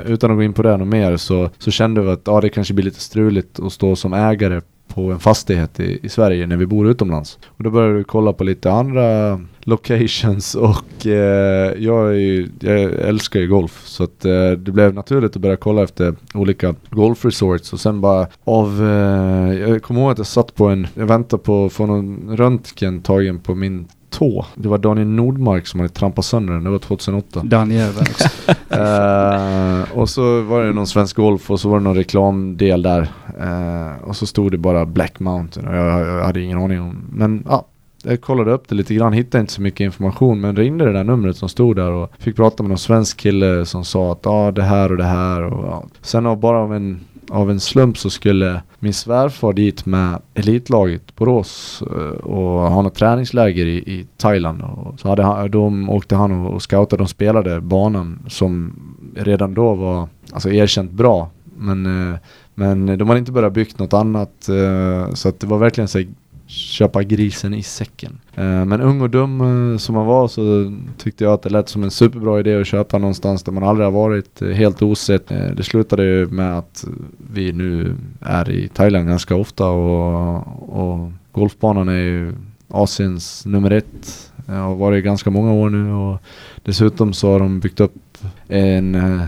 Utan 0.06 0.30
att 0.30 0.36
gå 0.36 0.42
in 0.42 0.52
på 0.52 0.62
det 0.62 0.76
något 0.76 0.88
mer 0.88 1.16
så, 1.16 1.50
så 1.58 1.70
kände 1.70 2.00
vi 2.00 2.10
att 2.10 2.22
ja, 2.24 2.40
det 2.40 2.48
kanske 2.48 2.74
blir 2.74 2.84
lite 2.84 3.00
struligt 3.00 3.60
att 3.60 3.72
stå 3.72 3.96
som 3.96 4.12
ägare 4.12 4.60
på 4.94 5.12
en 5.12 5.18
fastighet 5.18 5.80
i, 5.80 5.98
i 6.02 6.08
Sverige 6.08 6.46
när 6.46 6.56
vi 6.56 6.66
bor 6.66 6.88
utomlands. 6.88 7.38
Och 7.44 7.64
då 7.64 7.70
började 7.70 7.94
vi 7.94 8.04
kolla 8.04 8.32
på 8.32 8.44
lite 8.44 8.72
andra 8.72 9.40
locations 9.60 10.54
och 10.54 11.06
eh, 11.06 11.74
jag, 11.78 12.08
är 12.08 12.12
ju, 12.12 12.48
jag 12.60 12.80
älskar 12.82 13.40
ju 13.40 13.48
golf 13.48 13.82
så 13.84 14.04
att 14.04 14.24
eh, 14.24 14.50
det 14.50 14.72
blev 14.72 14.94
naturligt 14.94 15.36
att 15.36 15.42
börja 15.42 15.56
kolla 15.56 15.82
efter 15.82 16.14
olika 16.34 16.74
golfresorts 16.90 17.72
och 17.72 17.80
sen 17.80 18.00
bara 18.00 18.26
av, 18.44 18.82
eh, 18.82 19.58
jag 19.58 19.82
kommer 19.82 20.00
ihåg 20.00 20.10
att 20.10 20.18
jag 20.18 20.26
satt 20.26 20.54
på 20.54 20.66
en, 20.66 20.86
jag 20.94 21.06
väntade 21.06 21.42
på 21.42 21.66
att 21.66 21.72
få 21.72 21.86
någon 21.86 22.36
röntgen 22.36 23.02
tagen 23.02 23.38
på 23.38 23.54
min 23.54 23.88
tå. 24.10 24.46
Det 24.54 24.68
var 24.68 24.78
Daniel 24.78 25.06
Nordmark 25.06 25.66
som 25.66 25.80
hade 25.80 25.92
trampat 25.92 26.24
sönder 26.24 26.52
den, 26.52 26.64
det 26.64 26.70
var 26.70 26.78
2008. 26.78 27.40
Den 27.44 27.70
jäveln 27.70 28.06
också. 28.10 28.28
Eh, 28.70 29.98
och 29.98 30.08
så 30.08 30.42
var 30.42 30.64
det 30.64 30.72
någon 30.72 30.86
svensk 30.86 31.16
golf 31.16 31.50
och 31.50 31.60
så 31.60 31.68
var 31.68 31.78
det 31.78 31.84
någon 31.84 31.96
reklamdel 31.96 32.82
där. 32.82 33.08
Eh, 33.40 34.08
och 34.08 34.16
så 34.16 34.26
stod 34.26 34.52
det 34.52 34.58
bara 34.58 34.86
Black 34.86 35.20
Mountain 35.20 35.68
och 35.68 35.76
jag, 35.76 36.00
jag 36.00 36.24
hade 36.24 36.40
ingen 36.40 36.58
aning 36.58 36.80
om. 36.80 37.04
Men 37.12 37.44
ja, 37.48 37.66
jag 38.04 38.20
kollade 38.20 38.52
upp 38.52 38.68
det 38.68 38.74
lite 38.74 38.94
grann, 38.94 39.12
hittade 39.12 39.40
inte 39.40 39.52
så 39.52 39.62
mycket 39.62 39.80
information 39.80 40.40
men 40.40 40.56
ringde 40.56 40.84
det 40.84 40.92
där 40.92 41.04
numret 41.04 41.36
som 41.36 41.48
stod 41.48 41.76
där 41.76 41.90
och 41.90 42.10
fick 42.18 42.36
prata 42.36 42.62
med 42.62 42.68
någon 42.68 42.78
svensk 42.78 43.16
kille 43.16 43.66
som 43.66 43.84
sa 43.84 44.12
att 44.12 44.20
ja 44.22 44.52
det 44.54 44.62
här 44.62 44.90
och 44.90 44.96
det 44.96 45.04
här 45.04 45.42
och 45.42 45.66
ja. 45.66 45.84
Sen 46.02 46.26
av 46.26 46.40
bara 46.40 46.58
av 46.58 46.74
en 46.74 47.00
av 47.30 47.50
en 47.50 47.60
slump 47.60 47.98
så 47.98 48.10
skulle 48.10 48.62
min 48.78 48.94
svärfar 48.94 49.52
dit 49.52 49.86
med 49.86 50.18
elitlaget 50.34 51.16
Borås 51.16 51.82
eh, 51.90 52.20
och 52.24 52.70
ha 52.70 52.82
något 52.82 52.94
träningsläger 52.94 53.66
i, 53.66 53.76
i 53.76 54.06
Thailand. 54.16 54.62
Och 54.62 55.00
så 55.00 55.08
hade 55.08 55.22
han, 55.22 55.50
de 55.50 55.90
åkte 55.90 56.16
han 56.16 56.32
och, 56.32 56.54
och 56.54 56.62
scoutade, 56.62 57.02
de 57.02 57.08
spelade 57.08 57.60
banan 57.60 58.18
som 58.28 58.72
redan 59.14 59.54
då 59.54 59.74
var 59.74 60.08
alltså 60.32 60.50
erkänt 60.50 60.90
bra. 60.90 61.30
Men, 61.56 62.10
eh, 62.12 62.18
men 62.54 62.86
de 62.98 63.08
hade 63.08 63.18
inte 63.18 63.32
börjat 63.32 63.52
byggt 63.52 63.78
något 63.78 63.92
annat 63.92 64.48
eh, 64.48 65.14
så 65.14 65.28
att 65.28 65.40
det 65.40 65.46
var 65.46 65.58
verkligen 65.58 65.88
så 65.88 65.98
här, 65.98 66.08
köpa 66.50 67.02
grisen 67.02 67.54
i 67.54 67.62
säcken. 67.62 68.18
Eh, 68.34 68.64
men 68.64 68.80
ung 68.80 69.00
och 69.00 69.10
dum 69.10 69.40
eh, 69.40 69.78
som 69.78 69.94
man 69.94 70.06
var 70.06 70.28
så 70.28 70.72
tyckte 70.98 71.24
jag 71.24 71.32
att 71.32 71.42
det 71.42 71.50
lät 71.50 71.68
som 71.68 71.82
en 71.82 71.90
superbra 71.90 72.40
idé 72.40 72.60
att 72.60 72.66
köpa 72.66 72.98
någonstans 72.98 73.42
där 73.42 73.52
man 73.52 73.62
aldrig 73.62 73.86
har 73.86 73.92
varit, 73.92 74.42
eh, 74.42 74.48
helt 74.48 74.82
osett. 74.82 75.28
Det 75.28 75.62
slutade 75.62 76.04
ju 76.04 76.26
med 76.26 76.58
att 76.58 76.84
vi 77.32 77.52
nu 77.52 77.96
är 78.20 78.50
i 78.50 78.68
Thailand 78.68 79.08
ganska 79.08 79.36
ofta 79.36 79.66
och, 79.66 80.78
och 80.80 81.12
golfbanan 81.32 81.88
är 81.88 81.92
ju 81.92 82.32
Asiens 82.68 83.46
nummer 83.46 83.70
ett. 83.70 84.32
Jag 84.46 84.54
har 84.54 84.74
varit 84.74 84.98
i 84.98 85.02
ganska 85.02 85.30
många 85.30 85.52
år 85.52 85.70
nu 85.70 85.92
och 85.92 86.22
dessutom 86.62 87.12
så 87.12 87.32
har 87.32 87.38
de 87.38 87.60
byggt 87.60 87.80
upp 87.80 88.18
en, 88.48 89.20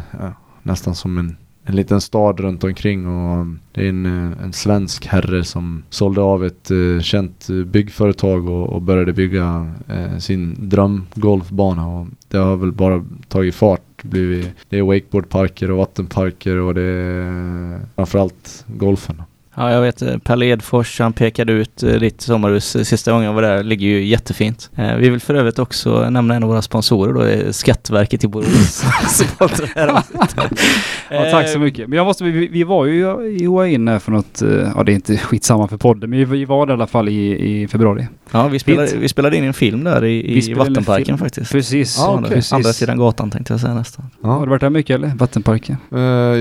nästan 0.63 0.95
som 0.95 1.19
en 1.19 1.37
en 1.65 1.77
liten 1.77 2.01
stad 2.01 2.41
runt 2.41 2.65
omkring 2.65 3.07
och 3.07 3.47
det 3.73 3.85
är 3.85 3.89
en, 3.89 4.07
eh, 4.07 4.45
en 4.45 4.53
svensk 4.53 5.07
herre 5.07 5.45
som 5.45 5.83
sålde 5.91 6.21
av 6.21 6.45
ett 6.45 6.71
eh, 6.71 7.01
känt 7.01 7.49
eh, 7.51 7.57
byggföretag 7.57 8.49
och, 8.49 8.69
och 8.69 8.83
började 8.83 9.13
bygga 9.13 9.73
eh, 9.89 10.19
sin 10.19 10.57
drömgolfbana 10.59 11.87
och 11.87 12.07
det 12.29 12.39
har 12.39 12.57
väl 12.57 12.73
bara 12.73 13.05
tagit 13.29 13.55
fart. 13.55 14.03
Blivit, 14.03 14.49
det 14.69 14.79
är 14.79 14.83
wakeboardparker 14.83 15.71
och 15.71 15.79
vattenparker 15.79 16.57
och 16.57 16.75
det 16.75 16.83
är 16.83 17.73
eh, 17.73 17.81
framförallt 17.97 18.65
golfen. 18.67 19.23
Ja, 19.55 19.73
jag 19.73 19.81
vet 19.81 20.03
eh, 20.03 20.19
Pelle 20.19 20.47
Edfors, 20.47 21.01
han 21.01 21.13
pekade 21.13 21.53
ut 21.53 21.83
eh, 21.83 21.93
ditt 21.93 22.21
sommarhus 22.21 22.77
eh, 22.77 22.83
sista 22.83 23.13
gången 23.13 23.27
jag 23.27 23.33
var 23.33 23.43
där. 23.43 23.63
ligger 23.63 23.87
ju 23.87 24.05
jättefint. 24.05 24.71
Vi 24.99 25.11
vill 25.11 25.21
för 25.21 25.35
övrigt 25.35 25.59
också 25.59 26.11
nämna 26.11 26.35
en 26.35 26.43
av 26.43 26.49
våra 26.49 26.63
sponsorer 26.63 27.13
då, 27.13 27.21
det 27.21 27.33
är 27.33 27.53
Skatteverket 27.53 28.25
i 28.25 28.29
Borås. 28.29 28.85
Ja, 31.11 31.31
tack 31.31 31.49
så 31.49 31.59
mycket. 31.59 31.89
Men 31.89 31.97
jag 31.97 32.05
måste, 32.07 32.25
vi, 32.25 32.49
vi 32.49 32.65
var 32.65 32.87
ju 32.87 33.27
i 33.41 33.47
OAIN 33.47 34.01
för 34.01 34.13
något, 34.13 34.43
ja 34.77 34.83
det 34.83 34.93
är 34.93 34.95
inte 34.95 35.17
skitsamma 35.17 35.69
för 35.69 35.77
podden, 35.77 36.11
men 36.11 36.31
vi, 36.31 36.45
var 36.45 36.67
där 36.67 36.73
i 36.73 36.75
alla 36.75 36.87
fall 36.87 37.09
i, 37.09 37.63
i 37.63 37.69
februari. 37.69 38.07
Ja, 38.31 38.49
vi 38.49 38.59
spelade, 38.59 38.89
Fint. 38.89 39.03
vi 39.03 39.09
spelade 39.09 39.37
in 39.37 39.45
en 39.45 39.55
film 39.55 39.85
där 39.85 40.05
i, 40.05 40.49
i 40.49 40.55
Vattenparken 40.55 41.19
faktiskt. 41.19 41.53
Precis. 41.53 41.97
Ja, 41.99 42.09
andra, 42.13 42.27
okej. 42.27 42.35
precis. 42.37 42.53
andra 42.53 42.73
sidan 42.73 42.99
gatan 42.99 43.31
tänkte 43.31 43.53
jag 43.53 43.61
säga 43.61 43.75
nästan. 43.75 44.05
Har 44.23 44.47
du 44.47 44.51
varit 44.51 44.61
där 44.61 44.71
mycket 44.71 44.95
eller? 44.95 45.09
Vattenparken? 45.09 45.77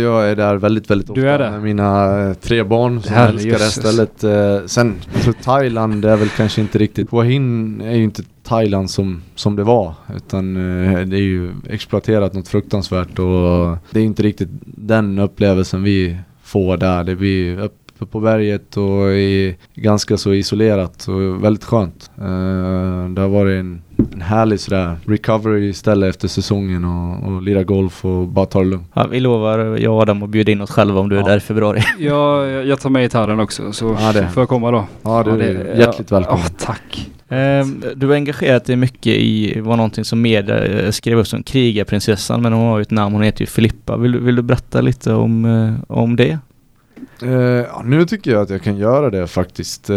Jag 0.01 0.29
är 0.29 0.35
där 0.35 0.55
väldigt, 0.55 0.89
väldigt 0.89 1.09
ofta 1.09 1.21
Du 1.21 1.29
är 1.29 1.39
där? 1.39 1.51
med 1.51 1.61
mina 1.61 2.35
tre 2.41 2.63
barn 2.63 3.00
som 3.01 3.15
Herre 3.15 3.29
älskar 3.29 3.51
det 3.51 3.63
här 3.63 3.69
stället. 3.69 4.23
Eh, 4.23 4.65
sen, 4.67 4.95
jag 5.13 5.23
tror 5.23 5.33
Thailand 5.33 6.05
är 6.05 6.17
väl 6.17 6.29
kanske 6.29 6.61
inte 6.61 6.77
riktigt, 6.77 7.11
Hua 7.11 7.23
Hin 7.23 7.81
är 7.81 7.95
ju 7.95 8.03
inte 8.03 8.23
Thailand 8.43 8.89
som, 8.89 9.21
som 9.35 9.55
det 9.55 9.63
var. 9.63 9.93
Utan 10.15 10.55
eh, 10.55 10.99
det 10.99 11.17
är 11.17 11.21
ju 11.21 11.51
exploaterat 11.69 12.33
något 12.33 12.47
fruktansvärt 12.47 13.19
och 13.19 13.77
det 13.91 13.99
är 13.99 14.03
inte 14.03 14.23
riktigt 14.23 14.49
den 14.65 15.19
upplevelsen 15.19 15.83
vi 15.83 16.17
får 16.43 16.77
där. 16.77 17.03
Det 17.03 17.15
blir 17.15 17.59
uppe 18.01 18.11
på 18.11 18.19
berget 18.19 18.77
och 18.77 19.11
i, 19.11 19.55
ganska 19.75 20.17
så 20.17 20.33
isolerat 20.33 21.07
och 21.07 21.43
väldigt 21.43 21.63
skönt. 21.63 22.11
Eh, 22.17 23.09
det 23.09 23.21
har 23.21 23.27
varit 23.27 23.59
en, 23.59 23.81
en 24.13 24.21
härlig 24.21 24.59
sådär 24.59 24.97
recovery 25.05 25.73
ställe 25.73 26.07
efter 26.09 26.27
säsongen 26.27 26.85
och, 26.85 27.27
och 27.35 27.41
lira 27.41 27.63
golf 27.63 28.05
och 28.05 28.27
bara 28.27 28.45
ta 28.45 28.59
det 28.59 28.65
lugnt. 28.65 28.87
Ja, 28.93 29.07
vi 29.11 29.19
lovar, 29.19 29.59
jag 29.59 29.93
och 29.95 30.01
Adam, 30.01 30.23
att 30.23 30.29
bjuda 30.29 30.51
in 30.51 30.61
oss 30.61 30.71
själva 30.71 30.99
om 30.99 31.09
du 31.09 31.15
är 31.15 31.19
Ja. 31.21 31.27
där 31.27 31.37
i 31.37 31.39
februari. 31.39 31.81
Ja, 31.99 32.45
jag 32.45 32.79
tar 32.79 32.89
med 32.89 33.01
gitarren 33.01 33.39
också 33.39 33.71
så 33.71 33.97
Ja, 33.99 34.11
det. 34.13 34.27
får 34.27 34.41
jag 34.41 34.49
komma 34.49 34.71
då. 34.71 34.85
Ja, 35.01 35.23
du 35.23 35.29
Ja, 35.31 35.37
är 35.37 35.79
hjärtligt 35.79 36.11
ja, 36.11 36.17
välkommen. 36.17 36.43
Ja, 36.43 36.65
tack. 36.65 37.09
Ehm, 37.29 37.83
Du 37.95 38.07
har 38.07 38.13
engagerat 38.13 38.65
dig 38.65 38.75
mycket 38.75 39.13
i, 39.15 39.59
var 39.61 39.75
någonting 39.77 40.05
som 40.05 40.21
media 40.21 40.65
eh, 40.65 40.91
skrev 40.91 41.17
upp 41.19 41.27
som 41.27 41.43
krigarprinsessan, 41.43 42.41
men 42.41 42.53
hon 42.53 42.67
har 42.67 42.77
ju 42.77 42.81
ett 42.81 42.91
namn, 42.91 43.13
hon 43.15 43.23
heter 43.23 43.41
ju 43.41 43.45
Filippa. 43.45 43.97
Vill, 43.97 44.11
du- 44.11 44.19
vill 44.19 44.35
du 44.35 44.41
berätta 44.41 44.81
lite 44.81 45.13
om, 45.13 45.45
eh, 45.45 45.73
om 45.97 46.15
det? 46.15 46.37
Uh, 47.23 47.31
ja, 47.41 47.81
nu 47.85 48.05
tycker 48.05 48.31
jag 48.31 48.41
att 48.41 48.49
jag 48.49 48.61
kan 48.61 48.77
göra 48.77 49.09
det 49.09 49.27
faktiskt. 49.27 49.89
Uh, 49.89 49.95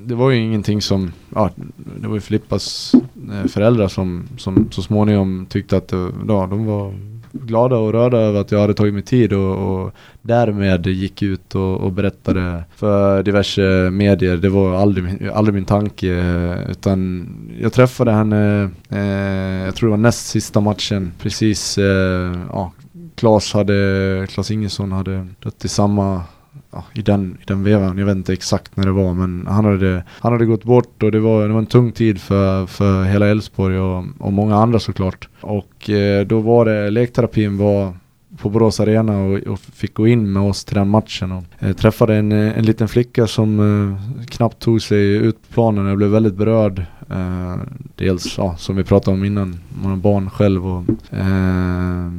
det 0.00 0.14
var 0.14 0.30
ju 0.30 0.38
ingenting 0.38 0.82
som, 0.82 1.12
ja, 1.34 1.50
det 1.76 2.08
var 2.08 2.14
ju 2.14 2.20
Filippas 2.20 2.94
uh, 3.30 3.46
föräldrar 3.46 3.88
som, 3.88 4.28
som 4.36 4.68
så 4.70 4.82
småningom 4.82 5.46
tyckte 5.50 5.76
att, 5.76 5.92
ja, 6.28 6.46
de 6.50 6.66
var 6.66 6.94
glada 7.42 7.76
och 7.76 7.92
rörda 7.92 8.18
över 8.18 8.40
att 8.40 8.52
jag 8.52 8.60
hade 8.60 8.74
tagit 8.74 8.94
mig 8.94 9.02
tid 9.02 9.32
och, 9.32 9.56
och 9.84 9.92
därmed 10.22 10.86
gick 10.86 11.22
ut 11.22 11.54
och, 11.54 11.80
och 11.80 11.92
berättade 11.92 12.64
för 12.76 13.22
diverse 13.22 13.90
medier. 13.90 14.36
Det 14.36 14.48
var 14.48 14.74
aldrig, 14.74 15.04
min- 15.04 15.30
aldrig 15.34 15.54
min 15.54 15.64
tanke 15.64 16.24
utan 16.70 17.26
jag 17.60 17.72
träffade 17.72 18.12
henne, 18.12 18.70
eh, 18.88 19.64
jag 19.64 19.74
tror 19.74 19.88
det 19.88 19.90
var 19.90 19.96
näst 19.96 20.26
sista 20.26 20.60
matchen, 20.60 21.12
precis, 21.18 21.78
eh, 21.78 22.38
ja, 22.50 22.72
Klas 23.14 23.52
hade, 23.52 24.26
Claes 24.30 24.50
Ingesson 24.50 24.92
hade 24.92 25.26
dött 25.42 25.64
i 25.64 25.68
samma 25.68 26.22
Ja, 26.70 26.84
i, 26.92 27.02
den, 27.02 27.38
I 27.40 27.44
den 27.46 27.64
vevan, 27.64 27.98
jag 27.98 28.06
vet 28.06 28.16
inte 28.16 28.32
exakt 28.32 28.76
när 28.76 28.84
det 28.84 28.92
var 28.92 29.14
men 29.14 29.46
han 29.46 29.64
hade, 29.64 30.04
han 30.08 30.32
hade 30.32 30.46
gått 30.46 30.64
bort 30.64 31.02
och 31.02 31.12
det 31.12 31.20
var, 31.20 31.48
det 31.48 31.52
var 31.52 31.60
en 31.60 31.66
tung 31.66 31.92
tid 31.92 32.20
för, 32.20 32.66
för 32.66 33.04
hela 33.04 33.26
Elfsborg 33.28 33.78
och, 33.78 34.04
och 34.18 34.32
många 34.32 34.56
andra 34.56 34.78
såklart. 34.78 35.28
Och 35.40 35.90
eh, 35.90 36.26
då 36.26 36.40
var 36.40 36.64
det, 36.64 36.90
lekterapin 36.90 37.56
var 37.56 37.96
på 38.36 38.48
Borås 38.48 38.80
Arena 38.80 39.18
och, 39.18 39.38
och 39.38 39.58
fick 39.58 39.94
gå 39.94 40.06
in 40.06 40.32
med 40.32 40.42
oss 40.42 40.64
till 40.64 40.74
den 40.74 40.88
matchen 40.88 41.32
och 41.32 41.44
eh, 41.58 41.72
träffade 41.72 42.14
en, 42.14 42.32
eh, 42.32 42.58
en 42.58 42.64
liten 42.64 42.88
flicka 42.88 43.26
som 43.26 43.60
eh, 43.60 44.26
knappt 44.26 44.58
tog 44.58 44.82
sig 44.82 45.16
ut 45.16 45.48
på 45.48 45.54
planen. 45.54 45.86
Jag 45.86 45.96
blev 45.96 46.10
väldigt 46.10 46.34
berörd. 46.34 46.78
Eh, 47.10 47.56
dels, 47.96 48.38
ja, 48.38 48.56
som 48.56 48.76
vi 48.76 48.84
pratade 48.84 49.16
om 49.16 49.24
innan, 49.24 49.60
man 49.82 49.90
har 49.90 49.96
barn 49.96 50.30
själv 50.30 50.66
och 50.66 50.84
eh, 51.10 52.10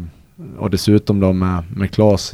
och 0.57 0.69
dessutom 0.69 1.19
då 1.19 1.33
med, 1.33 1.63
med 1.75 1.91
Klas 1.91 2.33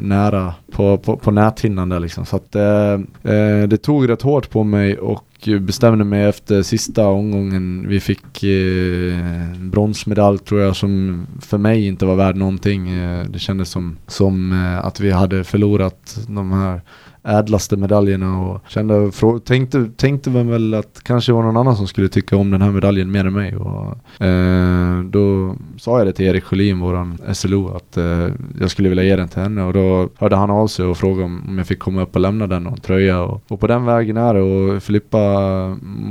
nära 0.00 0.54
på, 0.70 0.98
på, 0.98 1.16
på 1.16 1.30
näthinnan 1.30 1.88
där 1.88 2.00
liksom. 2.00 2.26
Så 2.26 2.36
att 2.36 2.54
eh, 2.54 2.92
eh, 3.32 3.68
det 3.68 3.76
tog 3.82 4.08
rätt 4.08 4.22
hårt 4.22 4.50
på 4.50 4.64
mig 4.64 4.98
och 4.98 5.48
bestämde 5.60 6.04
mig 6.04 6.24
efter 6.24 6.62
sista 6.62 7.06
omgången. 7.06 7.88
Vi 7.88 8.00
fick 8.00 8.42
eh, 8.42 9.58
bronsmedalj 9.60 10.38
tror 10.38 10.60
jag 10.60 10.76
som 10.76 11.26
för 11.40 11.58
mig 11.58 11.86
inte 11.86 12.06
var 12.06 12.16
värd 12.16 12.36
någonting. 12.36 12.90
Eh, 12.90 13.26
det 13.28 13.38
kändes 13.38 13.70
som, 13.70 13.96
som 14.06 14.52
eh, 14.52 14.86
att 14.86 15.00
vi 15.00 15.10
hade 15.10 15.44
förlorat 15.44 16.18
de 16.28 16.52
här 16.52 16.80
ädlaste 17.24 17.76
medaljerna 17.76 18.40
och 18.40 18.60
kände, 18.68 19.10
tänkte, 19.44 19.90
tänkte 19.96 20.30
väl 20.30 20.74
att 20.74 21.00
kanske 21.02 21.32
var 21.32 21.42
någon 21.42 21.56
annan 21.56 21.76
som 21.76 21.86
skulle 21.86 22.08
tycka 22.08 22.36
om 22.36 22.50
den 22.50 22.62
här 22.62 22.70
medaljen 22.70 23.10
mer 23.10 23.24
än 23.26 23.32
mig 23.32 23.56
och 23.56 24.24
eh, 24.24 25.02
då 25.02 25.56
sa 25.78 25.98
jag 25.98 26.06
det 26.06 26.12
till 26.12 26.26
Erik 26.26 26.44
Sjölin, 26.44 26.80
våran 26.80 27.18
SLO, 27.32 27.76
att 27.76 27.96
eh, 27.96 28.28
jag 28.60 28.70
skulle 28.70 28.88
vilja 28.88 29.04
ge 29.04 29.16
den 29.16 29.28
till 29.28 29.42
henne 29.42 29.62
och 29.62 29.72
då 29.72 30.08
hörde 30.18 30.36
han 30.36 30.50
av 30.50 30.66
sig 30.66 30.86
och 30.86 30.96
frågade 30.96 31.24
om, 31.24 31.44
om 31.48 31.58
jag 31.58 31.66
fick 31.66 31.78
komma 31.78 32.02
upp 32.02 32.14
och 32.14 32.20
lämna 32.20 32.46
den 32.46 32.66
och 32.66 32.72
en 32.72 32.80
tröja 32.80 33.22
och, 33.22 33.42
och 33.48 33.60
på 33.60 33.66
den 33.66 33.84
vägen 33.84 34.16
är 34.16 34.34
det 34.34 34.40
och 34.40 34.82
Filippa 34.82 35.18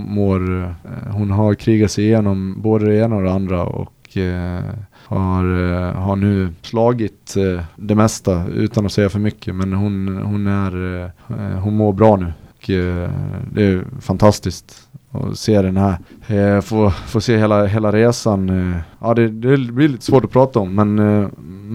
mår, 0.07 0.64
eh, 0.64 1.12
hon 1.12 1.32
har 1.32 1.53
krigat 1.53 1.91
sig 1.91 2.05
igenom 2.05 2.62
både 2.62 2.86
det 2.86 2.95
ena 2.95 3.16
och 3.16 3.24
det 3.24 3.32
andra 3.32 3.64
och 3.64 4.18
eh, 4.18 4.64
har, 5.18 5.43
eh, 5.43 5.93
har 5.93 6.16
nu 6.16 6.49
slagit 6.62 7.36
eh, 7.38 7.64
det 7.76 7.95
mesta 7.95 8.47
utan 8.47 8.86
att 8.86 8.91
säga 8.91 9.09
för 9.09 9.20
mycket 9.20 9.55
men 9.55 9.74
hon, 9.74 10.18
hon 10.18 10.47
är, 10.47 11.03
eh, 11.03 11.59
hon 11.59 11.76
mår 11.78 11.93
bra 11.93 12.16
nu 12.16 12.34
och 12.49 12.68
det 13.51 13.64
är 13.64 14.01
fantastiskt 14.01 14.88
att 15.12 15.38
se 15.38 15.62
den 15.62 15.78
här, 15.78 15.97
eh, 16.28 16.62
få, 16.62 16.91
få 16.91 17.22
se 17.22 17.38
hela, 17.38 17.66
hela 17.66 17.91
resan. 17.91 18.74
Ja 18.99 19.14
det, 19.14 19.30
det 19.30 19.57
blir 19.57 19.88
lite 19.88 20.05
svårt 20.05 20.26
att 20.26 20.32
prata 20.32 20.59
om 20.59 20.76
men, 20.76 20.95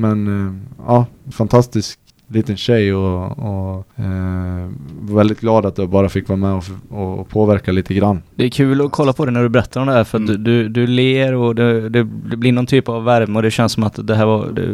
men 0.00 0.60
ja, 0.86 1.06
fantastisk 1.30 1.98
liten 2.28 2.56
tjej 2.56 2.94
och, 2.94 3.38
och 3.38 3.86
eh, 4.04 4.70
väldigt 5.00 5.40
glad 5.40 5.66
att 5.66 5.78
jag 5.78 5.88
bara 5.88 6.08
fick 6.08 6.28
vara 6.28 6.36
med 6.36 6.52
och, 6.54 6.64
och, 6.90 7.18
och 7.20 7.28
påverka 7.28 7.72
lite 7.72 7.94
grann. 7.94 8.22
Det 8.34 8.44
är 8.44 8.48
kul 8.50 8.80
att 8.80 8.92
kolla 8.92 9.12
på 9.12 9.24
det 9.24 9.30
när 9.30 9.42
du 9.42 9.48
berättar 9.48 9.80
om 9.80 9.86
det 9.86 9.92
här 9.92 10.04
för 10.04 10.18
att 10.18 10.28
Mm. 10.28 10.44
du, 10.44 10.62
du, 10.62 10.68
du 10.68 10.86
ler 10.86 11.34
och 11.34 11.54
det, 11.54 11.88
det, 11.88 12.02
det 12.30 12.36
blir 12.36 12.52
någon 12.52 12.66
typ 12.66 12.88
av 12.88 13.04
värme 13.04 13.36
och 13.36 13.42
det 13.42 13.50
känns 13.50 13.72
som 13.72 13.82
att 13.84 14.06
det 14.06 14.14
här 14.14 14.26
var 14.26 14.50
det, 14.50 14.66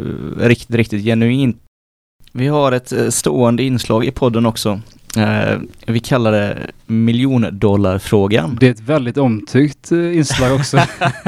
riktigt, 0.47 0.75
riktigt 0.75 1.03
genuint. 1.03 1.57
Vi 2.31 2.47
har 2.47 2.71
ett 2.71 2.91
eh, 2.91 3.07
stående 3.09 3.63
inslag 3.63 4.05
i 4.05 4.11
podden 4.11 4.45
också. 4.45 4.79
Eh, 5.17 5.57
vi 5.87 5.99
kallar 5.99 6.31
det 6.31 6.57
miljondollarfrågan. 6.85 8.57
Det 8.59 8.67
är 8.67 8.71
ett 8.71 8.79
väldigt 8.79 9.17
omtyckt 9.17 9.91
eh, 9.91 10.17
inslag 10.17 10.55
också. 10.55 10.77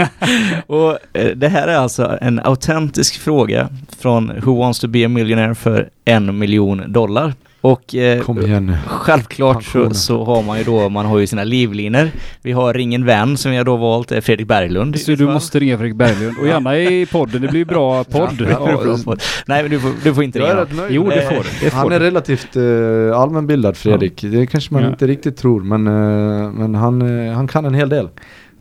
och 0.67 0.97
eh, 1.13 1.35
det 1.35 1.49
här 1.49 1.67
är 1.67 1.77
alltså 1.77 2.17
en 2.21 2.39
autentisk 2.39 3.19
fråga 3.19 3.69
från 3.99 4.31
Who 4.43 4.59
wants 4.59 4.79
to 4.79 4.87
be 4.87 5.05
a 5.05 5.09
millionaire 5.09 5.55
för 5.55 5.89
en 6.05 6.37
miljon 6.37 6.91
dollar. 6.91 7.33
Och 7.61 7.95
eh, 7.95 8.21
Kom 8.23 8.41
igen 8.41 8.65
nu. 8.65 8.77
Självklart 8.87 9.63
så, 9.63 9.89
så 9.93 10.23
har 10.23 10.43
man 10.43 10.57
ju 10.57 10.63
då, 10.63 10.89
man 10.89 11.05
har 11.05 11.19
ju 11.19 11.27
sina 11.27 11.43
livlinor. 11.43 12.09
Vi 12.41 12.51
har 12.51 12.73
ringen 12.73 13.05
vän 13.05 13.37
som 13.37 13.51
vi 13.51 13.57
har 13.57 13.63
då 13.63 13.75
valt, 13.75 14.11
är 14.11 14.21
Fredrik 14.21 14.47
Berglund. 14.47 14.99
Så 14.99 15.11
du 15.11 15.25
måste 15.25 15.59
ringa 15.59 15.77
Fredrik 15.77 15.95
Berglund. 15.95 16.37
Och 16.41 16.47
gärna 16.47 16.77
i 16.77 17.05
podden, 17.05 17.41
det 17.41 17.47
blir 17.47 17.65
bra 17.65 18.03
podd. 18.11 18.47
Ja, 18.51 18.77
bra 18.83 18.97
podd. 19.05 19.21
Nej 19.47 19.61
men 19.63 19.71
du 19.71 19.79
får, 19.79 19.91
du 20.03 20.13
får 20.13 20.23
inte 20.23 20.39
Jag 20.39 20.47
är 20.49 20.51
ringa. 20.53 20.61
rätt 20.65 20.75
nöjd. 20.77 20.91
Jo, 20.93 21.09
det 21.09 21.15
Eh, 21.21 21.27
får 21.29 21.43
du. 21.43 21.49
Det 21.61 21.69
får 21.69 21.77
Han 21.77 21.91
är 21.91 21.99
du. 21.99 22.05
relativt 22.05 22.55
eh, 22.55 23.19
allmänbildad 23.21 23.77
Fredrik. 23.77 24.21
Det 24.21 24.45
kanske 24.47 24.73
man 24.73 24.83
Ja. 24.83 24.89
inte 24.89 25.07
riktigt 25.07 25.37
tror 25.37 25.61
men, 25.61 25.87
eh, 25.87 26.51
men 26.51 26.75
han, 26.75 27.27
eh, 27.27 27.33
han 27.33 27.47
kan 27.47 27.65
en 27.65 27.73
hel 27.73 27.89
del. 27.89 28.09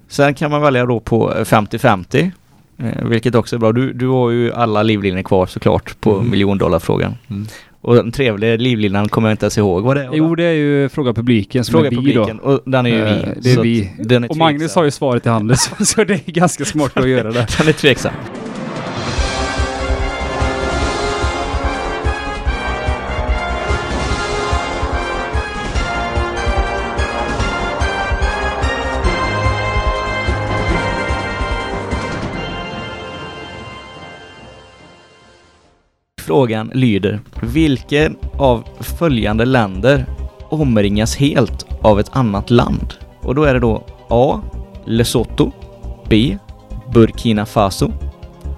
Sen 0.09 0.35
kan 0.35 0.51
man 0.51 0.63
välja 0.63 0.87
då 0.87 1.01
på 1.01 1.33
50-50. 1.45 2.31
Eh, 2.79 3.05
vilket 3.09 3.35
också 3.35 3.57
är 3.57 3.61
bra. 3.61 3.73
Du, 3.73 3.93
du 3.93 4.07
har 4.09 4.31
ju 4.31 4.53
alla 4.53 4.83
livlinor 4.83 5.23
kvar 5.23 5.47
såklart 5.47 6.01
på 6.01 6.15
Mm. 6.15 6.31
miljondollarfrågan. 6.31 7.15
Mm. 7.31 7.47
Och 7.85 7.95
den 7.95 8.13
trevliga 8.13 8.57
livlinan 8.57 9.09
kommer 9.09 9.29
jag 9.29 9.33
inte 9.33 9.45
ens 9.45 9.59
ihåg 9.59 9.83
vad 9.85 9.97
det 9.97 10.03
är. 10.03 10.11
Jo, 10.13 10.35
det 10.35 10.45
är 10.45 10.53
ju 10.53 10.89
Fråga 10.89 11.13
publiken 11.13 11.65
som 11.65 11.73
Fråga 11.73 11.87
är 11.87 11.91
vi 11.91 11.97
publiken. 11.97 12.41
då. 12.43 12.51
Och 12.51 12.61
den 12.65 12.87
är 12.87 12.91
ju 12.91 13.03
Eh, 13.05 13.61
vi. 13.63 13.91
Det 13.99 14.15
är 14.15 14.21
vi. 14.21 14.29
Och 14.29 14.37
Magnus 14.37 14.75
har 14.75 14.85
ju 14.85 14.91
svaret 14.91 15.27
i 15.27 15.29
handen 15.29 15.57
så, 15.57 15.85
så 15.85 16.05
det 16.05 16.15
är 16.15 16.33
ganska 16.33 16.65
smart 16.65 16.97
att 16.97 17.09
göra 17.09 17.33
det. 17.33 17.47
Den 17.59 17.69
är 17.69 17.73
tveksam. 17.73 18.13
Frågan 36.27 36.71
lyder, 36.75 37.21
vilken 37.43 38.17
av 38.39 38.65
följande 38.81 39.45
länder 39.45 40.07
omringas 40.49 41.17
helt 41.17 41.67
av 41.83 42.01
ett 42.01 42.11
annat 42.13 42.51
land? 42.51 42.95
Och 43.21 43.35
då 43.35 43.45
är 43.45 43.55
det 43.55 43.61
då 43.61 43.83
A. 44.09 44.41
Lesotho 44.85 45.51
B. 46.09 46.39
Burkina 46.93 47.47
Faso 47.47 47.93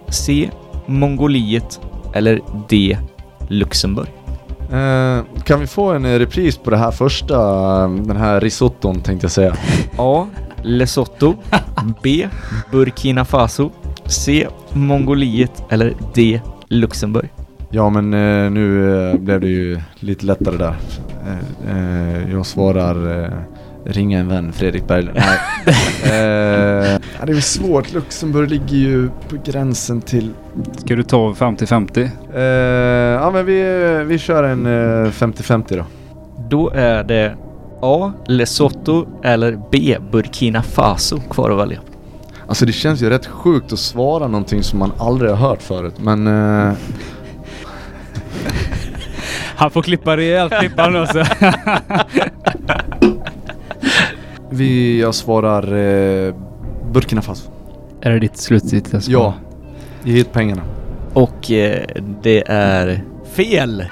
C. 0.08 0.50
Mongoliet 0.86 1.80
eller 2.14 2.40
D. 2.68 2.98
Luxemburg. 3.48 4.08
Eh, 4.72 5.42
kan 5.44 5.60
vi 5.60 5.66
få 5.66 5.92
en 5.92 6.04
eh, 6.04 6.18
repris 6.18 6.56
på 6.56 6.70
det 6.70 6.76
här 6.76 6.90
första, 6.90 7.34
eh, 7.82 7.90
den 7.90 8.16
här 8.16 8.40
risotton 8.40 9.00
tänkte 9.00 9.24
jag 9.24 9.32
säga. 9.32 9.56
A. 9.98 10.26
Lesotho 10.62 11.34
B. 12.02 12.28
Burkina 12.70 13.24
Faso 13.24 13.70
C. 14.04 14.46
Mongoliet 14.72 15.64
eller 15.70 15.94
D. 16.14 16.40
Luxemburg. 16.68 17.35
Ja 17.70 17.90
men 17.90 18.14
eh, 18.14 18.50
nu 18.50 18.96
eh, 19.10 19.16
blev 19.16 19.40
det 19.40 19.48
ju 19.48 19.80
lite 20.00 20.26
lättare 20.26 20.56
där. 20.56 20.76
Eh, 21.26 21.76
eh, 21.76 22.32
jag 22.32 22.46
svarar 22.46 23.24
eh, 23.24 23.30
ringa 23.84 24.18
en 24.18 24.28
vän, 24.28 24.52
Fredrik 24.52 24.86
Berglund. 24.86 25.18
Nej. 25.18 25.38
eh, 26.04 27.00
det 27.24 27.30
är 27.30 27.32
väl 27.32 27.42
svårt, 27.42 27.92
Luxemburg 27.92 28.50
ligger 28.50 28.76
ju 28.76 29.08
på 29.28 29.36
gränsen 29.44 30.00
till... 30.00 30.30
Ska 30.76 30.96
du 30.96 31.02
ta 31.02 31.32
50-50? 31.32 32.08
Eh, 32.34 32.42
ja 33.22 33.30
men 33.30 33.46
vi, 33.46 33.62
vi 34.06 34.18
kör 34.18 34.44
en 34.44 34.66
eh, 34.66 35.10
50-50 35.10 35.76
då. 35.76 35.84
Då 36.48 36.70
är 36.70 37.04
det 37.04 37.36
A. 37.82 38.12
Lesotho 38.26 39.06
eller 39.22 39.62
B. 39.72 39.96
Burkina 40.12 40.62
Faso 40.62 41.20
kvar 41.20 41.50
att 41.50 41.58
välja. 41.58 41.80
Alltså 42.48 42.66
det 42.66 42.72
känns 42.72 43.02
ju 43.02 43.10
rätt 43.10 43.26
sjukt 43.26 43.72
att 43.72 43.78
svara 43.78 44.28
någonting 44.28 44.62
som 44.62 44.78
man 44.78 44.92
aldrig 44.98 45.30
har 45.30 45.48
hört 45.48 45.62
förut 45.62 45.94
men... 45.98 46.28
Eh, 49.56 49.60
Han 49.60 49.70
får 49.70 49.82
klippa 49.82 50.16
rejält, 50.16 50.52
klippa 50.60 50.82
han 50.82 50.96
också. 51.02 51.24
vi, 54.50 55.00
jag 55.00 55.14
svarar 55.14 55.62
eh, 55.76 56.34
Burkina 56.92 57.22
Faso. 57.22 57.50
är 58.00 58.10
det 58.10 58.18
ditt 58.18 58.36
slutgiltiga 58.36 59.00
svar? 59.00 59.12
Ja. 59.12 59.34
Ge 60.04 60.12
hit 60.12 60.32
pengarna. 60.32 60.62
Och 61.12 61.50
eh, 61.50 61.82
det 62.22 62.44
är 62.46 63.00
fel. 63.34 63.84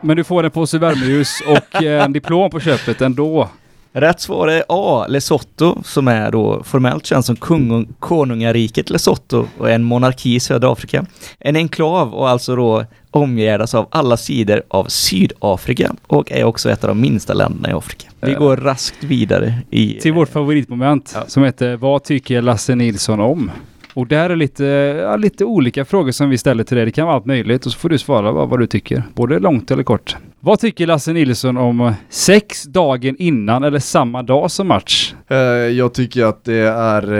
Men 0.00 0.16
du 0.16 0.24
får 0.24 0.44
en 0.44 0.50
påse 0.50 0.78
värmeljus 0.78 1.42
och 1.48 1.82
en 1.82 2.12
diplom 2.12 2.50
på 2.50 2.60
köpet 2.60 3.00
ändå. 3.00 3.48
Rätt 3.94 4.20
svar 4.20 4.48
är 4.48 4.64
A. 4.68 5.06
Lesotho 5.08 5.82
som 5.84 6.08
är 6.08 6.30
då 6.30 6.62
formellt 6.64 7.06
känt 7.06 7.26
som 7.26 7.36
kung, 7.36 7.86
konungariket 7.98 8.90
Lesotho 8.90 9.44
och 9.58 9.70
är 9.70 9.74
en 9.74 9.84
monarki 9.84 10.34
i 10.34 10.40
södra 10.40 10.72
Afrika. 10.72 11.06
En 11.38 11.56
enklav 11.56 12.14
och 12.14 12.28
alltså 12.28 12.56
då 12.56 12.84
omgärdas 13.10 13.74
av 13.74 13.86
alla 13.90 14.16
sidor 14.16 14.62
av 14.68 14.84
Sydafrika 14.84 15.94
och 16.06 16.32
är 16.32 16.44
också 16.44 16.70
ett 16.70 16.84
av 16.84 16.88
de 16.88 17.00
minsta 17.00 17.34
länderna 17.34 17.70
i 17.70 17.72
Afrika. 17.72 18.08
Vi 18.20 18.32
går 18.34 18.56
raskt 18.56 19.04
vidare 19.04 19.54
i... 19.70 20.00
Till 20.00 20.12
vårt 20.12 20.28
favoritmoment 20.28 21.12
Ja. 21.14 21.24
som 21.26 21.44
heter 21.44 21.76
Vad 21.76 22.04
tycker 22.04 22.42
Lasse 22.42 22.74
Nilsson 22.74 23.20
om? 23.20 23.50
Och 23.94 24.06
där 24.06 24.30
är 24.30 24.36
lite, 24.36 24.64
ja, 25.02 25.16
lite 25.16 25.44
olika 25.44 25.84
frågor 25.84 26.12
som 26.12 26.30
vi 26.30 26.38
ställer 26.38 26.64
till 26.64 26.76
dig. 26.76 26.86
Det 26.86 26.92
kan 26.92 27.06
vara 27.06 27.16
allt 27.16 27.26
möjligt 27.26 27.66
och 27.66 27.72
så 27.72 27.78
får 27.78 27.88
du 27.88 27.98
svara 27.98 28.32
vad, 28.32 28.48
vad 28.48 28.58
du 28.60 28.66
tycker. 28.66 29.02
Både 29.14 29.38
långt 29.38 29.70
eller 29.70 29.82
kort. 29.82 30.16
Vad 30.40 30.58
tycker 30.60 30.86
Lasse 30.86 31.12
Nilsson 31.12 31.56
om 31.56 31.92
sex 32.08 32.62
dagen 32.62 33.16
innan 33.18 33.64
eller 33.64 33.78
samma 33.78 34.22
dag 34.22 34.50
som 34.50 34.68
match? 34.68 35.14
Eh, 35.28 35.36
jag 35.36 35.94
tycker 35.94 36.24
att 36.24 36.44
det 36.44 36.54
är 36.68 37.12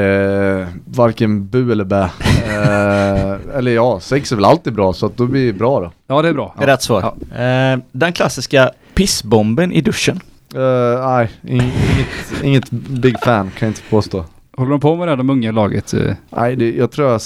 eh, 0.61 0.67
varken 0.85 1.47
bu 1.49 1.73
eller 1.73 1.85
bä. 1.85 2.03
Eh, 2.03 3.59
eller 3.59 3.71
ja, 3.73 4.01
sex 4.01 4.33
är 4.33 4.37
väl 4.37 4.45
alltid 4.45 4.73
bra 4.73 4.93
så 4.93 5.07
att 5.07 5.17
då 5.17 5.27
blir 5.27 5.47
det 5.47 5.53
bra 5.59 5.81
då. 5.81 5.93
Ja, 6.07 6.23
det 6.23 6.29
är 6.29 6.33
bra. 6.33 6.55
Rätt 6.59 6.83
svar. 6.83 7.03
Eh, 7.37 7.79
den 7.93 8.13
klassiska 8.13 8.71
pissbomben 8.95 9.73
i 9.73 9.81
duschen. 9.81 10.21
Nej, 10.55 11.31
ing- 11.43 11.63
inget, 11.95 12.43
inget 12.45 12.71
big 12.71 13.21
fan 13.25 13.51
kan 13.59 13.67
jag 13.67 13.71
inte 13.71 13.83
påstå. 13.91 14.25
Håller 14.57 14.71
de 14.71 14.81
på 14.81 14.97
med 14.97 15.09
det 15.09 15.13
här, 15.13 15.17
de 15.17 15.31
unga 15.31 15.49
i 15.49 15.53
laget? 15.53 15.95
eh, 15.95 16.13
Nej, 16.31 16.57
det, 16.57 16.73
jag 16.77 16.91
tror 16.91 17.09
jag, 17.11 17.21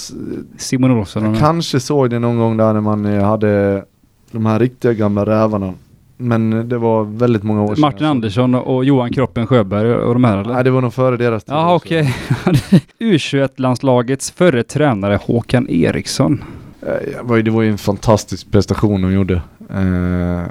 Simon 0.57 0.91
Olsson 0.91 1.23
och 1.25 1.29
jag 1.31 1.39
kanske 1.39 1.79
såg 1.79 2.09
det 2.09 2.19
någon 2.19 2.37
gång 2.37 2.57
där 2.57 2.73
när 2.73 2.81
man 2.81 3.05
eh, 3.05 3.23
hade 3.25 3.83
de 4.31 4.45
här 4.45 4.59
riktiga 4.59 4.93
gamla 4.93 5.25
rävarna. 5.25 5.73
Men 6.17 6.53
eh, 6.53 6.59
det 6.63 6.77
var 6.77 7.03
väldigt 7.03 7.43
många 7.43 7.63
år 7.63 7.75
sedan. 7.75 7.81
Martin 7.81 8.05
Andersson 8.07 8.55
och 8.55 8.85
Johan 8.85 9.09
Kroppen 9.13 9.47
Sjöberg 9.47 9.93
och 9.95 10.13
de 10.13 10.23
här 10.23 10.37
eller? 10.37 10.53
Nej, 10.53 10.63
det 10.63 10.71
var 10.71 10.81
nog 10.81 10.93
före 10.93 11.17
deras 11.17 11.43
tid. 11.43 11.53
Ja, 11.55 11.75
okej. 11.75 12.15
U21-landslagets 12.99 14.31
förre 14.31 14.63
tränare 14.63 15.19
Håkan 15.21 15.69
Eriksson. 15.69 16.43
Det 17.43 17.49
var 17.51 17.61
ju- 17.61 17.69
en 17.71 17.77
fantastisk 17.77 18.51
prestation 18.51 19.01
de 19.01 19.13
gjorde. 19.13 19.41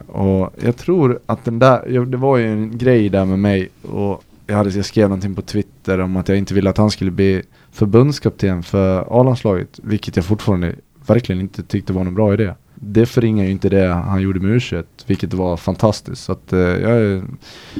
Och 0.07 0.51
jag 0.65 0.77
tror 0.77 1.19
att 1.27 1.45
den 1.45 1.59
där, 1.59 2.05
det 2.07 2.17
var 2.17 2.37
ju 2.37 2.53
en 2.53 2.79
grej 2.79 3.09
där 3.09 3.25
med 3.25 3.39
mig 3.39 3.69
och 3.83 4.23
jag, 4.47 4.57
hade, 4.57 4.71
jag 4.71 4.85
skrev 4.85 5.09
någonting 5.09 5.35
på 5.35 5.43
Twitter 5.43 6.01
om 6.01 6.17
att 6.17 6.29
jag 6.29 6.39
inte 6.39 6.55
ville 6.55 6.71
att 6.71 6.79
han 6.79 6.91
skulle 6.91 7.11
bli 7.11 7.43
förbundskapten 7.73 8.63
för 8.63 9.21
A-landslaget. 9.21 9.81
Vilket 9.83 10.17
jag 10.17 10.25
fortfarande 10.25 10.75
verkligen 11.07 11.41
inte 11.41 11.63
tyckte 11.63 11.93
var 11.93 12.05
någon 12.05 12.15
bra 12.15 12.35
idé. 12.35 12.55
Det 12.75 13.07
förringar 13.07 13.45
ju 13.45 13.51
inte 13.51 13.69
det 13.69 13.87
han 13.89 14.23
gjorde 14.23 14.41
med 14.41 14.51
U21, 14.51 14.85
vilket 15.07 15.35
var 15.35 15.57
fantastiskt. 15.57 16.25
Så 16.25 16.33
att 16.33 16.53
eh, 16.53 16.59
jag 16.59 16.91
är 16.91 17.23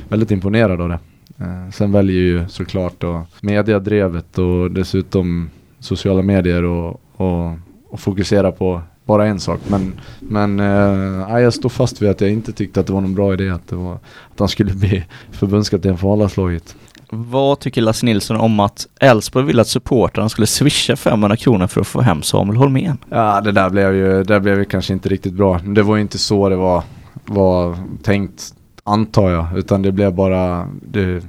väldigt 0.09 0.31
imponerad 0.31 0.81
av 0.81 0.89
det. 0.89 0.99
Eh, 1.39 1.71
sen 1.73 1.93
väljer 1.93 2.17
ju 2.17 2.49
såklart 2.49 2.95
då 2.99 3.27
mediadrevet 3.41 4.39
och 4.39 4.71
dessutom 4.71 5.51
sociala 5.81 6.23
medier 6.23 6.65
och, 6.65 7.01
och, 7.13 7.59
och 7.89 8.01
fokusera 8.01 8.53
på 8.53 8.83
bara 9.07 9.27
en 9.27 9.41
sak. 9.41 9.61
Men, 9.69 9.93
men 10.19 10.61
eh, 10.61 11.39
jag 11.41 11.55
står 11.55 11.69
fast 11.69 12.03
vid 12.03 12.11
att 12.11 12.21
jag 12.21 12.31
inte 12.31 12.53
tyckte 12.53 12.81
att 12.81 12.87
det 12.87 12.93
var 12.93 13.01
någon 13.01 13.15
bra 13.15 13.33
idé 13.33 13.51
att, 13.51 13.69
det 13.69 13.77
var, 13.77 13.95
att 13.95 14.39
han 14.39 14.49
skulle 14.49 14.75
bli 14.75 15.05
förbundskapten 15.31 15.99
för 15.99 16.13
A-landslaget. 16.13 16.77
Vad 17.11 17.59
tycker 17.61 17.83
Lasse 17.83 18.07
Nilsson 18.07 18.37
om 18.37 18.61
att 18.61 18.87
Elfsborg 19.01 19.47
ville 19.47 19.63
att 19.63 19.69
supportrarna 19.69 20.29
skulle 20.29 20.47
swisha 20.47 20.97
500 20.97 21.37
kronor 21.37 21.67
för 21.67 21.81
att 21.81 21.87
få 21.87 22.01
hem 22.01 22.23
Samuel 22.23 22.57
Holmén? 22.57 22.99
Ja, 23.11 23.41
det 23.41 23.53
där 23.53 23.71
blev 23.71 23.95
ju, 23.95 24.09
det 24.09 24.25
där 24.25 24.41
blev 24.41 24.59
ju 24.59 24.65
kanske 24.65 24.93
inte 24.93 25.09
riktigt 25.09 25.35
bra. 25.35 25.61
Det 25.65 25.83
var 25.83 25.97
ju 25.97 26.03
inte 26.03 26.19
så 26.19 26.49
det 26.49 26.57
var, 26.57 26.83
var 27.25 27.77
tänkt, 28.03 28.55
antar 28.85 29.31
jag. 29.31 29.47
Utan 29.57 29.83
det 29.83 29.93
blev 29.93 30.15
bara, 30.15 30.69
det, 30.83 31.25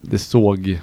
det 0.00 0.18
såg 0.18 0.80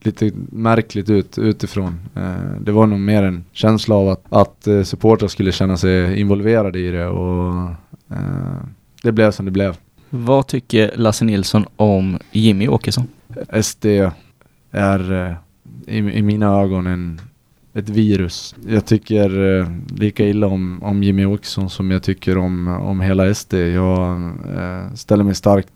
lite 0.00 0.30
märkligt 0.52 1.10
ut 1.10 1.38
utifrån. 1.38 2.00
Eh, 2.16 2.60
det 2.60 2.72
var 2.72 2.86
nog 2.86 3.00
mer 3.00 3.22
en 3.22 3.44
känsla 3.52 3.94
av 3.94 4.08
att, 4.08 4.24
att 4.28 4.66
eh, 4.66 4.82
supportrar 4.82 5.28
skulle 5.28 5.52
känna 5.52 5.76
sig 5.76 6.20
involverade 6.20 6.78
i 6.78 6.90
det 6.90 7.06
och 7.06 7.70
eh, 8.10 8.62
det 9.02 9.12
blev 9.12 9.30
som 9.30 9.44
det 9.44 9.50
blev. 9.50 9.76
Vad 10.10 10.46
tycker 10.46 10.92
Lasse 10.96 11.24
Nilsson 11.24 11.64
om 11.76 12.18
Jimmy 12.32 12.68
Åkesson? 12.68 13.06
SD 13.62 13.86
är 14.70 15.12
eh, 15.12 15.34
i, 15.86 15.98
i 15.98 16.22
mina 16.22 16.60
ögon 16.60 16.86
en, 16.86 17.20
ett 17.74 17.88
virus. 17.88 18.54
Jag 18.68 18.86
tycker 18.86 19.58
eh, 19.60 19.68
lika 19.96 20.24
illa 20.24 20.46
om, 20.46 20.82
om 20.82 21.02
Jimmy 21.02 21.24
Åkesson 21.24 21.70
som 21.70 21.90
jag 21.90 22.02
tycker 22.02 22.38
om, 22.38 22.68
om 22.68 23.00
hela 23.00 23.34
SD. 23.34 23.54
Jag 23.54 24.22
eh, 24.56 24.94
ställer 24.94 25.24
mig 25.24 25.34
starkt 25.34 25.72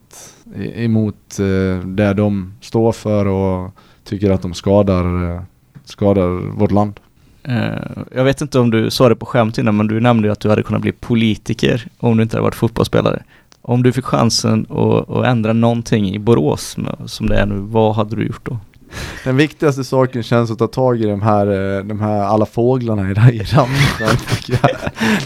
emot 0.75 1.37
det 1.85 2.15
de 2.15 2.55
står 2.61 2.93
för 2.93 3.27
och 3.27 3.71
tycker 4.05 4.31
att 4.31 4.43
de 4.43 4.55
skadar, 4.55 5.35
eh, 5.35 5.43
skadar 5.85 6.59
vårt 6.59 6.71
land. 6.71 7.01
Eh, 7.43 8.05
jag 8.15 8.25
vet 8.25 8.41
inte 8.41 8.59
om 8.59 8.71
du 8.71 8.91
sa 8.91 9.09
det 9.09 9.17
på 9.17 9.27
skämt 9.27 9.59
innan, 9.59 9.77
men 9.77 9.87
du 9.87 10.01
nämnde 10.01 10.29
ju 10.29 10.33
att 10.33 10.41
du 10.41 10.49
hade 10.49 10.63
kunnat 10.63 10.83
bli 10.83 10.93
politiker 10.93 11.87
om 11.99 12.17
du 12.17 12.23
inte 12.23 12.37
hade 12.37 12.45
varit 12.45 12.55
fotbollsspelare. 12.55 13.23
Om 13.63 13.83
du 13.83 13.93
fick 13.93 14.05
chansen 14.05 14.67
att, 14.71 15.11
att 15.11 15.27
ändra 15.27 15.53
någonting 15.53 16.15
i 16.15 16.19
Borås 16.19 16.77
som 17.07 17.27
det 17.27 17.37
är 17.37 17.47
nu, 17.47 17.55
vad 17.57 17.95
hade 17.95 18.17
du 18.17 18.27
gjort 18.27 18.47
då? 18.47 18.59
Den 19.25 19.37
viktigaste 19.37 19.85
saken 19.85 20.23
känns 20.23 20.51
att 20.51 20.59
ta 20.59 20.67
tag 20.67 21.01
i 21.01 21.07
de 21.07 21.23
här, 21.23 21.47
eh, 21.47 21.85
de 21.85 22.01
här 22.01 22.23
alla 22.23 22.47
fåglarna 22.47 23.09
i, 23.09 23.13
i 23.13 23.39
ramsan 23.43 24.17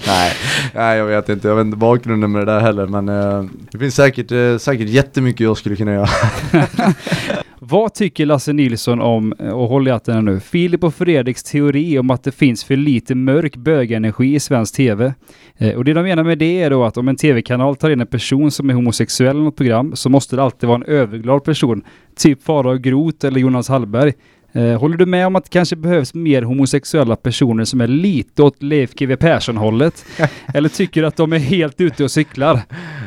nej, 0.07 0.33
nej, 0.74 0.99
jag 0.99 1.07
vet 1.07 1.29
inte. 1.29 1.49
Jag 1.49 1.57
vet 1.57 1.64
inte 1.64 1.76
bakgrunden 1.76 2.33
med 2.33 2.47
det 2.47 2.53
där 2.53 2.61
heller. 2.61 2.87
Men 2.87 3.09
eh, 3.09 3.51
det 3.70 3.79
finns 3.79 3.95
säkert, 3.95 4.33
eh, 4.33 4.59
säkert 4.59 4.89
jättemycket 4.89 5.41
jag 5.41 5.57
skulle 5.57 5.76
kunna 5.76 5.93
göra. 5.93 6.09
Vad 7.61 7.95
tycker 7.95 8.27
Lasse 8.27 8.53
Nilsson 8.53 9.01
om, 9.01 9.35
eh, 9.39 9.51
och 9.51 9.69
håll 9.69 9.89
i 9.89 9.91
hatten 9.91 10.25
nu, 10.25 10.41
Filip 10.41 10.85
och 10.85 10.95
Fredriks 10.95 11.43
teori 11.43 11.99
om 11.99 12.11
att 12.11 12.25
det 12.25 12.33
finns 12.33 12.65
för 12.65 12.77
lite 12.77 13.15
mörk 13.15 13.57
bögenergi 13.57 14.35
i 14.35 14.41
svensk 14.41 14.75
TV? 14.75 15.15
Eh, 15.59 15.75
och 15.75 15.85
det 15.85 15.93
de 15.93 16.03
menar 16.03 16.25
med 16.25 16.39
det 16.39 16.63
är 16.63 16.71
då 16.71 16.85
att 16.85 16.97
om 16.97 17.09
en 17.09 17.17
TV-kanal 17.17 17.77
tar 17.77 17.91
in 17.91 18.01
en 18.01 18.07
person 18.07 18.51
som 18.51 18.71
är 18.71 18.75
homosexuell 18.75 19.37
i 19.37 19.41
något 19.41 19.57
program 19.57 19.97
så 19.97 20.09
måste 20.09 20.37
det 20.37 20.43
alltid 20.43 20.69
vara 20.69 20.77
en 20.77 20.95
överglad 20.95 21.45
person. 21.45 21.83
Typ 22.17 22.43
Farao 22.43 22.75
Groth 22.75 23.27
eller 23.27 23.41
Jonas 23.41 23.69
Hallberg. 23.69 24.13
Eh, 24.53 24.81
håller 24.81 24.97
du 24.97 25.07
med 25.07 25.27
om 25.27 25.37
att 25.37 25.45
det 25.45 25.51
kanske 25.51 25.77
behövs 25.77 26.15
mer 26.15 26.43
homosexuella 26.43 27.17
personer 27.17 27.65
som 27.65 27.81
är 27.81 27.87
lite 27.87 28.43
åt 28.43 28.63
Leif 28.63 28.95
GW 28.95 29.17
Persson-hållet? 29.17 30.05
eller 30.55 30.69
tycker 30.69 31.01
du 31.01 31.07
att 31.07 31.17
de 31.17 31.33
är 31.33 31.39
helt 31.39 31.81
ute 31.81 32.05
och 32.05 32.11
cyklar? 32.11 32.61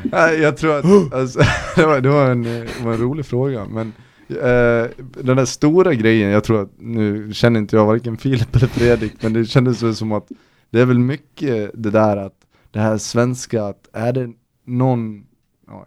Nej, 0.04 0.40
jag 0.40 0.58
tror 0.58 0.78
att, 0.80 0.86
alltså, 1.14 1.40
det, 1.76 1.86
var, 1.86 2.02
det, 2.02 2.10
var 2.10 2.32
en, 2.32 2.46
eh, 2.46 2.62
det 2.78 2.86
var 2.86 2.94
en 2.94 3.00
rolig 3.00 3.26
fråga. 3.26 3.66
Men 3.66 3.94
eh, 4.32 4.90
den 5.24 5.38
där 5.38 5.46
stora 5.46 5.94
grejen, 5.94 6.30
jag 6.30 6.44
tror 6.44 6.62
att, 6.62 6.70
nu 6.78 7.34
känner 7.34 7.60
inte 7.60 7.76
jag 7.76 7.86
varken 7.86 8.18
Filip 8.18 8.56
eller 8.56 8.68
Fredrik, 8.68 9.14
men 9.24 9.34
det 9.34 9.46
kändes 9.46 9.84
väl 9.84 9.96
som 9.96 10.12
att 10.12 10.32
det 10.70 10.80
är 10.80 10.86
väl 10.86 11.00
mycket 11.00 11.72
det 11.74 11.90
där 11.90 12.18
att 12.18 12.36
det 12.72 12.80
här 12.80 12.98
svenska, 12.98 13.64
att 13.64 13.90
är 13.94 14.14
det 14.14 14.32
någon 14.66 15.26
ja, 15.68 15.86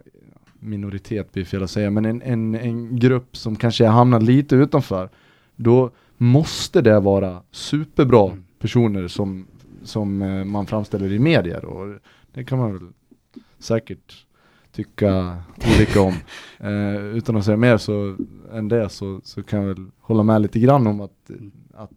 minoritet 0.59 1.31
blir 1.31 1.45
fel 1.45 1.63
att 1.63 1.71
säga, 1.71 1.91
men 1.91 2.05
en, 2.05 2.21
en, 2.21 2.55
en 2.55 2.99
grupp 2.99 3.37
som 3.37 3.55
kanske 3.55 3.85
hamnar 3.85 4.19
lite 4.19 4.55
utanför, 4.55 5.09
då 5.55 5.91
måste 6.17 6.81
det 6.81 6.99
vara 6.99 7.41
superbra 7.51 8.37
personer 8.59 9.07
som, 9.07 9.47
som 9.83 10.21
eh, 10.21 10.43
man 10.43 10.65
framställer 10.65 11.11
i 11.11 11.19
medier 11.19 11.65
och 11.65 11.99
det 12.33 12.43
kan 12.43 12.59
man 12.59 12.73
väl 12.73 12.87
säkert 13.59 14.25
tycka 14.75 15.37
olika 15.75 16.01
om. 16.01 16.13
Eh, 16.59 17.05
utan 17.05 17.37
att 17.37 17.45
säga 17.45 17.57
mer 17.57 17.77
så 17.77 18.15
än 18.53 18.67
det 18.67 18.89
så, 18.89 19.21
så 19.23 19.43
kan 19.43 19.59
jag 19.59 19.67
väl 19.67 19.85
hålla 20.01 20.23
med 20.23 20.41
lite 20.41 20.59
grann 20.59 20.87
om 20.87 21.01
att, 21.01 21.31
att 21.73 21.91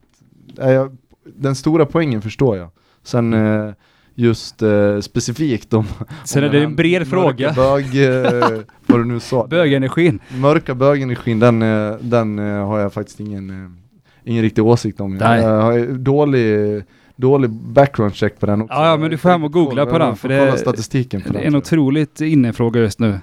eh, 0.58 0.70
jag, 0.70 0.96
den 1.24 1.54
stora 1.54 1.86
poängen 1.86 2.22
förstår 2.22 2.56
jag. 2.56 2.68
Sen 3.02 3.32
eh, 3.34 3.72
just 4.14 4.62
eh, 4.62 5.00
specifikt 5.00 5.74
om 5.74 5.84
Sen 6.24 6.44
om 6.44 6.48
är 6.48 6.52
det 6.52 6.64
en 6.64 6.76
bred 6.76 7.08
fråga. 7.08 7.52
Bög, 7.52 8.04
eh, 8.04 8.60
vad 8.86 9.00
du 9.00 9.04
nu 9.04 9.20
sa. 9.20 9.46
Bögenergin. 9.46 10.20
Mörka 10.40 10.74
bögenergin, 10.74 11.38
den, 11.38 11.62
eh, 11.62 11.96
den 12.00 12.38
eh, 12.38 12.66
har 12.66 12.78
jag 12.78 12.92
faktiskt 12.92 13.20
ingen, 13.20 13.76
ingen 14.24 14.42
riktig 14.42 14.64
åsikt 14.64 15.00
om. 15.00 15.14
Nej. 15.14 15.42
Jag 15.42 15.62
har 15.62 15.78
dålig, 15.98 16.82
dålig 17.18 17.50
background 17.50 18.14
check 18.14 18.40
på 18.40 18.46
den 18.46 18.62
också. 18.62 18.74
Ja, 18.74 18.96
men 18.96 19.10
du 19.10 19.18
får 19.18 19.28
hem 19.30 19.44
och 19.44 19.52
googla 19.52 19.86
på 19.86 19.98
den, 19.98 20.16
för 20.16 20.28
det- 20.28 20.38
kolla 20.38 20.56
statistiken 20.56 21.20
på 21.20 21.28
Det 21.28 21.32
den. 21.34 21.42
är 21.42 21.46
en 21.46 21.56
otroligt 21.56 22.20
innefråga 22.20 22.80
just 22.80 22.98
nu. 23.00 23.18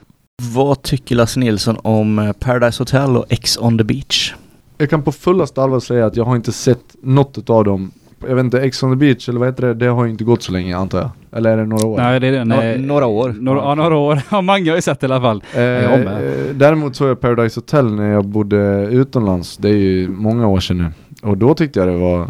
Vad 0.53 0.81
tycker 0.81 1.15
Lasse 1.15 1.39
Nilsson 1.39 1.77
om 1.81 2.19
eh, 2.19 2.31
Paradise 2.33 2.81
Hotel 2.81 3.17
och 3.17 3.25
X 3.29 3.57
on 3.61 3.77
the 3.77 3.83
beach? 3.83 4.33
Jag 4.77 4.89
kan 4.89 5.01
på 5.03 5.11
fullaste 5.11 5.61
allvar 5.63 5.79
säga 5.79 6.05
att 6.05 6.15
jag 6.17 6.25
har 6.25 6.35
inte 6.35 6.51
sett 6.51 6.95
något 7.01 7.49
av 7.49 7.63
dem. 7.63 7.91
Jag 8.27 8.35
vet 8.35 8.43
inte, 8.43 8.61
Ex 8.61 8.83
on 8.83 8.91
the 8.91 8.95
beach 8.95 9.29
eller 9.29 9.39
vad 9.39 9.47
heter 9.49 9.67
det? 9.67 9.73
Det 9.73 9.85
har 9.85 10.05
ju 10.05 10.11
inte 10.11 10.23
gått 10.23 10.43
så 10.43 10.51
länge 10.51 10.77
antar 10.77 10.99
jag. 10.99 11.09
Eller 11.31 11.49
är 11.51 11.57
det 11.57 11.65
några 11.65 11.87
år? 11.87 11.97
Nej, 11.97 12.19
det 12.19 12.27
är 12.27 12.31
den. 12.31 12.47
Nå- 12.47 12.61
eh, 12.61 12.79
några 12.79 13.05
år. 13.05 13.35
Några, 13.39 13.59
ja, 13.61 13.75
några 13.75 13.95
år. 13.97 14.21
Ja, 14.31 14.41
många 14.41 14.71
har 14.71 14.75
ju 14.75 14.81
sett 14.81 15.03
i 15.03 15.05
alla 15.05 15.21
fall. 15.21 15.43
Eh, 15.53 15.61
jag 15.61 15.99
med. 15.99 16.07
eh, 16.27 16.55
däremot 16.55 16.95
såg 16.95 17.09
jag 17.09 17.19
Paradise 17.21 17.57
Hotel 17.59 17.93
när 17.93 18.11
jag 18.11 18.25
bodde 18.25 18.87
utomlands. 18.91 19.57
Det 19.57 19.69
är 19.69 19.73
ju 19.73 20.09
många 20.09 20.47
år 20.47 20.59
sedan 20.59 20.77
nu. 20.77 20.85
Och 21.25 21.37
då 21.37 21.53
tyckte 21.53 21.79
jag 21.79 21.87
det 21.87 21.97
var 21.97 22.21
eh, 22.21 22.27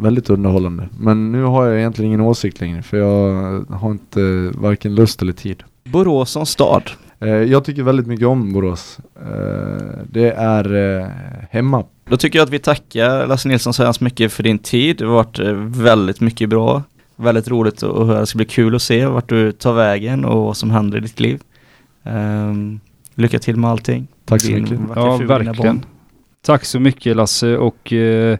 väldigt 0.00 0.30
underhållande. 0.30 0.88
Men 0.98 1.32
nu 1.32 1.42
har 1.42 1.66
jag 1.66 1.78
egentligen 1.78 2.08
ingen 2.08 2.20
åsikt 2.20 2.60
längre. 2.60 2.82
För 2.82 2.96
jag 2.96 3.64
har 3.70 3.90
inte 3.90 4.50
varken 4.54 4.94
lust 4.94 5.22
eller 5.22 5.32
tid. 5.32 5.62
Borås 5.84 6.30
som 6.30 6.46
stad. 6.46 6.82
Eh, 7.20 7.28
jag 7.28 7.64
tycker 7.64 7.82
väldigt 7.82 8.06
mycket 8.06 8.26
om 8.26 8.52
Borås. 8.52 8.98
Eh, 9.16 9.98
det 10.10 10.30
är 10.32 10.98
eh, 11.00 11.06
hemma. 11.50 11.84
Då 12.08 12.16
tycker 12.16 12.38
jag 12.38 12.46
att 12.46 12.52
vi 12.52 12.58
tackar 12.58 13.26
Lasse 13.26 13.48
Nilsson 13.48 13.74
så 13.74 13.84
hemskt 13.84 14.00
mycket 14.00 14.32
för 14.32 14.42
din 14.42 14.58
tid. 14.58 14.96
Det 14.96 15.04
har 15.04 15.14
varit 15.14 15.38
eh, 15.38 15.52
väldigt 15.82 16.20
mycket 16.20 16.48
bra. 16.48 16.82
Väldigt 17.16 17.48
roligt 17.48 17.82
att 17.82 18.06
höra. 18.06 18.20
Det 18.20 18.26
ska 18.26 18.36
bli 18.36 18.46
kul 18.46 18.74
att 18.74 18.82
se 18.82 19.06
vart 19.06 19.28
du 19.28 19.52
tar 19.52 19.72
vägen 19.72 20.24
och 20.24 20.44
vad 20.44 20.56
som 20.56 20.70
händer 20.70 20.98
i 20.98 21.00
ditt 21.00 21.20
liv. 21.20 21.40
Ehm, 22.04 22.80
lycka 23.14 23.38
till 23.38 23.56
med 23.56 23.70
allting. 23.70 24.06
Tack 24.24 24.40
så 24.40 24.48
Din 24.48 24.62
mycket. 24.62 24.80
Ja, 24.94 25.16
verkligen. 25.16 25.56
barn. 25.56 25.84
Tack 26.42 26.64
så 26.64 26.80
mycket 26.80 27.16
Lasse 27.16 27.56
och 27.56 27.92
eh, 27.92 28.38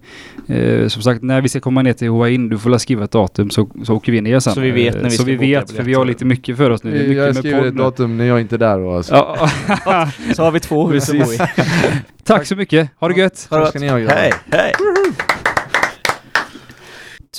eh, 0.48 0.88
som 0.88 1.02
sagt 1.02 1.22
när 1.22 1.40
vi 1.40 1.48
ska 1.48 1.60
komma 1.60 1.82
ner 1.82 1.92
till 1.92 2.08
Hua 2.08 2.28
In, 2.28 2.48
du 2.48 2.58
får 2.58 2.70
la 2.70 2.78
skriva 2.78 3.04
ett 3.04 3.10
datum 3.10 3.50
så, 3.50 3.68
så 3.84 3.94
åker 3.94 4.12
vi 4.12 4.20
ner 4.20 4.40
sen. 4.40 4.54
Så 4.54 4.60
vi 4.60 4.70
vet 4.70 4.94
när 4.94 5.02
vi 5.02 5.06
Eh, 5.06 5.10
Så 5.10 5.16
ska 5.22 5.24
vi 5.24 5.36
vet, 5.36 5.70
för 5.70 5.82
vi 5.82 5.94
har 5.94 6.04
lite 6.04 6.24
mycket 6.24 6.56
för 6.56 6.70
oss 6.70 6.84
nu. 6.84 6.90
Det 6.90 6.98
är 6.98 7.08
mycket 7.08 7.16
Jag 7.16 7.36
skriver 7.36 7.66
ett 7.66 7.76
datum 7.76 8.16
när 8.18 8.24
jag 8.24 8.40
inte 8.40 8.56
är 8.56 8.58
där. 8.58 8.78
Och 8.78 8.96
alltså. 8.96 9.14
Ja, 9.14 10.10
Så 10.34 10.42
har 10.42 10.50
vi 10.50 10.60
två 10.60 10.88
hus 10.88 11.10
att 11.10 11.18
bo 11.18 11.32
i. 11.32 11.38
tack 12.24 12.46
så 12.46 12.56
mycket. 12.56 12.90
Ha 13.00 13.08
det 13.08 13.20
gött. 13.20 13.46
Ha 13.50 13.56
det 13.58 13.62
Tack 13.64 13.70
ska 13.70 13.78
gott. 13.78 13.82
ni 13.86 13.88
ha, 13.88 13.98
grabbar. 13.98 14.14
Hej, 14.16 14.32
hej! 14.50 14.72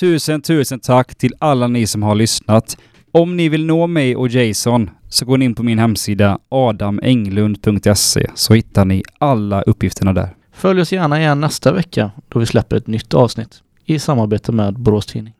Tusen, 0.00 0.42
tusen 0.42 0.80
tack 0.80 1.14
till 1.14 1.34
alla 1.38 1.66
ni 1.66 1.86
som 1.86 2.02
har 2.02 2.14
lyssnat. 2.14 2.76
Om 3.12 3.36
ni 3.36 3.48
vill 3.48 3.66
nå 3.66 3.86
mig 3.86 4.16
och 4.16 4.28
Jason 4.28 4.90
så 5.08 5.24
går 5.24 5.38
ni 5.38 5.44
in 5.44 5.54
på 5.54 5.62
min 5.62 5.78
hemsida 5.78 6.38
adamenglund.se 6.48 8.26
så 8.34 8.54
hittar 8.54 8.84
ni 8.84 9.02
alla 9.18 9.62
uppgifterna 9.62 10.12
där. 10.12 10.28
Följ 10.60 10.80
oss 10.80 10.92
gärna 10.92 11.20
igen 11.20 11.40
nästa 11.40 11.72
vecka 11.72 12.10
då 12.28 12.38
vi 12.38 12.46
släpper 12.46 12.76
ett 12.76 12.86
nytt 12.86 13.14
avsnitt 13.14 13.62
i 13.84 13.98
samarbete 13.98 14.52
med 14.52 14.78
Borås 14.78 15.06
Tidning. 15.06 15.34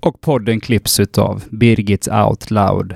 Och 0.00 0.20
podden 0.20 0.60
klipps 0.60 1.00
utav 1.00 1.44
Birgit 1.50 2.08
Out 2.08 2.50
Loud. 2.50 2.94